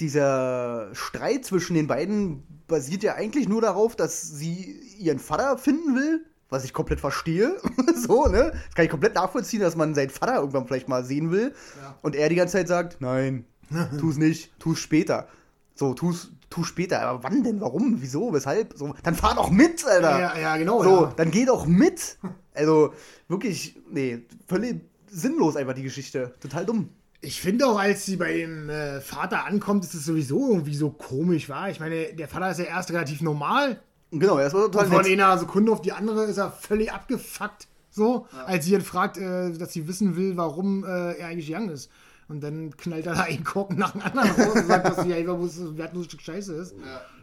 dieser 0.00 0.88
Streit 0.94 1.44
zwischen 1.44 1.74
den 1.74 1.86
beiden 1.86 2.42
basiert 2.66 3.02
ja 3.02 3.14
eigentlich 3.14 3.48
nur 3.48 3.60
darauf, 3.60 3.94
dass 3.94 4.22
sie 4.22 4.80
ihren 4.98 5.18
Vater 5.18 5.58
finden 5.58 5.94
will, 5.94 6.24
was 6.48 6.64
ich 6.64 6.72
komplett 6.72 7.00
verstehe. 7.00 7.56
so, 7.94 8.26
ne? 8.26 8.52
Das 8.52 8.74
kann 8.74 8.84
ich 8.84 8.90
komplett 8.90 9.14
nachvollziehen, 9.14 9.60
dass 9.60 9.76
man 9.76 9.94
seinen 9.94 10.10
Vater 10.10 10.36
irgendwann 10.36 10.66
vielleicht 10.66 10.88
mal 10.88 11.04
sehen 11.04 11.30
will. 11.30 11.54
Ja. 11.80 11.98
Und 12.02 12.16
er 12.16 12.28
die 12.28 12.34
ganze 12.34 12.52
Zeit 12.52 12.68
sagt, 12.68 13.00
nein, 13.00 13.44
tu's 13.98 14.16
nicht, 14.16 14.50
tu's 14.58 14.78
später. 14.78 15.28
So, 15.74 15.94
tu's, 15.94 16.32
tu 16.52 16.64
später. 16.64 17.02
Aber 17.02 17.24
wann 17.24 17.42
denn? 17.42 17.60
Warum? 17.60 17.96
Wieso? 18.00 18.32
Weshalb? 18.32 18.74
So, 18.76 18.94
dann 19.02 19.14
fahr 19.14 19.34
doch 19.34 19.50
mit, 19.50 19.84
Alter. 19.84 20.20
Ja, 20.20 20.38
ja, 20.38 20.56
genau. 20.56 20.82
So, 20.82 21.04
ja. 21.04 21.12
dann 21.16 21.30
geh 21.30 21.44
doch 21.44 21.66
mit. 21.66 22.18
Also, 22.54 22.92
wirklich, 23.28 23.80
nee, 23.90 24.26
völlig 24.46 24.82
sinnlos 25.10 25.56
einfach 25.56 25.72
die 25.72 25.82
Geschichte. 25.82 26.34
Total 26.40 26.66
dumm. 26.66 26.90
Ich 27.22 27.40
finde 27.40 27.66
auch, 27.66 27.78
als 27.78 28.04
sie 28.04 28.16
bei 28.16 28.34
dem 28.34 28.68
äh, 28.68 29.00
Vater 29.00 29.46
ankommt, 29.46 29.84
ist 29.84 29.94
es 29.94 30.04
sowieso 30.04 30.50
irgendwie 30.50 30.74
so 30.74 30.90
komisch, 30.90 31.48
war. 31.48 31.70
Ich 31.70 31.80
meine, 31.80 32.12
der 32.12 32.28
Vater 32.28 32.50
ist 32.50 32.58
ja 32.58 32.64
erst 32.66 32.90
relativ 32.90 33.22
normal. 33.22 33.80
Genau, 34.10 34.36
er 34.36 34.48
ist 34.48 34.52
total 34.52 34.86
Von 34.86 35.02
nett. 35.02 35.12
einer 35.12 35.38
Sekunde 35.38 35.72
auf 35.72 35.80
die 35.80 35.92
andere 35.92 36.24
ist 36.24 36.36
er 36.36 36.52
völlig 36.52 36.92
abgefuckt. 36.92 37.68
So, 37.90 38.26
als 38.46 38.64
sie 38.64 38.74
ihn 38.74 38.80
fragt, 38.80 39.18
äh, 39.18 39.52
dass 39.52 39.72
sie 39.72 39.86
wissen 39.86 40.16
will, 40.16 40.36
warum 40.36 40.84
äh, 40.84 41.12
er 41.12 41.28
eigentlich 41.28 41.54
young 41.54 41.68
ist. 41.70 41.90
Und 42.32 42.40
dann 42.40 42.74
knallt 42.78 43.04
er 43.06 43.14
da 43.14 43.20
einen 43.24 43.44
Korken 43.44 43.76
nach 43.78 43.92
dem 43.92 44.00
anderen 44.00 44.30
raus 44.30 44.54
und 44.56 44.66
sagt, 44.66 44.86
dass 44.86 45.04
sie 45.04 45.12
einfach 45.12 45.36
bloß 45.36 45.58
ein 45.58 45.76
wertloses 45.76 46.06
Stück 46.06 46.22
Scheiße 46.22 46.54
ist. 46.54 46.74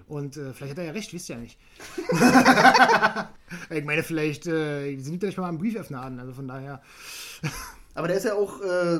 Und 0.07 0.37
äh, 0.37 0.53
vielleicht 0.53 0.71
hat 0.73 0.77
er 0.77 0.83
ja 0.85 0.91
recht, 0.91 1.11
wisst 1.13 1.29
ihr 1.29 1.35
ja 1.35 1.41
nicht. 1.41 1.57
ich 3.69 3.85
meine, 3.85 4.03
vielleicht 4.03 4.47
äh, 4.47 4.95
sind 4.97 5.13
die 5.13 5.19
gleich 5.19 5.37
mal 5.37 5.49
am 5.49 5.57
Brieföffner 5.57 6.01
an, 6.01 6.19
also 6.19 6.33
von 6.33 6.47
daher. 6.47 6.81
Aber 7.95 8.07
der 8.07 8.17
ist 8.17 8.25
ja 8.25 8.35
auch 8.35 8.61
äh, 8.61 8.99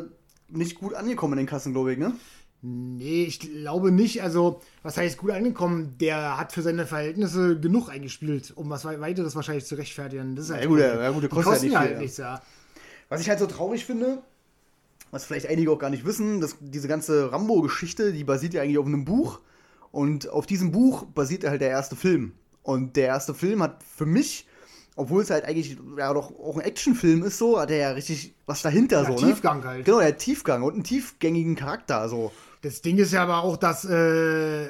nicht 0.50 0.76
gut 0.80 0.94
angekommen 0.96 1.34
in 1.34 1.38
den 1.40 1.48
Kassen, 1.48 1.74
glaube 1.74 1.94
ich, 1.94 2.00
ne? 2.00 2.14
Nee, 2.62 3.24
ich 3.24 3.40
glaube 3.40 3.92
nicht. 3.92 4.22
Also, 4.22 4.62
was 4.84 4.98
heißt 4.98 5.18
gut 5.18 5.32
angekommen? 5.32 5.96
Der 6.00 6.38
hat 6.38 6.52
für 6.52 6.62
seine 6.62 6.86
Verhältnisse 6.86 7.60
genug 7.60 7.90
eingespielt, 7.90 8.52
um 8.56 8.70
was 8.70 8.84
wei- 8.84 9.00
weiteres 9.00 9.36
wahrscheinlich 9.36 9.66
zu 9.66 9.76
rechtfertigen. 9.76 10.36
Das 10.36 10.46
ist 10.46 10.52
halt 10.52 10.64
Ja, 10.64 10.68
gut, 10.70 10.80
ja, 10.80 11.02
ja, 11.02 11.12
gut, 11.12 11.30
kostet 11.30 11.54
ja 11.56 11.62
nicht 11.62 11.64
ja 11.64 11.70
viel, 11.70 11.78
halt 11.80 11.92
ja. 11.94 12.00
nichts, 12.00 12.18
ja. 12.18 12.42
Was 13.08 13.22
ich 13.22 13.30
halt 13.30 13.40
so 13.40 13.46
traurig 13.48 13.86
finde, 13.86 14.22
was 15.12 15.26
vielleicht 15.26 15.48
einige 15.48 15.72
auch 15.72 15.80
gar 15.80 15.90
nicht 15.90 16.06
wissen, 16.06 16.42
dass 16.42 16.56
diese 16.60 16.88
ganze 16.88 17.32
Rambo-Geschichte, 17.32 18.14
die 18.14 18.24
basiert 18.24 18.54
ja 18.54 18.62
eigentlich 18.62 18.78
auf 18.78 18.86
einem 18.86 19.06
Buch. 19.06 19.40
Und 19.92 20.30
auf 20.30 20.46
diesem 20.46 20.72
Buch 20.72 21.06
basiert 21.06 21.44
halt 21.44 21.62
der 21.62 21.70
erste 21.70 21.96
Film. 21.96 22.34
Und 22.62 22.96
der 22.96 23.08
erste 23.08 23.34
Film 23.34 23.64
hat 23.64 23.84
für 23.84 24.06
mich, 24.06 24.48
obwohl 24.96 25.24
es 25.24 25.32
halt 25.32 25.46
eigentlich 25.46 25.78
ja 25.98 26.14
doch 26.14 26.32
auch 26.38 26.56
ein 26.58 26.62
Actionfilm 26.62 27.24
ist, 27.24 27.38
so, 27.40 27.60
hat 27.60 27.72
er 27.72 27.78
ja 27.78 27.90
richtig 27.92 28.36
was 28.46 28.62
dahinter 28.62 29.02
Ja, 29.02 29.06
so, 29.18 29.26
ne? 29.26 29.32
Tiefgang 29.32 29.64
halt. 29.64 29.86
Genau, 29.86 30.00
der 30.00 30.18
Tiefgang 30.18 30.62
und 30.62 30.74
einen 30.74 30.84
tiefgängigen 30.84 31.56
Charakter, 31.56 32.08
so. 32.08 32.32
Das 32.62 32.82
Ding 32.82 32.98
ist 32.98 33.14
ja 33.14 33.24
aber 33.24 33.42
auch, 33.44 33.58
dass, 33.58 33.86
äh, 33.86 34.70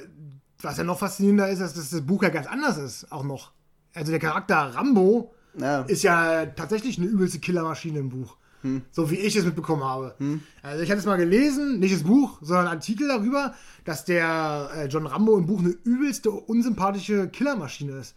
was 0.61 0.77
ja 0.77 0.83
noch 0.83 0.99
faszinierender 0.99 1.49
ist, 1.49 1.59
dass 1.59 1.73
das 1.73 2.01
Buch 2.01 2.23
ja 2.23 2.29
ganz 2.29 2.47
anders 2.47 2.77
ist, 2.77 3.11
auch 3.11 3.23
noch. 3.23 3.51
Also 3.93 4.11
der 4.11 4.19
Charakter 4.19 4.55
Rambo 4.55 5.33
Ja. 5.59 5.81
ist 5.81 6.03
ja 6.03 6.45
tatsächlich 6.45 6.97
eine 6.97 7.07
übelste 7.07 7.39
Killermaschine 7.39 7.99
im 7.99 8.09
Buch. 8.09 8.37
Hm. 8.61 8.81
So 8.91 9.09
wie 9.09 9.15
ich 9.15 9.35
es 9.35 9.45
mitbekommen 9.45 9.83
habe. 9.83 10.15
Also 10.61 10.83
ich 10.83 10.89
hatte 10.89 10.99
es 10.99 11.05
mal 11.05 11.17
gelesen, 11.17 11.79
nicht 11.79 11.93
das 11.93 12.03
Buch, 12.03 12.39
sondern 12.41 12.67
einen 12.67 12.77
Artikel 12.77 13.07
darüber, 13.07 13.53
dass 13.85 14.05
der 14.05 14.69
äh, 14.75 14.85
John 14.87 15.07
Rambo 15.07 15.37
im 15.37 15.45
Buch 15.45 15.59
eine 15.59 15.69
übelste 15.83 16.31
unsympathische 16.31 17.29
Killermaschine 17.29 17.93
ist. 17.93 18.15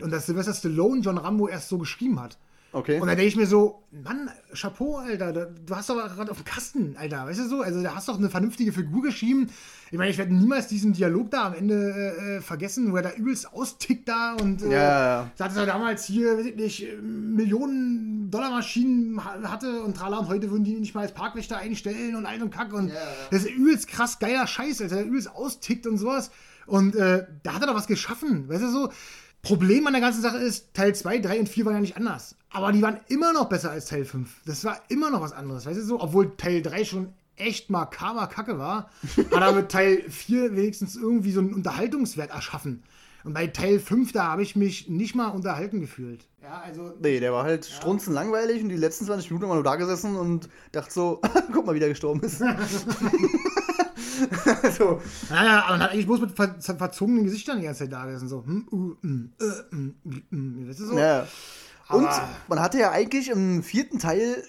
Und 0.00 0.10
dass 0.12 0.26
Sylvester 0.26 0.54
Stallone 0.54 1.00
John 1.00 1.18
Rambo 1.18 1.48
erst 1.48 1.68
so 1.68 1.78
geschrieben 1.78 2.20
hat. 2.20 2.36
Okay. 2.74 3.00
Und 3.00 3.06
dann 3.06 3.16
denke 3.16 3.28
ich 3.28 3.36
mir 3.36 3.46
so, 3.46 3.84
Mann, 3.92 4.28
Chapeau, 4.52 4.96
Alter, 4.96 5.32
da- 5.32 5.46
du 5.46 5.76
hast 5.76 5.88
doch 5.88 5.94
gerade 5.94 6.30
auf 6.30 6.38
dem 6.38 6.44
Kasten, 6.44 6.96
Alter, 6.98 7.24
weißt 7.24 7.38
du 7.38 7.48
so? 7.48 7.60
Also 7.62 7.82
da 7.82 7.94
hast 7.94 8.08
doch 8.08 8.18
eine 8.18 8.28
vernünftige 8.28 8.72
Figur 8.72 9.00
geschrieben. 9.02 9.48
Ich 9.92 9.98
meine, 9.98 10.10
ich 10.10 10.18
werde 10.18 10.34
niemals 10.34 10.66
diesen 10.66 10.92
Dialog 10.92 11.30
da 11.30 11.46
am 11.46 11.54
Ende 11.54 11.74
äh, 12.18 12.36
äh, 12.38 12.40
vergessen, 12.40 12.90
wo 12.90 12.96
er 12.96 13.02
da 13.02 13.12
übelst 13.12 13.52
austickt 13.52 14.08
da 14.08 14.34
und 14.34 14.60
äh, 14.62 14.66
Ja, 14.66 14.72
ja, 14.72 14.88
ja. 15.22 15.30
sagt, 15.36 15.52
dass 15.52 15.56
er 15.58 15.66
damals 15.66 16.04
hier, 16.04 16.36
weiß 16.36 16.46
ich 16.46 16.56
nicht, 16.56 16.88
Millionen 17.00 18.30
Dollar 18.30 18.50
Maschinen 18.50 19.24
ha- 19.24 19.38
hatte 19.44 19.82
und 19.82 19.96
trala 19.96 20.18
und 20.18 20.28
heute 20.28 20.50
würden 20.50 20.64
die 20.64 20.74
nicht 20.74 20.94
mal 20.94 21.02
als 21.02 21.12
Parkwächter 21.12 21.58
einstellen 21.58 22.16
und 22.16 22.26
all 22.26 22.34
ein 22.40 22.50
Kack 22.50 22.72
und 22.72 22.90
das 23.30 23.44
ist 23.44 23.50
übelst 23.50 23.86
krass 23.88 24.18
geiler 24.18 24.46
Scheiß, 24.46 24.80
Alter, 24.82 24.96
der 24.96 25.04
übelst 25.06 25.30
austickt 25.34 25.86
und 25.86 25.98
sowas. 25.98 26.30
Und 26.66 26.96
äh, 26.96 27.26
da 27.42 27.54
hat 27.54 27.60
er 27.60 27.66
doch 27.68 27.74
was 27.74 27.86
geschaffen, 27.86 28.48
weißt 28.48 28.62
du 28.62 28.68
so? 28.70 28.92
Problem 29.44 29.86
an 29.86 29.92
der 29.92 30.02
ganzen 30.02 30.22
Sache 30.22 30.38
ist, 30.38 30.74
Teil 30.74 30.94
2, 30.94 31.18
3 31.18 31.40
und 31.40 31.48
4 31.48 31.64
waren 31.64 31.74
ja 31.74 31.80
nicht 31.80 31.96
anders. 31.96 32.36
Aber 32.50 32.72
die 32.72 32.82
waren 32.82 33.00
immer 33.08 33.32
noch 33.32 33.48
besser 33.48 33.70
als 33.70 33.86
Teil 33.86 34.04
5. 34.04 34.42
Das 34.46 34.64
war 34.64 34.80
immer 34.88 35.10
noch 35.10 35.20
was 35.20 35.32
anderes, 35.32 35.66
weißt 35.66 35.78
du 35.78 35.84
so? 35.84 36.00
Obwohl 36.00 36.36
Teil 36.36 36.62
3 36.62 36.84
schon 36.84 37.12
echt 37.36 37.70
makaber 37.70 38.26
Kacke 38.28 38.58
war, 38.58 38.90
hat 39.32 39.42
er 39.42 39.52
mit 39.52 39.70
Teil 39.70 40.04
4 40.08 40.56
wenigstens 40.56 40.96
irgendwie 40.96 41.32
so 41.32 41.40
einen 41.40 41.54
Unterhaltungswert 41.54 42.30
erschaffen. 42.30 42.82
Und 43.24 43.32
bei 43.32 43.46
Teil 43.46 43.80
5, 43.80 44.12
da 44.12 44.24
habe 44.24 44.42
ich 44.42 44.54
mich 44.54 44.88
nicht 44.88 45.14
mal 45.14 45.28
unterhalten 45.28 45.80
gefühlt. 45.80 46.26
Ja, 46.42 46.60
also. 46.62 46.92
Nee, 47.00 47.20
der 47.20 47.32
war 47.32 47.44
halt 47.44 47.64
strunzenlangweilig 47.64 48.62
und 48.62 48.68
die 48.68 48.76
letzten 48.76 49.06
20 49.06 49.30
Minuten 49.30 49.46
immer 49.46 49.54
nur 49.54 49.64
da 49.64 49.76
gesessen 49.76 50.16
und 50.16 50.50
dachte 50.72 50.92
so, 50.92 51.22
guck 51.52 51.64
mal, 51.64 51.74
wie 51.74 51.80
der 51.80 51.88
gestorben 51.88 52.20
ist. 52.20 52.42
so, 54.78 55.00
Naja, 55.30 55.62
aber 55.64 55.72
man 55.72 55.82
hat 55.82 55.90
eigentlich 55.92 56.06
bloß 56.06 56.20
mit 56.20 56.32
ver 56.36 56.56
ver 56.60 56.76
verzogenen 56.76 57.24
Gesichtern 57.24 57.58
die 57.58 57.64
ganze 57.64 57.80
Zeit 57.80 57.92
da 57.92 58.04
gesessen. 58.06 58.28
So, 58.28 58.44
hm, 58.44 58.66
uh, 58.70 58.92
äh, 59.04 59.46
hm, 59.70 59.94
hm, 60.04 60.22
hm, 60.30 60.68
weißt 60.68 60.80
du 60.80 60.86
so? 60.86 60.98
ja. 60.98 61.26
Und 61.90 62.08
man 62.48 62.60
hatte 62.60 62.78
ja 62.78 62.90
eigentlich 62.92 63.28
im 63.30 63.62
vierten 63.62 63.98
Teil 63.98 64.42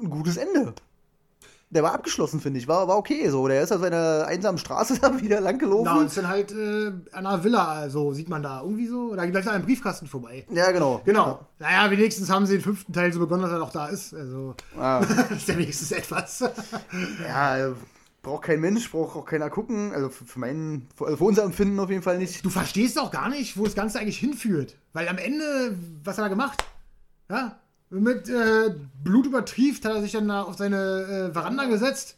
ein 0.00 0.10
gutes 0.10 0.36
Ende. 0.36 0.74
Der 1.70 1.82
war 1.82 1.92
abgeschlossen, 1.92 2.40
finde 2.40 2.58
ich. 2.60 2.66
War, 2.68 2.88
war 2.88 2.96
okay 2.96 3.28
so. 3.28 3.46
Der 3.46 3.62
ist 3.62 3.72
auf 3.72 3.80
seiner 3.82 4.24
einsamen 4.26 4.56
Straße 4.58 4.98
da 5.02 5.20
wieder 5.20 5.40
lang 5.40 5.58
gelaufen. 5.58 5.84
Na, 5.84 5.98
und 5.98 6.06
ist 6.06 6.16
dann 6.16 6.28
halt 6.28 6.50
äh, 6.52 6.92
an 7.12 7.26
einer 7.26 7.44
Villa, 7.44 7.90
so 7.90 8.12
sieht 8.14 8.28
man 8.30 8.42
da 8.42 8.62
irgendwie 8.62 8.86
so. 8.86 9.14
Da 9.14 9.24
geht 9.24 9.32
gleich 9.32 9.46
an 9.48 9.56
einem 9.56 9.64
Briefkasten 9.66 10.06
vorbei. 10.06 10.46
ja, 10.50 10.70
genau. 10.70 11.02
Genau. 11.04 11.40
Naja, 11.58 11.90
wenigstens 11.90 12.30
haben 12.30 12.46
sie 12.46 12.54
den 12.54 12.62
fünften 12.62 12.92
Teil 12.92 13.12
so 13.12 13.18
begonnen, 13.18 13.42
dass 13.42 13.50
er 13.52 13.62
auch 13.62 13.72
da 13.72 13.88
ist. 13.88 14.14
Also, 14.14 14.54
Ah, 14.78 15.00
das 15.00 15.30
ist 15.36 15.48
ja 15.48 15.58
wenigstens 15.58 15.92
etwas. 15.92 16.40
ja, 17.26 17.68
braucht 18.22 18.44
kein 18.44 18.60
Mensch, 18.60 18.90
braucht 18.90 19.16
auch 19.16 19.24
keiner 19.24 19.50
gucken. 19.50 19.92
Also 19.92 20.08
für, 20.08 20.24
für 20.24 20.38
meinen, 20.38 20.88
für, 20.94 21.06
also 21.06 21.16
für 21.16 21.24
unser 21.24 21.44
Empfinden 21.44 21.78
auf 21.80 21.90
jeden 21.90 22.02
Fall 22.02 22.18
nicht. 22.18 22.44
Du 22.44 22.50
verstehst 22.50 22.98
auch 22.98 23.10
gar 23.10 23.28
nicht, 23.28 23.56
wo 23.56 23.64
das 23.64 23.74
Ganze 23.74 23.98
eigentlich 23.98 24.18
hinführt. 24.18 24.76
Weil 24.92 25.08
am 25.08 25.18
Ende, 25.18 25.76
was 26.04 26.18
hat 26.18 26.24
er 26.24 26.30
gemacht? 26.30 26.64
Ja, 27.30 27.58
mit 27.90 28.28
äh, 28.28 28.74
Blut 29.02 29.26
übertrieft 29.26 29.84
hat 29.84 29.94
er 29.94 30.02
sich 30.02 30.12
dann 30.12 30.28
da 30.28 30.42
auf 30.42 30.56
seine 30.56 31.28
äh, 31.30 31.32
Veranda 31.32 31.64
gesetzt, 31.64 32.16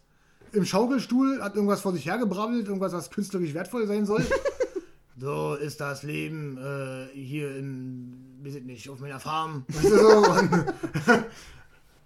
im 0.53 0.65
Schaukelstuhl, 0.65 1.43
hat 1.43 1.55
irgendwas 1.55 1.81
vor 1.81 1.93
sich 1.93 2.07
hergebrabbelt, 2.07 2.67
irgendwas, 2.67 2.93
was 2.93 3.11
künstlerisch 3.11 3.55
wertvoll 3.55 3.87
sein 3.87 4.05
soll. 4.05 4.25
so 5.17 5.55
ist 5.55 5.81
das 5.81 6.03
Leben 6.03 6.59
äh, 6.59 7.07
hier 7.15 7.55
in, 7.57 8.41
weiß 8.43 8.57
ich 8.57 8.65
nicht, 8.65 8.89
auf 8.89 8.99
meiner 8.99 9.21
Farm. 9.21 9.65
Weißt 9.69 9.91
du 9.91 9.99
so? 9.99 10.25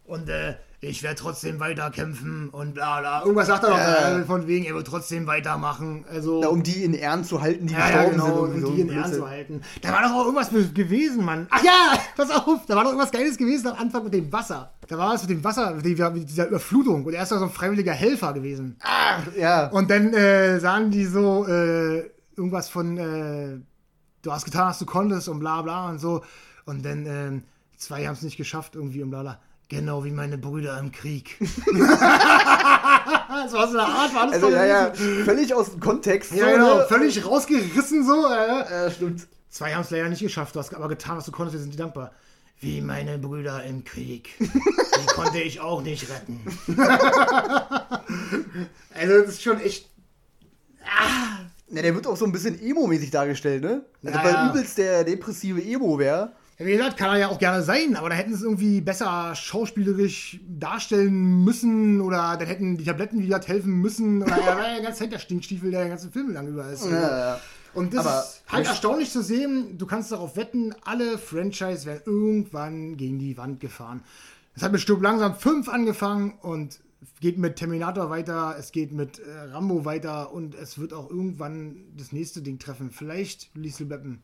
Und, 0.04 0.28
äh, 0.28 0.54
ich 0.80 1.02
werde 1.02 1.16
trotzdem 1.18 1.60
weiter 1.60 1.90
kämpfen 1.90 2.50
und 2.50 2.74
bla 2.74 3.00
bla. 3.00 3.20
Irgendwas 3.22 3.46
sagt 3.46 3.64
er 3.64 3.70
Ja. 3.70 4.18
da, 4.18 4.24
von 4.26 4.46
wegen, 4.46 4.66
er 4.66 4.74
wird 4.74 4.86
trotzdem 4.86 5.26
weitermachen. 5.26 6.04
Also, 6.10 6.40
Na, 6.42 6.48
um 6.48 6.62
die 6.62 6.84
in 6.84 6.92
Ehren 6.92 7.24
zu 7.24 7.40
halten, 7.40 7.66
die 7.68 7.72
ja, 7.72 7.78
ja, 7.88 8.04
gestorben 8.04 8.10
genau, 8.12 8.26
sind. 8.26 8.36
irgendwie 8.36 8.60
so 8.60 8.70
die 8.72 8.80
in 8.82 8.90
Ehren 8.90 9.12
zu 9.14 9.26
halten. 9.26 9.62
Da 9.80 9.92
war 9.92 10.02
doch 10.02 10.10
auch 10.10 10.24
irgendwas 10.26 10.50
gewesen, 10.74 11.24
Mann. 11.24 11.46
Ach 11.48 11.64
ja, 11.64 11.98
pass 12.18 12.30
auf, 12.30 12.66
da 12.66 12.76
war 12.76 12.82
doch 12.84 12.90
irgendwas 12.90 13.12
Geiles 13.12 13.38
gewesen 13.38 13.68
am 13.68 13.78
Anfang 13.78 14.04
mit 14.04 14.12
dem 14.12 14.30
Wasser. 14.30 14.74
Da 14.86 14.98
war 14.98 15.14
was 15.14 15.22
mit 15.22 15.30
dem 15.30 15.42
Wasser, 15.44 15.70
mit 15.74 15.86
dieser- 15.86 16.10
mit 16.10 16.28
dieser 16.28 16.48
Überflutung. 16.48 17.06
Und 17.06 17.14
er 17.14 17.22
ist 17.22 17.32
doch 17.32 17.38
so 17.38 17.44
ein 17.44 17.50
freiwilliger 17.50 17.92
Helfer 17.94 18.34
gewesen. 18.34 18.76
Ach, 18.82 19.22
ja. 19.38 19.68
Und 19.68 19.88
dann 19.90 20.12
äh, 20.12 20.60
sagen 20.60 20.90
die 20.90 21.06
so 21.06 21.46
äh, 21.48 22.10
irgendwas 22.36 22.68
von, 22.68 22.98
äh, 22.98 23.58
du 24.20 24.30
hast 24.32 24.44
getan, 24.44 24.68
was 24.68 24.78
du 24.80 24.84
konntest 24.84 25.30
und 25.30 25.38
bla 25.38 25.62
bla 25.62 25.88
und 25.88 25.98
so. 25.98 26.22
Und 26.66 26.84
dann 26.84 27.06
ähm, 27.06 27.42
zwei 27.78 28.04
haben 28.06 28.12
es 28.12 28.22
nicht 28.22 28.36
geschafft 28.36 28.74
irgendwie 28.74 29.02
und 29.02 29.08
bla 29.08 29.22
bla. 29.22 29.40
Genau 29.68 30.04
wie 30.04 30.10
meine 30.10 30.36
Brüder 30.36 30.78
im 30.78 30.92
Krieg. 30.92 31.38
das 31.40 31.78
war 33.52 33.68
so 33.68 33.78
eine 33.78 33.86
Art, 33.86 34.14
war 34.14 34.26
das 34.26 34.34
Also, 34.34 34.50
ja, 34.50 34.64
ja, 34.64 34.92
völlig 35.24 35.54
aus 35.54 35.70
dem 35.70 35.80
Kontext. 35.80 36.32
Ja, 36.32 36.46
so, 36.46 36.52
genau, 36.52 36.76
ne? 36.76 36.86
völlig 36.88 37.24
rausgerissen 37.24 38.06
so. 38.06 38.26
Äh. 38.26 38.70
Ja, 38.70 38.90
stimmt. 38.90 39.26
Zwei 39.48 39.72
haben 39.74 39.82
es 39.82 39.90
leider 39.90 40.08
nicht 40.08 40.20
geschafft, 40.20 40.54
du 40.54 40.58
hast 40.60 40.74
aber 40.74 40.88
getan, 40.88 41.16
was 41.16 41.24
du 41.24 41.32
konntest, 41.32 41.54
wir 41.54 41.62
sind 41.62 41.72
dir 41.72 41.78
dankbar. 41.78 42.12
Wie 42.60 42.80
meine 42.80 43.18
Brüder 43.18 43.62
im 43.64 43.84
Krieg. 43.84 44.30
Die 44.38 45.06
konnte 45.14 45.38
ich 45.40 45.60
auch 45.60 45.82
nicht 45.82 46.08
retten. 46.10 46.40
also 48.94 49.18
das 49.18 49.28
ist 49.28 49.42
schon 49.42 49.60
echt. 49.60 49.88
Ja, 51.70 51.82
der 51.82 51.94
wird 51.94 52.06
auch 52.06 52.16
so 52.16 52.24
ein 52.24 52.32
bisschen 52.32 52.60
Emo-mäßig 52.60 53.10
dargestellt, 53.10 53.62
ne? 53.62 53.84
Also, 54.04 54.18
Ja, 54.18 54.24
weil 54.24 54.50
übelst 54.50 54.78
der 54.78 55.04
depressive 55.04 55.62
Emo 55.62 55.98
wäre. 55.98 56.32
Ja, 56.58 56.66
Wie 56.66 56.72
gesagt, 56.72 56.96
kann 56.96 57.10
er 57.10 57.18
ja 57.18 57.28
auch 57.28 57.38
gerne 57.38 57.62
sein, 57.62 57.96
aber 57.96 58.10
da 58.10 58.14
hätten 58.14 58.30
sie 58.30 58.36
es 58.36 58.42
irgendwie 58.42 58.80
besser 58.80 59.34
schauspielerisch 59.34 60.40
darstellen 60.46 61.44
müssen 61.44 62.00
oder 62.00 62.36
dann 62.36 62.46
hätten 62.46 62.76
die 62.76 62.84
Tabletten 62.84 63.22
wieder 63.22 63.40
helfen 63.40 63.72
müssen. 63.80 64.22
Oder 64.22 64.36
er 64.36 64.56
war 64.56 64.80
ja 64.80 64.92
Zeit 64.92 65.12
der 65.12 65.18
Stinkstiefel, 65.18 65.70
der 65.70 65.82
den 65.82 65.90
ganzen 65.90 66.12
Film 66.12 66.32
lang 66.32 66.46
über 66.46 66.70
ist. 66.70 66.86
Ja, 66.86 67.18
ja. 67.18 67.40
Und 67.74 67.92
das 67.92 68.06
Aber 68.06 68.20
ist 68.20 68.42
halt 68.48 68.66
erstaunlich 68.66 69.10
zu 69.10 69.22
sehen. 69.22 69.76
Du 69.78 69.86
kannst 69.86 70.12
darauf 70.12 70.36
wetten, 70.36 70.74
alle 70.84 71.18
Franchise 71.18 71.86
werden 71.86 72.02
irgendwann 72.06 72.96
gegen 72.96 73.18
die 73.18 73.36
Wand 73.36 73.58
gefahren. 73.58 74.02
Es 74.54 74.62
hat 74.62 74.70
mit 74.70 74.80
Stirb 74.80 75.02
langsam 75.02 75.34
5 75.34 75.68
angefangen 75.68 76.34
und 76.40 76.78
geht 77.20 77.38
mit 77.38 77.56
Terminator 77.56 78.10
weiter, 78.10 78.54
es 78.58 78.70
geht 78.70 78.92
mit 78.92 79.18
äh, 79.18 79.30
Rambo 79.52 79.84
weiter 79.84 80.32
und 80.32 80.54
es 80.54 80.78
wird 80.78 80.92
auch 80.92 81.10
irgendwann 81.10 81.84
das 81.96 82.12
nächste 82.12 82.42
Ding 82.42 82.58
treffen. 82.58 82.90
Vielleicht 82.90 83.50
Liesel 83.54 83.86
Beppen. 83.86 84.22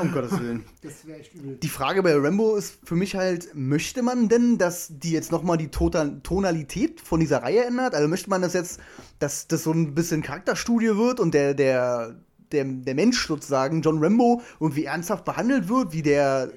Um 0.00 0.12
Gottes 0.12 0.38
Willen. 0.40 0.64
Das 0.82 1.06
wäre 1.06 1.18
echt 1.20 1.34
übel. 1.34 1.56
Die 1.62 1.68
Frage 1.68 2.02
bei 2.02 2.14
Rambo 2.16 2.56
ist 2.56 2.78
für 2.84 2.96
mich 2.96 3.14
halt, 3.16 3.48
möchte 3.54 4.02
man 4.02 4.28
denn, 4.28 4.56
dass 4.58 4.88
die 4.90 5.12
jetzt 5.12 5.30
nochmal 5.32 5.58
die 5.58 5.68
Total 5.68 6.20
Tonalität 6.22 7.00
von 7.00 7.20
dieser 7.20 7.42
Reihe 7.42 7.64
ändert? 7.64 7.94
Also 7.94 8.08
möchte 8.08 8.30
man 8.30 8.42
das 8.42 8.54
jetzt, 8.54 8.80
dass 9.18 9.46
das 9.46 9.62
so 9.64 9.72
ein 9.72 9.94
bisschen 9.94 10.22
Charakterstudie 10.22 10.96
wird 10.96 11.20
und 11.20 11.34
der, 11.34 11.54
der, 11.54 12.16
der, 12.52 12.64
der 12.64 12.94
Mensch 12.94 13.26
sozusagen, 13.26 13.82
John 13.82 14.02
Rambo, 14.02 14.42
irgendwie 14.58 14.84
ernsthaft 14.84 15.24
behandelt 15.24 15.68
wird, 15.68 15.92
wie 15.92 16.02
der 16.02 16.50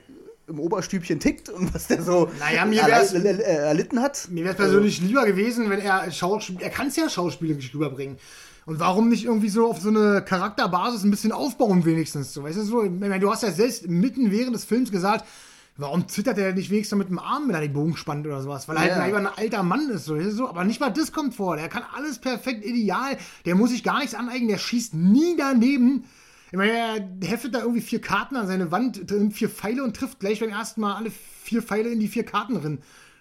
im 0.48 0.60
Oberstübchen 0.60 1.20
tickt 1.22 1.48
und 1.48 1.74
was 1.74 1.88
der 1.88 2.02
so 2.02 2.30
Naja, 2.40 2.66
mir 2.66 2.86
wär's- 2.86 3.14
erlitten 3.14 4.02
hat? 4.02 4.28
Mir 4.30 4.44
wäre 4.44 4.52
es 4.54 4.58
persönlich 4.58 5.02
lieber 5.02 5.26
gewesen, 5.26 5.70
wenn 5.70 5.80
er 5.80 6.12
Schauspiel, 6.12 6.58
er 6.60 6.70
kann 6.70 6.88
es 6.88 6.98
ja 6.98 7.10
schauspielerisch 7.10 7.74
rüberbringen. 7.74 8.18
Und 8.66 8.80
warum 8.80 9.10
nicht 9.10 9.26
irgendwie 9.26 9.50
so 9.50 9.70
auf 9.70 9.80
so 9.82 9.90
eine 9.90 10.22
Charakterbasis 10.24 11.04
ein 11.04 11.12
bisschen 11.12 11.32
aufbauen 11.32 11.84
wenigstens? 11.86 12.34
So, 12.34 12.44
weißt 12.44 12.58
du, 12.58 12.64
so, 12.64 12.84
ich 12.84 12.92
meine, 12.92 13.20
du 13.20 13.30
hast 13.32 13.44
ja 13.44 13.52
selbst 13.52 13.88
mitten 13.90 14.32
während 14.32 14.56
des 14.56 14.64
Films 14.66 14.90
gesagt, 14.92 15.26
warum 15.76 16.08
zittert 16.08 16.38
er 16.38 16.54
nicht 16.54 16.70
wenigstens 16.70 16.98
mit 16.98 17.10
dem 17.10 17.20
Arm, 17.20 17.48
wenn 17.48 17.56
er 17.56 17.62
den 17.62 17.74
Bogen 17.74 17.98
spannt 17.98 18.26
oder 18.26 18.42
sowas? 18.42 18.68
Weil 18.68 18.78
er 18.78 18.88
Ja. 18.88 18.96
halt 18.96 19.14
ein, 19.16 19.28
ein 19.28 19.34
alter 19.38 19.64
Mann 19.64 19.90
ist, 19.90 20.06
so, 20.06 20.18
so. 20.32 20.48
Aber 20.48 20.64
nicht 20.64 20.80
mal 20.80 20.92
das 20.92 21.12
kommt 21.12 21.36
vor. 21.36 21.58
Der 21.58 21.68
kann 21.68 21.84
alles 21.96 22.20
perfekt 22.20 22.64
ideal. 22.64 23.18
Der 23.46 23.56
muss 23.56 23.72
sich 23.72 23.84
gar 23.84 24.00
nichts 24.00 24.16
aneignen. 24.16 24.48
Der 24.48 24.58
schießt 24.60 24.94
nie 24.94 25.36
daneben. 25.38 26.06
Ich 26.52 26.58
meine, 26.58 26.72
er 26.72 27.28
heftet 27.28 27.56
da 27.56 27.62
irgendwie 27.62 27.82
vier 27.82 28.00
Karten 28.00 28.36
an 28.36 28.46
seine 28.46 28.72
Wand, 28.72 29.02
vier 29.32 29.50
Pfeile 29.50 29.84
und 29.84 29.96
trifft 29.98 30.20
gleich 30.20 30.40
beim 30.40 30.50
ersten 30.52 30.82
Mal 30.82 30.94
alle 30.96 31.12
vier 31.44 31.64
Pfeile 31.64 31.90
in 31.90 32.00
die 32.00 32.08
vier 32.08 32.24
Karten 32.24 32.62
drin. 32.62 32.78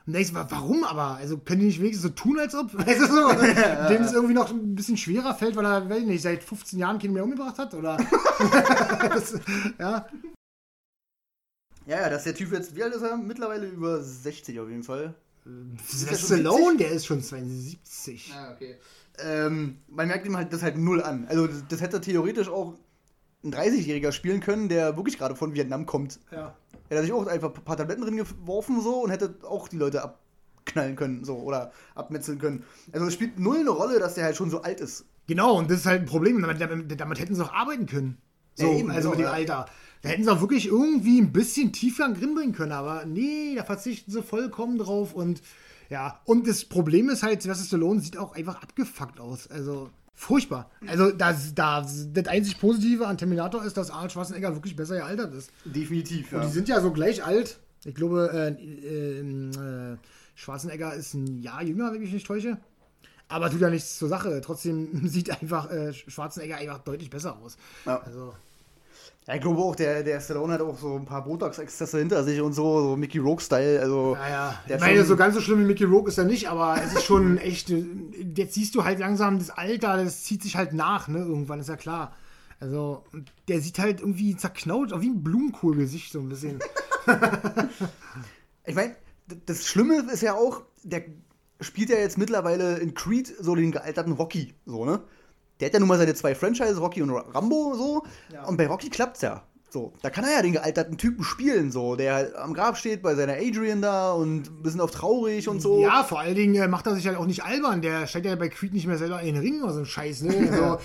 Und 0.06 0.14
denkst, 0.14 0.34
wa- 0.34 0.46
warum 0.50 0.84
aber? 0.84 1.16
Also 1.16 1.38
können 1.38 1.60
die 1.60 1.66
nicht 1.66 1.80
wenigstens 1.80 2.02
so 2.02 2.08
tun, 2.08 2.38
als 2.38 2.54
ob? 2.54 2.72
Weißt 2.86 3.00
du 3.00 3.06
so? 3.06 3.28
Dem 3.32 4.02
es 4.04 4.12
irgendwie 4.12 4.34
noch 4.34 4.50
ein 4.50 4.74
bisschen 4.74 4.96
schwerer 4.96 5.34
fällt, 5.34 5.54
weil 5.56 5.64
er, 5.64 5.88
weiß 5.88 6.00
ich 6.00 6.06
nicht, 6.06 6.22
seit 6.22 6.42
15 6.42 6.78
Jahren 6.78 6.98
keinen 6.98 7.12
mehr 7.12 7.24
umgebracht 7.24 7.58
hat? 7.58 7.72
Oder? 7.74 7.96
das, 9.08 9.34
ja. 9.78 10.06
Ja, 11.86 12.00
ja, 12.00 12.08
dass 12.10 12.24
der 12.24 12.34
Typ 12.34 12.52
jetzt, 12.52 12.74
wie 12.76 12.82
alt 12.82 12.94
ist 12.94 13.02
er? 13.02 13.16
Mittlerweile 13.16 13.66
über 13.66 14.00
60 14.02 14.58
auf 14.60 14.68
jeden 14.68 14.84
Fall. 14.84 15.14
Schon 15.44 16.16
Stallone, 16.16 16.76
der 16.78 16.92
ist 16.92 17.06
schon 17.06 17.20
72. 17.22 18.32
Ah, 18.36 18.52
okay. 18.52 18.76
Ähm, 19.18 19.78
man 19.88 20.06
merkt 20.08 20.24
ihm 20.26 20.36
halt 20.36 20.52
das 20.52 20.62
halt 20.62 20.78
null 20.78 21.02
an. 21.02 21.26
Also 21.28 21.46
das, 21.48 21.64
das 21.68 21.80
hätte 21.80 22.00
theoretisch 22.00 22.48
auch 22.48 22.74
ein 23.44 23.52
30-Jähriger 23.52 24.12
spielen 24.12 24.40
können, 24.40 24.68
der 24.68 24.96
wirklich 24.96 25.18
gerade 25.18 25.34
von 25.34 25.54
Vietnam 25.54 25.84
kommt. 25.86 26.20
Ja. 26.30 26.56
Hätte 26.92 27.00
er 27.00 27.04
sich 27.04 27.12
auch 27.12 27.26
einfach 27.26 27.54
ein 27.54 27.64
paar 27.64 27.76
Tabletten 27.78 28.02
drin 28.02 28.16
geworfen 28.18 28.82
so 28.82 29.02
und 29.02 29.10
hätte 29.10 29.34
auch 29.48 29.68
die 29.68 29.78
Leute 29.78 30.02
abknallen 30.02 30.94
können 30.94 31.24
so 31.24 31.36
oder 31.36 31.72
abmetzeln 31.94 32.38
können. 32.38 32.64
Also 32.92 33.06
es 33.06 33.14
spielt 33.14 33.38
null 33.40 33.60
eine 33.60 33.70
Rolle, 33.70 33.98
dass 33.98 34.12
der 34.12 34.24
halt 34.24 34.36
schon 34.36 34.50
so 34.50 34.60
alt 34.60 34.80
ist. 34.80 35.06
Genau, 35.26 35.56
und 35.56 35.70
das 35.70 35.78
ist 35.78 35.86
halt 35.86 36.02
ein 36.02 36.06
Problem. 36.06 36.42
Damit, 36.42 36.60
damit, 36.60 37.00
damit 37.00 37.18
hätten 37.18 37.34
sie 37.34 37.42
auch 37.42 37.52
arbeiten 37.54 37.86
können. 37.86 38.18
So, 38.56 38.66
Ja, 38.66 38.78
eben, 38.78 38.90
also 38.90 39.08
mit 39.08 39.20
dem 39.20 39.22
genau. 39.22 39.34
Alter. 39.34 39.66
Da 40.02 40.08
hätten 40.10 40.24
sie 40.24 40.30
auch 40.30 40.42
wirklich 40.42 40.66
irgendwie 40.66 41.18
ein 41.18 41.32
bisschen 41.32 41.72
Tiefgang 41.72 42.12
drinbringen 42.12 42.54
können, 42.54 42.72
aber 42.72 43.06
nee, 43.06 43.54
da 43.56 43.64
verzichten 43.64 44.10
sie 44.10 44.22
vollkommen 44.22 44.76
drauf 44.76 45.14
und 45.14 45.40
ja. 45.88 46.20
Und 46.26 46.46
das 46.46 46.66
Problem 46.66 47.08
ist 47.08 47.22
halt, 47.22 47.40
Sylvester 47.40 47.64
Stallone 47.64 48.00
sieht 48.00 48.18
auch 48.18 48.34
einfach 48.34 48.62
abgefuckt 48.62 49.18
aus. 49.18 49.46
Also 49.48 49.88
furchtbar. 50.14 50.70
Also 50.86 51.10
das, 51.10 51.54
das, 51.54 52.08
das 52.12 52.26
einzig 52.26 52.60
Positive 52.60 53.06
an 53.06 53.18
Terminator 53.18 53.64
ist, 53.64 53.76
dass 53.76 53.90
Arnold 53.90 54.12
Schwarzenegger 54.12 54.54
wirklich 54.54 54.76
besser 54.76 54.96
gealtert 54.96 55.34
ist. 55.34 55.50
Definitiv, 55.64 56.32
ja. 56.32 56.44
Die 56.44 56.50
sind 56.50 56.68
ja 56.68 56.80
so 56.80 56.92
gleich 56.92 57.24
alt. 57.24 57.58
Ich 57.84 57.94
glaube, 57.94 58.30
äh, 58.32 58.62
äh, 58.62 59.20
äh, 59.20 59.96
Schwarzenegger 60.34 60.94
ist 60.94 61.14
ein 61.14 61.40
Jahr 61.40 61.62
jünger, 61.62 61.88
wenn 61.88 61.96
ich 61.96 62.00
mich 62.02 62.12
nicht 62.12 62.26
täusche. 62.26 62.58
Aber 63.28 63.50
tut 63.50 63.60
ja 63.60 63.70
nichts 63.70 63.98
zur 63.98 64.08
Sache. 64.08 64.40
Trotzdem 64.44 65.08
sieht 65.08 65.30
einfach 65.30 65.70
äh, 65.70 65.92
Schwarzenegger 65.92 66.56
einfach 66.56 66.78
deutlich 66.78 67.10
besser 67.10 67.36
aus. 67.38 67.56
Ja. 67.86 68.00
Also, 68.00 68.34
Ja, 69.28 69.36
ich 69.36 69.40
glaube 69.40 69.60
auch, 69.60 69.76
der, 69.76 70.02
der 70.02 70.20
Stallone 70.20 70.54
hat 70.54 70.60
auch 70.62 70.76
so 70.76 70.96
ein 70.96 71.04
paar 71.04 71.24
Botox-Exzesse 71.24 71.98
hinter 71.98 72.24
sich 72.24 72.40
und 72.40 72.54
so, 72.54 72.80
so 72.80 72.96
Mickey 72.96 73.18
Rogue-Style. 73.18 73.80
Also, 73.80 74.16
naja, 74.16 74.60
ich 74.66 74.80
meine, 74.80 75.04
so 75.04 75.16
ganz 75.16 75.34
so 75.34 75.40
schlimm 75.40 75.60
wie 75.60 75.64
Mickey 75.64 75.84
Rogue 75.84 76.08
ist 76.08 76.18
er 76.18 76.24
nicht, 76.24 76.48
aber 76.48 76.76
es 76.82 76.92
ist 76.92 77.04
schon 77.04 77.38
echt. 77.38 77.72
Jetzt 78.36 78.54
siehst 78.54 78.74
du 78.74 78.84
halt 78.84 78.98
langsam 78.98 79.38
das 79.38 79.50
Alter, 79.50 80.02
das 80.02 80.24
zieht 80.24 80.42
sich 80.42 80.56
halt 80.56 80.72
nach, 80.72 81.06
ne? 81.06 81.18
Irgendwann 81.18 81.60
ist 81.60 81.68
ja 81.68 81.76
klar. 81.76 82.16
Also, 82.58 83.04
der 83.46 83.60
sieht 83.60 83.78
halt 83.78 84.00
irgendwie 84.00 84.36
zerknautscht, 84.36 85.00
wie 85.00 85.10
ein 85.10 85.22
Blumenkohlgesicht, 85.22 86.12
so 86.12 86.20
ein 86.20 86.28
bisschen. 86.28 86.58
Ich 88.64 88.76
meine, 88.76 88.94
das 89.46 89.66
Schlimme 89.66 90.04
ist 90.12 90.22
ja 90.22 90.34
auch, 90.34 90.62
der 90.84 91.02
spielt 91.60 91.90
ja 91.90 91.96
jetzt 91.96 92.18
mittlerweile 92.18 92.78
in 92.78 92.94
Creed 92.94 93.32
so 93.40 93.54
den 93.54 93.72
gealterten 93.72 94.12
Rocky, 94.12 94.54
so, 94.66 94.84
ne? 94.84 95.00
Der 95.62 95.68
hat 95.68 95.74
ja 95.74 95.78
nun 95.78 95.88
mal 95.88 95.96
seine 95.98 96.12
zwei 96.14 96.34
Franchises, 96.34 96.80
Rocky 96.80 97.02
und 97.02 97.10
Rambo, 97.10 97.74
so. 97.76 98.02
Ja. 98.32 98.44
Und 98.46 98.56
bei 98.56 98.66
Rocky 98.66 98.90
klappt's 98.90 99.20
ja. 99.22 99.42
So, 99.70 99.92
da 100.02 100.10
kann 100.10 100.24
er 100.24 100.32
ja 100.32 100.42
den 100.42 100.52
gealterten 100.52 100.98
Typen 100.98 101.24
spielen, 101.24 101.70
so, 101.72 101.96
der 101.96 102.32
am 102.42 102.52
Grab 102.52 102.76
steht 102.76 103.00
bei 103.00 103.14
seiner 103.14 103.34
Adrian 103.34 103.80
da 103.80 104.12
und 104.12 104.50
ein 104.50 104.62
bisschen 104.62 104.80
auf 104.82 104.90
traurig 104.90 105.48
und 105.48 105.62
so. 105.62 105.80
Ja, 105.80 106.04
vor 106.04 106.18
allen 106.20 106.34
Dingen 106.34 106.54
äh, 106.56 106.68
macht 106.68 106.86
er 106.86 106.94
sich 106.94 107.06
halt 107.06 107.16
auch 107.16 107.24
nicht 107.26 107.42
albern. 107.44 107.80
Der 107.80 108.06
steigt 108.06 108.26
ja 108.26 108.34
bei 108.34 108.48
Creed 108.50 108.74
nicht 108.74 108.86
mehr 108.86 108.98
selber 108.98 109.20
in 109.20 109.34
den 109.34 109.38
Ring 109.38 109.62
oder 109.62 109.72
so 109.72 109.78
ein 109.80 109.86
Scheiß, 109.86 110.22
ne? 110.22 110.34
Also, 110.52 110.78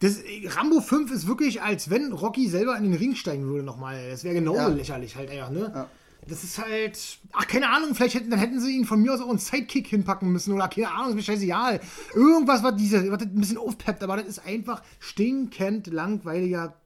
das, 0.00 0.18
Rambo 0.56 0.80
5 0.80 1.10
ist 1.10 1.26
wirklich, 1.26 1.62
als 1.62 1.90
wenn 1.90 2.12
Rocky 2.12 2.48
selber 2.48 2.76
in 2.76 2.84
den 2.84 2.94
Ring 2.94 3.16
steigen 3.16 3.46
würde 3.48 3.64
nochmal. 3.64 4.08
Das 4.10 4.22
wäre 4.22 4.34
genauso 4.36 4.60
Ja. 4.60 4.68
lächerlich 4.68 5.16
halt 5.16 5.30
einfach, 5.30 5.50
ne? 5.50 5.72
Ja. 5.74 5.86
Das 6.28 6.44
ist 6.44 6.58
halt. 6.58 7.18
Ach, 7.32 7.46
keine 7.46 7.70
Ahnung, 7.70 7.94
vielleicht 7.94 8.14
hätten, 8.14 8.30
dann 8.30 8.38
hätten 8.38 8.60
sie 8.60 8.76
ihn 8.76 8.84
von 8.84 9.00
mir 9.00 9.14
aus 9.14 9.20
auch 9.20 9.30
einen 9.30 9.38
Sidekick 9.38 9.86
hinpacken 9.86 10.30
müssen 10.30 10.52
oder 10.52 10.68
keine 10.68 10.90
Ahnung, 10.90 11.10
ist 11.10 11.14
mir 11.14 11.22
scheißegal. 11.22 11.80
Irgendwas, 12.14 12.62
was 12.62 12.76
diese, 12.76 13.10
was 13.10 13.18
das 13.18 13.28
ein 13.28 13.40
bisschen 13.40 13.58
aufpeppt, 13.58 14.02
aber 14.02 14.16
das 14.16 14.26
ist 14.26 14.46
einfach 14.46 14.82
stinkend 15.00 15.86
langweiliger 15.88 16.76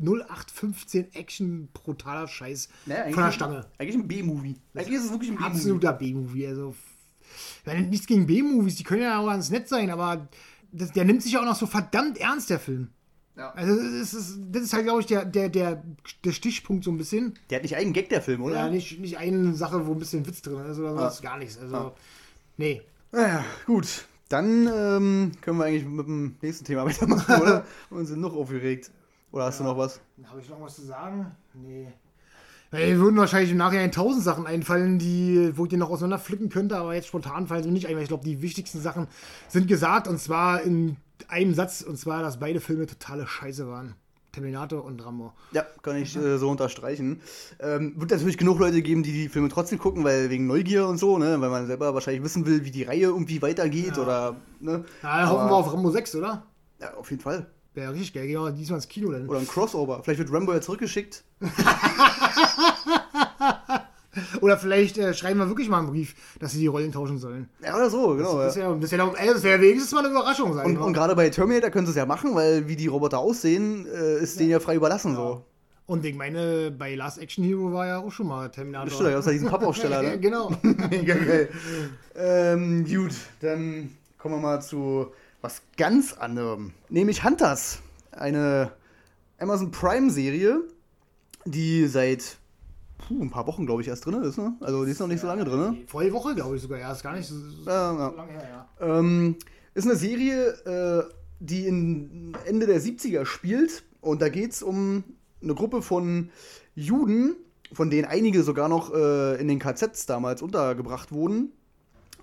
0815 0.00 1.14
Action 1.14 1.68
brutaler 1.72 2.26
Scheiß 2.26 2.68
Naja, 2.86 3.12
von 3.12 3.24
der 3.24 3.32
Stange. 3.32 3.66
Eigentlich 3.78 3.96
ein 3.96 4.08
B-Movie. 4.08 4.56
Eigentlich 4.74 4.96
ist 4.96 5.04
es 5.04 5.10
wirklich 5.10 5.30
ein 5.30 5.36
B-Movie. 5.36 5.54
Absoluter 5.54 5.92
B-Movie. 5.92 6.46
Also, 6.46 6.74
nichts 7.88 8.06
gegen 8.06 8.26
B-Movies, 8.26 8.76
die 8.76 8.84
können 8.84 9.02
ja 9.02 9.18
auch 9.18 9.26
ganz 9.26 9.50
nett 9.50 9.68
sein, 9.68 9.90
aber 9.90 10.28
das, 10.72 10.92
der 10.92 11.04
nimmt 11.04 11.22
sich 11.22 11.32
ja 11.32 11.40
auch 11.40 11.44
noch 11.44 11.56
so 11.56 11.66
verdammt 11.66 12.18
ernst, 12.18 12.50
der 12.50 12.60
Film. 12.60 12.88
Ja. 13.40 13.52
Also, 13.52 13.74
das 13.74 14.12
ist, 14.12 14.38
das 14.52 14.64
ist 14.64 14.74
halt, 14.74 14.84
glaube 14.84 15.00
ich, 15.00 15.06
der, 15.06 15.24
der, 15.24 15.48
der, 15.48 15.82
der 16.24 16.32
Stichpunkt 16.32 16.84
so 16.84 16.90
ein 16.90 16.98
bisschen. 16.98 17.38
Der 17.48 17.56
hat 17.56 17.62
nicht 17.62 17.74
einen 17.74 17.94
Gag, 17.94 18.10
der 18.10 18.20
Film, 18.20 18.42
oder? 18.42 18.56
Ja, 18.56 18.68
nicht, 18.68 19.00
nicht 19.00 19.16
eine 19.16 19.54
Sache, 19.54 19.86
wo 19.86 19.92
ein 19.92 19.98
bisschen 19.98 20.26
Witz 20.26 20.42
drin 20.42 20.58
ist 20.66 20.78
oder 20.78 20.94
sowas, 20.94 21.22
gar 21.22 21.38
nichts. 21.38 21.58
Also, 21.58 21.92
nee. 22.58 22.82
Naja, 23.12 23.42
gut. 23.64 24.04
Dann 24.28 24.66
ähm, 24.66 25.32
können 25.40 25.56
wir 25.56 25.64
eigentlich 25.64 25.86
mit 25.86 26.06
dem 26.06 26.36
nächsten 26.42 26.66
Thema 26.66 26.84
weitermachen, 26.86 27.40
oder? 27.40 27.64
Und 27.88 28.04
sind 28.04 28.20
noch 28.20 28.36
aufgeregt. 28.36 28.90
Oder 29.32 29.44
hast 29.44 29.60
du 29.60 29.64
noch 29.64 29.78
was? 29.78 30.00
Habe 30.24 30.40
ich 30.42 30.50
noch 30.50 30.60
was 30.60 30.76
zu 30.76 30.82
sagen? 30.82 31.34
Nee. 31.54 31.88
Mir 32.72 32.98
würden 32.98 33.16
wahrscheinlich 33.16 33.52
im 33.52 33.56
Nachhinein 33.56 33.90
tausend 33.90 34.22
Sachen 34.22 34.46
einfallen, 34.46 34.98
die, 34.98 35.52
wo 35.56 35.64
ich 35.64 35.70
den 35.70 35.78
noch 35.78 35.88
auseinanderpflücken 35.88 36.50
könnte, 36.50 36.76
aber 36.76 36.94
jetzt 36.94 37.08
spontan 37.08 37.46
fallen 37.46 37.62
sie 37.62 37.68
mir 37.70 37.72
nicht 37.72 37.88
ein, 37.88 37.96
weil 37.96 38.02
ich 38.02 38.08
glaube, 38.08 38.24
die 38.24 38.42
wichtigsten 38.42 38.82
Sachen 38.82 39.08
sind 39.48 39.66
gesagt 39.66 40.06
und 40.06 40.18
zwar 40.18 40.60
in 40.60 40.98
einem 41.28 41.52
Satz, 41.54 41.82
und 41.82 41.98
zwar, 41.98 42.22
dass 42.22 42.38
beide 42.38 42.60
Filme 42.60 42.86
totale 42.86 43.26
Scheiße 43.26 43.68
waren. 43.68 43.94
Terminator 44.32 44.84
und 44.84 45.04
Rambo. 45.04 45.32
Ja, 45.50 45.66
kann 45.82 45.96
ich 45.96 46.14
äh, 46.16 46.38
so 46.38 46.48
unterstreichen. 46.48 47.20
Ähm, 47.58 47.94
wird 47.96 48.12
natürlich 48.12 48.38
genug 48.38 48.60
Leute 48.60 48.80
geben, 48.80 49.02
die 49.02 49.10
die 49.12 49.28
Filme 49.28 49.48
trotzdem 49.48 49.80
gucken, 49.80 50.04
weil 50.04 50.30
wegen 50.30 50.46
Neugier 50.46 50.86
und 50.86 50.98
so, 50.98 51.18
ne? 51.18 51.40
Weil 51.40 51.50
man 51.50 51.66
selber 51.66 51.92
wahrscheinlich 51.94 52.22
wissen 52.22 52.46
will, 52.46 52.64
wie 52.64 52.70
die 52.70 52.84
Reihe 52.84 53.06
irgendwie 53.06 53.42
weitergeht 53.42 53.96
Ja. 53.96 54.02
oder, 54.04 54.36
ne? 54.60 54.84
Dann 55.02 55.28
hoffen 55.28 55.48
wir 55.48 55.56
auf 55.56 55.72
Rambo 55.72 55.90
6, 55.90 56.14
oder? 56.14 56.44
Ja, 56.80 56.94
auf 56.94 57.10
jeden 57.10 57.22
Fall. 57.22 57.50
Wäre 57.74 57.92
richtig 57.92 58.12
geil. 58.12 58.28
Gehen 58.28 58.40
wir 58.40 58.52
diesmal 58.52 58.78
ins 58.78 58.86
Kino 58.88 59.10
dann. 59.10 59.28
Oder 59.28 59.40
ein 59.40 59.48
Crossover. 59.48 60.00
Vielleicht 60.04 60.20
wird 60.20 60.32
Rambo 60.32 60.52
ja 60.52 60.60
zurückgeschickt. 60.60 61.24
Oder 64.40 64.58
vielleicht 64.58 64.98
äh, 64.98 65.14
schreiben 65.14 65.38
wir 65.38 65.48
wirklich 65.48 65.68
mal 65.68 65.78
einen 65.78 65.88
Brief, 65.88 66.14
dass 66.40 66.52
sie 66.52 66.58
die 66.58 66.66
Rollen 66.66 66.90
tauschen 66.92 67.18
sollen. 67.18 67.48
Ja, 67.62 67.76
oder 67.76 67.88
so, 67.90 68.16
genau. 68.16 68.38
Das 68.38 68.56
ja. 68.56 68.62
wäre 68.68 68.78
das 68.80 68.90
wär, 68.90 68.98
doch- 68.98 69.16
ey, 69.16 69.28
das 69.28 69.42
wär 69.42 69.60
wenigstens 69.60 69.92
mal 69.92 70.00
eine 70.04 70.08
Überraschung 70.08 70.52
sein. 70.54 70.66
Und, 70.66 70.78
und 70.78 70.92
gerade 70.92 71.14
bei 71.14 71.28
Terminator 71.30 71.70
können 71.70 71.86
sie 71.86 71.90
es 71.90 71.96
ja 71.96 72.06
machen, 72.06 72.34
weil 72.34 72.66
wie 72.66 72.74
die 72.76 72.88
Roboter 72.88 73.18
aussehen, 73.20 73.86
äh, 73.86 74.18
ist 74.18 74.40
denen 74.40 74.50
ja 74.50 74.58
frei 74.60 74.74
überlassen 74.74 75.14
so. 75.14 75.44
Und 75.86 76.04
ich 76.04 76.14
meine, 76.14 76.70
bei 76.70 76.94
Last 76.94 77.18
Action 77.18 77.44
Hero 77.44 77.72
war 77.72 77.86
ja 77.86 77.98
auch 77.98 78.12
schon 78.12 78.26
mal 78.28 78.48
Terminator. 78.50 78.90
Stimmt, 78.90 79.14
außer 79.14 79.32
diesen 79.32 79.48
Pappaufsteller, 79.48 80.02
Ja, 80.02 80.10
ne? 80.10 80.18
genau. 80.20 80.52
Mega 80.62 81.14
geil. 81.14 81.48
ähm, 82.16 82.84
gut, 82.84 83.12
dann 83.40 83.90
kommen 84.18 84.36
wir 84.36 84.40
mal 84.40 84.60
zu 84.62 85.06
was 85.40 85.62
ganz 85.76 86.12
anderem. 86.14 86.72
Nämlich 86.88 87.24
Hunters. 87.24 87.78
Eine 88.12 88.72
Amazon 89.38 89.70
Prime-Serie, 89.70 90.62
die 91.44 91.86
seit 91.86 92.38
puh, 93.00 93.22
ein 93.22 93.30
paar 93.30 93.46
Wochen, 93.46 93.66
glaube 93.66 93.82
ich, 93.82 93.88
erst 93.88 94.06
drin 94.06 94.22
ist. 94.22 94.38
Ne? 94.38 94.54
Also 94.60 94.84
die 94.84 94.92
ist 94.92 95.00
noch 95.00 95.06
nicht 95.06 95.20
so 95.20 95.26
lange 95.26 95.44
drin. 95.44 95.58
Ne? 95.58 95.76
Voll 95.86 96.12
Woche, 96.12 96.34
glaube 96.34 96.56
ich 96.56 96.62
sogar. 96.62 96.78
Ja, 96.78 96.92
ist 96.92 97.02
gar 97.02 97.14
nicht 97.14 97.26
so, 97.26 97.34
so 97.34 97.68
ja. 97.68 98.12
lange 98.16 98.32
her, 98.32 98.66
ja. 98.80 98.98
Ähm, 98.98 99.36
ist 99.74 99.86
eine 99.86 99.96
Serie, 99.96 100.48
äh, 100.64 101.12
die 101.40 101.66
in 101.66 102.36
Ende 102.44 102.66
der 102.66 102.80
70er 102.80 103.24
spielt. 103.24 103.82
Und 104.00 104.22
da 104.22 104.28
geht 104.28 104.52
es 104.52 104.62
um 104.62 105.04
eine 105.42 105.54
Gruppe 105.54 105.82
von 105.82 106.30
Juden, 106.74 107.36
von 107.72 107.90
denen 107.90 108.06
einige 108.06 108.42
sogar 108.42 108.68
noch 108.68 108.92
äh, 108.92 109.40
in 109.40 109.48
den 109.48 109.58
KZs 109.58 110.06
damals 110.06 110.42
untergebracht 110.42 111.12
wurden 111.12 111.52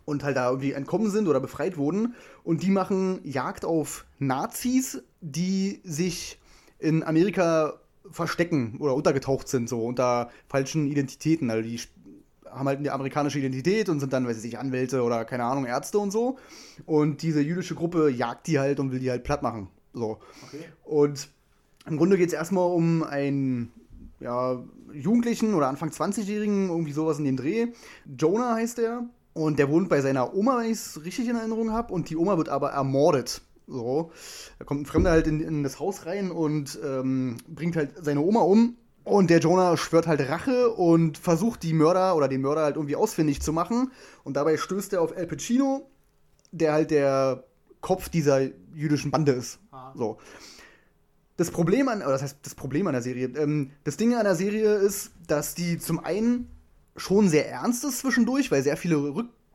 und 0.05 0.23
halt 0.23 0.37
da 0.37 0.49
irgendwie 0.49 0.71
entkommen 0.71 1.09
sind 1.09 1.27
oder 1.27 1.39
befreit 1.39 1.77
wurden. 1.77 2.15
Und 2.43 2.63
die 2.63 2.71
machen 2.71 3.19
Jagd 3.23 3.65
auf 3.65 4.05
Nazis, 4.19 5.03
die 5.21 5.81
sich 5.83 6.39
in 6.79 7.03
Amerika 7.03 7.79
verstecken 8.11 8.77
oder 8.79 8.95
untergetaucht 8.95 9.47
sind, 9.47 9.69
so 9.69 9.85
unter 9.85 10.29
falschen 10.47 10.87
Identitäten. 10.87 11.49
Also 11.49 11.67
die 11.67 11.79
haben 12.49 12.67
halt 12.67 12.79
eine 12.79 12.91
amerikanische 12.91 13.39
Identität 13.39 13.89
und 13.89 13.99
sind 13.99 14.13
dann, 14.13 14.27
weiß 14.27 14.37
ich 14.37 14.43
nicht, 14.43 14.59
Anwälte 14.59 15.03
oder 15.03 15.25
keine 15.25 15.43
Ahnung, 15.43 15.65
Ärzte 15.65 15.99
und 15.99 16.11
so. 16.11 16.37
Und 16.85 17.21
diese 17.21 17.41
jüdische 17.41 17.75
Gruppe 17.75 18.09
jagt 18.09 18.47
die 18.47 18.59
halt 18.59 18.79
und 18.79 18.91
will 18.91 18.99
die 18.99 19.09
halt 19.09 19.23
platt 19.23 19.43
machen. 19.43 19.67
So. 19.93 20.19
Okay. 20.47 20.65
Und 20.83 21.29
im 21.85 21.97
Grunde 21.97 22.17
geht 22.17 22.27
es 22.27 22.33
erstmal 22.33 22.69
um 22.69 23.03
einen 23.03 23.71
ja, 24.19 24.61
Jugendlichen 24.93 25.53
oder 25.53 25.67
Anfang 25.67 25.89
20-Jährigen, 25.89 26.69
irgendwie 26.69 26.91
sowas 26.91 27.19
in 27.19 27.25
dem 27.25 27.37
Dreh. 27.37 27.67
Jonah 28.17 28.55
heißt 28.55 28.79
er. 28.79 29.05
Und 29.33 29.59
der 29.59 29.69
wohnt 29.69 29.87
bei 29.87 30.01
seiner 30.01 30.33
Oma, 30.33 30.57
wenn 30.57 30.65
ich 30.65 30.79
es 30.79 31.05
richtig 31.05 31.27
in 31.27 31.35
Erinnerung 31.35 31.71
habe. 31.71 31.93
Und 31.93 32.09
die 32.09 32.17
Oma 32.17 32.37
wird 32.37 32.49
aber 32.49 32.71
ermordet. 32.71 33.41
So. 33.67 34.11
Da 34.59 34.65
kommt 34.65 34.81
ein 34.81 34.85
Fremder 34.85 35.11
halt 35.11 35.27
in, 35.27 35.41
in 35.41 35.63
das 35.63 35.79
Haus 35.79 36.05
rein 36.05 36.31
und 36.31 36.79
ähm, 36.83 37.37
bringt 37.47 37.75
halt 37.75 37.91
seine 38.01 38.21
Oma 38.21 38.41
um. 38.41 38.77
Und 39.03 39.29
der 39.29 39.39
Jonah 39.39 39.77
schwört 39.77 40.05
halt 40.05 40.27
Rache 40.27 40.69
und 40.69 41.17
versucht 41.17 41.63
die 41.63 41.73
Mörder 41.73 42.15
oder 42.15 42.27
den 42.27 42.41
Mörder 42.41 42.63
halt 42.63 42.75
irgendwie 42.75 42.97
ausfindig 42.97 43.41
zu 43.41 43.53
machen. 43.53 43.91
Und 44.25 44.35
dabei 44.35 44.57
stößt 44.57 44.93
er 44.93 45.01
auf 45.01 45.15
El 45.15 45.27
Pacino, 45.27 45.89
der 46.51 46.73
halt 46.73 46.91
der 46.91 47.45
Kopf 47.79 48.09
dieser 48.09 48.41
jüdischen 48.73 49.11
Bande 49.11 49.31
ist. 49.31 49.59
Ah. 49.71 49.93
So. 49.95 50.17
Das 51.37 51.51
Problem 51.51 51.87
an, 51.87 52.01
oder 52.01 52.11
das 52.11 52.23
heißt 52.23 52.39
das 52.41 52.55
Problem 52.55 52.87
an 52.87 52.93
der 52.93 53.01
Serie, 53.01 53.27
ähm, 53.37 53.71
das 53.83 53.95
Ding 53.95 54.13
an 54.15 54.23
der 54.23 54.35
Serie 54.35 54.73
ist, 54.73 55.11
dass 55.27 55.55
die 55.55 55.77
zum 55.77 56.03
einen 56.03 56.49
schon 56.97 57.29
sehr 57.29 57.49
ernst 57.49 57.85
ist 57.85 57.99
zwischendurch, 57.99 58.51
weil 58.51 58.63
sehr 58.63 58.75
viele 58.75 58.97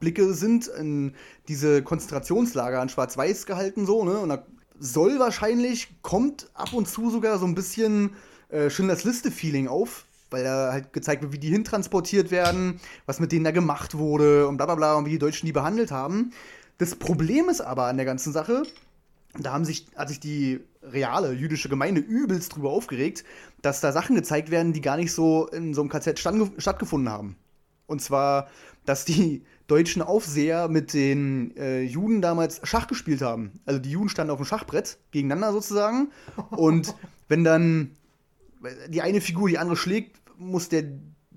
Rückblicke 0.03 0.35
sind 0.35 0.67
in 0.67 1.15
diese 1.49 1.83
Konzentrationslager 1.83 2.81
an 2.81 2.89
Schwarz-Weiß 2.89 3.47
gehalten, 3.47 3.87
so, 3.87 4.05
ne? 4.05 4.19
Und 4.19 4.31
da 4.31 4.45
soll 4.79 5.21
wahrscheinlich, 5.21 6.03
kommt 6.03 6.51
ab 6.55 6.73
und 6.73 6.89
zu 6.89 7.09
sogar 7.11 7.39
so 7.39 7.47
ein 7.47 7.55
bisschen 7.55 8.11
äh, 8.49 8.69
Schindlers 8.69 9.05
Liste-Feeling 9.05 9.69
auf, 9.69 10.07
weil 10.31 10.43
da 10.43 10.73
halt 10.73 10.93
gezeigt 10.93 11.23
wird, 11.23 11.33
wie 11.33 11.39
die 11.39 11.51
hintransportiert 11.51 12.33
werden, 12.33 12.81
was 13.07 13.21
mit 13.21 13.31
denen 13.31 13.45
da 13.45 13.53
gemacht 13.53 13.97
wurde 13.97 14.49
und 14.49 14.57
bla 14.57 14.67
bla 14.67 14.75
bla 14.75 14.95
und 14.95 15.07
wie 15.07 15.11
die 15.11 15.19
Deutschen 15.21 15.47
die 15.47 15.53
behandelt 15.53 15.93
haben. 15.93 16.33
Das 16.79 16.97
Problem 16.97 17.49
ist 17.49 17.61
aber 17.61 17.85
an 17.85 17.97
der 17.97 18.07
ganzen 18.07 18.33
Sache, 18.33 18.65
da 19.39 19.53
haben 19.53 19.65
sich, 19.65 19.87
hat 19.95 20.09
sich 20.09 20.19
die 20.19 20.61
reale 20.83 21.33
jüdische 21.33 21.69
Gemeinde 21.69 22.01
übelst 22.01 22.57
drüber 22.57 22.71
aufgeregt, 22.71 23.25
dass 23.63 23.81
da 23.81 23.93
Sachen 23.93 24.17
gezeigt 24.17 24.51
werden, 24.51 24.73
die 24.73 24.81
gar 24.81 24.97
nicht 24.97 25.13
so 25.13 25.47
in 25.47 25.75
so 25.75 25.81
einem 25.81 25.91
KZ 25.91 26.19
stattgefunden 26.19 27.09
haben. 27.09 27.37
Und 27.87 28.03
zwar, 28.03 28.49
dass 28.85 29.05
die 29.05 29.45
deutschen 29.73 30.03
Aufseher 30.03 30.69
mit 30.69 30.93
den 30.93 31.57
äh, 31.57 31.81
Juden 31.81 32.21
damals 32.21 32.61
Schach 32.63 32.89
gespielt 32.89 33.23
haben. 33.23 33.61
Also 33.65 33.81
die 33.81 33.91
Juden 33.91 34.11
standen 34.11 34.31
auf 34.31 34.37
dem 34.37 34.45
Schachbrett 34.45 34.99
gegeneinander 35.13 35.51
sozusagen. 35.53 36.13
Und 36.51 36.95
wenn 37.29 37.43
dann 37.43 37.93
die 38.89 39.01
eine 39.01 39.23
Figur 39.23 39.49
die 39.49 39.57
andere 39.57 39.77
schlägt, 39.77 40.21
muss 40.37 40.69
der 40.69 40.85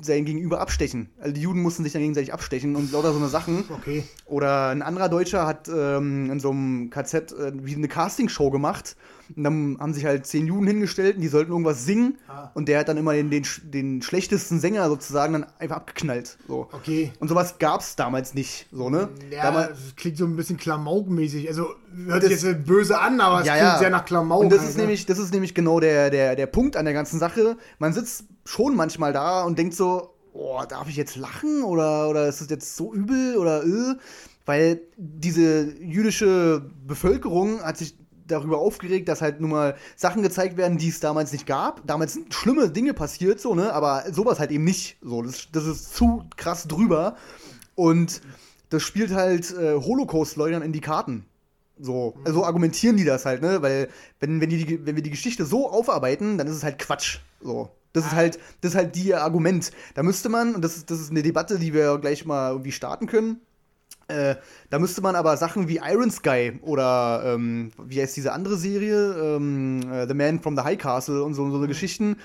sein 0.01 0.25
Gegenüber 0.25 0.59
abstechen. 0.59 1.09
Also 1.17 1.33
die 1.33 1.39
Juden 1.39 1.61
mussten 1.61 1.83
sich 1.83 1.93
dann 1.93 2.01
gegenseitig 2.01 2.33
abstechen 2.33 2.75
und 2.75 2.91
lauter 2.91 3.13
so 3.13 3.19
eine 3.19 3.29
Sachen. 3.29 3.63
Okay. 3.69 4.03
Oder 4.25 4.67
ein 4.67 4.81
anderer 4.81 5.07
Deutscher 5.07 5.47
hat 5.47 5.69
ähm, 5.69 6.29
in 6.29 6.41
so 6.41 6.51
einem 6.51 6.89
KZ 6.89 7.31
äh, 7.31 7.53
wie 7.55 7.75
eine 7.75 7.87
Castingshow 7.87 8.51
gemacht. 8.51 8.97
Und 9.35 9.43
dann 9.43 9.77
haben 9.79 9.93
sich 9.93 10.05
halt 10.05 10.25
zehn 10.27 10.47
Juden 10.47 10.67
hingestellt 10.67 11.15
und 11.15 11.21
die 11.21 11.27
sollten 11.27 11.51
irgendwas 11.51 11.85
singen. 11.85 12.17
Ah. 12.27 12.51
Und 12.53 12.67
der 12.67 12.79
hat 12.79 12.89
dann 12.89 12.97
immer 12.97 13.13
den, 13.13 13.29
den, 13.29 13.43
den 13.63 14.01
schlechtesten 14.01 14.59
Sänger 14.59 14.87
sozusagen 14.89 15.33
dann 15.33 15.45
einfach 15.59 15.77
abgeknallt. 15.77 16.37
So. 16.47 16.67
Okay. 16.71 17.11
Und 17.19 17.27
sowas 17.27 17.57
gab 17.59 17.81
es 17.81 17.95
damals 17.95 18.33
nicht. 18.33 18.67
So, 18.71 18.89
ne? 18.89 19.09
Ja, 19.31 19.43
Damals, 19.43 19.69
das 19.69 19.95
klingt 19.95 20.17
so 20.17 20.25
ein 20.25 20.35
bisschen 20.35 20.57
Klamauk-mäßig. 20.57 21.47
Also 21.47 21.69
hört 22.07 22.23
sich 22.23 22.41
jetzt 22.41 22.65
böse 22.65 22.99
an, 22.99 23.19
aber 23.19 23.41
es 23.41 23.47
Ja, 23.47 23.53
klingt 23.53 23.67
ja. 23.73 23.79
sehr 23.79 23.89
nach 23.89 24.05
Klamauk. 24.05 24.41
Und 24.43 24.49
das 24.51 24.59
halt, 24.59 24.69
ist 24.69 24.75
ne? 24.75 24.83
nämlich, 24.83 25.05
das 25.05 25.19
ist 25.19 25.33
nämlich 25.33 25.53
genau 25.53 25.79
der, 25.79 26.09
der, 26.09 26.35
der 26.35 26.47
Punkt 26.47 26.77
an 26.77 26.85
der 26.85 26.93
ganzen 26.93 27.19
Sache. 27.19 27.57
Man 27.79 27.93
sitzt 27.93 28.25
schon 28.45 28.75
manchmal 28.75 29.13
da 29.13 29.43
und 29.43 29.57
denkt 29.57 29.73
so, 29.73 30.13
oh, 30.33 30.61
darf 30.67 30.89
ich 30.89 30.95
jetzt 30.95 31.15
lachen 31.15 31.63
oder, 31.63 32.09
oder 32.09 32.27
ist 32.27 32.41
das 32.41 32.49
jetzt 32.49 32.75
so 32.75 32.93
übel 32.93 33.37
oder 33.37 33.63
äh? 33.63 33.95
Weil 34.45 34.81
diese 34.95 35.73
jüdische 35.79 36.61
Bevölkerung 36.85 37.63
hat 37.63 37.77
sich 37.77 37.97
darüber 38.27 38.59
aufgeregt, 38.59 39.07
dass 39.07 39.21
halt 39.21 39.41
nun 39.41 39.51
mal 39.51 39.75
Sachen 39.95 40.23
gezeigt 40.23 40.57
werden, 40.57 40.77
die 40.77 40.89
es 40.89 40.99
damals 40.99 41.31
nicht 41.31 41.45
gab. 41.45 41.85
Damals 41.85 42.13
sind 42.13 42.33
schlimme 42.33 42.69
Dinge 42.69 42.93
passiert, 42.93 43.39
so, 43.39 43.55
ne? 43.55 43.73
Aber 43.73 44.03
sowas 44.11 44.39
halt 44.39 44.51
eben 44.51 44.63
nicht. 44.63 44.97
So, 45.01 45.21
das, 45.21 45.47
das 45.51 45.65
ist 45.65 45.95
zu 45.95 46.23
krass 46.37 46.67
drüber. 46.67 47.15
Und 47.75 48.21
das 48.69 48.83
spielt 48.83 49.13
halt 49.13 49.51
äh, 49.51 49.75
Holocaust-Leugnern 49.75 50.61
in 50.61 50.73
die 50.73 50.81
Karten. 50.81 51.25
So, 51.77 52.15
also 52.23 52.45
argumentieren 52.45 52.95
die 52.95 53.03
das 53.03 53.25
halt, 53.25 53.41
ne? 53.41 53.61
Weil, 53.61 53.89
wenn, 54.19 54.39
wenn, 54.41 54.49
die, 54.49 54.85
wenn 54.85 54.95
wir 54.95 55.03
die 55.03 55.09
Geschichte 55.09 55.45
so 55.45 55.69
aufarbeiten, 55.69 56.37
dann 56.37 56.47
ist 56.47 56.55
es 56.55 56.63
halt 56.63 56.79
Quatsch. 56.79 57.19
So. 57.41 57.69
Das 57.93 58.05
ist 58.05 58.11
halt, 58.11 58.39
das 58.61 58.71
ist 58.71 58.77
halt 58.77 58.95
die 58.95 59.15
Argument. 59.15 59.71
Da 59.93 60.03
müsste 60.03 60.27
man, 60.27 60.55
und 60.55 60.61
das 60.61 60.75
ist, 60.75 60.91
das 60.91 60.99
ist 60.99 61.11
eine 61.11 61.23
Debatte, 61.23 61.59
die 61.59 61.73
wir 61.73 61.97
gleich 61.97 62.25
mal 62.25 62.51
irgendwie 62.51 62.73
starten 62.73 63.07
können. 63.07 63.39
Äh, 64.07 64.35
da 64.69 64.77
müsste 64.77 65.01
man 65.01 65.15
aber 65.15 65.35
Sachen 65.35 65.67
wie 65.67 65.77
Iron 65.83 66.11
Sky 66.11 66.59
oder 66.61 67.23
ähm, 67.25 67.71
wie 67.83 68.01
heißt 68.01 68.15
diese 68.15 68.33
andere 68.33 68.55
Serie, 68.55 69.13
ähm, 69.13 69.81
äh, 69.91 70.07
The 70.07 70.13
Man 70.13 70.39
from 70.39 70.55
the 70.55 70.63
High 70.63 70.77
Castle 70.77 71.23
und 71.23 71.33
so, 71.33 71.49
so 71.49 71.57
eine 71.57 71.67
Geschichten, 71.67 72.17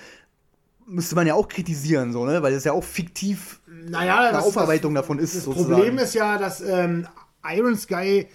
müsste 0.87 1.15
man 1.15 1.27
ja 1.27 1.35
auch 1.35 1.49
kritisieren, 1.49 2.13
so, 2.13 2.27
ne? 2.27 2.43
Weil 2.43 2.53
das 2.53 2.65
ja 2.65 2.73
auch 2.73 2.85
fiktiv 2.85 3.61
naja, 3.67 4.21
eine 4.21 4.33
das, 4.33 4.45
Aufarbeitung 4.45 4.95
davon 4.95 5.19
ist. 5.19 5.35
Das 5.35 5.45
sozusagen. 5.45 5.75
Problem 5.75 5.99
ist 5.99 6.15
ja, 6.15 6.37
dass 6.37 6.61
ähm, 6.61 7.07
Iron 7.45 7.77
Sky 7.77 8.27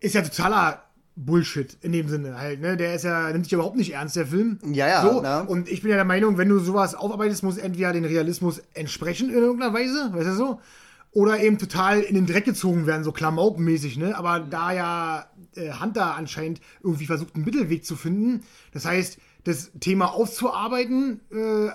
ist 0.00 0.14
ja 0.14 0.22
totaler 0.22 0.84
Bullshit 1.16 1.76
in 1.80 1.92
dem 1.92 2.08
Sinne 2.08 2.38
halt, 2.38 2.60
ne? 2.60 2.76
Der 2.76 2.94
ist 2.94 3.04
ja, 3.04 3.30
nimmt 3.32 3.44
sich 3.44 3.52
überhaupt 3.52 3.76
nicht 3.76 3.92
ernst, 3.92 4.16
der 4.16 4.26
Film. 4.26 4.58
Ja, 4.72 4.86
ja, 4.86 5.02
So, 5.02 5.50
und 5.50 5.68
ich 5.68 5.82
bin 5.82 5.90
ja 5.90 5.96
der 5.96 6.04
Meinung, 6.04 6.38
wenn 6.38 6.48
du 6.48 6.58
sowas 6.58 6.94
aufarbeitest, 6.94 7.42
muss 7.42 7.56
entweder 7.56 7.92
den 7.92 8.04
Realismus 8.04 8.62
entsprechen 8.74 9.30
in 9.30 9.36
irgendeiner 9.36 9.72
Weise, 9.72 10.10
weißt 10.12 10.28
du 10.28 10.34
so? 10.34 10.60
Oder 11.14 11.40
eben 11.40 11.58
total 11.58 12.00
in 12.00 12.16
den 12.16 12.26
Dreck 12.26 12.44
gezogen 12.44 12.86
werden, 12.86 13.04
so 13.04 13.12
Klamauk-mäßig, 13.12 13.96
ne? 13.96 14.16
Aber 14.16 14.40
da 14.40 14.72
ja 14.72 15.26
äh, 15.54 15.72
Hunter 15.72 16.16
anscheinend 16.16 16.60
irgendwie 16.82 17.06
versucht, 17.06 17.36
einen 17.36 17.44
Mittelweg 17.44 17.84
zu 17.84 17.94
finden, 17.94 18.42
das 18.72 18.84
heißt, 18.84 19.18
das 19.44 19.70
Thema 19.78 20.12
aufzuarbeiten, 20.12 21.20
äh, 21.30 21.70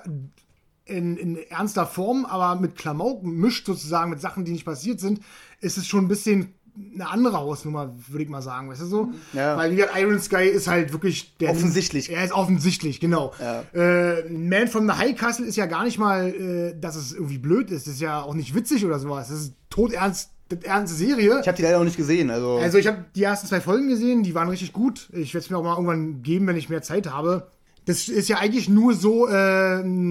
in, 0.89 1.17
in 1.17 1.37
ernster 1.49 1.85
Form, 1.85 2.25
aber 2.25 2.59
mit 2.59 2.75
Klamauk 2.75 3.23
mischt 3.23 3.65
sozusagen 3.65 4.09
mit 4.09 4.19
Sachen, 4.19 4.43
die 4.43 4.51
nicht 4.51 4.65
passiert 4.65 4.99
sind, 4.99 5.21
ist 5.61 5.77
es 5.77 5.87
schon 5.87 6.05
ein 6.05 6.09
bisschen 6.09 6.53
eine 6.93 7.09
andere 7.09 7.37
Hausnummer, 7.37 7.93
würde 8.07 8.23
ich 8.23 8.29
mal 8.29 8.41
sagen, 8.41 8.69
weißt 8.69 8.81
du 8.81 8.85
so? 8.85 9.09
Ja. 9.33 9.57
Weil 9.57 9.71
wie 9.71 9.75
gesagt, 9.77 9.97
Iron 9.97 10.19
Sky 10.19 10.43
ist 10.45 10.67
halt 10.67 10.91
wirklich 10.91 11.37
der 11.37 11.51
Offensichtlich. 11.51 12.11
Er 12.11 12.23
ist 12.23 12.31
offensichtlich, 12.33 12.99
genau. 12.99 13.33
Ja. 13.39 13.63
Äh, 13.73 14.29
Man 14.29 14.67
from 14.67 14.87
the 14.87 14.93
High 14.93 15.15
Castle 15.15 15.45
ist 15.45 15.55
ja 15.55 15.65
gar 15.65 15.83
nicht 15.83 15.97
mal, 15.97 16.29
äh, 16.29 16.79
dass 16.79 16.95
es 16.95 17.13
irgendwie 17.13 17.37
blöd 17.37 17.71
ist. 17.71 17.87
Das 17.87 17.95
ist 17.95 18.01
ja 18.01 18.21
auch 18.21 18.33
nicht 18.33 18.55
witzig 18.55 18.85
oder 18.85 18.99
sowas. 18.99 19.29
Das 19.29 19.39
ist 19.39 19.53
todernst, 19.69 20.31
das 20.49 20.63
ernste 20.63 20.97
Serie. 20.97 21.39
Ich 21.41 21.47
habe 21.47 21.57
die 21.57 21.63
leider 21.63 21.77
noch 21.77 21.85
nicht 21.85 21.97
gesehen, 21.97 22.29
also. 22.31 22.57
Also 22.57 22.77
ich 22.77 22.87
habe 22.87 23.05
die 23.15 23.23
ersten 23.23 23.47
zwei 23.47 23.61
Folgen 23.61 23.87
gesehen, 23.87 24.23
die 24.23 24.33
waren 24.35 24.49
richtig 24.49 24.73
gut. 24.73 25.09
Ich 25.13 25.33
werde 25.33 25.45
es 25.45 25.49
mir 25.49 25.57
auch 25.57 25.63
mal 25.63 25.75
irgendwann 25.75 26.21
geben, 26.23 26.47
wenn 26.47 26.57
ich 26.57 26.69
mehr 26.69 26.81
Zeit 26.81 27.11
habe. 27.11 27.51
Das 27.85 28.07
ist 28.07 28.29
ja 28.29 28.37
eigentlich 28.37 28.69
nur 28.69 28.93
so, 28.93 29.27
äh, 29.27 29.31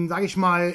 sage 0.07 0.25
ich 0.25 0.35
mal, 0.35 0.73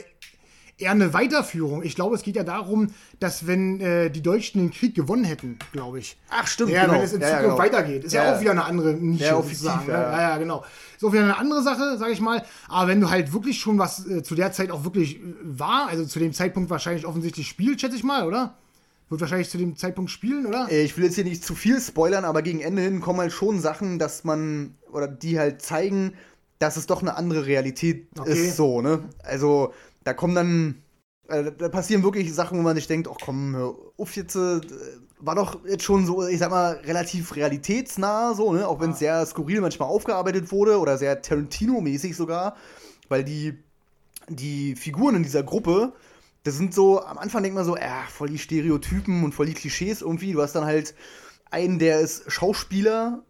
eher 0.79 0.91
eine 0.91 1.13
Weiterführung. 1.15 1.83
Ich 1.83 1.95
glaube, 1.95 2.17
es 2.17 2.23
geht 2.23 2.37
ja 2.37 2.43
darum, 2.45 2.89
dass 3.21 3.47
wenn 3.47 3.81
äh, 3.81 4.11
die 4.11 4.23
Deutschen 4.23 4.61
den 4.61 4.71
Krieg 4.71 4.95
gewonnen 4.95 5.25
hätten, 5.25 5.59
glaube 5.73 6.01
ich. 6.01 6.17
Ach, 6.31 6.47
stimmt, 6.47 6.71
Ja, 6.73 6.83
genau. 6.83 6.95
wenn 6.95 7.03
es 7.03 7.13
in 7.13 7.21
Ja, 7.21 7.29
ja, 7.29 7.35
Zukunft 7.41 7.57
genau. 7.63 7.65
weitergeht. 7.77 8.05
Ist 8.05 8.13
ja, 8.13 8.25
Ja, 8.25 8.35
auch 8.37 8.41
wieder 8.41 8.51
eine 8.51 8.65
andere 8.65 8.93
Nische. 8.95 9.25
Ja, 9.25 9.37
sozusagen, 9.43 9.87
ne? 9.87 9.93
ja. 9.93 10.13
ja, 10.13 10.21
ja, 10.31 10.37
genau. 10.39 10.65
Ist 10.97 11.05
auch 11.05 11.13
wieder 11.13 11.23
eine 11.23 11.37
andere 11.39 11.63
Sache, 11.63 11.97
sage 11.99 12.13
ich 12.13 12.21
mal. 12.21 12.45
Aber 12.69 12.89
wenn 12.89 13.01
du 13.01 13.09
halt 13.11 13.33
wirklich 13.33 13.61
schon 13.61 13.79
was 13.79 14.07
äh, 14.07 14.23
zu 14.23 14.35
der 14.35 14.53
Zeit 14.53 14.71
auch 14.71 14.85
wirklich 14.85 15.17
äh, 15.21 15.21
war, 15.43 15.87
also 15.89 16.05
zu 16.05 16.19
dem 16.19 16.33
Zeitpunkt 16.33 16.71
wahrscheinlich 16.71 17.07
offensichtlich 17.07 17.47
spielt, 17.49 17.81
schätze 17.81 17.97
ich 17.97 18.05
mal, 18.05 18.27
oder? 18.27 18.55
Wird 19.11 19.21
wahrscheinlich 19.21 19.51
zu 19.51 19.59
dem 19.59 19.77
Zeitpunkt 19.77 20.11
spielen, 20.11 20.47
oder? 20.47 20.67
Äh, 20.71 20.83
Ich 20.83 20.97
will 20.97 21.05
jetzt 21.05 21.15
hier 21.15 21.25
nicht 21.25 21.45
zu 21.45 21.55
viel 21.55 21.81
spoilern, 21.81 22.25
aber 22.25 22.43
gegen 22.43 22.61
Ende 22.61 22.83
hin 22.83 23.01
kommen 23.01 23.21
halt 23.21 23.33
schon 23.33 23.61
Sachen, 23.61 23.99
dass 23.99 24.25
man, 24.25 24.75
oder 24.91 25.07
die 25.07 25.39
halt 25.39 25.63
zeigen, 25.63 26.15
dass 26.59 26.77
es 26.77 26.87
doch 26.87 27.03
eine 27.03 27.17
andere 27.17 27.47
Realität 27.47 28.07
Okay. 28.19 28.33
ist, 28.33 28.57
so, 28.57 28.81
ne? 28.81 29.01
Also, 29.23 29.75
da 30.05 30.15
kommen 30.15 30.35
dann, 30.35 30.83
äh, 31.29 31.51
da 31.53 31.69
passieren 31.69 32.03
wirklich 32.03 32.33
Sachen, 32.33 32.59
wo 32.59 32.63
man 32.63 32.77
sich 32.77 32.87
denkt, 32.87 33.09
ach 33.11 33.17
komm, 33.23 33.57
hör 33.57 33.75
auf 33.97 34.15
jetzt, 34.17 34.37
äh, 34.37 34.61
war 35.19 35.35
doch 35.35 35.65
jetzt 35.67 35.85
schon 35.85 36.07
so, 36.07 36.27
ich 36.27 36.39
sag 36.39 36.51
mal, 36.51 36.75
relativ 36.85 37.35
realitätsnah, 37.35 38.35
so, 38.35 38.53
ne? 38.53 38.69
Auch 38.69 38.81
wenn 38.81 38.91
es 38.91 38.99
sehr 38.99 39.25
skurril 39.25 39.61
manchmal 39.61 39.89
aufgearbeitet 39.89 40.53
wurde 40.53 40.79
oder 40.79 40.99
sehr 40.99 41.23
Tarantino-mäßig 41.23 42.15
sogar, 42.15 42.57
weil 43.09 43.25
die, 43.25 43.59
die 44.29 44.77
Figuren 44.77 45.17
in 45.17 45.23
dieser 45.23 45.43
Gruppe, 45.43 45.95
das 46.43 46.57
sind 46.57 46.75
so, 46.75 47.03
am 47.03 47.19
Anfang 47.19 47.43
denkt 47.43 47.57
man 47.57 47.65
so, 47.65 47.77
äh, 47.77 47.89
voll 48.11 48.29
die 48.29 48.39
Stereotypen 48.39 49.25
und 49.25 49.35
voll 49.35 49.47
die 49.47 49.55
Klischees 49.55 50.03
irgendwie. 50.03 50.33
Du 50.33 50.43
hast 50.43 50.55
dann 50.55 50.67
halt 50.67 50.95
einen, 51.51 51.79
der 51.79 52.01
ist 52.01 52.31
Schauspieler 52.31 53.23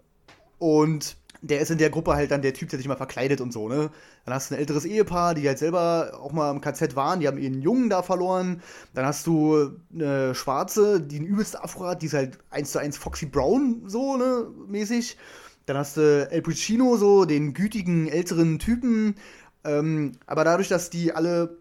und 0.59 1.16
der 1.47 1.61
ist 1.61 1.71
in 1.71 1.79
der 1.79 1.91
Gruppe 1.91 2.15
halt 2.15 2.31
dann 2.31 2.41
der 2.41 2.55
Typ, 2.55 2.71
der 2.71 2.79
sich 2.79 2.89
mal 2.89 2.97
verkleidet 2.97 3.41
und 3.43 3.53
so, 3.53 3.69
ne? 3.69 3.91
Dann 4.25 4.35
hast 4.35 4.51
du 4.51 4.55
ein 4.55 4.59
älteres 4.59 4.87
Ehepaar, 4.87 5.35
die 5.35 5.47
halt 5.47 5.59
selber 5.59 6.19
auch 6.21 6.33
mal 6.33 6.51
im 6.51 6.62
KZ 6.62 6.97
waren, 6.97 7.21
die 7.21 7.29
haben 7.29 7.37
ihren 7.37 7.61
Jungen 7.61 7.91
da 7.91 8.03
verloren. 8.03 8.62
Dann 8.95 9.05
hast 9.05 9.27
du 9.27 9.77
eine 9.93 10.35
Schwarze, 10.35 11.03
die 11.03 11.16
einen 11.16 11.27
übelsten 11.27 11.61
Afro 11.61 11.85
hat, 11.85 12.01
die 12.01 12.07
ist 12.07 12.15
halt 12.15 12.39
eins 12.49 12.73
zu 12.73 12.79
eins 12.79 12.97
Foxy 12.97 13.27
Brown, 13.27 13.83
so, 13.87 14.16
ne, 14.16 14.47
mäßig. 14.69 15.19
Dann 15.66 15.77
hast 15.77 15.99
du 15.99 16.29
El 16.31 16.43
Pacino, 16.43 16.97
so, 16.97 17.27
den 17.27 17.53
gütigen 17.53 18.09
älteren 18.09 18.59
Typen. 18.59 19.16
Ähm, 19.65 20.12
aber 20.27 20.45
dadurch, 20.45 20.69
dass 20.69 20.89
die 20.89 21.12
alle 21.12 21.59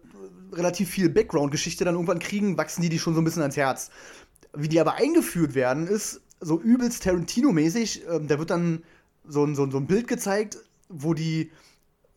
relativ 0.52 0.88
viel 0.88 1.10
Background-Geschichte 1.10 1.84
dann 1.84 1.94
irgendwann 1.94 2.20
kriegen, 2.20 2.56
wachsen 2.56 2.82
die 2.82 2.88
die 2.88 2.98
schon 2.98 3.14
so 3.14 3.20
ein 3.20 3.24
bisschen 3.24 3.42
ans 3.42 3.56
Herz. 3.56 3.90
Wie 4.54 4.68
die 4.68 4.80
aber 4.80 4.94
eingeführt 4.94 5.54
werden, 5.54 5.86
ist 5.86 6.22
so 6.40 6.60
übelst 6.60 7.02
Tarantino-mäßig. 7.02 8.02
Ähm, 8.10 8.28
da 8.28 8.38
wird 8.38 8.50
dann 8.50 8.82
so 9.26 9.44
ein, 9.44 9.54
so, 9.54 9.64
ein, 9.64 9.70
so 9.70 9.78
ein 9.78 9.86
Bild 9.86 10.08
gezeigt, 10.08 10.58
wo 10.88 11.14
die 11.14 11.50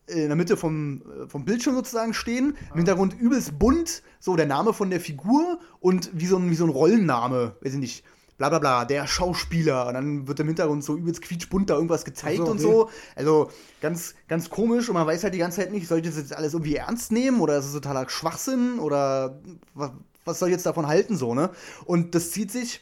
in 0.08 0.28
der 0.28 0.36
Mitte 0.36 0.56
vom, 0.56 1.02
äh, 1.02 1.28
vom 1.28 1.44
Bildschirm 1.44 1.74
sozusagen 1.74 2.14
stehen. 2.14 2.56
Im 2.70 2.76
Hintergrund 2.76 3.18
übelst 3.18 3.58
bunt, 3.58 4.02
so 4.20 4.36
der 4.36 4.46
Name 4.46 4.72
von 4.72 4.90
der 4.90 5.00
Figur 5.00 5.58
und 5.80 6.10
wie 6.12 6.26
so 6.26 6.36
ein, 6.36 6.50
wie 6.50 6.54
so 6.54 6.64
ein 6.64 6.70
Rollenname, 6.70 7.56
weiß 7.60 7.74
ich 7.74 7.78
nicht. 7.78 8.04
Bla 8.38 8.50
bla 8.50 8.60
bla, 8.60 8.84
der 8.84 9.08
Schauspieler. 9.08 9.88
Und 9.88 9.94
dann 9.94 10.28
wird 10.28 10.38
im 10.38 10.46
Hintergrund 10.46 10.84
so 10.84 10.96
übelst 10.96 11.22
quietschbunt 11.22 11.70
da 11.70 11.74
irgendwas 11.74 12.04
gezeigt 12.04 12.38
so, 12.38 12.46
und 12.46 12.60
so. 12.60 12.88
Also 13.16 13.50
ganz, 13.80 14.14
ganz 14.28 14.48
komisch 14.48 14.88
und 14.88 14.94
man 14.94 15.06
weiß 15.06 15.24
halt 15.24 15.34
die 15.34 15.38
ganze 15.38 15.60
Zeit 15.60 15.72
nicht, 15.72 15.88
soll 15.88 15.98
ich 15.98 16.06
das 16.06 16.16
jetzt 16.16 16.32
alles 16.32 16.52
irgendwie 16.52 16.76
ernst 16.76 17.10
nehmen 17.10 17.40
oder 17.40 17.58
ist 17.58 17.66
es 17.66 17.72
totaler 17.72 18.08
Schwachsinn 18.08 18.78
oder 18.78 19.40
was, 19.74 19.90
was 20.24 20.38
soll 20.38 20.50
ich 20.50 20.52
jetzt 20.52 20.66
davon 20.66 20.86
halten, 20.86 21.16
so, 21.16 21.34
ne? 21.34 21.50
Und 21.84 22.14
das 22.14 22.30
zieht 22.30 22.52
sich 22.52 22.80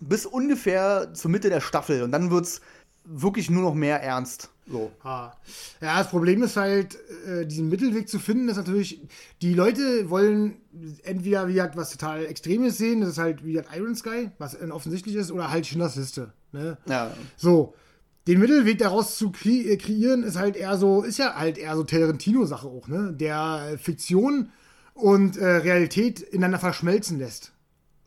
bis 0.00 0.24
ungefähr 0.24 1.12
zur 1.12 1.30
Mitte 1.30 1.50
der 1.50 1.60
Staffel 1.60 2.02
und 2.02 2.12
dann 2.12 2.30
wird's 2.30 2.62
wirklich 3.06 3.50
nur 3.50 3.62
noch 3.62 3.74
mehr 3.74 4.02
ernst. 4.02 4.50
So. 4.68 4.90
Ah. 5.02 5.32
Ja, 5.80 5.98
das 5.98 6.10
Problem 6.10 6.42
ist 6.42 6.56
halt, 6.56 6.98
äh, 7.26 7.46
diesen 7.46 7.68
Mittelweg 7.68 8.08
zu 8.08 8.18
finden, 8.18 8.48
ist 8.48 8.56
natürlich, 8.56 9.00
die 9.40 9.54
Leute 9.54 10.10
wollen 10.10 10.56
entweder, 11.04 11.46
wie 11.46 11.54
gesagt, 11.54 11.76
was 11.76 11.92
total 11.92 12.26
Extremes 12.26 12.76
sehen, 12.76 13.00
das 13.00 13.10
ist 13.10 13.18
halt, 13.18 13.44
wie 13.44 13.52
gesagt, 13.52 13.76
Iron 13.76 13.94
Sky, 13.94 14.30
was 14.38 14.60
offensichtlich 14.70 15.14
ist, 15.14 15.30
oder 15.30 15.50
halt 15.50 15.66
Schindlers 15.66 15.96
Liste. 15.96 16.32
Ne? 16.50 16.78
Ja. 16.88 17.12
So, 17.36 17.74
den 18.26 18.40
Mittelweg 18.40 18.78
daraus 18.78 19.16
zu 19.16 19.30
kre 19.30 19.50
äh, 19.50 19.76
kreieren, 19.76 20.24
ist 20.24 20.36
halt 20.36 20.56
eher 20.56 20.76
so, 20.76 21.02
ist 21.02 21.18
ja 21.18 21.36
halt 21.36 21.58
eher 21.58 21.76
so 21.76 21.84
Tarantino-Sache 21.84 22.66
auch, 22.66 22.88
ne? 22.88 23.12
Der 23.12 23.70
äh, 23.72 23.78
Fiktion 23.78 24.50
und 24.94 25.36
äh, 25.36 25.46
Realität 25.46 26.20
ineinander 26.20 26.58
verschmelzen 26.58 27.18
lässt. 27.18 27.52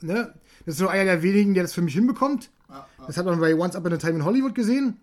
Ne? 0.01 0.34
Das 0.70 0.76
ist 0.76 0.82
so 0.82 0.88
einer 0.88 1.06
der 1.06 1.24
wenigen, 1.24 1.56
der 1.56 1.64
das 1.64 1.74
für 1.74 1.82
mich 1.82 1.96
hinbekommt. 1.96 2.52
Das 3.08 3.18
hat 3.18 3.26
man 3.26 3.40
bei 3.40 3.56
Once 3.56 3.76
Upon 3.76 3.91
a 3.91 3.98
Time 3.98 4.18
in 4.18 4.24
Hollywood 4.24 4.54
gesehen. 4.54 4.98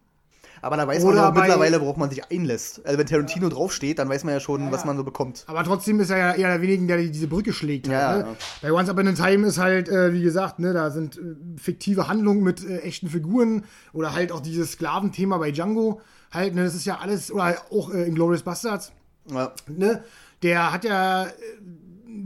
Aber 0.62 0.76
da 0.76 0.86
weiß 0.86 1.02
Oder 1.02 1.16
man 1.24 1.34
ja 1.34 1.40
mittlerweile, 1.40 1.80
worauf 1.80 1.96
man 1.96 2.08
sich 2.08 2.30
einlässt. 2.30 2.86
Also 2.86 2.96
wenn 3.00 3.06
Tarantino 3.06 3.48
draufsteht, 3.48 3.98
dann 3.98 4.08
weiß 4.08 4.22
man 4.22 4.32
ja 4.34 4.38
schon, 4.38 4.70
was 4.70 4.84
man 4.84 4.96
so 4.96 5.02
bekommt. 5.02 5.42
Aber 5.48 5.64
trotzdem 5.64 5.98
ist 5.98 6.10
er 6.10 6.18
ja 6.18 6.32
eher 6.34 6.48
der 6.50 6.62
wenigen, 6.62 6.86
der 6.86 6.98
die- 6.98 7.10
diese 7.10 7.26
Brücke 7.26 7.52
schlägt. 7.52 7.88
Ja, 7.88 8.08
halt, 8.10 8.26
ne? 8.26 8.32
ja. 8.32 8.36
Bei 8.62 8.70
Once 8.72 8.88
Upon 8.88 9.08
a 9.08 9.12
Time 9.14 9.44
ist 9.44 9.58
halt, 9.58 9.88
äh, 9.88 10.12
wie 10.12 10.22
gesagt, 10.22 10.60
ne, 10.60 10.72
da 10.72 10.92
sind 10.92 11.16
äh, 11.16 11.20
fiktive 11.60 12.06
Handlungen 12.06 12.44
mit 12.44 12.64
äh, 12.64 12.78
echten 12.82 13.08
Figuren 13.08 13.64
oder 13.92 14.14
halt 14.14 14.30
auch 14.30 14.40
dieses 14.40 14.70
Sklaventhema 14.70 15.36
bei 15.38 15.50
Django. 15.50 16.00
Halt, 16.30 16.54
ne, 16.54 16.62
das 16.62 16.76
ist 16.76 16.84
ja 16.84 16.98
alles, 17.00 17.32
oder 17.32 17.56
auch 17.72 17.92
äh, 17.92 18.04
in 18.04 18.14
Glorious 18.14 18.44
Bastards. 18.44 18.92
Ja. 19.28 19.52
Ne? 19.66 20.04
der 20.44 20.72
hat 20.72 20.84
ja 20.84 21.24
äh, 21.24 21.30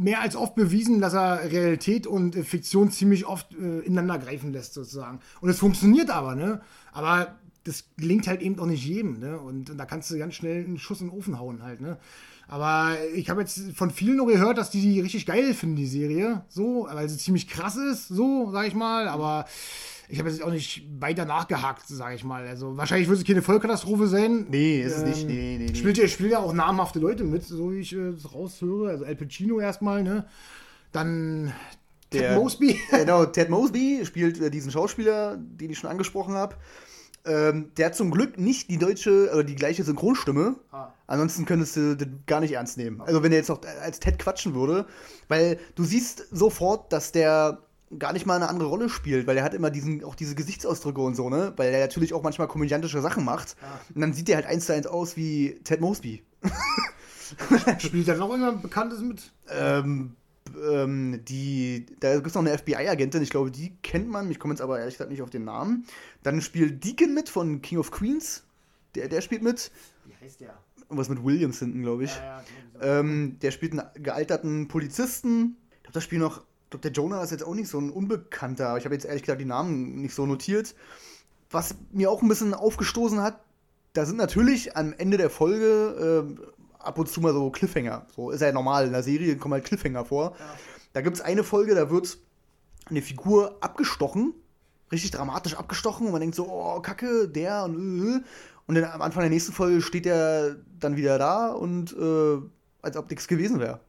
mehr 0.01 0.21
als 0.21 0.35
oft 0.35 0.55
bewiesen, 0.55 1.01
dass 1.01 1.15
er 1.15 1.51
Realität 1.51 2.07
und 2.07 2.35
äh, 2.35 2.43
Fiktion 2.43 2.91
ziemlich 2.91 3.27
oft 3.27 3.55
äh, 3.55 3.81
ineinander 3.81 4.19
greifen 4.19 4.53
lässt, 4.53 4.75
sozusagen. 4.75 5.21
Und 5.41 5.51
es 5.51 5.59
funktioniert 5.59 6.11
aber, 6.11 6.35
ne? 6.35 6.63
Aber 6.93 7.37
das 7.65 7.85
gelingt 7.99 8.27
halt 8.27 8.41
eben 8.41 8.59
auch 8.59 8.67
nicht 8.67 8.85
jedem, 8.85 9.19
ne? 9.19 9.39
Und, 9.39 9.71
und 9.71 9.77
da 9.77 9.85
kannst 9.85 10.11
du 10.11 10.19
ganz 10.19 10.35
schnell 10.35 10.65
einen 10.65 10.79
Schuss 10.79 11.03
in 11.03 11.09
den 11.09 11.17
Ofen 11.17 11.39
hauen 11.39 11.63
halt, 11.63 11.81
ne? 11.81 11.99
Aber 12.49 12.97
ich 13.15 13.31
habe 13.31 13.43
jetzt 13.43 13.61
von 13.77 13.91
vielen 13.91 14.17
noch 14.17 14.27
gehört, 14.27 14.59
dass 14.59 14.71
die 14.71 14.81
die 14.81 15.01
richtig 15.01 15.25
geil 15.25 15.55
finden, 15.55 15.77
die 15.77 15.87
Serie. 15.87 16.43
So, 16.49 16.89
weil 16.91 17.09
sie 17.09 17.17
ziemlich 17.17 17.47
krass 17.47 17.77
ist, 17.77 18.09
so, 18.09 18.51
sag 18.51 18.67
ich 18.67 18.75
mal. 18.75 19.07
Aber 19.07 19.45
ich 20.11 20.19
habe 20.19 20.29
jetzt 20.29 20.43
auch 20.43 20.51
nicht 20.51 20.87
weiter 21.01 21.25
nachgehakt, 21.25 21.87
sage 21.89 22.15
ich 22.17 22.25
mal. 22.25 22.47
Also 22.47 22.77
wahrscheinlich 22.77 23.09
wird 23.09 23.19
es 23.19 23.25
keine 23.25 23.43
Vollkatastrophe 23.43 24.07
sein. 24.09 24.47
Nee, 24.51 24.83
ist 24.83 24.97
es 24.99 25.05
nicht. 25.05 25.27
Nee, 25.27 25.57
nee, 25.59 25.67
nee. 25.71 25.75
Spielt, 25.75 25.99
ja- 25.99 26.09
spielt 26.09 26.33
ja 26.33 26.39
auch 26.41 26.53
namhafte 26.53 26.99
Leute 26.99 27.25
mit, 27.25 27.45
so 27.45 27.73
wie 27.73 27.79
ich 27.81 27.93
äh, 27.95 28.09
es 28.09 28.33
raushöre. 28.35 28.91
Also 28.91 29.05
Al 29.05 29.17
Pacino 29.17 29.61
erstmal, 29.61 30.03
ne? 30.03 30.27
Dann 30.93 31.53
Ted 32.11 32.23
Der- 32.23 32.35
Mosby. 32.37 32.79
Genau, 32.91 33.25
Ted 33.27 33.51
Mosby 33.51 34.01
spielt 34.05 34.41
äh, 34.41 34.51
diesen 34.51 34.71
Schauspieler, 34.73 35.37
den 35.39 35.71
ich 35.71 35.79
schon 35.79 35.91
angesprochen 35.91 36.35
habe. 36.35 36.57
Ähm, 37.27 37.71
der 37.77 37.87
hat 37.87 37.95
zum 37.95 38.11
Glück 38.11 38.39
nicht 38.39 38.71
die 38.71 38.79
deutsche 38.79 39.31
oder 39.33 39.45
die 39.45 39.55
gleiche 39.55 39.85
Synchronstimme. 39.85 40.57
Ah. 40.73 40.89
Ansonsten 41.07 41.45
könntest 41.45 41.77
du 41.77 41.95
das 41.95 42.09
gar 42.27 42.41
nicht 42.41 42.53
ernst 42.53 42.79
nehmen. 42.79 43.01
Also 43.03 43.23
wenn 43.23 43.31
er 43.31 43.39
jetzt 43.39 43.49
noch 43.51 43.61
als 43.83 44.01
Ted 44.01 44.19
quatschen 44.19 44.55
würde, 44.55 44.87
weil 45.29 45.59
du 45.75 45.85
siehst 45.85 46.27
sofort, 46.31 46.93
dass 46.93 47.13
der 47.13 47.59
gar 47.99 48.13
nicht 48.13 48.27
mal 48.27 48.37
eine 48.37 48.49
andere 48.49 48.69
Rolle 48.69 48.89
spielt, 48.89 49.27
weil 49.27 49.37
er 49.37 49.45
hat 49.45 49.55
immer 49.55 49.71
diesen 49.71 50.05
auch 50.05 50.15
diese 50.15 50.35
Gesichtsausdrücke 50.35 51.01
und 51.01 51.17
so, 51.17 51.29
ne? 51.29 51.53
Weil 51.57 51.73
er 51.73 51.81
natürlich 51.81 52.15
auch 52.15 52.23
manchmal 52.23 52.49
komödiantische 52.49 53.01
Sachen 53.01 53.25
macht. 53.25 53.57
Und 53.95 54.01
dann 54.01 54.13
sieht 54.13 54.29
er 54.29 54.37
halt 54.37 54.47
eins 54.47 54.67
zu 54.67 54.75
eins 54.75 54.87
aus 54.87 55.17
wie 55.17 55.61
Ted 55.65 55.81
Mosby. 55.81 56.23
Spielt 57.79 58.09
da 58.09 58.15
noch 58.15 58.29
irgendjemand 58.29 58.63
Bekanntes 58.63 59.01
mit? 59.01 59.33
Ähm, 59.49 60.17
ähm, 60.71 61.21
die, 61.25 61.87
da 62.01 62.15
gibt 62.15 62.27
es 62.29 62.35
noch 62.35 62.43
eine 62.43 62.57
FBI-Agentin, 62.57 63.23
ich 63.23 63.31
glaube, 63.31 63.51
die 63.51 63.77
kennt 63.83 64.09
man, 64.09 64.31
ich 64.31 64.39
komme 64.39 64.55
jetzt 64.55 64.61
aber 64.61 64.79
ehrlich 64.79 64.95
gesagt 64.95 65.11
nicht 65.11 65.23
auf 65.23 65.31
den 65.31 65.45
Namen. 65.45 65.87
Dann 66.23 66.41
spielt 66.41 66.85
Deacon 66.85 67.15
mit 67.15 67.29
von 67.29 67.63
King 67.63 67.79
of 67.79 67.91
Queens, 67.91 68.45
der, 68.95 69.09
der 69.09 69.21
spielt 69.21 69.43
mit. 69.43 69.71
Wie 70.07 70.25
heißt 70.25 70.41
der? 70.41 70.59
Irgendwas 70.83 71.09
mit 71.09 71.25
Williams 71.25 71.61
hinten, 71.61 71.83
glaube 71.83 72.05
ich. 72.05 72.17
Ja, 72.17 72.43
ja, 72.81 73.01
Ähm, 73.01 73.39
der 73.41 73.53
spielt 73.53 73.73
einen 73.73 74.03
gealterten 74.03 74.67
Polizisten. 74.67 75.57
Ich 75.77 75.83
glaube, 75.85 75.95
das 75.95 76.05
Spiel 76.05 76.19
noch. 76.19 76.43
Glaube, 76.71 76.83
der 76.83 76.93
Jonah 76.93 77.23
ist 77.23 77.33
jetzt 77.33 77.45
auch 77.45 77.55
nicht 77.55 77.69
so 77.69 77.79
ein 77.79 77.91
Unbekannter. 77.91 78.77
Ich 78.77 78.85
habe 78.85 78.95
jetzt 78.95 79.05
ehrlich 79.05 79.23
gesagt 79.23 79.41
die 79.41 79.47
Namen 79.47 80.01
nicht 80.01 80.15
so 80.15 80.25
notiert. 80.25 80.75
Was 81.51 81.75
mir 81.91 82.11
auch 82.11 82.23
ein 82.23 82.29
bisschen 82.29 82.55
aufgestoßen 82.55 83.21
hat, 83.21 83.41
da 83.93 84.07
sind 84.07 84.17
natürlich 84.17 84.77
am 84.77 84.95
Ende 84.97 85.17
der 85.17 85.31
Folge 85.31 86.25
ähm, 86.25 86.41
ab 86.79 86.97
und 86.99 87.09
zu 87.09 87.21
mal 87.21 87.33
so 87.33 87.51
Cliffhanger. 87.51 88.07
So 88.15 88.31
ist 88.31 88.41
ja 88.41 88.53
normal, 88.53 88.87
in 88.87 88.93
der 88.93 89.03
Serie 89.03 89.37
kommen 89.37 89.55
halt 89.55 89.65
Cliffhanger 89.65 90.05
vor. 90.05 90.37
Da 90.93 91.01
gibt 91.01 91.17
es 91.17 91.23
eine 91.23 91.43
Folge, 91.43 91.75
da 91.75 91.91
wird 91.91 92.19
eine 92.89 93.03
Figur 93.03 93.57
abgestochen, 93.61 94.33
richtig 94.93 95.11
dramatisch 95.11 95.57
abgestochen 95.57 96.07
und 96.07 96.13
man 96.13 96.21
denkt 96.21 96.37
so, 96.37 96.49
oh, 96.49 96.81
Kacke, 96.81 97.29
der 97.29 97.65
und 97.65 98.21
äh. 98.21 98.21
und 98.67 98.75
dann 98.77 98.85
am 98.85 99.03
Anfang 99.03 99.23
der 99.23 99.31
nächsten 99.31 99.53
Folge 99.53 99.83
steht 99.83 100.05
der 100.05 100.57
dann 100.79 100.97
wieder 100.97 101.19
da 101.19 101.49
und 101.49 101.93
äh, 101.93 102.39
als 102.83 102.97
ob 102.97 103.11
nichts 103.11 103.27
gewesen 103.27 103.59
wäre. 103.59 103.81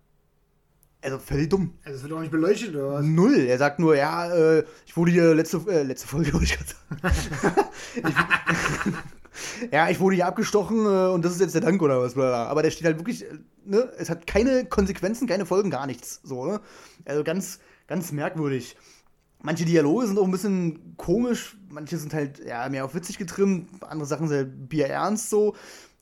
Also 1.01 1.17
völlig 1.17 1.49
dumm. 1.49 1.73
Also 1.83 1.97
es 1.97 2.03
wird 2.03 2.13
auch 2.13 2.19
nicht 2.19 2.31
beleuchtet, 2.31 2.75
oder 2.75 2.93
was? 2.93 3.05
Null. 3.05 3.35
Er 3.35 3.57
sagt 3.57 3.79
nur, 3.79 3.95
ja, 3.95 4.31
äh, 4.31 4.63
ich 4.85 4.95
wurde 4.95 5.11
hier 5.11 5.33
letzte, 5.33 5.57
äh, 5.67 5.81
letzte 5.83 6.07
Folge, 6.07 6.31
ich 6.41 6.57
ja, 9.71 9.89
ich 9.89 9.99
wurde 9.99 10.15
hier 10.15 10.27
abgestochen 10.27 10.85
äh, 10.85 11.09
und 11.11 11.25
das 11.25 11.33
ist 11.33 11.41
jetzt 11.41 11.55
der 11.55 11.61
Dank 11.61 11.81
oder 11.81 11.99
was. 12.01 12.13
Bla 12.13 12.27
bla. 12.27 12.47
Aber 12.47 12.61
der 12.61 12.69
steht 12.69 12.85
halt 12.85 12.99
wirklich, 12.99 13.23
äh, 13.23 13.39
ne, 13.65 13.91
es 13.97 14.11
hat 14.11 14.27
keine 14.27 14.65
Konsequenzen, 14.65 15.27
keine 15.27 15.47
Folgen, 15.47 15.71
gar 15.71 15.87
nichts. 15.87 16.21
So, 16.23 16.45
ne? 16.45 16.61
Also 17.05 17.23
ganz, 17.23 17.59
ganz 17.87 18.11
merkwürdig. 18.11 18.77
Manche 19.41 19.65
Dialoge 19.65 20.05
sind 20.05 20.19
auch 20.19 20.25
ein 20.25 20.31
bisschen 20.31 20.95
komisch, 20.97 21.57
manche 21.69 21.97
sind 21.97 22.13
halt 22.13 22.45
ja, 22.45 22.69
mehr 22.69 22.85
auf 22.85 22.93
witzig 22.93 23.17
getrimmt, 23.17 23.69
andere 23.83 24.07
Sachen 24.07 24.27
sind 24.27 24.37
halt 24.37 24.69
bierernst 24.69 25.31
so. 25.31 25.55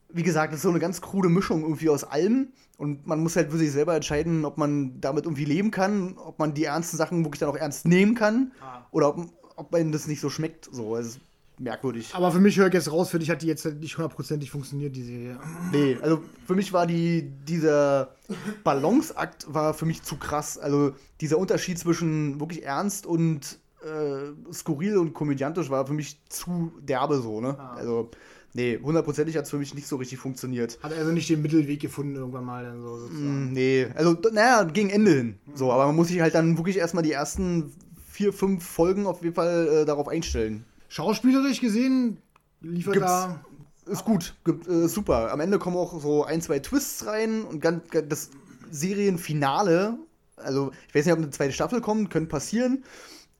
Wie 0.09 0.23
gesagt, 0.23 0.51
das 0.51 0.57
ist 0.57 0.63
so 0.63 0.69
eine 0.69 0.79
ganz 0.79 0.99
krude 0.99 1.29
Mischung 1.29 1.61
irgendwie 1.61 1.87
aus 1.87 2.03
allem. 2.03 2.49
Und 2.79 3.05
man 3.05 3.19
muss 3.19 3.35
halt 3.35 3.51
für 3.51 3.57
sich 3.57 3.71
selber 3.73 3.93
entscheiden, 3.93 4.45
ob 4.45 4.57
man 4.57 5.01
damit 5.01 5.25
irgendwie 5.25 5.43
leben 5.45 5.69
kann, 5.69 6.17
ob 6.17 6.39
man 6.39 6.53
die 6.53 6.63
ernsten 6.63 6.95
Sachen 6.97 7.25
wirklich 7.25 7.39
dann 7.41 7.49
auch 7.49 7.57
ernst 7.57 7.85
nehmen 7.85 8.15
kann 8.15 8.53
Ah. 8.61 8.85
oder 8.91 9.09
ob, 9.09 9.27
ob 9.57 9.75
einem 9.75 9.91
das 9.91 10.07
nicht 10.07 10.21
so 10.21 10.29
schmeckt. 10.29 10.69
So, 10.71 10.95
es 10.95 11.07
ist 11.07 11.19
merkwürdig. 11.59 12.11
Aber 12.13 12.31
für 12.31 12.39
mich 12.39 12.57
höre 12.57 12.67
ich 12.67 12.73
jetzt 12.73 12.89
raus, 12.89 13.09
für 13.09 13.19
dich 13.19 13.29
hat 13.29 13.41
die 13.41 13.47
jetzt 13.47 13.65
halt 13.65 13.81
nicht 13.81 13.97
hundertprozentig 13.97 14.49
funktioniert, 14.49 14.95
die 14.95 15.03
Serie. 15.03 15.37
Nee, 15.73 15.97
also 16.01 16.23
für 16.47 16.55
mich 16.55 16.71
war 16.71 16.87
die, 16.87 17.29
dieser 17.45 18.15
Balanceakt 18.63 19.53
war 19.53 19.73
für 19.73 19.85
mich 19.85 20.03
zu 20.03 20.15
krass. 20.15 20.57
Also 20.57 20.93
dieser 21.19 21.37
Unterschied 21.37 21.77
zwischen 21.77 22.39
wirklich 22.39 22.63
ernst 22.63 23.05
und 23.05 23.59
äh, 23.83 24.53
skurril 24.53 24.97
und 24.97 25.13
komödiantisch 25.13 25.69
war 25.69 25.85
für 25.87 25.93
mich 25.93 26.19
zu 26.29 26.71
derbe 26.81 27.21
so, 27.21 27.39
ne? 27.41 27.55
Ah. 27.59 27.75
Also, 27.75 28.09
nee, 28.53 28.79
hundertprozentig 28.81 29.37
hat 29.37 29.45
es 29.45 29.49
für 29.49 29.57
mich 29.57 29.73
nicht 29.73 29.87
so 29.87 29.95
richtig 29.97 30.17
funktioniert. 30.19 30.79
Hat 30.83 30.93
also 30.93 31.11
nicht 31.11 31.29
den 31.29 31.41
Mittelweg 31.41 31.79
gefunden 31.79 32.15
irgendwann 32.15 32.45
mal. 32.45 32.63
Dann 32.63 32.81
so, 32.81 32.97
sozusagen. 32.99 33.49
Mm, 33.49 33.53
Nee, 33.53 33.87
also, 33.95 34.17
naja, 34.31 34.63
gegen 34.63 34.89
Ende 34.89 35.11
hin. 35.11 35.39
So, 35.55 35.71
aber 35.71 35.85
man 35.87 35.95
muss 35.95 36.09
sich 36.09 36.19
halt 36.21 36.35
dann 36.35 36.57
wirklich 36.57 36.77
erstmal 36.77 37.03
die 37.03 37.11
ersten 37.13 37.71
vier, 38.11 38.33
fünf 38.33 38.65
Folgen 38.65 39.05
auf 39.07 39.23
jeden 39.23 39.35
Fall 39.35 39.67
äh, 39.67 39.85
darauf 39.85 40.07
einstellen. 40.07 40.65
Schauspielerisch 40.89 41.61
gesehen 41.61 42.17
liefert 42.61 42.93
Gibt's- 42.95 43.07
da. 43.09 43.45
Ist 43.85 44.05
gut, 44.05 44.35
gibt, 44.45 44.67
äh, 44.67 44.87
super. 44.87 45.31
Am 45.31 45.39
Ende 45.39 45.57
kommen 45.57 45.75
auch 45.75 45.99
so 45.99 46.23
ein, 46.23 46.41
zwei 46.41 46.59
Twists 46.59 47.07
rein 47.07 47.43
und 47.43 47.59
ganz, 47.59 47.81
das 48.07 48.29
Serienfinale, 48.69 49.97
also 50.35 50.71
ich 50.87 50.93
weiß 50.95 51.05
nicht, 51.05 51.13
ob 51.13 51.19
eine 51.19 51.29
zweite 51.31 51.53
Staffel 51.53 51.81
kommt, 51.81 52.09
könnte 52.11 52.29
passieren. 52.29 52.83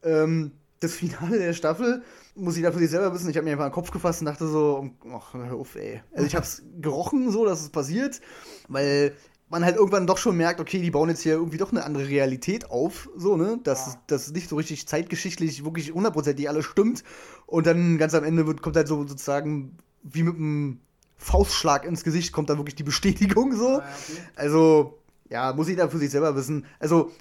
Ähm, 0.04 0.52
das 0.80 0.94
Finale 0.96 1.38
der 1.40 1.54
Staffel 1.54 2.02
muss 2.36 2.56
ich 2.56 2.64
dafür 2.64 2.80
sich 2.80 2.90
selber 2.90 3.14
wissen. 3.14 3.30
Ich 3.30 3.36
habe 3.36 3.44
mir 3.46 3.52
einfach 3.52 3.68
den 3.68 3.74
Kopf 3.74 3.92
gefasst 3.92 4.22
und 4.22 4.26
dachte 4.28 4.48
so, 4.48 4.90
ach, 5.14 5.34
hör 5.34 5.56
auf, 5.56 5.76
ey. 5.76 6.02
Also 6.14 6.26
ich 6.26 6.36
habe 6.36 6.46
es 6.46 6.64
gerochen, 6.82 7.32
so, 7.32 7.46
dass 7.46 7.62
es 7.62 7.70
passiert, 7.70 8.22
weil 8.70 9.14
man 9.50 9.66
halt 9.66 9.76
irgendwann 9.78 10.06
doch 10.08 10.20
schon 10.20 10.38
merkt, 10.38 10.60
okay, 10.62 10.80
die 10.80 10.92
bauen 10.92 11.10
jetzt 11.10 11.22
hier 11.22 11.34
irgendwie 11.34 11.58
doch 11.58 11.72
eine 11.72 11.84
andere 11.84 12.08
Realität 12.08 12.70
auf, 12.70 13.10
so, 13.18 13.36
ne? 13.36 13.60
Dass 13.64 13.88
Ja. 13.88 14.02
das 14.08 14.32
nicht 14.32 14.48
so 14.48 14.56
richtig 14.56 14.88
zeitgeschichtlich 14.88 15.66
wirklich 15.66 15.92
hundertprozentig 15.92 16.48
alles 16.48 16.66
stimmt. 16.66 17.04
Und 17.48 17.66
dann 17.66 17.98
ganz 17.98 18.14
am 18.14 18.24
Ende 18.24 18.46
wird, 18.46 18.62
kommt 18.62 18.76
halt 18.76 18.88
so 18.88 19.06
sozusagen 19.08 19.76
wie 20.04 20.24
mit 20.24 20.36
einem 20.36 20.80
Faustschlag 21.18 21.84
ins 21.84 22.04
Gesicht 22.06 22.32
kommt 22.32 22.50
dann 22.50 22.58
wirklich 22.58 22.76
die 22.76 22.84
Bestätigung 22.84 23.54
so. 23.56 23.68
Ah, 23.68 23.80
ja, 23.80 23.84
okay. 23.84 24.22
Also, 24.36 25.00
ja, 25.30 25.52
muss 25.54 25.68
jeder 25.68 25.90
für 25.90 25.98
sich 25.98 26.12
selber 26.12 26.36
wissen. 26.36 26.66
Also, 26.80 27.12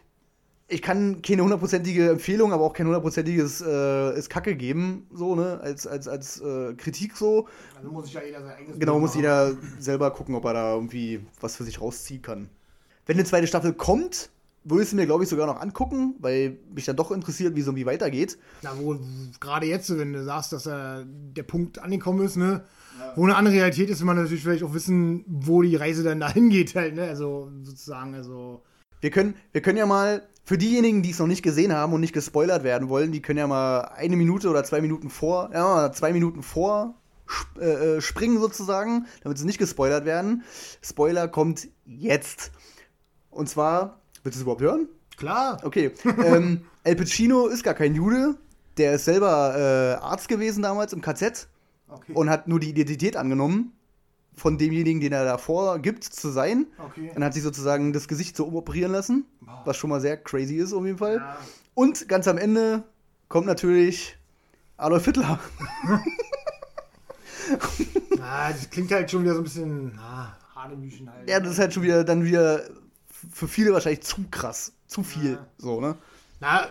ich 0.70 0.82
kann 0.82 1.22
keine 1.22 1.42
hundertprozentige 1.42 2.10
Empfehlung, 2.10 2.52
aber 2.52 2.62
auch 2.62 2.74
kein 2.74 2.86
hundertprozentiges 2.86 3.62
äh, 3.62 4.18
ist 4.18 4.28
Kacke 4.28 4.54
geben, 4.54 5.06
so, 5.12 5.34
ne, 5.34 5.58
als, 5.62 5.86
als, 5.86 6.06
als 6.06 6.40
äh, 6.42 6.74
Kritik 6.74 7.16
so. 7.16 7.48
Also 7.74 7.90
muss 7.90 8.04
sich 8.04 8.14
ja 8.14 8.22
jeder 8.22 8.42
sein 8.42 8.52
eigenes 8.52 8.78
Genau, 8.78 8.98
muss 9.00 9.14
jeder 9.14 9.56
selber 9.78 10.10
gucken, 10.10 10.34
ob 10.34 10.44
er 10.44 10.52
da 10.52 10.74
irgendwie 10.74 11.20
was 11.40 11.56
für 11.56 11.64
sich 11.64 11.80
rausziehen 11.80 12.20
kann. 12.20 12.50
Wenn 13.06 13.16
eine 13.16 13.24
zweite 13.24 13.46
Staffel 13.46 13.72
kommt, 13.72 14.28
würde 14.64 14.82
ich 14.82 14.90
sie 14.90 14.96
mir, 14.96 15.06
glaube 15.06 15.24
ich, 15.24 15.30
sogar 15.30 15.46
noch 15.46 15.58
angucken, 15.58 16.16
weil 16.18 16.58
mich 16.74 16.84
dann 16.84 16.96
doch 16.96 17.12
interessiert, 17.12 17.56
wie 17.56 17.60
es 17.60 17.66
irgendwie 17.66 17.86
weitergeht. 17.86 18.36
Na, 18.60 18.72
wo, 18.78 18.98
gerade 19.40 19.64
jetzt, 19.64 19.96
wenn 19.96 20.12
du 20.12 20.22
sagst, 20.22 20.52
dass 20.52 20.66
äh, 20.66 21.06
der 21.06 21.44
Punkt 21.44 21.78
angekommen 21.78 22.24
ist, 22.24 22.36
ne? 22.36 22.64
Wo 23.14 23.24
eine 23.24 23.36
andere 23.36 23.54
Realität 23.54 23.88
ist, 23.88 24.00
will 24.00 24.06
man 24.06 24.16
natürlich 24.16 24.42
vielleicht 24.42 24.64
auch 24.64 24.74
wissen, 24.74 25.24
wo 25.28 25.62
die 25.62 25.76
Reise 25.76 26.02
dann 26.02 26.20
dahin 26.20 26.50
geht, 26.50 26.74
halt, 26.74 26.94
ne? 26.94 27.04
Also 27.04 27.50
sozusagen, 27.62 28.14
also. 28.14 28.62
Wir 29.00 29.10
können, 29.10 29.34
wir 29.52 29.60
können 29.62 29.78
ja 29.78 29.86
mal, 29.86 30.26
für 30.44 30.56
diejenigen, 30.56 31.02
die 31.02 31.10
es 31.10 31.18
noch 31.18 31.26
nicht 31.26 31.42
gesehen 31.42 31.74
haben 31.74 31.92
und 31.92 32.00
nicht 32.00 32.14
gespoilert 32.14 32.64
werden 32.64 32.88
wollen, 32.88 33.12
die 33.12 33.20
können 33.20 33.38
ja 33.38 33.46
mal 33.46 33.80
eine 33.80 34.16
Minute 34.16 34.48
oder 34.48 34.64
zwei 34.64 34.80
Minuten 34.80 35.10
vor, 35.10 35.50
ja, 35.52 35.92
zwei 35.92 36.12
Minuten 36.12 36.42
vor 36.42 36.94
sp 37.28 37.60
äh, 37.60 37.96
äh, 37.96 38.00
springen 38.00 38.40
sozusagen, 38.40 39.06
damit 39.22 39.36
sie 39.36 39.44
nicht 39.44 39.58
gespoilert 39.58 40.06
werden. 40.06 40.44
Spoiler 40.80 41.28
kommt 41.28 41.68
jetzt. 41.84 42.50
Und 43.30 43.50
zwar, 43.50 44.00
willst 44.22 44.36
du 44.36 44.40
es 44.40 44.42
überhaupt 44.42 44.62
hören? 44.62 44.88
Klar. 45.18 45.60
Okay. 45.62 45.90
ähm, 46.24 46.62
El 46.84 46.96
Pacino 46.96 47.48
ist 47.48 47.62
gar 47.62 47.74
kein 47.74 47.94
Jude. 47.94 48.36
Der 48.78 48.94
ist 48.94 49.04
selber 49.04 49.98
äh, 50.00 50.02
Arzt 50.02 50.28
gewesen 50.28 50.62
damals 50.62 50.92
im 50.94 51.02
KZ 51.02 51.48
Okay. 51.90 52.12
und 52.12 52.28
hat 52.28 52.48
nur 52.48 52.60
die 52.60 52.68
Identität 52.68 53.16
angenommen 53.16 53.72
von 54.38 54.56
demjenigen, 54.58 55.00
den 55.00 55.12
er 55.12 55.24
davor 55.24 55.78
gibt, 55.80 56.04
zu 56.04 56.30
sein. 56.30 56.66
okay. 56.78 57.10
Dann 57.12 57.24
hat 57.24 57.34
sich 57.34 57.42
sozusagen 57.42 57.92
das 57.92 58.08
Gesicht 58.08 58.36
so 58.36 58.44
umoperieren 58.46 58.92
lassen, 58.92 59.26
was 59.64 59.76
schon 59.76 59.90
mal 59.90 60.00
sehr 60.00 60.16
crazy 60.16 60.56
ist 60.56 60.72
auf 60.72 60.84
jeden 60.84 60.98
Fall. 60.98 61.16
Ja. 61.16 61.36
Und 61.74 62.08
ganz 62.08 62.26
am 62.28 62.38
Ende 62.38 62.82
kommt 63.28 63.46
natürlich 63.46 64.16
Adolf 64.76 65.04
Hitler. 65.04 65.38
Ah, 68.20 68.52
das 68.52 68.68
klingt 68.68 68.92
halt 68.92 69.10
schon 69.10 69.22
wieder 69.22 69.32
so 69.34 69.40
ein 69.40 69.44
bisschen, 69.44 69.98
ah, 69.98 70.36
Hanebüchen 70.54 71.10
halt. 71.10 71.28
Ja, 71.28 71.40
das 71.40 71.52
ist 71.52 71.58
halt 71.58 71.72
schon 71.72 71.82
wieder 71.82 72.04
dann 72.04 72.24
wieder 72.24 72.62
für 73.32 73.48
viele 73.48 73.72
wahrscheinlich 73.72 74.02
zu 74.02 74.24
krass, 74.30 74.72
zu 74.86 75.02
viel, 75.02 75.32
Ja. 75.32 75.46
so, 75.56 75.80
ne? 75.80 75.96
Na, 76.40 76.66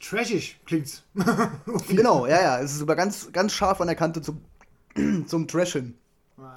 trashig 0.00 0.60
klingt's. 0.66 1.02
Genau, 1.88 2.26
ja, 2.26 2.40
ja, 2.42 2.60
es 2.60 2.74
ist 2.74 2.82
aber 2.82 2.94
ganz, 2.94 3.32
ganz 3.32 3.52
scharf 3.52 3.80
an 3.80 3.86
der 3.86 3.96
Kante 3.96 4.20
zum, 4.20 4.42
zum 5.26 5.48
Trashen. 5.48 5.96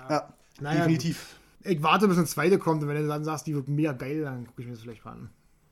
Ja, 0.10 0.34
Naja, 0.60 0.80
definitiv. 0.80 1.40
Ich 1.64 1.82
warte, 1.82 2.08
bis 2.08 2.18
eine 2.18 2.28
zweite 2.28 2.60
kommt 2.60 2.84
und 2.84 2.90
wenn 2.90 2.96
du 2.98 3.08
dann 3.08 3.24
sagst, 3.24 3.48
die 3.48 3.56
wird 3.56 3.68
mega 3.68 3.94
geil, 3.94 4.22
dann 4.22 4.46
gucke 4.46 4.62
ich 4.62 4.68
mir 4.68 4.74
das 4.74 4.82
vielleicht 4.82 5.04
mal 5.04 5.14
an. 5.14 5.30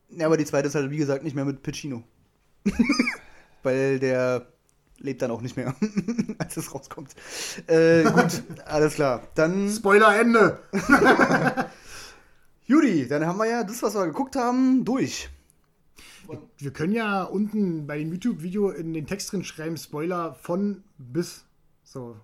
Ja, 0.09 0.25
aber 0.25 0.37
die 0.37 0.45
zweite 0.45 0.67
ist 0.67 0.75
halt, 0.75 0.89
wie 0.91 0.97
gesagt, 0.97 1.23
nicht 1.23 1.35
mehr 1.35 1.45
mit 1.45 1.61
Pacino. 1.61 2.03
Weil 3.63 3.99
der 3.99 4.47
lebt 4.97 5.21
dann 5.21 5.31
auch 5.31 5.41
nicht 5.41 5.55
mehr, 5.55 5.75
als 6.37 6.57
es 6.57 6.73
rauskommt. 6.73 7.11
Äh, 7.67 8.03
gut, 8.03 8.43
alles 8.65 8.95
klar. 8.95 9.27
Dann, 9.35 9.69
Spoiler 9.69 10.19
Ende! 10.19 10.59
Judy, 12.65 13.07
dann 13.07 13.25
haben 13.25 13.37
wir 13.37 13.45
ja 13.45 13.63
das, 13.63 13.83
was 13.83 13.93
wir 13.93 14.05
geguckt 14.05 14.35
haben, 14.35 14.85
durch. 14.85 15.29
Wir 16.57 16.71
können 16.71 16.93
ja 16.93 17.23
unten 17.23 17.85
bei 17.85 17.97
dem 17.97 18.11
YouTube-Video 18.13 18.69
in 18.69 18.93
den 18.93 19.05
Text 19.05 19.31
drin 19.31 19.43
schreiben, 19.43 19.77
Spoiler 19.77 20.33
von 20.35 20.83
bis. 20.97 21.43
So, 21.83 22.15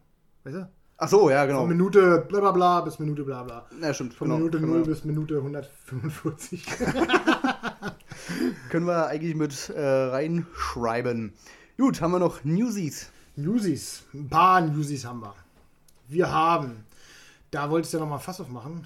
weißt 0.45 0.56
du? 0.56 0.69
Ach 1.02 1.08
so, 1.08 1.30
ja, 1.30 1.46
genau. 1.46 1.62
Von 1.62 1.70
Minute 1.70 2.26
bla 2.28 2.42
bla 2.42 2.52
bla 2.52 2.82
bis 2.82 3.00
Minute 3.00 3.24
bla 3.24 3.44
bla. 3.44 3.66
Ja, 3.82 3.94
stimmt. 3.94 4.14
Von 4.14 4.28
genau. 4.28 4.40
Minute 4.40 4.60
können 4.60 4.72
0 4.72 4.82
wir, 4.82 4.86
bis 4.86 5.06
Minute 5.06 5.38
145. 5.38 6.66
können 8.70 8.86
wir 8.86 9.08
eigentlich 9.08 9.36
mit 9.36 9.70
äh, 9.70 9.82
reinschreiben. 9.82 11.32
Gut, 11.78 12.02
haben 12.02 12.12
wir 12.12 12.20
noch 12.20 12.44
Newsies. 12.44 13.12
Newsies. 13.38 14.04
Ein 14.14 14.28
paar 14.28 14.60
Newsies 14.60 15.06
haben 15.06 15.22
wir. 15.22 15.34
Wir 16.10 16.30
haben, 16.30 16.84
da 17.52 17.70
wolltest 17.70 17.94
du 17.94 17.98
ja 17.98 18.04
nochmal 18.04 18.20
Fass 18.20 18.42
aufmachen. 18.42 18.86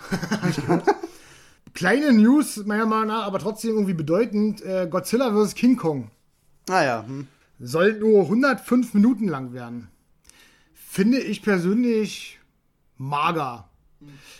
Kleine 1.73 2.13
News, 2.13 2.63
meiner 2.65 2.85
Meinung 2.85 3.07
nach, 3.07 3.25
aber 3.25 3.39
trotzdem 3.39 3.71
irgendwie 3.71 3.95
bedeutend. 3.95 4.61
Äh, 4.61 4.87
Godzilla 4.87 5.33
vs. 5.33 5.55
King 5.55 5.77
Kong 5.77 6.11
Ah 6.69 6.83
ja, 6.83 7.05
hm. 7.07 7.27
soll 7.59 7.93
nur 7.93 8.21
105 8.21 8.93
Minuten 8.93 9.27
lang 9.27 9.53
werden. 9.53 9.87
Finde 10.93 11.17
ich 11.17 11.41
persönlich 11.41 12.39
mager. 12.99 13.67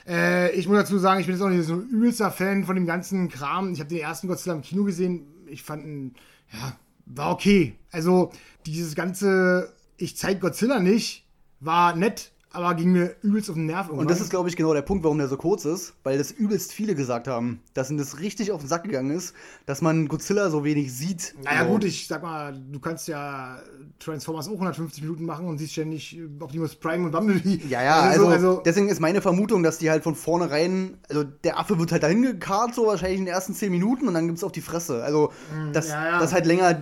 Äh, 0.08 0.52
ich 0.52 0.68
muss 0.68 0.78
dazu 0.78 1.00
sagen, 1.00 1.20
ich 1.20 1.26
bin 1.26 1.34
jetzt 1.34 1.42
auch 1.42 1.50
nicht 1.50 1.66
so 1.66 1.74
ein 1.74 1.90
übelster 1.90 2.30
Fan 2.30 2.64
von 2.64 2.76
dem 2.76 2.86
ganzen 2.86 3.28
Kram. 3.28 3.74
Ich 3.74 3.80
habe 3.80 3.90
den 3.90 3.98
ersten 3.98 4.28
Godzilla 4.28 4.54
im 4.54 4.62
Kino 4.62 4.84
gesehen. 4.84 5.26
Ich 5.48 5.64
fand 5.64 5.84
ihn, 5.84 6.14
ja, 6.52 6.78
war 7.08 7.32
okay. 7.32 7.74
Also 7.90 8.32
dieses 8.68 8.94
ganze, 8.94 9.74
ich 9.98 10.16
zeig 10.16 10.42
Godzilla 10.42 10.80
nicht, 10.80 11.26
war 11.60 11.96
nett, 11.96 12.33
aber 12.54 12.74
ging 12.76 12.92
mir 12.92 13.16
übelst 13.24 13.50
auf 13.50 13.56
den 13.56 13.66
Nerv 13.66 13.88
irgendwann. 13.88 14.06
Und 14.06 14.12
das 14.12 14.22
ist, 14.22 14.30
glaube 14.30 14.48
ich, 14.48 14.56
genau 14.56 14.74
der 14.74 14.82
Punkt, 14.84 15.04
warum 15.04 15.18
der 15.18 15.28
so 15.28 15.38
kurz 15.38 15.66
ist, 15.66 15.94
weil 16.04 16.18
das 16.18 16.32
übelst 16.32 16.72
viele 16.72 16.96
gesagt 16.96 17.28
haben, 17.28 17.60
dass 17.74 17.90
ihnen 17.90 17.98
das 18.00 18.20
richtig 18.20 18.52
auf 18.52 18.62
den 18.62 18.68
Sack 18.70 18.84
gegangen 18.84 19.12
ist, 19.12 19.34
dass 19.66 19.82
man 19.82 20.08
Godzilla 20.08 20.50
so 20.50 20.64
wenig 20.64 20.94
sieht. 20.94 21.34
Naja, 21.44 21.62
Genau. 21.64 21.74
gut, 21.74 21.84
ich 21.84 22.08
sag 22.08 22.22
mal, 22.24 22.54
du 22.72 22.80
kannst 22.80 23.08
ja 23.08 23.58
Transformers 24.00 24.48
auch 24.48 24.54
150 24.54 25.02
Minuten 25.04 25.26
machen 25.26 25.48
und 25.48 25.58
siehst 25.58 25.74
ständig 25.74 26.18
Optimus 26.40 26.76
Prime 26.76 27.06
und 27.06 27.12
Bumblebee. 27.12 27.62
Ja, 27.70 27.84
ja, 27.84 28.00
also, 28.02 28.28
also 28.28 28.62
deswegen 28.66 28.90
ist 28.90 29.00
meine 29.00 29.22
Vermutung, 29.22 29.64
dass 29.64 29.78
die 29.80 29.90
halt 29.90 30.04
von 30.04 30.16
vornherein, 30.16 30.98
also 31.10 31.24
der 31.24 31.60
Affe 31.60 31.80
wird 31.80 31.92
halt 31.92 32.04
dahin 32.04 32.22
gekarrt, 32.22 32.76
so 32.76 32.86
wahrscheinlich 32.88 33.20
in 33.20 33.26
den 33.26 33.34
ersten 33.34 33.54
10 33.54 33.72
Minuten 33.72 34.08
und 34.08 34.14
dann 34.14 34.28
gibt's 34.28 34.44
auf 34.44 34.52
die 34.52 34.62
Fresse. 34.62 35.04
Also, 35.04 35.32
dass, 35.72 35.88
Mm, 35.88 35.90
ja, 35.92 36.06
ja. 36.06 36.20
dass 36.20 36.34
halt 36.34 36.46
länger 36.46 36.80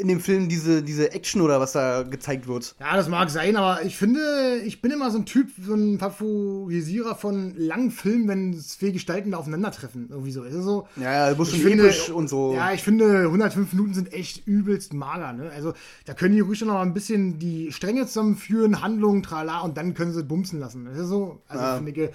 in 0.00 0.08
dem 0.08 0.20
Film 0.20 0.48
diese, 0.48 0.82
diese 0.82 1.12
Action 1.12 1.40
oder 1.40 1.60
was 1.60 1.72
da 1.72 2.02
gezeigt 2.02 2.46
wird. 2.48 2.74
Ja, 2.80 2.96
das 2.96 3.08
mag 3.08 3.30
sein, 3.30 3.56
aber 3.56 3.84
ich 3.84 3.96
finde, 3.96 4.60
ich 4.64 4.80
bin 4.80 4.90
immer 4.90 5.10
so 5.10 5.18
ein 5.18 5.26
Typ, 5.26 5.48
so 5.64 5.74
ein 5.74 5.98
Favorisierer 5.98 7.14
von 7.14 7.54
langen 7.56 7.90
Filmen, 7.90 8.28
wenn 8.28 8.58
zwei 8.60 8.90
Gestalten 8.90 9.30
da 9.32 9.38
aufeinandertreffen. 9.38 10.08
Irgendwie 10.10 10.32
so. 10.32 10.42
Ist 10.44 10.54
es 10.54 10.64
so? 10.64 10.88
Ja, 10.96 11.12
ja, 11.12 11.30
du 11.30 11.36
musst 11.36 11.52
Ich 11.54 11.60
schon 11.60 11.70
finde- 11.70 11.84
episch 11.84 12.10
und 12.10 12.28
so. 12.28 12.54
Ja, 12.54 12.72
ich 12.72 12.82
finde, 12.82 13.24
105 13.30 13.72
Minuten 13.72 13.94
sind 13.94 14.12
echt 14.12 14.46
übelst 14.46 14.92
mager. 14.94 15.32
Ne? 15.32 15.50
Also, 15.54 15.74
da 16.06 16.14
können 16.14 16.34
die 16.34 16.40
ruhig 16.40 16.58
schon 16.58 16.68
noch 16.68 16.74
mal 16.74 16.82
ein 16.82 16.94
bisschen 16.94 17.38
die 17.38 17.72
Stränge 17.72 18.06
zusammenführen, 18.06 18.82
Handlungen, 18.82 19.22
trala, 19.22 19.60
und 19.60 19.76
dann 19.76 19.94
können 19.94 20.12
sie 20.12 20.22
bumsen 20.22 20.60
lassen. 20.60 20.84
Das 20.86 20.98
ist 20.98 21.08
so. 21.08 21.40
Also, 21.48 21.62
Ja. 21.64 21.76
finde 21.76 21.90
ich, 21.90 22.10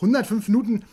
105 0.00 0.48
Minuten. 0.48 0.84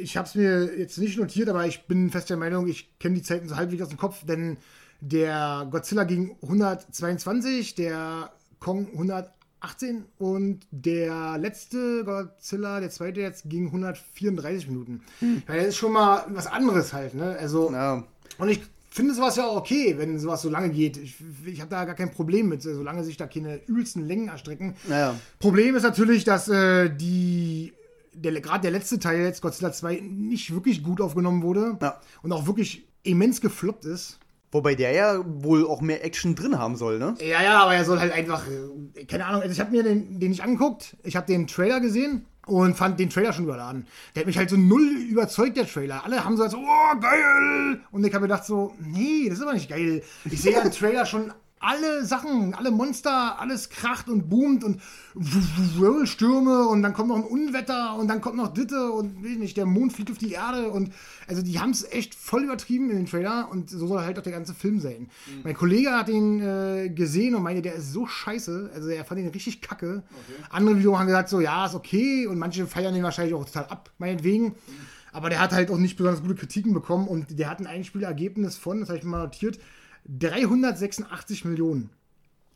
Ich 0.00 0.16
habe 0.16 0.26
es 0.26 0.34
mir 0.34 0.78
jetzt 0.78 0.96
nicht 0.98 1.18
notiert, 1.18 1.48
aber 1.48 1.66
ich 1.66 1.86
bin 1.86 2.10
fest 2.10 2.30
der 2.30 2.36
Meinung, 2.38 2.66
ich 2.66 2.88
kenne 2.98 3.16
die 3.16 3.22
Zeiten 3.22 3.48
so 3.48 3.56
halbwegs 3.56 3.82
aus 3.82 3.88
dem 3.90 3.98
Kopf, 3.98 4.24
denn 4.24 4.56
der 5.04 5.66
Godzilla 5.70 6.04
ging 6.04 6.36
122, 6.42 7.74
der 7.74 8.30
Kong 8.60 8.86
118 8.92 10.04
und 10.18 10.60
der 10.70 11.38
letzte 11.38 12.04
Godzilla, 12.04 12.78
der 12.80 12.90
zweite 12.90 13.20
jetzt, 13.20 13.48
ging 13.50 13.66
134 13.66 14.68
Minuten. 14.68 15.02
Ja, 15.20 15.56
das 15.56 15.66
ist 15.66 15.76
schon 15.76 15.92
mal 15.92 16.24
was 16.28 16.46
anderes 16.46 16.92
halt, 16.92 17.14
ne? 17.14 17.36
Also, 17.38 17.72
Ja. 17.72 18.04
und 18.38 18.48
ich 18.48 18.60
finde 18.90 19.14
sowas 19.14 19.36
ja 19.36 19.46
auch 19.46 19.56
okay, 19.56 19.94
wenn 19.98 20.18
sowas 20.18 20.42
so 20.42 20.50
lange 20.50 20.68
geht. 20.70 20.96
Ich, 20.98 21.16
ich 21.46 21.60
habe 21.60 21.70
da 21.70 21.84
gar 21.84 21.94
kein 21.96 22.12
Problem 22.12 22.48
mit, 22.48 22.62
solange 22.62 23.02
sich 23.04 23.16
da 23.16 23.26
keine 23.26 23.56
übelsten 23.66 24.06
Längen 24.06 24.28
erstrecken. 24.28 24.74
Naja. 24.86 25.14
Problem 25.40 25.74
ist 25.74 25.82
natürlich, 25.82 26.24
dass 26.24 26.48
äh, 26.48 26.88
die 26.94 27.72
gerade 28.20 28.60
der 28.60 28.70
letzte 28.70 28.98
Teil 28.98 29.22
jetzt, 29.22 29.40
Godzilla 29.40 29.72
2, 29.72 30.00
nicht 30.00 30.52
wirklich 30.54 30.82
gut 30.84 31.00
aufgenommen 31.00 31.42
wurde 31.42 31.78
Ja. 31.80 32.00
und 32.22 32.30
auch 32.32 32.46
wirklich 32.46 32.86
immens 33.02 33.40
gefloppt 33.40 33.86
ist. 33.86 34.18
Wobei 34.52 34.74
der 34.74 34.92
ja 34.92 35.24
wohl 35.26 35.66
auch 35.66 35.80
mehr 35.80 36.04
Action 36.04 36.34
drin 36.34 36.58
haben 36.58 36.76
soll, 36.76 36.98
ne? 36.98 37.14
Ja, 37.20 37.42
ja, 37.42 37.62
aber 37.62 37.74
er 37.74 37.86
soll 37.86 37.98
halt 37.98 38.12
einfach, 38.12 38.44
äh, 38.46 39.04
keine 39.06 39.24
Ahnung, 39.24 39.40
also 39.40 39.52
ich 39.52 39.60
habe 39.60 39.70
mir 39.70 39.82
den, 39.82 40.20
den 40.20 40.30
nicht 40.30 40.42
angeguckt, 40.42 40.94
ich 41.02 41.16
habe 41.16 41.26
den 41.26 41.46
Trailer 41.46 41.80
gesehen 41.80 42.26
und 42.46 42.76
fand 42.76 43.00
den 43.00 43.08
Trailer 43.08 43.32
schon 43.32 43.44
überladen. 43.44 43.86
Der 44.14 44.20
hat 44.20 44.26
mich 44.26 44.36
halt 44.36 44.50
so 44.50 44.56
null 44.56 44.86
überzeugt, 45.08 45.56
der 45.56 45.66
Trailer. 45.66 46.04
Alle 46.04 46.22
haben 46.22 46.36
so, 46.36 46.42
als, 46.42 46.54
oh, 46.54 47.00
geil! 47.00 47.80
Und 47.92 48.04
ich 48.04 48.12
habe 48.12 48.22
mir 48.22 48.28
gedacht 48.28 48.44
so, 48.44 48.74
nee, 48.78 49.26
das 49.28 49.38
ist 49.38 49.42
aber 49.42 49.54
nicht 49.54 49.70
geil. 49.70 50.02
Ich 50.26 50.42
sehe 50.42 50.52
ja 50.52 50.60
im 50.60 50.70
Trailer 50.70 51.06
schon 51.06 51.32
alle 51.62 52.04
Sachen, 52.04 52.54
alle 52.54 52.70
Monster, 52.70 53.38
alles 53.38 53.70
kracht 53.70 54.08
und 54.08 54.28
boomt 54.28 54.64
und 54.64 54.80
Wirbelstürme 55.14 56.66
und 56.66 56.82
dann 56.82 56.92
kommt 56.92 57.08
noch 57.08 57.16
ein 57.16 57.24
Unwetter 57.24 57.94
und 57.94 58.08
dann 58.08 58.20
kommt 58.20 58.36
noch 58.36 58.52
Ditte 58.52 58.90
und 58.90 59.24
weiß 59.24 59.38
nicht, 59.38 59.56
der 59.56 59.66
Mond 59.66 59.92
fliegt 59.92 60.10
auf 60.10 60.18
die 60.18 60.32
Erde 60.32 60.70
und 60.70 60.92
also 61.28 61.40
die 61.40 61.60
haben 61.60 61.70
es 61.70 61.84
echt 61.84 62.14
voll 62.14 62.44
übertrieben 62.44 62.90
in 62.90 62.96
den 62.96 63.06
Trailer 63.06 63.48
und 63.50 63.70
so 63.70 63.86
soll 63.86 64.00
halt 64.00 64.18
auch 64.18 64.22
der 64.22 64.32
ganze 64.32 64.54
Film 64.54 64.80
sein. 64.80 65.08
Mein 65.44 65.54
Kollege 65.54 65.92
hat 65.92 66.08
den 66.08 66.40
äh, 66.40 66.90
gesehen 66.90 67.34
und 67.36 67.42
meinte, 67.42 67.62
der 67.62 67.74
ist 67.74 67.92
so 67.92 68.06
scheiße, 68.06 68.70
also 68.74 68.88
er 68.88 69.04
fand 69.04 69.20
ihn 69.20 69.28
richtig 69.28 69.60
kacke. 69.60 70.02
Andere 70.50 70.78
wiederum 70.78 70.98
haben 70.98 71.06
gesagt 71.06 71.28
so, 71.28 71.40
ja, 71.40 71.66
ist 71.66 71.74
okay 71.74 72.26
und 72.26 72.38
manche 72.38 72.66
feiern 72.66 72.92
den 72.92 73.04
wahrscheinlich 73.04 73.34
auch 73.34 73.44
total 73.44 73.66
ab, 73.66 73.90
meinetwegen. 73.98 74.56
Aber 75.12 75.28
der 75.28 75.40
hat 75.40 75.52
halt 75.52 75.70
auch 75.70 75.76
nicht 75.76 75.96
besonders 75.96 76.22
gute 76.22 76.34
Kritiken 76.34 76.72
bekommen 76.72 77.06
und 77.06 77.38
der 77.38 77.50
hat 77.50 77.60
ein 77.60 77.66
Einspielergebnis 77.66 78.56
von, 78.56 78.80
das 78.80 78.88
habe 78.88 78.98
ich 78.98 79.04
mir 79.04 79.10
mal 79.10 79.22
notiert, 79.24 79.58
386 80.08 81.44
Millionen. 81.44 81.90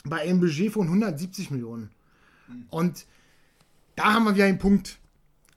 Bei 0.04 0.20
einem 0.20 0.40
Budget 0.40 0.72
von 0.72 0.86
170 0.86 1.50
Millionen. 1.50 1.90
Und 2.70 3.06
da 3.96 4.14
haben 4.14 4.24
wir 4.24 4.34
wieder 4.34 4.44
einen 4.44 4.58
Punkt, 4.58 4.98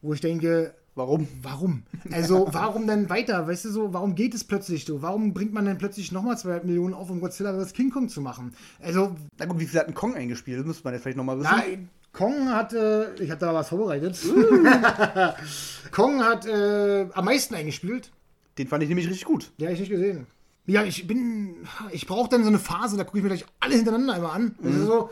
wo 0.02 0.14
ich 0.14 0.22
denke, 0.22 0.74
Warum? 0.95 1.28
warum? 1.41 1.84
Also, 2.11 2.49
warum 2.52 2.86
denn 2.86 3.10
weiter? 3.10 3.48
Weißt 3.48 3.64
du 3.64 3.70
so, 3.70 3.94
warum 3.94 4.16
geht 4.16 4.34
es 4.34 4.44
plötzlich 4.44 4.84
so? 4.84 5.02
Warum 5.02 5.34
bringt 5.34 5.53
man 5.53 5.64
denn 5.64 5.78
plötzlich 5.78 6.11
nochmal 6.11 6.38
200 6.38 6.66
Millionen 6.66 6.94
auf, 6.94 7.10
um 7.10 7.22
Godzilla 7.22 7.53
vs. 7.57 7.72
King 7.74 7.90
Kong 7.90 8.10
zu 8.10 8.20
machen? 8.20 8.53
Also, 8.82 9.16
Na 9.38 9.45
gut, 9.45 9.60
wie 9.60 9.66
viel 9.66 9.80
hat 9.80 9.88
ein 9.88 9.94
Kong 9.94 10.16
eingespielt? 10.16 10.60
Das 10.60 10.66
müsste 10.66 10.84
man 10.84 10.94
jetzt 10.94 11.03
vielleicht 11.03 11.18
nochmal 11.18 11.40
wissen. 11.40 11.52
na, 11.56 11.64
Kong 12.11 12.49
hat, 12.49 12.74
äh, 12.74 13.14
ich 13.16 13.30
habe 13.30 13.40
da 13.40 13.53
was 13.53 13.70
vorbereitet. 13.70 14.20
Kong 15.91 16.22
hat 16.24 16.45
äh, 16.48 17.07
am 17.14 17.26
meisten 17.26 17.56
eingespielt. 17.56 18.11
Den 18.57 18.68
fand 18.68 18.84
ich 18.84 18.90
nämlich 18.90 19.07
richtig 19.07 19.26
gut. 19.26 19.52
Ja, 19.57 19.70
ich 19.70 19.80
nicht 19.80 19.90
gesehen. 19.90 20.28
Ja, 20.65 20.84
ich 20.84 21.07
bin. 21.07 21.68
Ich 21.91 22.06
brauche 22.06 22.30
dann 22.30 22.44
so 22.44 22.49
eine 22.49 22.60
Phase, 22.60 22.98
da 22.98 23.03
gucke 23.03 23.18
ich 23.18 23.23
mir 23.23 23.30
gleich 23.30 23.45
alle 23.60 23.76
hintereinander 23.76 24.14
einmal 24.14 24.36
an. 24.36 24.56
Das 24.61 24.76
ist 24.76 24.86
so. 24.86 25.10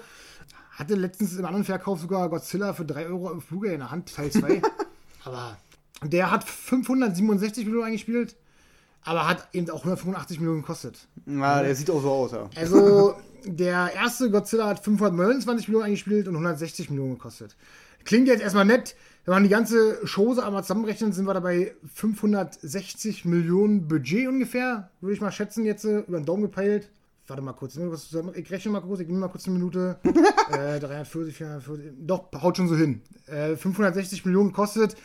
Hatte 0.72 0.94
letztens 0.94 1.36
im 1.36 1.46
anderen 1.46 1.66
Verkauf 1.66 2.00
sogar 2.00 2.30
Godzilla 2.30 2.74
für 2.74 2.86
3 2.86 3.08
Euro 3.08 3.32
im 3.32 3.42
Fluge 3.42 3.72
in 3.72 3.80
der 3.80 3.90
Hand, 3.90 4.14
Teil 4.14 4.30
2. 4.30 4.62
aber 5.24 5.58
der 6.04 6.30
hat 6.30 6.44
567 6.44 7.66
Millionen 7.66 7.88
eingespielt, 7.88 8.36
aber 9.04 9.28
hat 9.28 9.48
eben 9.54 9.68
auch 9.72 9.80
185 9.80 10.40
Millionen 10.40 10.62
gekostet. 10.62 11.08
Na, 11.26 11.64
der 11.64 11.76
sieht 11.76 11.90
auch 11.90 12.02
so 12.02 12.12
aus, 12.12 12.32
ja. 12.32 12.48
Also 12.56 13.16
der 13.44 13.94
erste 13.96 14.30
Godzilla 14.30 14.68
hat 14.68 14.84
529 14.84 15.68
Millionen 15.68 15.86
eingespielt 15.86 16.28
und 16.28 16.36
160 16.36 16.92
Millionen 16.92 17.14
gekostet. 17.14 17.56
Klingt 18.04 18.28
jetzt 18.28 18.42
erstmal 18.42 18.66
nett. 18.66 18.96
Wenn 19.28 19.34
man 19.34 19.44
die 19.44 19.50
ganze 19.50 20.00
Chose 20.06 20.42
einmal 20.46 20.64
zusammenrechnet, 20.64 21.14
sind 21.14 21.26
wir 21.26 21.34
dabei 21.34 21.76
560 21.94 23.26
Millionen 23.26 23.86
Budget 23.90 24.26
ungefähr, 24.30 24.90
würde 25.02 25.16
ich 25.16 25.20
mal 25.20 25.34
schätzen, 25.34 25.66
jetzt 25.66 25.84
äh, 25.84 26.00
über 26.00 26.18
den 26.22 26.26
Daumen 26.26 26.44
gepeilt. 26.44 26.90
Warte 27.28 27.42
mal 27.42 27.52
kurz, 27.52 27.76
ich 27.76 28.52
rechne 28.52 28.72
mal 28.72 28.80
kurz, 28.80 29.02
ich 29.02 29.08
nehme 29.08 29.20
mal 29.20 29.28
kurz 29.28 29.46
eine 29.46 29.56
Minute. 29.58 29.98
äh, 30.50 30.80
340, 30.80 31.36
440, 31.36 31.92
doch, 32.08 32.30
haut 32.42 32.56
schon 32.56 32.70
so 32.70 32.78
hin. 32.78 33.02
Äh, 33.26 33.58
560 33.58 34.24
Millionen 34.24 34.54
kostet 34.54 34.96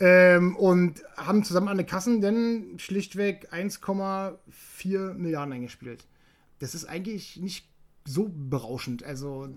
ähm, 0.00 0.56
und 0.56 1.04
haben 1.16 1.44
zusammen 1.44 1.68
an 1.68 1.76
den 1.76 1.86
Kassen 1.86 2.20
denn 2.20 2.76
schlichtweg 2.80 3.52
1,4 3.52 5.14
Milliarden 5.14 5.52
eingespielt. 5.52 6.06
Das 6.58 6.74
ist 6.74 6.86
eigentlich 6.86 7.36
nicht 7.36 7.68
so 8.04 8.32
berauschend. 8.34 9.04
Also 9.04 9.48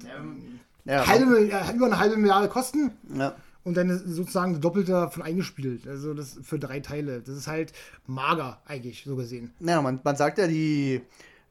Ja, 0.86 1.08
halbe, 1.08 1.26
Milliarde- 1.26 1.74
über 1.76 1.88
eine 1.88 1.98
halbe 1.98 2.18
Milliarde 2.18 2.48
Kosten 2.48 2.92
ja. 3.18 3.34
Und 3.64 3.78
dann 3.78 3.90
ist 3.90 4.06
sozusagen 4.08 4.60
doppelt 4.60 4.90
davon 4.90 5.24
eingespielt. 5.24 5.88
Also 5.88 6.14
das 6.14 6.40
für 6.44 6.60
drei 6.60 6.80
Teile. 6.80 7.22
Das 7.22 7.36
ist 7.36 7.48
halt 7.48 7.74
mager 8.08 8.62
eigentlich, 8.66 9.04
so 9.06 9.16
gesehen. 9.16 9.52
Ja, 9.60 9.82
man, 9.82 10.00
man 10.04 10.16
sagt 10.16 10.38
ja, 10.38 10.48
die 10.48 11.02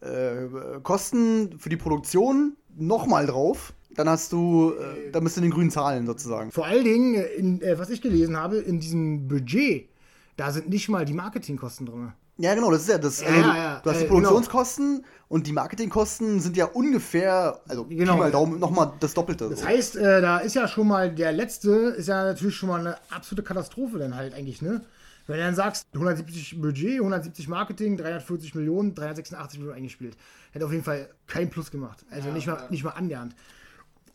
äh, 0.01 0.47
Kosten 0.83 1.59
für 1.59 1.69
die 1.69 1.77
Produktion 1.77 2.57
nochmal 2.77 3.27
drauf 3.27 3.73
dann 3.95 4.09
hast 4.09 4.33
du, 4.33 4.73
äh, 4.73 5.11
dann 5.11 5.25
bist 5.25 5.37
du 5.37 5.41
in 5.41 5.47
den 5.47 5.53
grünen 5.53 5.71
Zahlen 5.71 6.07
sozusagen. 6.07 6.51
Vor 6.51 6.67
allen 6.67 6.85
Dingen, 6.85 7.15
äh, 7.15 7.27
in, 7.35 7.61
äh, 7.63 7.79
was 7.79 7.91
ich 7.91 8.01
gelesen 8.01 8.37
habe, 8.37 8.57
in 8.57 8.81
diesem 8.81 9.29
Budget, 9.29 9.89
da 10.37 10.51
sind 10.51 10.69
nicht 10.69 10.89
mal 10.89 11.05
die 11.05 11.13
Marketingkosten 11.13 11.87
drin. 11.87 12.13
Ja, 12.43 12.57
genau, 12.57 12.73
das 12.73 12.83
ist 12.83 12.89
ja 12.89 12.99
das. 12.99 13.21
Ja, 13.21 13.29
Also, 13.29 13.41
ja, 13.41 13.57
ja, 13.57 13.81
du 13.85 13.91
hast 13.91 13.99
die 14.01 14.05
äh, 14.05 14.09
genau. 14.09 14.21
Produktionskosten 14.21 15.05
und 15.29 15.47
die 15.47 15.53
Marketingkosten 15.53 16.41
sind 16.41 16.57
ja 16.57 16.65
ungefähr, 16.65 17.61
also 17.69 17.85
Genau. 17.85 18.17
Mal 18.17 18.33
Daumen, 18.33 18.59
nochmal 18.59 18.93
das 18.99 19.15
Doppelte. 19.15 19.49
Das 19.49 19.61
so. 19.61 19.67
heißt, 19.67 19.95
äh, 19.95 20.21
da 20.21 20.39
ist 20.39 20.55
ja 20.57 20.67
schon 20.67 20.89
mal 20.89 21.15
der 21.15 21.31
letzte, 21.31 21.71
ist 21.71 22.09
ja 22.09 22.25
natürlich 22.25 22.57
schon 22.57 22.69
mal 22.69 22.81
eine 22.81 22.97
absolute 23.11 23.45
Katastrophe 23.45 23.99
dann 23.99 24.17
halt 24.17 24.35
eigentlich, 24.35 24.61
ne? 24.61 24.81
Wenn 25.29 25.37
du 25.37 25.43
dann 25.45 25.55
sagst, 25.55 25.87
170 25.95 26.61
Budget, 26.61 26.99
170 26.99 27.47
Marketing, 27.47 27.97
340 27.97 28.57
Millionen, 28.57 28.97
386 28.97 29.61
Millionen 29.61 29.79
eingespielt. 29.79 30.17
Hätte 30.51 30.65
auf 30.65 30.73
jeden 30.73 30.83
Fall 30.83 31.11
kein 31.29 31.49
Plus 31.49 31.71
gemacht. 31.71 32.05
Also 32.11 32.31
nicht, 32.31 32.49
mal, 32.49 32.67
nicht 32.71 32.83
mal 32.83 32.91
annähernd. 32.91 33.37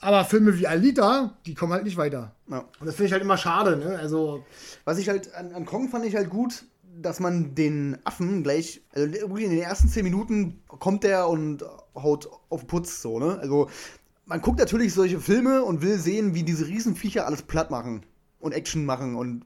Aber 0.02 0.26
Filme 0.26 0.60
wie 0.60 0.68
Alita, 0.68 1.38
die 1.45 1.56
kommen 1.56 1.72
halt 1.72 1.86
nicht 1.86 1.95
weiter. 1.95 2.34
Ja. 2.49 2.66
Und 2.80 2.86
das 2.88 2.95
finde 2.95 3.08
ich 3.08 3.14
halt 3.14 3.22
immer 3.24 3.38
schade, 3.38 3.78
ne? 3.78 3.98
Also, 3.98 4.45
Was 4.84 4.98
ich 4.98 5.08
halt 5.08 5.34
an, 5.34 5.54
an 5.54 5.66
Kong 5.66 5.88
fand 5.88 6.06
ich 6.06 6.16
halt 6.16 6.30
gut, 6.30 6.66
dass 7.02 7.19
man 7.19 7.56
den 7.56 7.98
Affen 8.03 8.44
gleich, 8.44 8.82
also 8.94 9.06
in 9.06 9.49
den 9.49 9.60
ersten 9.60 9.88
zehn 9.90 10.03
Minuten 10.03 10.61
kommt 10.68 11.03
der 11.03 11.30
und 11.30 11.64
haut 11.95 12.30
auf 12.49 12.61
den 12.61 12.68
Putz 12.68 13.02
so, 13.02 13.19
ne? 13.19 13.40
Also 13.40 13.69
man 14.26 14.41
guckt 14.41 14.60
natürlich 14.60 14.94
solche 14.94 15.19
Filme 15.19 15.64
und 15.64 15.82
will 15.82 15.98
sehen, 15.98 16.36
wie 16.36 16.44
diese 16.44 16.68
Riesenviecher 16.68 17.26
alles 17.26 17.44
platt 17.44 17.72
machen 17.72 18.06
und 18.40 18.52
Action 18.52 18.86
machen 18.86 19.15
und 19.15 19.45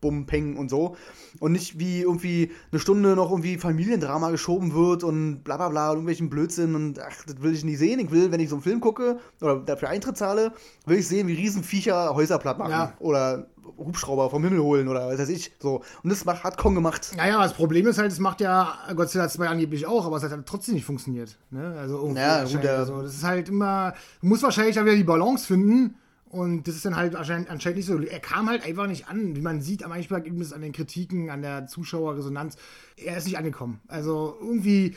Bum, 0.00 0.26
Peng 0.26 0.56
und 0.56 0.68
so. 0.68 0.96
Und 1.38 1.52
nicht 1.52 1.78
wie 1.78 2.00
irgendwie 2.00 2.50
eine 2.72 2.80
Stunde 2.80 3.14
noch 3.14 3.30
irgendwie 3.30 3.56
Familiendrama 3.56 4.30
geschoben 4.30 4.74
wird 4.74 5.04
und 5.04 5.44
bla 5.44 5.56
bla 5.56 5.68
bla 5.68 5.90
und 5.90 5.98
irgendwelchen 5.98 6.28
Blödsinn 6.28 6.74
und 6.74 6.98
ach, 6.98 7.24
das 7.24 7.40
will 7.40 7.54
ich 7.54 7.64
nicht 7.64 7.78
sehen. 7.78 8.00
Ich 8.00 8.10
will, 8.10 8.32
wenn 8.32 8.40
ich 8.40 8.48
so 8.48 8.56
einen 8.56 8.64
Film 8.64 8.80
gucke 8.80 9.20
oder 9.40 9.60
dafür 9.60 9.88
Eintritt 9.88 10.16
zahle, 10.16 10.52
will 10.86 10.98
ich 10.98 11.06
sehen, 11.06 11.28
wie 11.28 11.34
Riesenviecher 11.34 12.14
Häuser 12.14 12.38
platt 12.38 12.58
machen. 12.58 12.72
Ja. 12.72 12.94
Oder 12.98 13.46
Hubschrauber 13.78 14.30
vom 14.30 14.42
Himmel 14.44 14.60
holen 14.60 14.88
oder 14.88 15.08
was 15.08 15.18
weiß 15.18 15.28
ich. 15.28 15.52
So. 15.60 15.82
Und 16.02 16.10
das 16.10 16.24
macht, 16.24 16.44
hat 16.44 16.56
Kong 16.58 16.74
gemacht. 16.74 17.12
naja, 17.16 17.42
das 17.42 17.54
Problem 17.54 17.86
ist 17.86 17.98
halt, 17.98 18.12
es 18.12 18.18
macht 18.18 18.40
ja 18.40 18.76
Godzilla 18.94 19.28
2 19.28 19.48
angeblich 19.48 19.86
auch, 19.86 20.06
aber 20.06 20.16
es 20.16 20.22
hat 20.22 20.30
halt 20.32 20.46
trotzdem 20.46 20.74
nicht 20.74 20.84
funktioniert. 20.84 21.38
Ne? 21.50 21.74
Also 21.78 21.98
irgendwie 21.98 22.20
Ja, 22.20 22.44
gut, 22.44 22.62
der- 22.62 22.78
also, 22.78 23.02
das 23.02 23.14
ist 23.14 23.24
halt 23.24 23.48
immer, 23.48 23.94
du 24.20 24.26
musst 24.26 24.42
wahrscheinlich 24.42 24.74
da 24.76 24.84
wieder 24.84 24.96
die 24.96 25.04
Balance 25.04 25.46
finden. 25.46 25.96
Und 26.28 26.66
das 26.66 26.76
ist 26.76 26.86
dann 26.86 26.96
halt 26.96 27.14
anscheinend, 27.14 27.50
nicht 27.76 27.84
so. 27.84 27.98
Er 27.98 28.18
kam 28.18 28.48
halt 28.48 28.64
einfach 28.64 28.86
nicht 28.86 29.06
an. 29.06 29.36
Wie 29.36 29.42
man 29.42 29.60
sieht 29.60 29.84
am 29.84 29.92
Einspielergebnis, 29.92 30.54
an 30.54 30.62
den 30.62 30.72
Kritiken, 30.72 31.28
an 31.28 31.42
der 31.42 31.66
Zuschauerresonanz. 31.66 32.56
Er 32.96 33.18
ist 33.18 33.26
nicht 33.26 33.36
angekommen. 33.36 33.80
Also 33.86 34.38
irgendwie, 34.40 34.94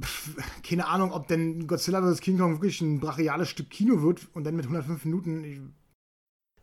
pff, 0.00 0.30
keine 0.68 0.88
Ahnung, 0.88 1.12
ob 1.12 1.28
denn 1.28 1.68
Godzilla 1.68 2.02
vs. 2.02 2.20
King 2.20 2.38
Kong 2.38 2.54
wirklich 2.54 2.80
ein 2.80 2.98
brachiales 2.98 3.48
Stück 3.50 3.70
Kino 3.70 4.02
wird 4.02 4.26
und 4.34 4.42
dann 4.44 4.56
mit 4.56 4.64
105 4.64 5.04
Minuten. 5.04 5.44
Ich, 5.44 5.60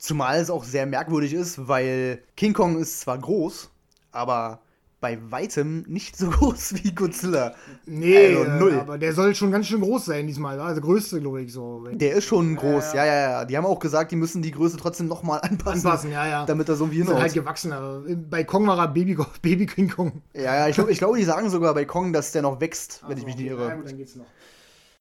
Zumal 0.01 0.39
es 0.39 0.49
auch 0.49 0.63
sehr 0.63 0.87
merkwürdig 0.87 1.31
ist, 1.33 1.67
weil 1.67 2.23
King 2.35 2.53
Kong 2.53 2.79
ist 2.79 3.01
zwar 3.01 3.19
groß, 3.19 3.69
aber 4.11 4.61
bei 4.99 5.19
weitem 5.31 5.83
nicht 5.87 6.17
so 6.17 6.29
groß 6.31 6.73
wie 6.83 6.91
Godzilla. 6.93 7.53
nee, 7.85 8.35
Also 8.35 8.43
äh, 8.43 8.59
null. 8.59 8.79
aber 8.79 8.97
der 8.97 9.13
soll 9.13 9.35
schon 9.35 9.51
ganz 9.51 9.67
schön 9.67 9.81
groß 9.81 10.05
sein 10.05 10.25
diesmal. 10.25 10.57
wa? 10.57 10.65
Also 10.65 10.81
größte, 10.81 11.19
glaube 11.21 11.43
ich, 11.43 11.53
so. 11.53 11.85
Der 11.91 12.13
ist 12.15 12.25
schon 12.25 12.55
groß, 12.55 12.93
ja, 12.93 13.05
ja, 13.05 13.13
ja. 13.31 13.45
Die 13.45 13.55
haben 13.55 13.65
auch 13.67 13.77
gesagt, 13.79 14.11
die 14.11 14.15
müssen 14.15 14.41
die 14.41 14.51
Größe 14.51 14.77
trotzdem 14.77 15.07
nochmal 15.07 15.39
anpassen, 15.43 15.85
Anpassen, 15.85 16.11
ja, 16.11 16.27
ja. 16.27 16.45
damit 16.47 16.67
er 16.67 16.75
so 16.75 16.91
wie 16.91 16.99
Ist 17.01 17.07
halt 17.07 17.17
hinhaut. 17.17 17.33
gewachsen, 17.33 17.71
aber 17.71 18.01
bei 18.29 18.43
Kong 18.43 18.65
war 18.65 18.79
er 18.79 18.87
Baby, 18.87 19.15
Baby 19.43 19.67
King 19.67 19.89
Kong. 19.89 20.23
Ja, 20.33 20.55
ja, 20.55 20.67
ich 20.67 20.75
glaube, 20.75 20.91
ich 20.91 20.97
glaub, 20.97 21.15
die 21.15 21.23
sagen 21.25 21.49
sogar 21.51 21.75
bei 21.75 21.85
Kong, 21.85 22.11
dass 22.11 22.31
der 22.31 22.41
noch 22.41 22.59
wächst, 22.59 23.03
wenn 23.07 23.17
ich 23.19 23.25
mich 23.25 23.35
nicht 23.37 23.45
Ja, 23.47 23.53
irre. 23.53 23.75
gut, 23.75 23.87
dann 23.87 23.97
geht's 23.97 24.15
noch. 24.15 24.25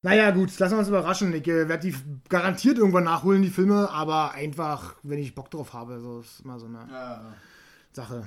Naja, 0.03 0.31
gut, 0.31 0.59
lassen 0.59 0.75
wir 0.75 0.79
uns 0.79 0.89
überraschen. 0.89 1.33
Ich 1.35 1.47
äh, 1.47 1.69
werde 1.69 1.91
die 1.91 1.95
garantiert 2.29 2.79
irgendwann 2.79 3.05
nachholen, 3.05 3.43
die 3.43 3.51
Filme, 3.51 3.91
aber 3.91 4.33
einfach, 4.33 4.95
wenn 5.03 5.19
ich 5.19 5.35
Bock 5.35 5.51
drauf 5.51 5.75
habe. 5.75 6.01
So 6.01 6.21
ist 6.21 6.41
immer 6.43 6.59
so 6.59 6.67
eine 6.67 6.87
Sache. 7.93 8.27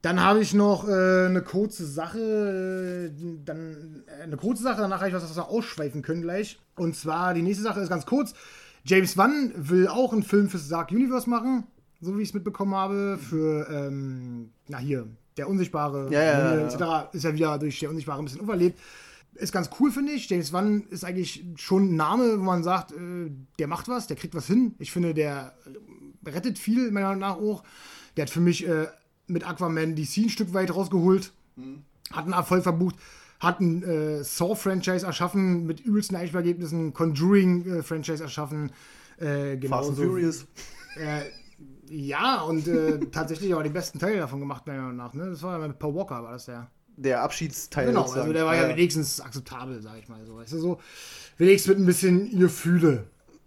Dann 0.00 0.22
habe 0.22 0.40
ich 0.40 0.54
noch 0.54 0.88
äh, 0.88 1.26
eine 1.26 1.42
kurze 1.42 1.84
Sache, 1.84 3.10
äh, 3.12 3.20
dann 3.44 4.04
äh, 4.06 4.22
eine 4.22 4.36
kurze 4.36 4.62
Sache, 4.62 4.80
danach 4.80 4.98
habe 4.98 5.08
ich 5.08 5.14
was, 5.14 5.24
was 5.24 5.36
wir 5.36 5.48
ausschweifen 5.48 6.02
können 6.02 6.22
gleich. 6.22 6.60
Und 6.76 6.94
zwar, 6.94 7.34
die 7.34 7.42
nächste 7.42 7.64
Sache 7.64 7.80
ist 7.80 7.88
ganz 7.88 8.06
kurz. 8.06 8.32
James 8.84 9.16
Wan 9.16 9.52
will 9.56 9.88
auch 9.88 10.12
einen 10.12 10.22
Film 10.22 10.48
fürs 10.48 10.68
Dark 10.68 10.92
Universe 10.92 11.28
machen, 11.28 11.64
so 12.00 12.16
wie 12.16 12.22
ich 12.22 12.28
es 12.28 12.34
mitbekommen 12.34 12.74
habe, 12.76 13.18
für, 13.18 13.68
ähm, 13.70 14.52
na 14.68 14.78
hier, 14.78 15.08
der 15.36 15.48
Unsichtbare, 15.48 16.08
Ja, 16.12 16.22
ja, 16.22 16.54
ja, 16.54 16.66
etc. 16.66 17.12
ist 17.14 17.24
ja 17.24 17.34
wieder 17.34 17.58
durch 17.58 17.80
der 17.80 17.90
Unsichtbare 17.90 18.22
ein 18.22 18.24
bisschen 18.24 18.40
überlebt. 18.40 18.78
Ist 19.38 19.52
ganz 19.52 19.70
cool, 19.78 19.92
finde 19.92 20.12
ich. 20.12 20.28
James 20.28 20.52
Wan 20.52 20.82
ist 20.90 21.04
eigentlich 21.04 21.44
schon 21.56 21.92
ein 21.92 21.96
Name, 21.96 22.38
wo 22.40 22.42
man 22.42 22.64
sagt, 22.64 22.92
äh, 22.92 23.30
der 23.58 23.68
macht 23.68 23.88
was, 23.88 24.08
der 24.08 24.16
kriegt 24.16 24.34
was 24.34 24.46
hin. 24.46 24.74
Ich 24.78 24.90
finde, 24.90 25.14
der 25.14 25.54
äh, 26.24 26.30
rettet 26.30 26.58
viel, 26.58 26.90
meiner 26.90 27.08
Meinung 27.08 27.20
nach 27.20 27.36
auch. 27.36 27.62
Der 28.16 28.22
hat 28.22 28.30
für 28.30 28.40
mich 28.40 28.66
äh, 28.66 28.88
mit 29.28 29.46
Aquaman 29.46 29.94
DC 29.94 30.18
ein 30.18 30.28
Stück 30.28 30.52
weit 30.54 30.74
rausgeholt. 30.74 31.32
Hat 32.10 32.24
einen 32.24 32.32
Erfolg 32.32 32.62
verbucht. 32.64 32.96
Hat 33.38 33.60
ein 33.60 33.82
äh, 33.84 34.24
Saw-Franchise 34.24 35.06
erschaffen 35.06 35.66
mit 35.66 35.80
übelsten 35.80 36.16
Einspielergebnissen. 36.16 36.92
Conjuring-Franchise 36.92 38.22
erschaffen. 38.22 38.72
Äh, 39.18 39.60
Fast 39.68 39.90
and 39.90 39.98
Furious. 39.98 40.46
äh, 40.96 41.22
ja, 41.90 42.42
und 42.42 42.66
äh, 42.66 42.98
tatsächlich 43.12 43.54
auch 43.54 43.62
den 43.62 43.72
besten 43.72 43.98
Teil 43.98 44.18
davon 44.18 44.40
gemacht, 44.40 44.66
meiner 44.66 44.82
Meinung 44.82 44.96
nach. 44.96 45.14
Ne? 45.14 45.30
Das 45.30 45.42
war 45.42 45.58
ja 45.58 45.66
mit 45.66 45.78
Paul 45.78 45.94
Walker, 45.94 46.22
war 46.22 46.32
das 46.32 46.46
der. 46.46 46.70
Der 47.00 47.22
Abschiedsteil. 47.22 47.86
Genau, 47.86 48.02
sozusagen. 48.02 48.22
also 48.22 48.32
der 48.32 48.46
war 48.46 48.56
ja, 48.56 48.68
wenigstens 48.68 49.20
akzeptabel, 49.20 49.80
sag 49.80 49.98
ich 49.98 50.08
mal 50.08 50.24
so. 50.26 50.36
Weißt 50.36 50.52
du, 50.52 50.58
so 50.58 50.80
wenigstens 51.36 51.68
mit 51.68 51.78
ein 51.78 51.86
bisschen 51.86 52.38
Gefühle. 52.38 53.04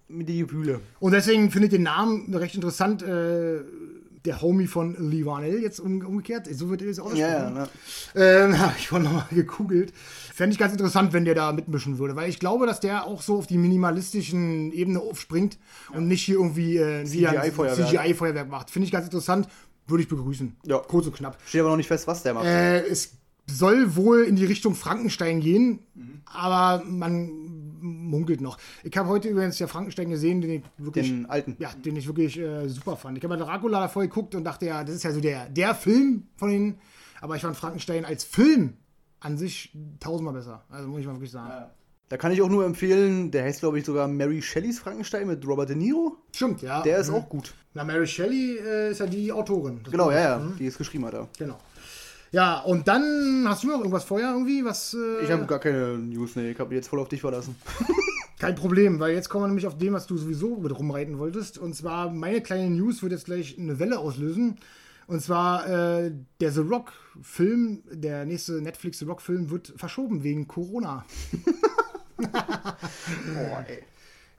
Mit 0.08 0.30
die 0.30 0.40
Gefühle. 0.40 0.80
Und 1.00 1.12
deswegen 1.12 1.52
finde 1.52 1.68
ich 1.68 1.72
den 1.72 1.84
Namen 1.84 2.34
recht 2.34 2.56
interessant. 2.56 3.02
Äh, 3.04 3.62
der 4.26 4.42
Homie 4.42 4.68
von 4.68 4.96
Lee 5.10 5.26
Varnell 5.26 5.62
jetzt 5.62 5.80
um, 5.80 6.06
umgekehrt. 6.06 6.48
So 6.52 6.70
wird 6.70 6.82
er 6.82 6.88
jetzt 6.88 7.00
ausgesprochen. 7.00 7.32
Ja, 7.32 7.44
ja, 7.44 7.50
ne? 7.50 7.70
Ähm, 8.16 8.60
hab 8.60 8.78
ich 8.78 8.88
vorhin 8.88 9.06
nochmal 9.06 9.26
gegoogelt. 9.32 9.94
Fände 10.34 10.54
ich 10.54 10.60
ganz 10.60 10.74
interessant, 10.74 11.14
wenn 11.14 11.26
der 11.26 11.36
da 11.36 11.52
mitmischen 11.52 11.98
würde, 11.98 12.16
weil 12.16 12.30
ich 12.30 12.40
glaube, 12.40 12.68
dass 12.68 12.80
der 12.80 13.06
auch 13.06 13.22
so 13.22 13.38
auf 13.38 13.48
die 13.48 13.58
minimalistischen 13.58 14.72
Ebene 14.72 15.00
aufspringt 15.00 15.58
und 15.94 16.08
nicht 16.08 16.24
hier 16.24 16.36
irgendwie 16.36 16.78
äh, 16.78 17.04
CGI-Feuerwerk. 17.04 17.90
CGI-Feuerwerk 17.90 18.50
macht. 18.50 18.70
Finde 18.70 18.86
ich 18.86 18.92
ganz 18.92 19.06
interessant. 19.06 19.48
Würde 19.88 20.04
ich 20.04 20.10
begrüßen. 20.10 20.56
Ja. 20.66 20.78
Kurz 20.78 21.08
und 21.08 21.16
knapp. 21.16 21.38
Steht 21.46 21.62
aber 21.62 21.72
noch 21.72 21.78
nicht 21.78 21.88
fest, 21.88 22.08
was 22.08 22.24
der 22.24 22.34
macht. 22.34 22.46
Äh, 22.46 22.86
es 22.86 23.14
soll 23.58 23.96
wohl 23.96 24.24
in 24.24 24.36
die 24.36 24.46
Richtung 24.46 24.76
Frankenstein 24.76 25.40
gehen, 25.40 25.80
Mhm. 25.96 26.22
aber 26.26 26.84
man 26.86 27.30
munkelt 27.82 28.42
noch. 28.42 28.58
Ich 28.84 28.96
habe 28.98 29.10
heute 29.10 29.28
übrigens 29.30 29.58
ja 29.60 29.68
Frankenstein 29.68 30.10
gesehen, 30.10 30.42
den 30.42 30.52
ich 30.52 30.64
wirklich, 30.78 31.08
Den 31.10 31.26
alten. 31.28 31.56
ja, 31.60 31.72
den 31.74 31.96
ich 31.96 32.06
wirklich 32.08 32.38
äh, 32.40 32.68
super 32.70 32.96
fand. 32.98 33.18
Ich 33.18 33.24
habe 33.24 33.36
ja 33.38 33.44
Dracula 33.44 33.80
davor 33.82 34.04
geguckt 34.04 34.36
und 34.36 34.44
dachte 34.44 34.66
ja, 34.68 34.84
das 34.84 34.96
ist 34.96 35.04
ja 35.04 35.12
so 35.12 35.20
der, 35.22 35.50
der 35.50 35.74
Film 35.76 36.28
von 36.36 36.50
den, 36.50 36.78
aber 37.22 37.36
ich 37.36 37.42
fand 37.42 37.56
Frankenstein 37.58 38.06
als 38.06 38.24
Film 38.24 38.74
an 39.20 39.38
sich 39.38 39.76
tausendmal 40.00 40.34
besser. 40.34 40.64
Also 40.70 40.88
muss 40.90 41.00
ich 41.02 41.06
mal 41.08 41.14
wirklich 41.14 41.32
sagen. 41.32 41.52
Da 42.10 42.18
kann 42.18 42.32
ich 42.34 42.42
auch 42.42 42.50
nur 42.50 42.66
empfehlen, 42.66 43.32
der 43.32 43.46
heißt, 43.46 43.62
glaube 43.62 43.80
ich, 43.80 43.86
sogar 43.86 44.08
Mary 44.08 44.42
Shelleys 44.42 44.80
Frankenstein 44.80 45.28
mit 45.28 45.48
Robert 45.48 45.70
De 45.70 45.76
Niro. 45.78 46.18
Stimmt, 46.36 46.62
ja. 46.62 46.82
Der 46.82 46.98
ist 46.98 47.10
Mhm. 47.10 47.16
auch 47.16 47.30
gut. 47.30 47.54
Na, 47.74 47.86
Mary 47.86 48.06
Shelley 48.06 48.58
äh, 48.58 48.92
ist 48.92 49.00
ja 49.00 49.06
die 49.08 49.32
Autorin. 49.32 49.80
Genau, 49.90 50.12
ja, 50.12 50.20
ja. 50.20 50.52
Die 50.60 50.66
es 50.66 50.78
geschrieben 50.78 51.06
hat. 51.06 51.14
Ja. 51.14 51.28
Genau. 51.40 51.58
Ja, 52.32 52.60
und 52.62 52.88
dann 52.88 53.46
hast 53.48 53.64
du 53.64 53.68
noch 53.68 53.80
irgendwas 53.80 54.06
vorher 54.06 54.32
irgendwie, 54.32 54.64
was. 54.64 54.94
Äh, 54.94 55.26
Ich 55.26 55.32
habe 55.32 55.46
gar 55.46 55.60
keine 55.60 55.98
News, 55.98 56.36
nee. 56.36 56.52
Ich 56.52 56.60
habe 56.60 56.74
jetzt 56.74 56.88
voll 56.88 57.00
auf 57.00 57.10
dich 57.10 57.20
verlassen. 57.22 57.56
Kein 58.40 58.56
Problem, 58.56 59.00
weil 59.00 59.14
jetzt 59.14 59.30
kommen 59.30 59.44
wir 59.44 59.48
nämlich 59.50 59.68
auf 59.68 59.78
dem, 59.78 59.94
was 59.94 60.08
du 60.08 60.18
sowieso 60.18 60.56
mit 60.58 60.76
rumreiten 60.78 61.20
wolltest. 61.20 61.58
Und 61.58 61.76
zwar, 61.76 62.10
meine 62.10 62.42
kleine 62.42 62.70
News 62.70 63.04
wird 63.04 63.12
jetzt 63.12 63.26
gleich 63.26 63.58
eine 63.60 63.78
Welle 63.80 64.00
auslösen. 64.00 64.58
Und 65.08 65.22
zwar, 65.22 65.68
äh, 65.68 66.12
der 66.40 66.52
The 66.52 66.62
Rock-Film, 66.62 67.84
der 67.92 68.26
nächste 68.26 68.62
Netflix 68.62 69.00
The 69.00 69.06
Rock-Film 69.06 69.50
wird 69.52 69.74
verschoben 69.76 70.24
wegen 70.24 70.48
Corona. 70.48 71.06
Boah, 72.18 73.66
ey. 73.68 73.84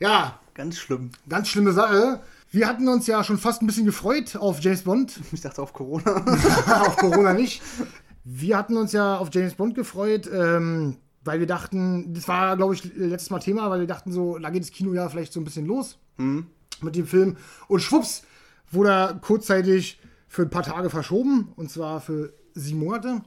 Ja, 0.00 0.40
Ganz 0.54 0.78
schlimm. 0.78 1.10
ganz 1.28 1.48
schlimme 1.48 1.72
Sache. 1.72 2.20
Wir 2.52 2.68
hatten 2.68 2.86
uns 2.86 3.06
ja 3.06 3.24
schon 3.24 3.38
fast 3.38 3.62
ein 3.62 3.66
bisschen 3.66 3.86
gefreut 3.86 4.36
auf 4.36 4.60
James 4.60 4.82
Bond. 4.82 5.18
Ich 5.32 5.40
dachte 5.40 5.62
auf 5.62 5.72
Corona. 5.72 6.16
auf 6.86 6.98
Corona 6.98 7.32
nicht. 7.32 7.62
Wir 8.24 8.58
hatten 8.58 8.76
uns 8.76 8.92
ja 8.92 9.16
auf 9.16 9.30
James 9.32 9.54
Bond 9.54 9.74
gefreut, 9.74 10.28
ähm, 10.30 10.98
weil 11.24 11.40
wir 11.40 11.46
dachten, 11.46 12.12
das 12.12 12.28
war, 12.28 12.58
glaube 12.58 12.74
ich, 12.74 12.84
letztes 12.94 13.30
Mal 13.30 13.38
Thema, 13.38 13.70
weil 13.70 13.80
wir 13.80 13.86
dachten 13.86 14.12
so, 14.12 14.38
da 14.38 14.50
geht 14.50 14.62
das 14.62 14.70
Kino 14.70 14.92
ja 14.92 15.08
vielleicht 15.08 15.32
so 15.32 15.40
ein 15.40 15.44
bisschen 15.44 15.64
los 15.64 15.98
mit 16.18 16.94
dem 16.94 17.06
Film. 17.06 17.38
Und 17.68 17.80
schwupps, 17.80 18.22
wurde 18.70 18.90
er 18.90 19.14
kurzzeitig 19.14 19.98
für 20.28 20.42
ein 20.42 20.50
paar 20.50 20.62
Tage 20.62 20.90
verschoben, 20.90 21.52
und 21.56 21.70
zwar 21.70 22.02
für 22.02 22.34
sieben 22.54 22.80
Monate. 22.80 23.22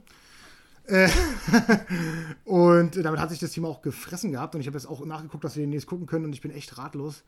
Äh, 0.84 1.08
und 2.44 3.04
damit 3.04 3.18
hat 3.18 3.30
sich 3.30 3.40
das 3.40 3.50
Thema 3.50 3.68
auch 3.68 3.82
gefressen 3.82 4.30
gehabt 4.30 4.54
und 4.54 4.60
ich 4.60 4.68
habe 4.68 4.78
jetzt 4.78 4.86
auch 4.86 5.04
nachgeguckt, 5.04 5.42
dass 5.42 5.56
wir 5.56 5.64
den 5.64 5.70
nächst 5.70 5.88
gucken 5.88 6.06
können 6.06 6.26
und 6.26 6.32
ich 6.32 6.40
bin 6.40 6.52
echt 6.52 6.78
ratlos. 6.78 7.24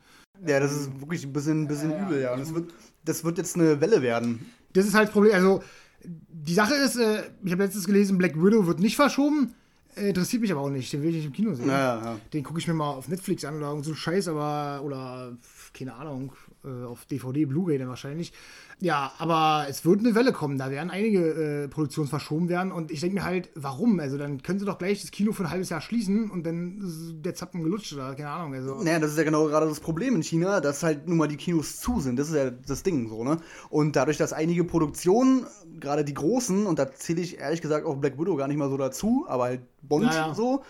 Ja, 0.46 0.60
das 0.60 0.72
ist 0.72 1.00
wirklich 1.00 1.24
ein 1.24 1.32
bisschen, 1.32 1.66
bisschen 1.66 1.92
übel, 1.98 2.20
ja. 2.20 2.32
Und 2.32 2.40
das 2.40 2.54
wird, 2.54 2.72
das 3.04 3.24
wird 3.24 3.38
jetzt 3.38 3.56
eine 3.56 3.80
Welle 3.80 4.02
werden. 4.02 4.46
Das 4.72 4.86
ist 4.86 4.94
halt 4.94 5.08
das 5.08 5.12
Problem. 5.12 5.34
Also, 5.34 5.62
die 6.04 6.54
Sache 6.54 6.74
ist, 6.74 6.96
äh, 6.96 7.22
ich 7.42 7.52
habe 7.52 7.64
letztens 7.64 7.86
gelesen, 7.86 8.18
Black 8.18 8.36
Widow 8.36 8.66
wird 8.66 8.80
nicht 8.80 8.96
verschoben. 8.96 9.54
Äh, 9.96 10.08
interessiert 10.08 10.42
mich 10.42 10.52
aber 10.52 10.60
auch 10.60 10.70
nicht, 10.70 10.92
den 10.92 11.02
will 11.02 11.10
ich 11.10 11.16
nicht 11.16 11.26
im 11.26 11.32
Kino 11.32 11.54
sehen. 11.54 11.68
Ja, 11.68 12.02
ja. 12.02 12.20
Den 12.32 12.44
gucke 12.44 12.58
ich 12.60 12.68
mir 12.68 12.74
mal 12.74 12.90
auf 12.90 13.08
Netflix 13.08 13.44
an 13.44 13.56
oder 13.56 13.82
so 13.82 13.94
Scheiß, 13.94 14.28
aber, 14.28 14.82
oder, 14.84 15.36
keine 15.72 15.94
Ahnung, 15.94 16.32
äh, 16.64 16.84
auf 16.84 17.04
DVD, 17.06 17.44
Blu-ray 17.44 17.78
dann 17.78 17.88
wahrscheinlich. 17.88 18.32
Ja, 18.80 19.12
aber 19.18 19.66
es 19.68 19.84
wird 19.84 20.00
eine 20.00 20.14
Welle 20.14 20.32
kommen, 20.32 20.56
da 20.56 20.70
werden 20.70 20.90
einige 20.90 21.64
äh, 21.64 21.68
Produktionen 21.68 22.08
verschoben 22.08 22.48
werden 22.48 22.70
und 22.70 22.92
ich 22.92 23.00
denke 23.00 23.16
mir 23.16 23.24
halt, 23.24 23.50
warum? 23.56 23.98
Also 23.98 24.18
dann 24.18 24.42
können 24.42 24.60
sie 24.60 24.64
doch 24.64 24.78
gleich 24.78 25.00
das 25.00 25.10
Kino 25.10 25.32
für 25.32 25.44
ein 25.44 25.50
halbes 25.50 25.68
Jahr 25.68 25.80
schließen 25.80 26.30
und 26.30 26.44
dann 26.44 26.80
ist 26.80 27.24
der 27.24 27.34
Zappen 27.34 27.62
gelutscht 27.64 27.92
oder 27.92 28.14
keine 28.14 28.30
Ahnung. 28.30 28.54
Also. 28.54 28.76
Naja, 28.82 29.00
das 29.00 29.12
ist 29.12 29.18
ja 29.18 29.24
genau 29.24 29.46
gerade 29.46 29.66
das 29.66 29.80
Problem 29.80 30.14
in 30.14 30.22
China, 30.22 30.60
dass 30.60 30.82
halt 30.82 31.08
nun 31.08 31.18
mal 31.18 31.28
die 31.28 31.36
Kinos 31.36 31.80
zu 31.80 32.00
sind. 32.00 32.18
Das 32.18 32.28
ist 32.28 32.36
ja 32.36 32.50
das 32.50 32.84
Ding 32.84 33.08
so, 33.08 33.24
ne? 33.24 33.38
Und 33.68 33.96
dadurch, 33.96 34.16
dass 34.16 34.32
einige 34.32 34.64
Produktionen, 34.64 35.46
gerade 35.80 36.04
die 36.04 36.14
großen, 36.14 36.66
und 36.66 36.78
da 36.78 36.92
zähle 36.92 37.20
ich 37.20 37.38
ehrlich 37.38 37.60
gesagt 37.60 37.84
auch 37.84 37.96
Black 37.96 38.18
Widow 38.18 38.36
gar 38.36 38.46
nicht 38.46 38.58
mal 38.58 38.70
so 38.70 38.76
dazu, 38.76 39.24
aber 39.28 39.44
halt 39.44 39.60
Bond 39.82 40.06
Ja, 40.06 40.28
ja. 40.28 40.34
so, 40.34 40.62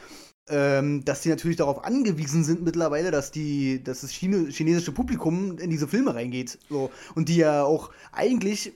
ähm, 0.51 1.05
dass 1.05 1.23
die 1.23 1.29
natürlich 1.29 1.57
darauf 1.57 1.85
angewiesen 1.85 2.45
sind 2.45 2.63
mittlerweile, 2.63 3.11
dass 3.11 3.31
die, 3.31 3.83
dass 3.83 4.01
das 4.01 4.11
Chine, 4.11 4.49
chinesische 4.51 4.93
Publikum 4.93 5.59
in 5.59 5.71
diese 5.71 5.89
Filme 5.89 6.15
reingeht. 6.15 6.59
So. 6.69 6.91
Und 7.15 7.29
die 7.29 7.37
ja 7.37 7.65
auch 7.65 7.91
eigentlich 8.13 8.73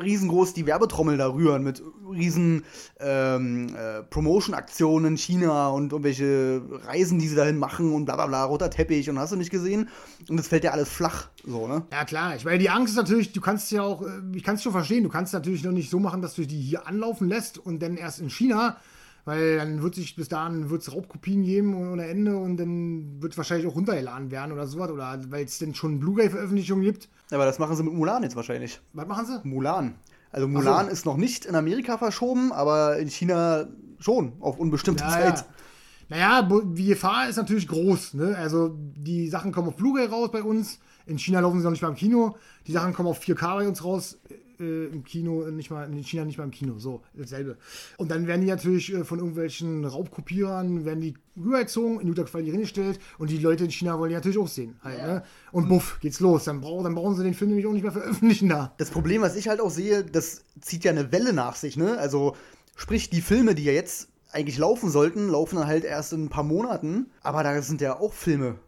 riesengroß 0.00 0.54
die 0.54 0.66
Werbetrommel 0.66 1.16
da 1.16 1.28
rühren 1.28 1.62
mit 1.62 1.82
riesen 2.10 2.64
ähm, 3.00 3.74
äh, 3.74 4.02
Promotion-Aktionen 4.02 5.12
in 5.12 5.18
China 5.18 5.68
und 5.68 5.92
irgendwelche 5.92 6.62
Reisen, 6.86 7.18
die 7.18 7.28
sie 7.28 7.36
dahin 7.36 7.58
machen 7.58 7.92
und 7.92 8.04
bla 8.04 8.16
bla 8.16 8.26
bla, 8.26 8.44
roter 8.44 8.70
Teppich 8.70 9.10
und 9.10 9.18
hast 9.18 9.32
du 9.32 9.36
nicht 9.36 9.50
gesehen. 9.50 9.88
Und 10.28 10.36
das 10.36 10.48
fällt 10.48 10.64
ja 10.64 10.70
alles 10.70 10.88
flach, 10.88 11.28
so, 11.44 11.66
ne? 11.66 11.82
Ja, 11.92 12.04
klar. 12.04 12.36
Ich 12.36 12.44
meine, 12.44 12.58
die 12.58 12.70
Angst 12.70 12.92
ist 12.92 12.96
natürlich, 12.96 13.32
du 13.32 13.40
kannst 13.40 13.70
ja 13.70 13.82
auch, 13.82 14.02
äh, 14.02 14.20
ich 14.34 14.42
kann 14.42 14.56
es 14.56 14.62
schon 14.62 14.72
verstehen, 14.72 15.04
du 15.04 15.10
kannst 15.10 15.32
natürlich 15.32 15.64
noch 15.64 15.72
nicht 15.72 15.90
so 15.90 15.98
machen, 15.98 16.22
dass 16.22 16.34
du 16.34 16.46
die 16.46 16.60
hier 16.60 16.86
anlaufen 16.86 17.28
lässt 17.28 17.58
und 17.58 17.82
dann 17.82 17.96
erst 17.96 18.20
in 18.20 18.30
China, 18.30 18.78
weil 19.24 19.56
dann 19.58 19.82
wird 19.82 19.94
sich 19.94 20.16
bis 20.16 20.28
dahin 20.28 20.70
wird's 20.70 20.92
Raubkopien 20.92 21.42
geben 21.44 21.74
ohne 21.74 22.06
Ende 22.06 22.36
und 22.36 22.56
dann 22.56 23.22
wird 23.22 23.36
wahrscheinlich 23.36 23.66
auch 23.66 23.76
runtergeladen 23.76 24.30
werden 24.30 24.52
oder 24.52 24.66
sowas 24.66 24.90
oder 24.90 25.20
weil 25.28 25.44
es 25.44 25.58
denn 25.58 25.74
schon 25.74 26.00
Blu-ray-Veröffentlichungen 26.00 26.82
gibt. 26.84 27.08
Aber 27.30 27.44
das 27.44 27.58
machen 27.58 27.76
sie 27.76 27.82
mit 27.82 27.94
Mulan 27.94 28.22
jetzt 28.22 28.36
wahrscheinlich. 28.36 28.80
Was 28.92 29.06
machen 29.06 29.26
sie? 29.26 29.40
Mulan. 29.48 29.94
Also 30.32 30.48
Mulan 30.48 30.86
so. 30.86 30.92
ist 30.92 31.06
noch 31.06 31.16
nicht 31.16 31.44
in 31.44 31.54
Amerika 31.54 31.98
verschoben, 31.98 32.52
aber 32.52 32.98
in 32.98 33.08
China 33.08 33.66
schon, 34.00 34.32
auf 34.40 34.58
unbestimmte 34.58 35.04
Ja, 35.04 35.10
Zeit. 35.10 35.38
ja. 35.38 35.46
Naja, 36.08 36.48
die 36.64 36.86
Gefahr 36.86 37.28
ist 37.28 37.36
natürlich 37.36 37.68
groß. 37.68 38.14
Ne? 38.14 38.36
Also 38.36 38.76
die 38.76 39.28
Sachen 39.28 39.52
kommen 39.52 39.68
auf 39.68 39.76
Blu-ray 39.76 40.06
raus 40.06 40.30
bei 40.32 40.42
uns. 40.42 40.78
In 41.06 41.18
China 41.18 41.40
laufen 41.40 41.58
sie 41.60 41.64
noch 41.64 41.70
nicht 41.70 41.82
mal 41.82 41.88
im 41.88 41.94
Kino. 41.94 42.36
Die 42.66 42.72
Sachen 42.72 42.92
kommen 42.92 43.08
auf 43.08 43.20
4K 43.22 43.56
bei 43.56 43.68
uns 43.68 43.82
raus. 43.84 44.18
Äh, 44.62 44.86
Im 44.86 45.02
Kino, 45.02 45.44
nicht 45.50 45.70
mal, 45.70 45.84
in 45.84 46.04
China 46.04 46.24
nicht 46.24 46.38
mal 46.38 46.44
im 46.44 46.52
Kino. 46.52 46.78
So, 46.78 47.02
dasselbe. 47.14 47.56
Und 47.96 48.10
dann 48.10 48.26
werden 48.26 48.42
die 48.42 48.46
natürlich 48.46 48.94
äh, 48.94 49.02
von 49.04 49.18
irgendwelchen 49.18 49.84
Raubkopierern, 49.84 50.84
werden 50.84 51.00
die 51.00 51.14
rübergezogen, 51.36 52.00
in 52.00 52.06
guter 52.08 52.24
Qualität 52.24 52.52
hingestellt. 52.52 53.00
Und 53.18 53.30
die 53.30 53.38
Leute 53.38 53.64
in 53.64 53.70
China 53.70 53.98
wollen 53.98 54.10
die 54.10 54.14
natürlich 54.14 54.38
auch 54.38 54.48
sehen. 54.48 54.76
Halt, 54.82 54.98
ne? 55.02 55.22
Und 55.50 55.68
buff, 55.68 55.98
geht's 56.00 56.20
los. 56.20 56.44
Dann, 56.44 56.60
brauch, 56.60 56.82
dann 56.84 56.94
brauchen 56.94 57.16
sie 57.16 57.24
den 57.24 57.34
Film 57.34 57.50
nämlich 57.50 57.66
auch 57.66 57.72
nicht 57.72 57.82
mehr 57.82 57.92
veröffentlichen 57.92 58.48
da. 58.48 58.72
Das 58.78 58.90
Problem, 58.90 59.22
was 59.22 59.34
ich 59.36 59.48
halt 59.48 59.60
auch 59.60 59.70
sehe, 59.70 60.04
das 60.04 60.44
zieht 60.60 60.84
ja 60.84 60.92
eine 60.92 61.10
Welle 61.10 61.32
nach 61.32 61.56
sich, 61.56 61.76
ne? 61.76 61.98
Also, 61.98 62.36
sprich, 62.76 63.10
die 63.10 63.20
Filme, 63.20 63.54
die 63.54 63.64
ja 63.64 63.72
jetzt 63.72 64.08
eigentlich 64.30 64.58
laufen 64.58 64.90
sollten, 64.90 65.28
laufen 65.28 65.56
dann 65.56 65.66
halt 65.66 65.84
erst 65.84 66.12
in 66.12 66.24
ein 66.24 66.28
paar 66.28 66.44
Monaten. 66.44 67.10
Aber 67.22 67.42
da 67.42 67.60
sind 67.60 67.80
ja 67.80 67.98
auch 67.98 68.12
Filme, 68.12 68.58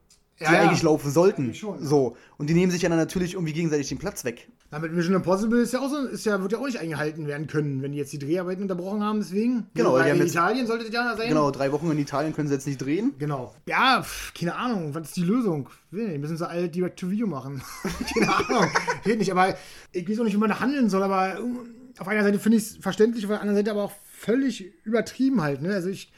die 0.40 0.44
Ja, 0.44 0.52
ja. 0.52 0.60
eigentlich 0.62 0.82
laufen 0.82 1.10
sollten. 1.10 1.44
Eigentlich 1.44 1.60
schon, 1.60 1.80
ja. 1.80 1.86
So. 1.86 2.16
Und 2.36 2.50
die 2.50 2.54
nehmen 2.54 2.72
sich 2.72 2.82
ja 2.82 2.88
dann 2.88 2.98
natürlich 2.98 3.34
irgendwie 3.34 3.52
gegenseitig 3.52 3.88
den 3.88 3.98
Platz 3.98 4.24
weg. 4.24 4.48
Na, 4.74 4.80
mit 4.80 4.92
Mission 4.92 5.14
Impossible 5.14 5.60
ist 5.60 5.72
ja 5.72 5.78
auch 5.78 5.88
so, 5.88 5.98
ist 5.98 6.26
ja, 6.26 6.42
wird 6.42 6.50
ja 6.50 6.58
auch 6.58 6.66
nicht 6.66 6.80
eingehalten 6.80 7.28
werden 7.28 7.46
können, 7.46 7.80
wenn 7.80 7.92
die 7.92 7.98
jetzt 7.98 8.12
die 8.12 8.18
Dreharbeiten 8.18 8.62
unterbrochen 8.62 9.04
haben, 9.04 9.20
deswegen. 9.20 9.68
Genau, 9.74 9.96
haben 9.96 10.20
in 10.20 10.26
Italien 10.26 10.66
sollte 10.66 10.86
es 10.86 10.92
ja 10.92 11.14
sein. 11.16 11.28
Genau, 11.28 11.52
drei 11.52 11.70
Wochen 11.70 11.92
in 11.92 11.98
Italien 12.00 12.34
können 12.34 12.48
sie 12.48 12.54
jetzt 12.54 12.66
nicht 12.66 12.82
drehen. 12.82 13.14
Genau. 13.20 13.54
Ja, 13.66 14.02
pf, 14.02 14.34
keine 14.34 14.56
Ahnung, 14.56 14.92
was 14.92 15.04
ist 15.04 15.16
die 15.16 15.22
Lösung? 15.22 15.68
Nicht, 15.92 16.18
müssen 16.18 16.36
sie 16.36 16.48
alle 16.48 16.68
Direct-to-Video 16.68 17.28
machen. 17.28 17.62
keine 18.14 18.34
Ahnung, 18.34 18.68
geht 19.04 19.20
nicht, 19.20 19.30
aber 19.30 19.56
ich 19.92 20.08
weiß 20.08 20.18
auch 20.18 20.24
nicht, 20.24 20.34
wie 20.34 20.40
man 20.40 20.50
da 20.50 20.58
handeln 20.58 20.90
soll, 20.90 21.04
aber 21.04 21.38
ähm, 21.38 21.58
auf 21.96 22.08
einer 22.08 22.24
Seite 22.24 22.40
finde 22.40 22.58
ich 22.58 22.64
es 22.64 22.76
verständlich, 22.78 23.24
auf 23.26 23.30
der 23.30 23.42
anderen 23.42 23.56
Seite 23.56 23.70
aber 23.70 23.84
auch 23.84 23.92
völlig 24.10 24.72
übertrieben 24.82 25.40
halt, 25.40 25.62
ne? 25.62 25.72
Also 25.72 25.88
ich 25.88 26.10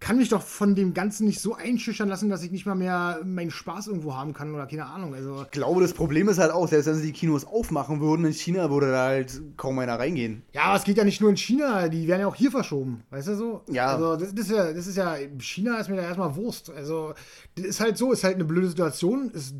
kann 0.00 0.16
mich 0.16 0.28
doch 0.28 0.42
von 0.42 0.74
dem 0.74 0.94
Ganzen 0.94 1.26
nicht 1.26 1.40
so 1.40 1.54
einschüchtern 1.54 2.08
lassen, 2.08 2.28
dass 2.28 2.42
ich 2.42 2.52
nicht 2.52 2.66
mal 2.66 2.74
mehr 2.74 3.20
meinen 3.24 3.50
Spaß 3.50 3.88
irgendwo 3.88 4.14
haben 4.14 4.32
kann 4.32 4.54
oder 4.54 4.66
keine 4.66 4.86
Ahnung, 4.86 5.14
also... 5.14 5.42
Ich 5.42 5.50
glaube, 5.50 5.80
das 5.80 5.92
Problem 5.92 6.28
ist 6.28 6.38
halt 6.38 6.52
auch, 6.52 6.68
selbst 6.68 6.86
wenn 6.86 6.94
sie 6.94 7.06
die 7.06 7.12
Kinos 7.12 7.44
aufmachen 7.44 8.00
würden, 8.00 8.24
in 8.24 8.32
China 8.32 8.70
würde 8.70 8.92
da 8.92 9.06
halt 9.06 9.40
kaum 9.56 9.78
einer 9.80 9.98
reingehen. 9.98 10.42
Ja, 10.52 10.64
aber 10.64 10.76
es 10.76 10.84
geht 10.84 10.98
ja 10.98 11.04
nicht 11.04 11.20
nur 11.20 11.30
in 11.30 11.36
China, 11.36 11.88
die 11.88 12.06
werden 12.06 12.20
ja 12.20 12.26
auch 12.28 12.36
hier 12.36 12.50
verschoben, 12.50 13.02
weißt 13.10 13.28
du 13.28 13.34
so? 13.34 13.62
Ja. 13.68 13.86
Also 13.86 14.16
das, 14.16 14.34
das, 14.34 14.46
ist 14.46 14.52
ja, 14.52 14.72
das 14.72 14.86
ist 14.86 14.96
ja, 14.96 15.16
China 15.40 15.78
ist 15.78 15.90
mir 15.90 15.96
da 15.96 16.02
erstmal 16.02 16.36
Wurst. 16.36 16.70
Also 16.70 17.14
das 17.56 17.66
ist 17.66 17.80
halt 17.80 17.98
so, 17.98 18.12
ist 18.12 18.22
halt 18.22 18.36
eine 18.36 18.44
blöde 18.44 18.68
Situation, 18.68 19.30
ist 19.30 19.54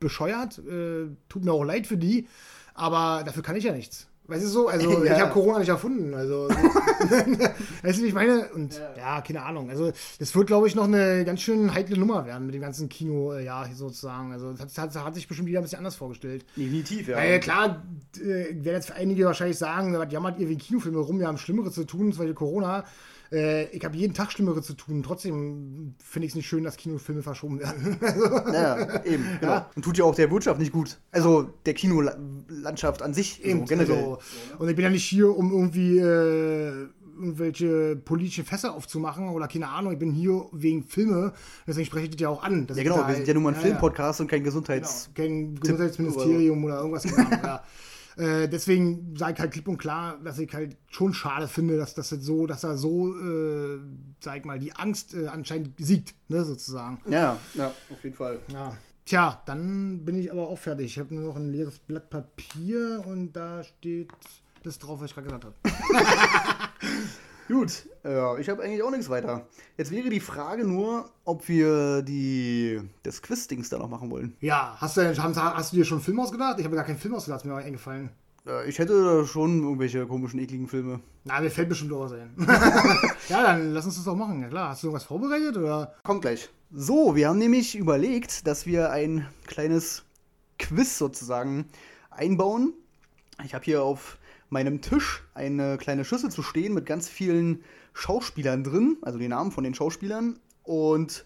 bescheuert, 0.00 0.58
äh, 0.58 1.06
tut 1.28 1.44
mir 1.44 1.52
auch 1.52 1.64
leid 1.64 1.86
für 1.86 1.96
die, 1.96 2.28
aber 2.74 3.22
dafür 3.24 3.42
kann 3.42 3.56
ich 3.56 3.64
ja 3.64 3.72
nichts. 3.72 4.08
Weißt 4.28 4.44
du 4.44 4.48
so? 4.48 4.68
Also 4.68 5.04
Ja. 5.04 5.14
ich 5.14 5.20
habe 5.20 5.32
Corona 5.32 5.58
nicht 5.58 5.70
erfunden. 5.70 6.14
Also 6.14 6.48
weißt 7.82 7.98
du, 7.98 8.02
wie 8.02 8.06
ich 8.06 8.14
meine? 8.14 8.48
Und 8.54 8.80
ja. 8.96 9.22
keine 9.22 9.42
Ahnung. 9.42 9.70
Also 9.70 9.90
das 10.18 10.34
wird, 10.34 10.46
glaube 10.46 10.68
ich, 10.68 10.74
noch 10.74 10.84
eine 10.84 11.24
ganz 11.24 11.40
schön 11.40 11.74
heikle 11.74 11.96
Nummer 11.96 12.26
werden 12.26 12.44
mit 12.46 12.54
dem 12.54 12.60
ganzen 12.60 12.90
Kino, 12.90 13.32
äh, 13.32 13.44
ja, 13.44 13.66
sozusagen. 13.74 14.32
Also 14.32 14.52
das 14.52 14.76
hat, 14.76 14.94
hat, 14.94 15.04
hat 15.04 15.14
sich 15.14 15.26
bestimmt 15.26 15.48
jeder 15.48 15.60
ein 15.60 15.62
bisschen 15.62 15.78
anders 15.78 15.96
vorgestellt. 15.96 16.44
Definitiv, 16.56 17.08
ja. 17.08 17.16
Weil 17.16 17.40
klar, 17.40 17.82
äh, 18.16 18.22
werden 18.22 18.64
jetzt 18.64 18.92
einige 18.92 19.24
wahrscheinlich 19.24 19.56
sagen, 19.58 19.98
was 19.98 20.12
jammert 20.12 20.38
ihr 20.38 20.48
wegen 20.48 20.60
Kinofilme 20.60 20.98
rum, 20.98 21.18
wir 21.18 21.26
haben 21.26 21.38
Schlimmere 21.38 21.70
zu 21.70 21.84
tun, 21.84 22.12
zum 22.12 22.18
Beispiel 22.18 22.34
Corona. 22.34 22.84
Äh, 23.32 23.66
ich 23.66 23.84
habe 23.84 23.96
jeden 23.96 24.14
Tag 24.14 24.32
Schlimmere 24.32 24.62
zu 24.62 24.74
tun. 24.74 25.02
Trotzdem 25.02 25.94
finde 26.02 26.26
ich 26.26 26.32
es 26.32 26.36
nicht 26.36 26.48
schön, 26.48 26.64
dass 26.64 26.76
Kinofilme 26.76 27.22
verschoben 27.22 27.60
werden. 27.60 27.98
Ja, 28.52 29.04
eben, 29.04 29.24
genau. 29.40 29.66
Und 29.74 29.84
tut 29.84 29.98
ja 29.98 30.04
auch 30.04 30.14
der 30.14 30.30
Wirtschaft 30.30 30.58
nicht 30.58 30.72
gut. 30.72 30.98
Also 31.10 31.50
der 31.66 31.74
Kinolandschaft 31.74 33.02
an 33.02 33.14
sich, 33.14 33.40
so, 33.42 33.48
Eben, 33.48 33.66
generell. 33.66 33.96
also, 33.96 34.18
und 34.58 34.68
ich 34.68 34.76
bin 34.76 34.84
ja 34.84 34.90
nicht 34.90 35.04
hier, 35.04 35.36
um 35.36 35.52
irgendwie 35.52 35.98
äh, 35.98 36.88
irgendwelche 37.18 37.96
politischen 37.96 38.44
Fässer 38.44 38.74
aufzumachen 38.74 39.28
oder 39.28 39.48
keine 39.48 39.68
Ahnung. 39.68 39.92
Ich 39.92 39.98
bin 39.98 40.12
hier 40.12 40.46
wegen 40.52 40.84
Filme. 40.84 41.32
Deswegen 41.66 41.86
spreche 41.86 42.04
ich 42.04 42.10
das 42.12 42.20
ja 42.20 42.28
auch 42.28 42.42
an. 42.42 42.66
Ja, 42.74 42.82
genau, 42.82 43.06
wir 43.06 43.14
sind 43.14 43.28
ja 43.28 43.34
nun 43.34 43.42
mal 43.42 43.50
ein 43.50 43.56
ja, 43.56 43.62
Filmpodcast 43.62 44.20
und 44.20 44.28
kein 44.28 44.38
Genau, 44.38 44.50
Gesundheits... 44.50 45.10
kein 45.14 45.56
Gesundheitsministerium 45.56 46.64
oder 46.64 46.78
irgendwas. 46.78 47.02
keine 47.04 47.26
Ahnung, 47.26 47.40
ja. 47.42 47.62
Äh, 48.18 48.48
deswegen 48.48 49.14
sage 49.16 49.34
ich 49.34 49.40
halt 49.40 49.52
klipp 49.52 49.68
und 49.68 49.78
klar, 49.78 50.18
dass 50.24 50.40
ich 50.40 50.52
halt 50.52 50.76
schon 50.90 51.14
schade 51.14 51.46
finde, 51.46 51.76
dass 51.76 51.94
das 51.94 52.10
jetzt 52.10 52.24
so, 52.24 52.48
dass 52.48 52.62
da 52.62 52.76
so, 52.76 53.14
äh, 53.16 53.78
sag 54.18 54.38
ich 54.38 54.44
mal, 54.44 54.58
die 54.58 54.74
Angst 54.74 55.14
äh, 55.14 55.28
anscheinend 55.28 55.74
siegt, 55.78 56.14
ne, 56.28 56.44
sozusagen. 56.44 57.00
Ja, 57.08 57.38
ja, 57.54 57.68
auf 57.68 58.02
jeden 58.02 58.16
Fall. 58.16 58.40
Ja. 58.52 58.76
Tja, 59.04 59.40
dann 59.46 60.04
bin 60.04 60.18
ich 60.18 60.32
aber 60.32 60.48
auch 60.48 60.58
fertig. 60.58 60.86
Ich 60.86 60.98
habe 60.98 61.14
nur 61.14 61.28
noch 61.28 61.36
ein 61.36 61.52
leeres 61.52 61.78
Blatt 61.78 62.10
Papier 62.10 63.04
und 63.06 63.32
da 63.34 63.62
steht 63.62 64.10
das 64.64 64.80
drauf, 64.80 65.00
was 65.00 65.10
ich 65.10 65.14
gerade 65.14 65.28
gesagt 65.28 65.44
habe. 65.44 65.54
Gut, 67.48 67.86
ja, 68.04 68.36
ich 68.36 68.48
habe 68.50 68.62
eigentlich 68.62 68.82
auch 68.82 68.90
nichts 68.90 69.08
weiter. 69.08 69.46
Jetzt 69.78 69.90
wäre 69.90 70.10
die 70.10 70.20
Frage 70.20 70.64
nur, 70.64 71.08
ob 71.24 71.48
wir 71.48 72.02
die, 72.02 72.80
das 73.02 73.22
Quiz-Dings 73.22 73.70
da 73.70 73.78
noch 73.78 73.88
machen 73.88 74.10
wollen. 74.10 74.36
Ja, 74.40 74.76
hast 74.78 74.96
du, 74.98 75.00
denn- 75.00 75.22
hast, 75.22 75.36
hast 75.36 75.72
du 75.72 75.76
dir 75.76 75.84
schon 75.86 75.98
einen 75.98 76.04
Film 76.04 76.20
ausgedacht? 76.20 76.58
Ich 76.58 76.64
habe 76.64 76.70
mir 76.74 76.76
gar 76.80 76.84
keinen 76.84 76.98
Film 76.98 77.14
ausgedacht, 77.14 77.40
ist 77.40 77.46
mir 77.46 77.54
eingefallen. 77.56 78.10
Äh, 78.46 78.68
Ich 78.68 78.78
hätte 78.78 79.26
schon 79.26 79.62
irgendwelche 79.62 80.06
komischen, 80.06 80.38
ekligen 80.40 80.68
Filme. 80.68 81.00
Na, 81.24 81.40
mir 81.40 81.50
fällt 81.50 81.70
bestimmt 81.70 81.92
auch 81.94 82.00
was 82.00 82.12
ein. 82.12 82.34
ja, 83.30 83.42
dann 83.42 83.72
lass 83.72 83.86
uns 83.86 83.96
das 83.96 84.04
doch 84.04 84.14
machen. 84.16 84.42
Ja 84.42 84.48
klar, 84.48 84.68
hast 84.70 84.82
du 84.82 84.88
irgendwas 84.88 85.04
vorbereitet 85.04 85.56
oder? 85.56 85.94
Kommt 86.04 86.20
gleich. 86.22 86.50
So, 86.70 87.16
wir 87.16 87.28
haben 87.30 87.38
nämlich 87.38 87.76
überlegt, 87.76 88.46
dass 88.46 88.66
wir 88.66 88.90
ein 88.90 89.26
kleines 89.46 90.04
Quiz 90.58 90.98
sozusagen 90.98 91.64
einbauen. 92.10 92.74
Ich 93.44 93.54
habe 93.54 93.64
hier 93.64 93.82
auf 93.82 94.17
meinem 94.50 94.80
Tisch 94.80 95.24
eine 95.34 95.78
kleine 95.78 96.04
Schüssel 96.04 96.30
zu 96.30 96.42
stehen 96.42 96.74
mit 96.74 96.86
ganz 96.86 97.08
vielen 97.08 97.62
Schauspielern 97.92 98.64
drin, 98.64 98.96
also 99.02 99.18
die 99.18 99.28
Namen 99.28 99.50
von 99.50 99.64
den 99.64 99.74
Schauspielern. 99.74 100.38
Und 100.62 101.24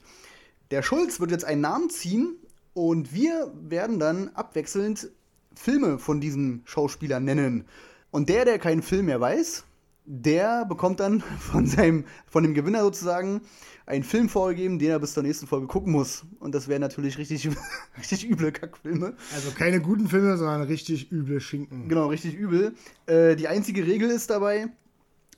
der 0.70 0.82
Schulz 0.82 1.20
wird 1.20 1.30
jetzt 1.30 1.44
einen 1.44 1.60
Namen 1.60 1.90
ziehen 1.90 2.36
und 2.74 3.12
wir 3.12 3.52
werden 3.54 3.98
dann 3.98 4.28
abwechselnd 4.30 5.10
Filme 5.54 5.98
von 5.98 6.20
diesen 6.20 6.62
Schauspielern 6.64 7.24
nennen. 7.24 7.66
Und 8.10 8.28
der, 8.28 8.44
der 8.44 8.58
keinen 8.58 8.82
Film 8.82 9.06
mehr 9.06 9.20
weiß, 9.20 9.64
der 10.04 10.64
bekommt 10.64 11.00
dann 11.00 11.20
von 11.38 11.66
seinem, 11.66 12.04
von 12.26 12.42
dem 12.42 12.54
Gewinner 12.54 12.82
sozusagen 12.82 13.42
einen 13.86 14.04
Film 14.04 14.28
vorgegeben, 14.28 14.78
den 14.78 14.90
er 14.90 14.98
bis 14.98 15.14
zur 15.14 15.22
nächsten 15.22 15.46
Folge 15.46 15.66
gucken 15.66 15.92
muss. 15.92 16.24
Und 16.38 16.54
das 16.54 16.68
wären 16.68 16.80
natürlich 16.80 17.18
richtig, 17.18 17.48
richtig 17.98 18.28
üble 18.28 18.52
Kackfilme. 18.52 19.14
Also 19.34 19.50
keine 19.50 19.80
guten 19.80 20.08
Filme, 20.08 20.36
sondern 20.36 20.62
richtig 20.62 21.10
üble 21.10 21.40
Schinken. 21.40 21.88
Genau, 21.88 22.08
richtig 22.08 22.34
übel. 22.34 22.74
Äh, 23.06 23.36
die 23.36 23.48
einzige 23.48 23.86
Regel 23.86 24.10
ist 24.10 24.30
dabei, 24.30 24.68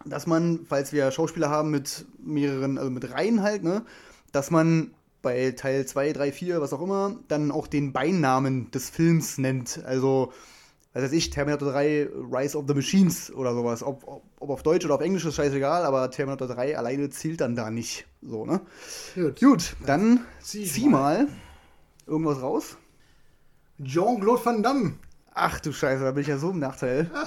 dass 0.04 0.26
man, 0.26 0.60
falls 0.68 0.92
wir 0.92 1.10
Schauspieler 1.10 1.48
haben 1.48 1.70
mit 1.70 2.04
mehreren, 2.22 2.76
also 2.76 2.90
mit 2.90 3.10
Reihen 3.10 3.42
halt, 3.42 3.64
ne, 3.64 3.84
dass 4.32 4.50
man 4.50 4.90
bei 5.22 5.52
Teil 5.52 5.86
2, 5.86 6.12
3, 6.12 6.32
4, 6.32 6.60
was 6.60 6.72
auch 6.74 6.82
immer, 6.82 7.18
dann 7.28 7.50
auch 7.50 7.66
den 7.66 7.92
Beinamen 7.92 8.70
des 8.70 8.90
Films 8.90 9.38
nennt. 9.38 9.82
Also 9.84 10.32
was 10.94 11.02
weiß 11.02 11.12
ich, 11.12 11.30
Terminator 11.30 11.72
3 11.72 12.08
Rise 12.32 12.56
of 12.56 12.64
the 12.68 12.74
Machines 12.74 13.30
oder 13.32 13.52
sowas. 13.52 13.82
Ob, 13.82 14.06
ob, 14.06 14.22
ob 14.38 14.50
auf 14.50 14.62
Deutsch 14.62 14.84
oder 14.84 14.94
auf 14.94 15.00
Englisch 15.00 15.24
ist 15.24 15.34
scheißegal, 15.34 15.84
aber 15.84 16.10
Terminator 16.10 16.46
3 16.48 16.78
alleine 16.78 17.10
zielt 17.10 17.40
dann 17.40 17.56
da 17.56 17.68
nicht. 17.70 18.06
So, 18.22 18.46
ne? 18.46 18.60
Gut. 19.14 19.40
Gut, 19.40 19.76
dann 19.84 20.20
zieh 20.40 20.64
zieh, 20.64 20.82
ich 20.82 20.86
mal. 20.86 21.26
irgendwas 22.06 22.40
raus. 22.40 22.76
Jean-Claude 23.82 24.44
Van 24.44 24.62
Damme. 24.62 24.94
Ach 25.36 25.58
du 25.58 25.72
Scheiße, 25.72 26.04
da 26.04 26.12
bin 26.12 26.22
ich 26.22 26.28
ja 26.28 26.38
so 26.38 26.50
im 26.50 26.60
Nachteil. 26.60 27.10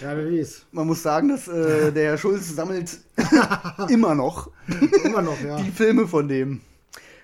Ja, 0.00 0.16
wer 0.16 0.30
weiß. 0.30 0.66
Man 0.72 0.86
muss 0.86 1.02
sagen, 1.02 1.28
dass 1.28 1.48
äh, 1.48 1.90
der 1.92 2.10
Herr 2.10 2.18
Schulz 2.18 2.54
sammelt 2.54 2.98
immer 3.88 4.14
noch 4.14 4.50
Immer 5.04 5.22
noch, 5.22 5.40
ja. 5.40 5.56
die 5.56 5.70
Filme 5.70 6.06
von 6.06 6.28
dem. 6.28 6.60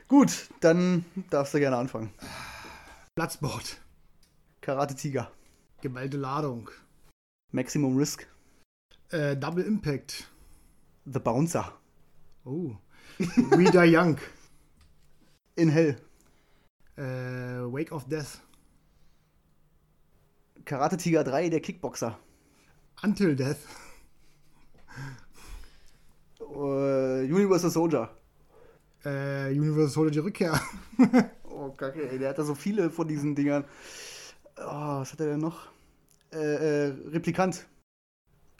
Gut, 0.09 0.49
dann 0.61 1.05
darfst 1.31 1.55
du 1.55 1.59
gerne 1.61 1.77
anfangen. 1.77 2.11
Platzbord. 3.15 3.81
Karate 4.62 4.94
Tiger, 4.94 5.30
Geballte 5.82 6.16
Ladung. 6.16 6.70
Maximum 7.51 7.97
Risk, 7.97 8.26
Äh, 9.10 9.36
Double 9.36 9.64
Impact. 9.64 10.30
The 11.05 11.18
Bouncer, 11.18 11.72
Oh. 12.44 12.76
We 13.18 13.70
Die 13.70 13.93
Young. 13.97 14.18
In 15.56 15.68
Hell, 15.68 15.97
Äh, 16.97 17.02
Wake 17.72 17.93
of 17.93 18.06
Death. 18.09 18.40
Karate 20.64 20.97
Tiger 20.97 21.24
3, 21.24 21.48
der 21.51 21.60
Kickboxer, 21.60 22.18
Until 23.02 23.34
Death. 23.34 23.59
äh, 26.40 27.24
Universal 27.24 27.70
Soldier. 27.70 28.16
Äh, 29.05 29.51
Universal 29.51 29.89
Soldier 29.89 30.10
die 30.12 30.18
Rückkehr. 30.20 30.60
Oh, 31.55 31.70
kacke, 31.70 32.10
ey, 32.10 32.18
der 32.18 32.30
hat 32.30 32.39
da 32.39 32.44
so 32.44 32.55
viele 32.56 32.90
von 32.90 33.06
diesen 33.06 33.34
Dingern. 33.36 33.64
Oh, 34.56 35.00
was 35.00 35.12
hat 35.12 35.20
er 35.20 35.26
denn 35.26 35.40
noch? 35.40 35.68
Äh, 36.32 36.88
äh, 36.88 36.94
Replikant, 37.08 37.66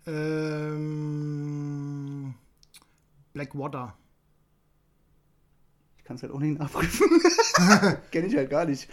ähm, 0.07 1.15
Blackwater. 3.33 3.97
ich 5.99 6.05
kann 6.05 6.17
es 6.17 6.23
halt 6.23 6.33
auch 6.33 6.41
nicht 6.41 6.59
nachprüfen. 6.59 7.09
Kenn 8.11 8.27
ich 8.27 8.37
halt 8.37 8.51
gar 8.51 8.65
nicht. 8.65 8.91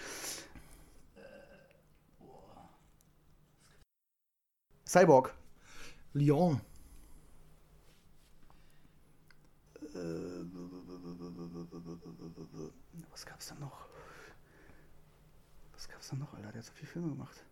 Cyborg. 4.85 5.33
Lyon. 6.13 6.61
Was 13.11 13.25
gab's 13.25 13.47
da 13.47 13.55
noch? 13.55 13.78
Gab's 16.09 16.19
da 16.19 16.25
noch, 16.25 16.33
Alter? 16.33 16.51
Der 16.51 16.59
hat 16.59 16.65
so 16.65 16.71
viele 16.73 16.87
Filme 16.87 17.09
gemacht. 17.09 17.45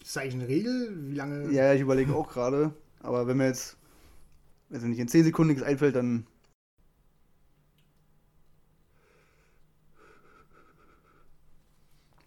Ist 0.00 0.16
das 0.16 0.22
eigentlich 0.22 0.34
eine 0.34 0.48
Regel? 0.48 1.10
Wie 1.10 1.14
lange? 1.14 1.52
Ja, 1.52 1.72
ich 1.72 1.80
überlege 1.80 2.14
auch 2.14 2.28
gerade. 2.28 2.74
Aber 3.00 3.26
wenn 3.26 3.36
mir 3.36 3.46
jetzt, 3.46 3.76
also 4.70 4.86
nicht 4.86 4.98
in 4.98 5.08
10 5.08 5.24
Sekunden 5.24 5.52
nichts 5.52 5.62
einfällt, 5.62 5.94
dann. 5.94 6.26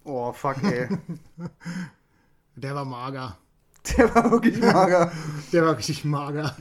Oh, 0.03 0.31
fuck, 0.31 0.63
ey. 0.63 0.87
Der 2.55 2.75
war 2.75 2.85
mager. 2.85 3.37
Der 3.97 4.15
war 4.15 4.31
wirklich 4.31 4.61
mager. 4.61 5.11
Der 5.51 5.65
war 5.65 5.77
richtig 5.77 6.05
mager. 6.05 6.55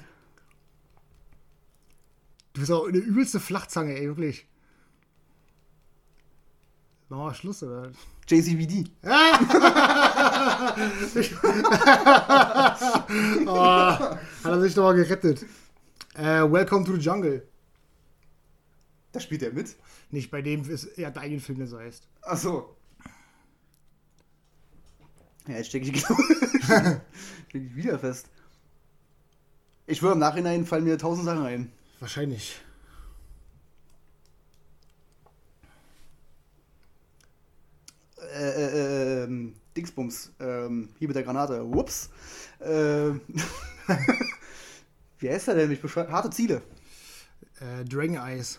Du 2.52 2.60
bist 2.60 2.72
auch 2.72 2.88
eine 2.88 2.98
übelste 2.98 3.38
Flachzange, 3.38 3.96
ey, 3.96 4.06
wirklich. 4.08 4.48
Machen 7.14 7.26
wir 7.26 7.34
Schluss, 7.34 7.62
oder? 7.62 7.92
JCVD. 8.26 8.90
Oh, 13.46 13.56
hat 13.56 14.18
er 14.44 14.60
sich 14.60 14.74
doch 14.74 14.82
mal 14.82 14.94
gerettet. 14.94 15.44
Äh, 16.14 16.42
Welcome 16.50 16.84
to 16.84 16.94
the 16.96 17.00
Jungle. 17.00 17.46
Da 19.12 19.20
spielt 19.20 19.42
er 19.42 19.52
mit. 19.52 19.76
Nicht 20.10 20.32
bei 20.32 20.42
dem, 20.42 20.68
ist, 20.68 20.86
er 20.98 21.08
hat 21.08 21.18
einen 21.18 21.38
Film, 21.38 21.58
der 21.58 21.68
so 21.68 21.78
heißt. 21.78 22.08
Ach 22.22 22.36
so. 22.36 22.76
Ja, 25.46 25.54
jetzt 25.54 25.68
stecke 25.68 25.88
ich, 25.88 26.00
steck 26.04 27.00
ich 27.52 27.76
wieder 27.76 28.00
fest. 28.00 28.26
Ich 29.86 29.98
schwöre, 29.98 30.14
im 30.14 30.18
Nachhinein 30.18 30.66
fallen 30.66 30.84
mir 30.84 30.98
tausend 30.98 31.26
Sachen 31.26 31.46
ein. 31.46 31.72
Wahrscheinlich. 32.00 32.60
Äh, 38.34 38.50
äh, 38.50 39.24
ähm, 39.24 39.54
Dingsbums. 39.76 40.32
Ähm, 40.40 40.88
hier 40.98 41.08
mit 41.08 41.16
der 41.16 41.22
Granate. 41.22 41.64
Whoops. 41.64 42.10
Ähm, 42.60 43.20
Wie 45.18 45.30
heißt 45.30 45.48
er 45.48 45.54
denn? 45.54 45.80
Bescheuert. 45.80 46.10
Harte 46.10 46.30
Ziele. 46.30 46.62
Äh, 47.60 47.84
Dragon 47.84 48.16
Eyes. 48.16 48.58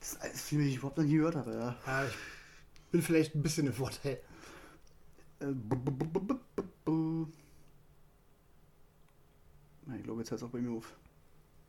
Das 0.00 0.12
ist 0.12 0.22
alles 0.22 0.42
Filme, 0.42 0.64
die 0.64 0.70
ich 0.70 0.76
überhaupt 0.76 0.96
noch 0.98 1.04
nie 1.04 1.16
gehört 1.16 1.36
habe. 1.36 1.52
Ja. 1.52 1.76
Ja, 1.86 2.06
ich 2.06 2.14
bin 2.90 3.02
vielleicht 3.02 3.34
ein 3.34 3.42
bisschen 3.42 3.66
im 3.66 3.72
Vorteil. 3.72 4.20
Äh, 5.40 5.52
Ich 9.96 10.02
glaube, 10.02 10.20
jetzt 10.20 10.30
hört 10.30 10.40
es 10.40 10.46
auch 10.46 10.50
bei 10.50 10.60
mir 10.60 10.76
auf. 10.76 10.94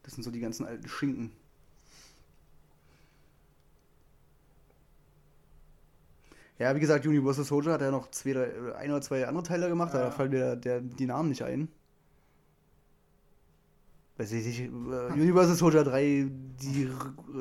Das 0.03 0.13
sind 0.13 0.23
so 0.23 0.31
die 0.31 0.39
ganzen 0.39 0.65
alten 0.65 0.87
Schinken. 0.87 1.31
Ja, 6.59 6.75
wie 6.75 6.79
gesagt, 6.79 7.05
Universal 7.05 7.45
Soldier 7.45 7.73
hat 7.73 7.81
ja 7.81 7.91
noch 7.91 8.09
zwei, 8.11 8.33
drei- 8.33 8.75
ein 8.75 8.89
oder 8.91 9.01
zwei 9.01 9.27
andere 9.27 9.43
Teile 9.43 9.67
gemacht, 9.69 9.93
Ja. 9.93 10.01
da 10.05 10.11
fallen 10.11 10.31
mir 10.31 10.39
der, 10.39 10.55
der, 10.55 10.81
die 10.81 11.05
Namen 11.05 11.29
nicht 11.29 11.43
ein. 11.43 11.67
Weiß 14.17 14.31
ich 14.31 14.45
nicht, 14.45 14.59
äh, 14.61 15.13
Universal 15.13 15.55
Soldier 15.55 15.83
3, 15.83 16.25
die, 16.61 16.89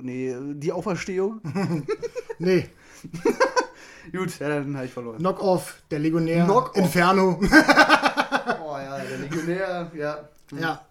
nee, 0.03 0.37
die 0.55 0.73
Auferstehung. 0.73 1.41
Nee, 2.39 2.69
Gut, 4.13 4.39
ja, 4.39 4.51
dann 4.51 4.77
habe 4.77 4.85
ich 4.85 4.93
verloren. 4.93 5.17
Knock-Off, 5.17 5.81
der 5.91 6.01
Legionär, 6.01 6.45
Knock-Off. 6.45 6.77
Inferno. 6.77 7.41
Oh 8.63 8.77
ja, 8.79 8.99
der 8.99 9.19
Legionär, 9.19 9.91
ja. 9.95 10.29
ja. 10.59 10.85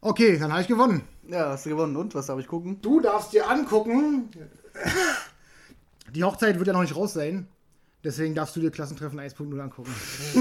Okay, 0.00 0.38
dann 0.38 0.52
habe 0.52 0.62
ich 0.62 0.68
gewonnen. 0.68 1.02
Ja, 1.26 1.50
hast 1.50 1.66
du 1.66 1.70
gewonnen. 1.70 1.96
Und, 1.96 2.14
was 2.14 2.26
darf 2.26 2.38
ich 2.38 2.46
gucken? 2.46 2.80
Du 2.80 3.00
darfst 3.00 3.32
dir 3.32 3.48
angucken. 3.50 4.28
Die 6.14 6.24
Hochzeit 6.24 6.58
wird 6.58 6.66
ja 6.66 6.72
noch 6.72 6.82
nicht 6.82 6.96
raus 6.96 7.12
sein. 7.14 7.48
Deswegen 8.04 8.34
darfst 8.34 8.54
du 8.54 8.60
dir 8.60 8.70
Klassentreffen 8.70 9.18
1.0 9.18 9.60
angucken. 9.60 9.92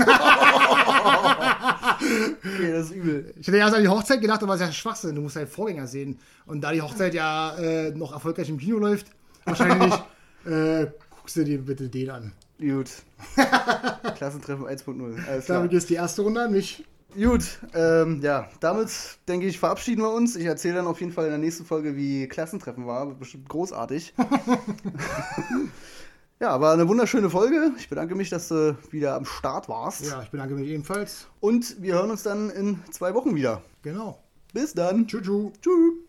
Okay, 1.99 2.72
das 2.72 2.88
ist 2.88 2.91
übel. 2.91 3.34
Ich 3.39 3.48
hätte 3.48 3.57
erst 3.57 3.73
an 3.73 3.81
die 3.81 3.88
Hochzeit 3.88 4.22
gedacht, 4.22 4.44
aber 4.44 4.53
es 4.53 4.61
ist 4.61 4.68
ja 4.68 4.73
Schwachsinn. 4.73 5.15
Du 5.15 5.22
musst 5.22 5.35
deinen 5.35 5.48
Vorgänger 5.48 5.88
sehen. 5.88 6.19
Und 6.45 6.61
da 6.61 6.72
die 6.72 6.81
Hochzeit 6.81 7.14
ja 7.14 7.57
äh, 7.57 7.91
noch 7.91 8.14
erfolgreich 8.14 8.49
im 8.49 8.57
Kino 8.57 8.77
läuft, 8.77 9.07
wahrscheinlich 9.45 9.94
äh, 10.45 10.88
guckst 11.10 11.38
du 11.38 11.44
dir 11.44 11.60
bitte 11.60 11.89
den 11.89 12.10
an. 12.10 12.34
Gut. 12.60 12.89
Klassentreffen 14.15 14.65
1.0. 14.65 15.27
Alles 15.27 15.45
klar. 15.45 15.57
Damit 15.60 15.73
ist 15.73 15.89
die 15.89 15.95
erste 15.95 16.22
Runde 16.22 16.41
an 16.41 16.52
mich. 16.52 16.84
Gut, 17.13 17.59
ähm, 17.73 18.21
ja, 18.21 18.49
damit 18.59 18.89
denke 19.27 19.47
ich, 19.47 19.59
verabschieden 19.59 20.01
wir 20.01 20.11
uns. 20.11 20.35
Ich 20.35 20.45
erzähle 20.45 20.75
dann 20.75 20.88
auf 20.88 20.99
jeden 20.99 21.11
Fall 21.11 21.25
in 21.25 21.31
der 21.31 21.39
nächsten 21.39 21.65
Folge, 21.65 21.95
wie 21.95 22.27
Klassentreffen 22.27 22.85
war. 22.85 23.07
Bestimmt 23.07 23.49
großartig. 23.49 24.13
ja, 26.39 26.61
war 26.61 26.73
eine 26.73 26.88
wunderschöne 26.88 27.29
Folge. 27.29 27.71
Ich 27.77 27.89
bedanke 27.89 28.13
mich, 28.13 28.29
dass 28.29 28.49
du 28.49 28.77
wieder 28.91 29.15
am 29.15 29.25
Start 29.25 29.69
warst. 29.69 30.05
Ja, 30.05 30.21
ich 30.21 30.29
bedanke 30.29 30.53
mich 30.53 30.69
ebenfalls. 30.69 31.27
Und 31.39 31.81
wir 31.81 31.95
hören 31.95 32.11
uns 32.11 32.23
dann 32.23 32.49
in 32.49 32.79
zwei 32.91 33.13
Wochen 33.13 33.35
wieder. 33.35 33.61
Genau. 33.81 34.21
Bis 34.53 34.73
dann. 34.73 35.07
Tschüss. 35.07 35.23
Tschüss. 35.23 36.06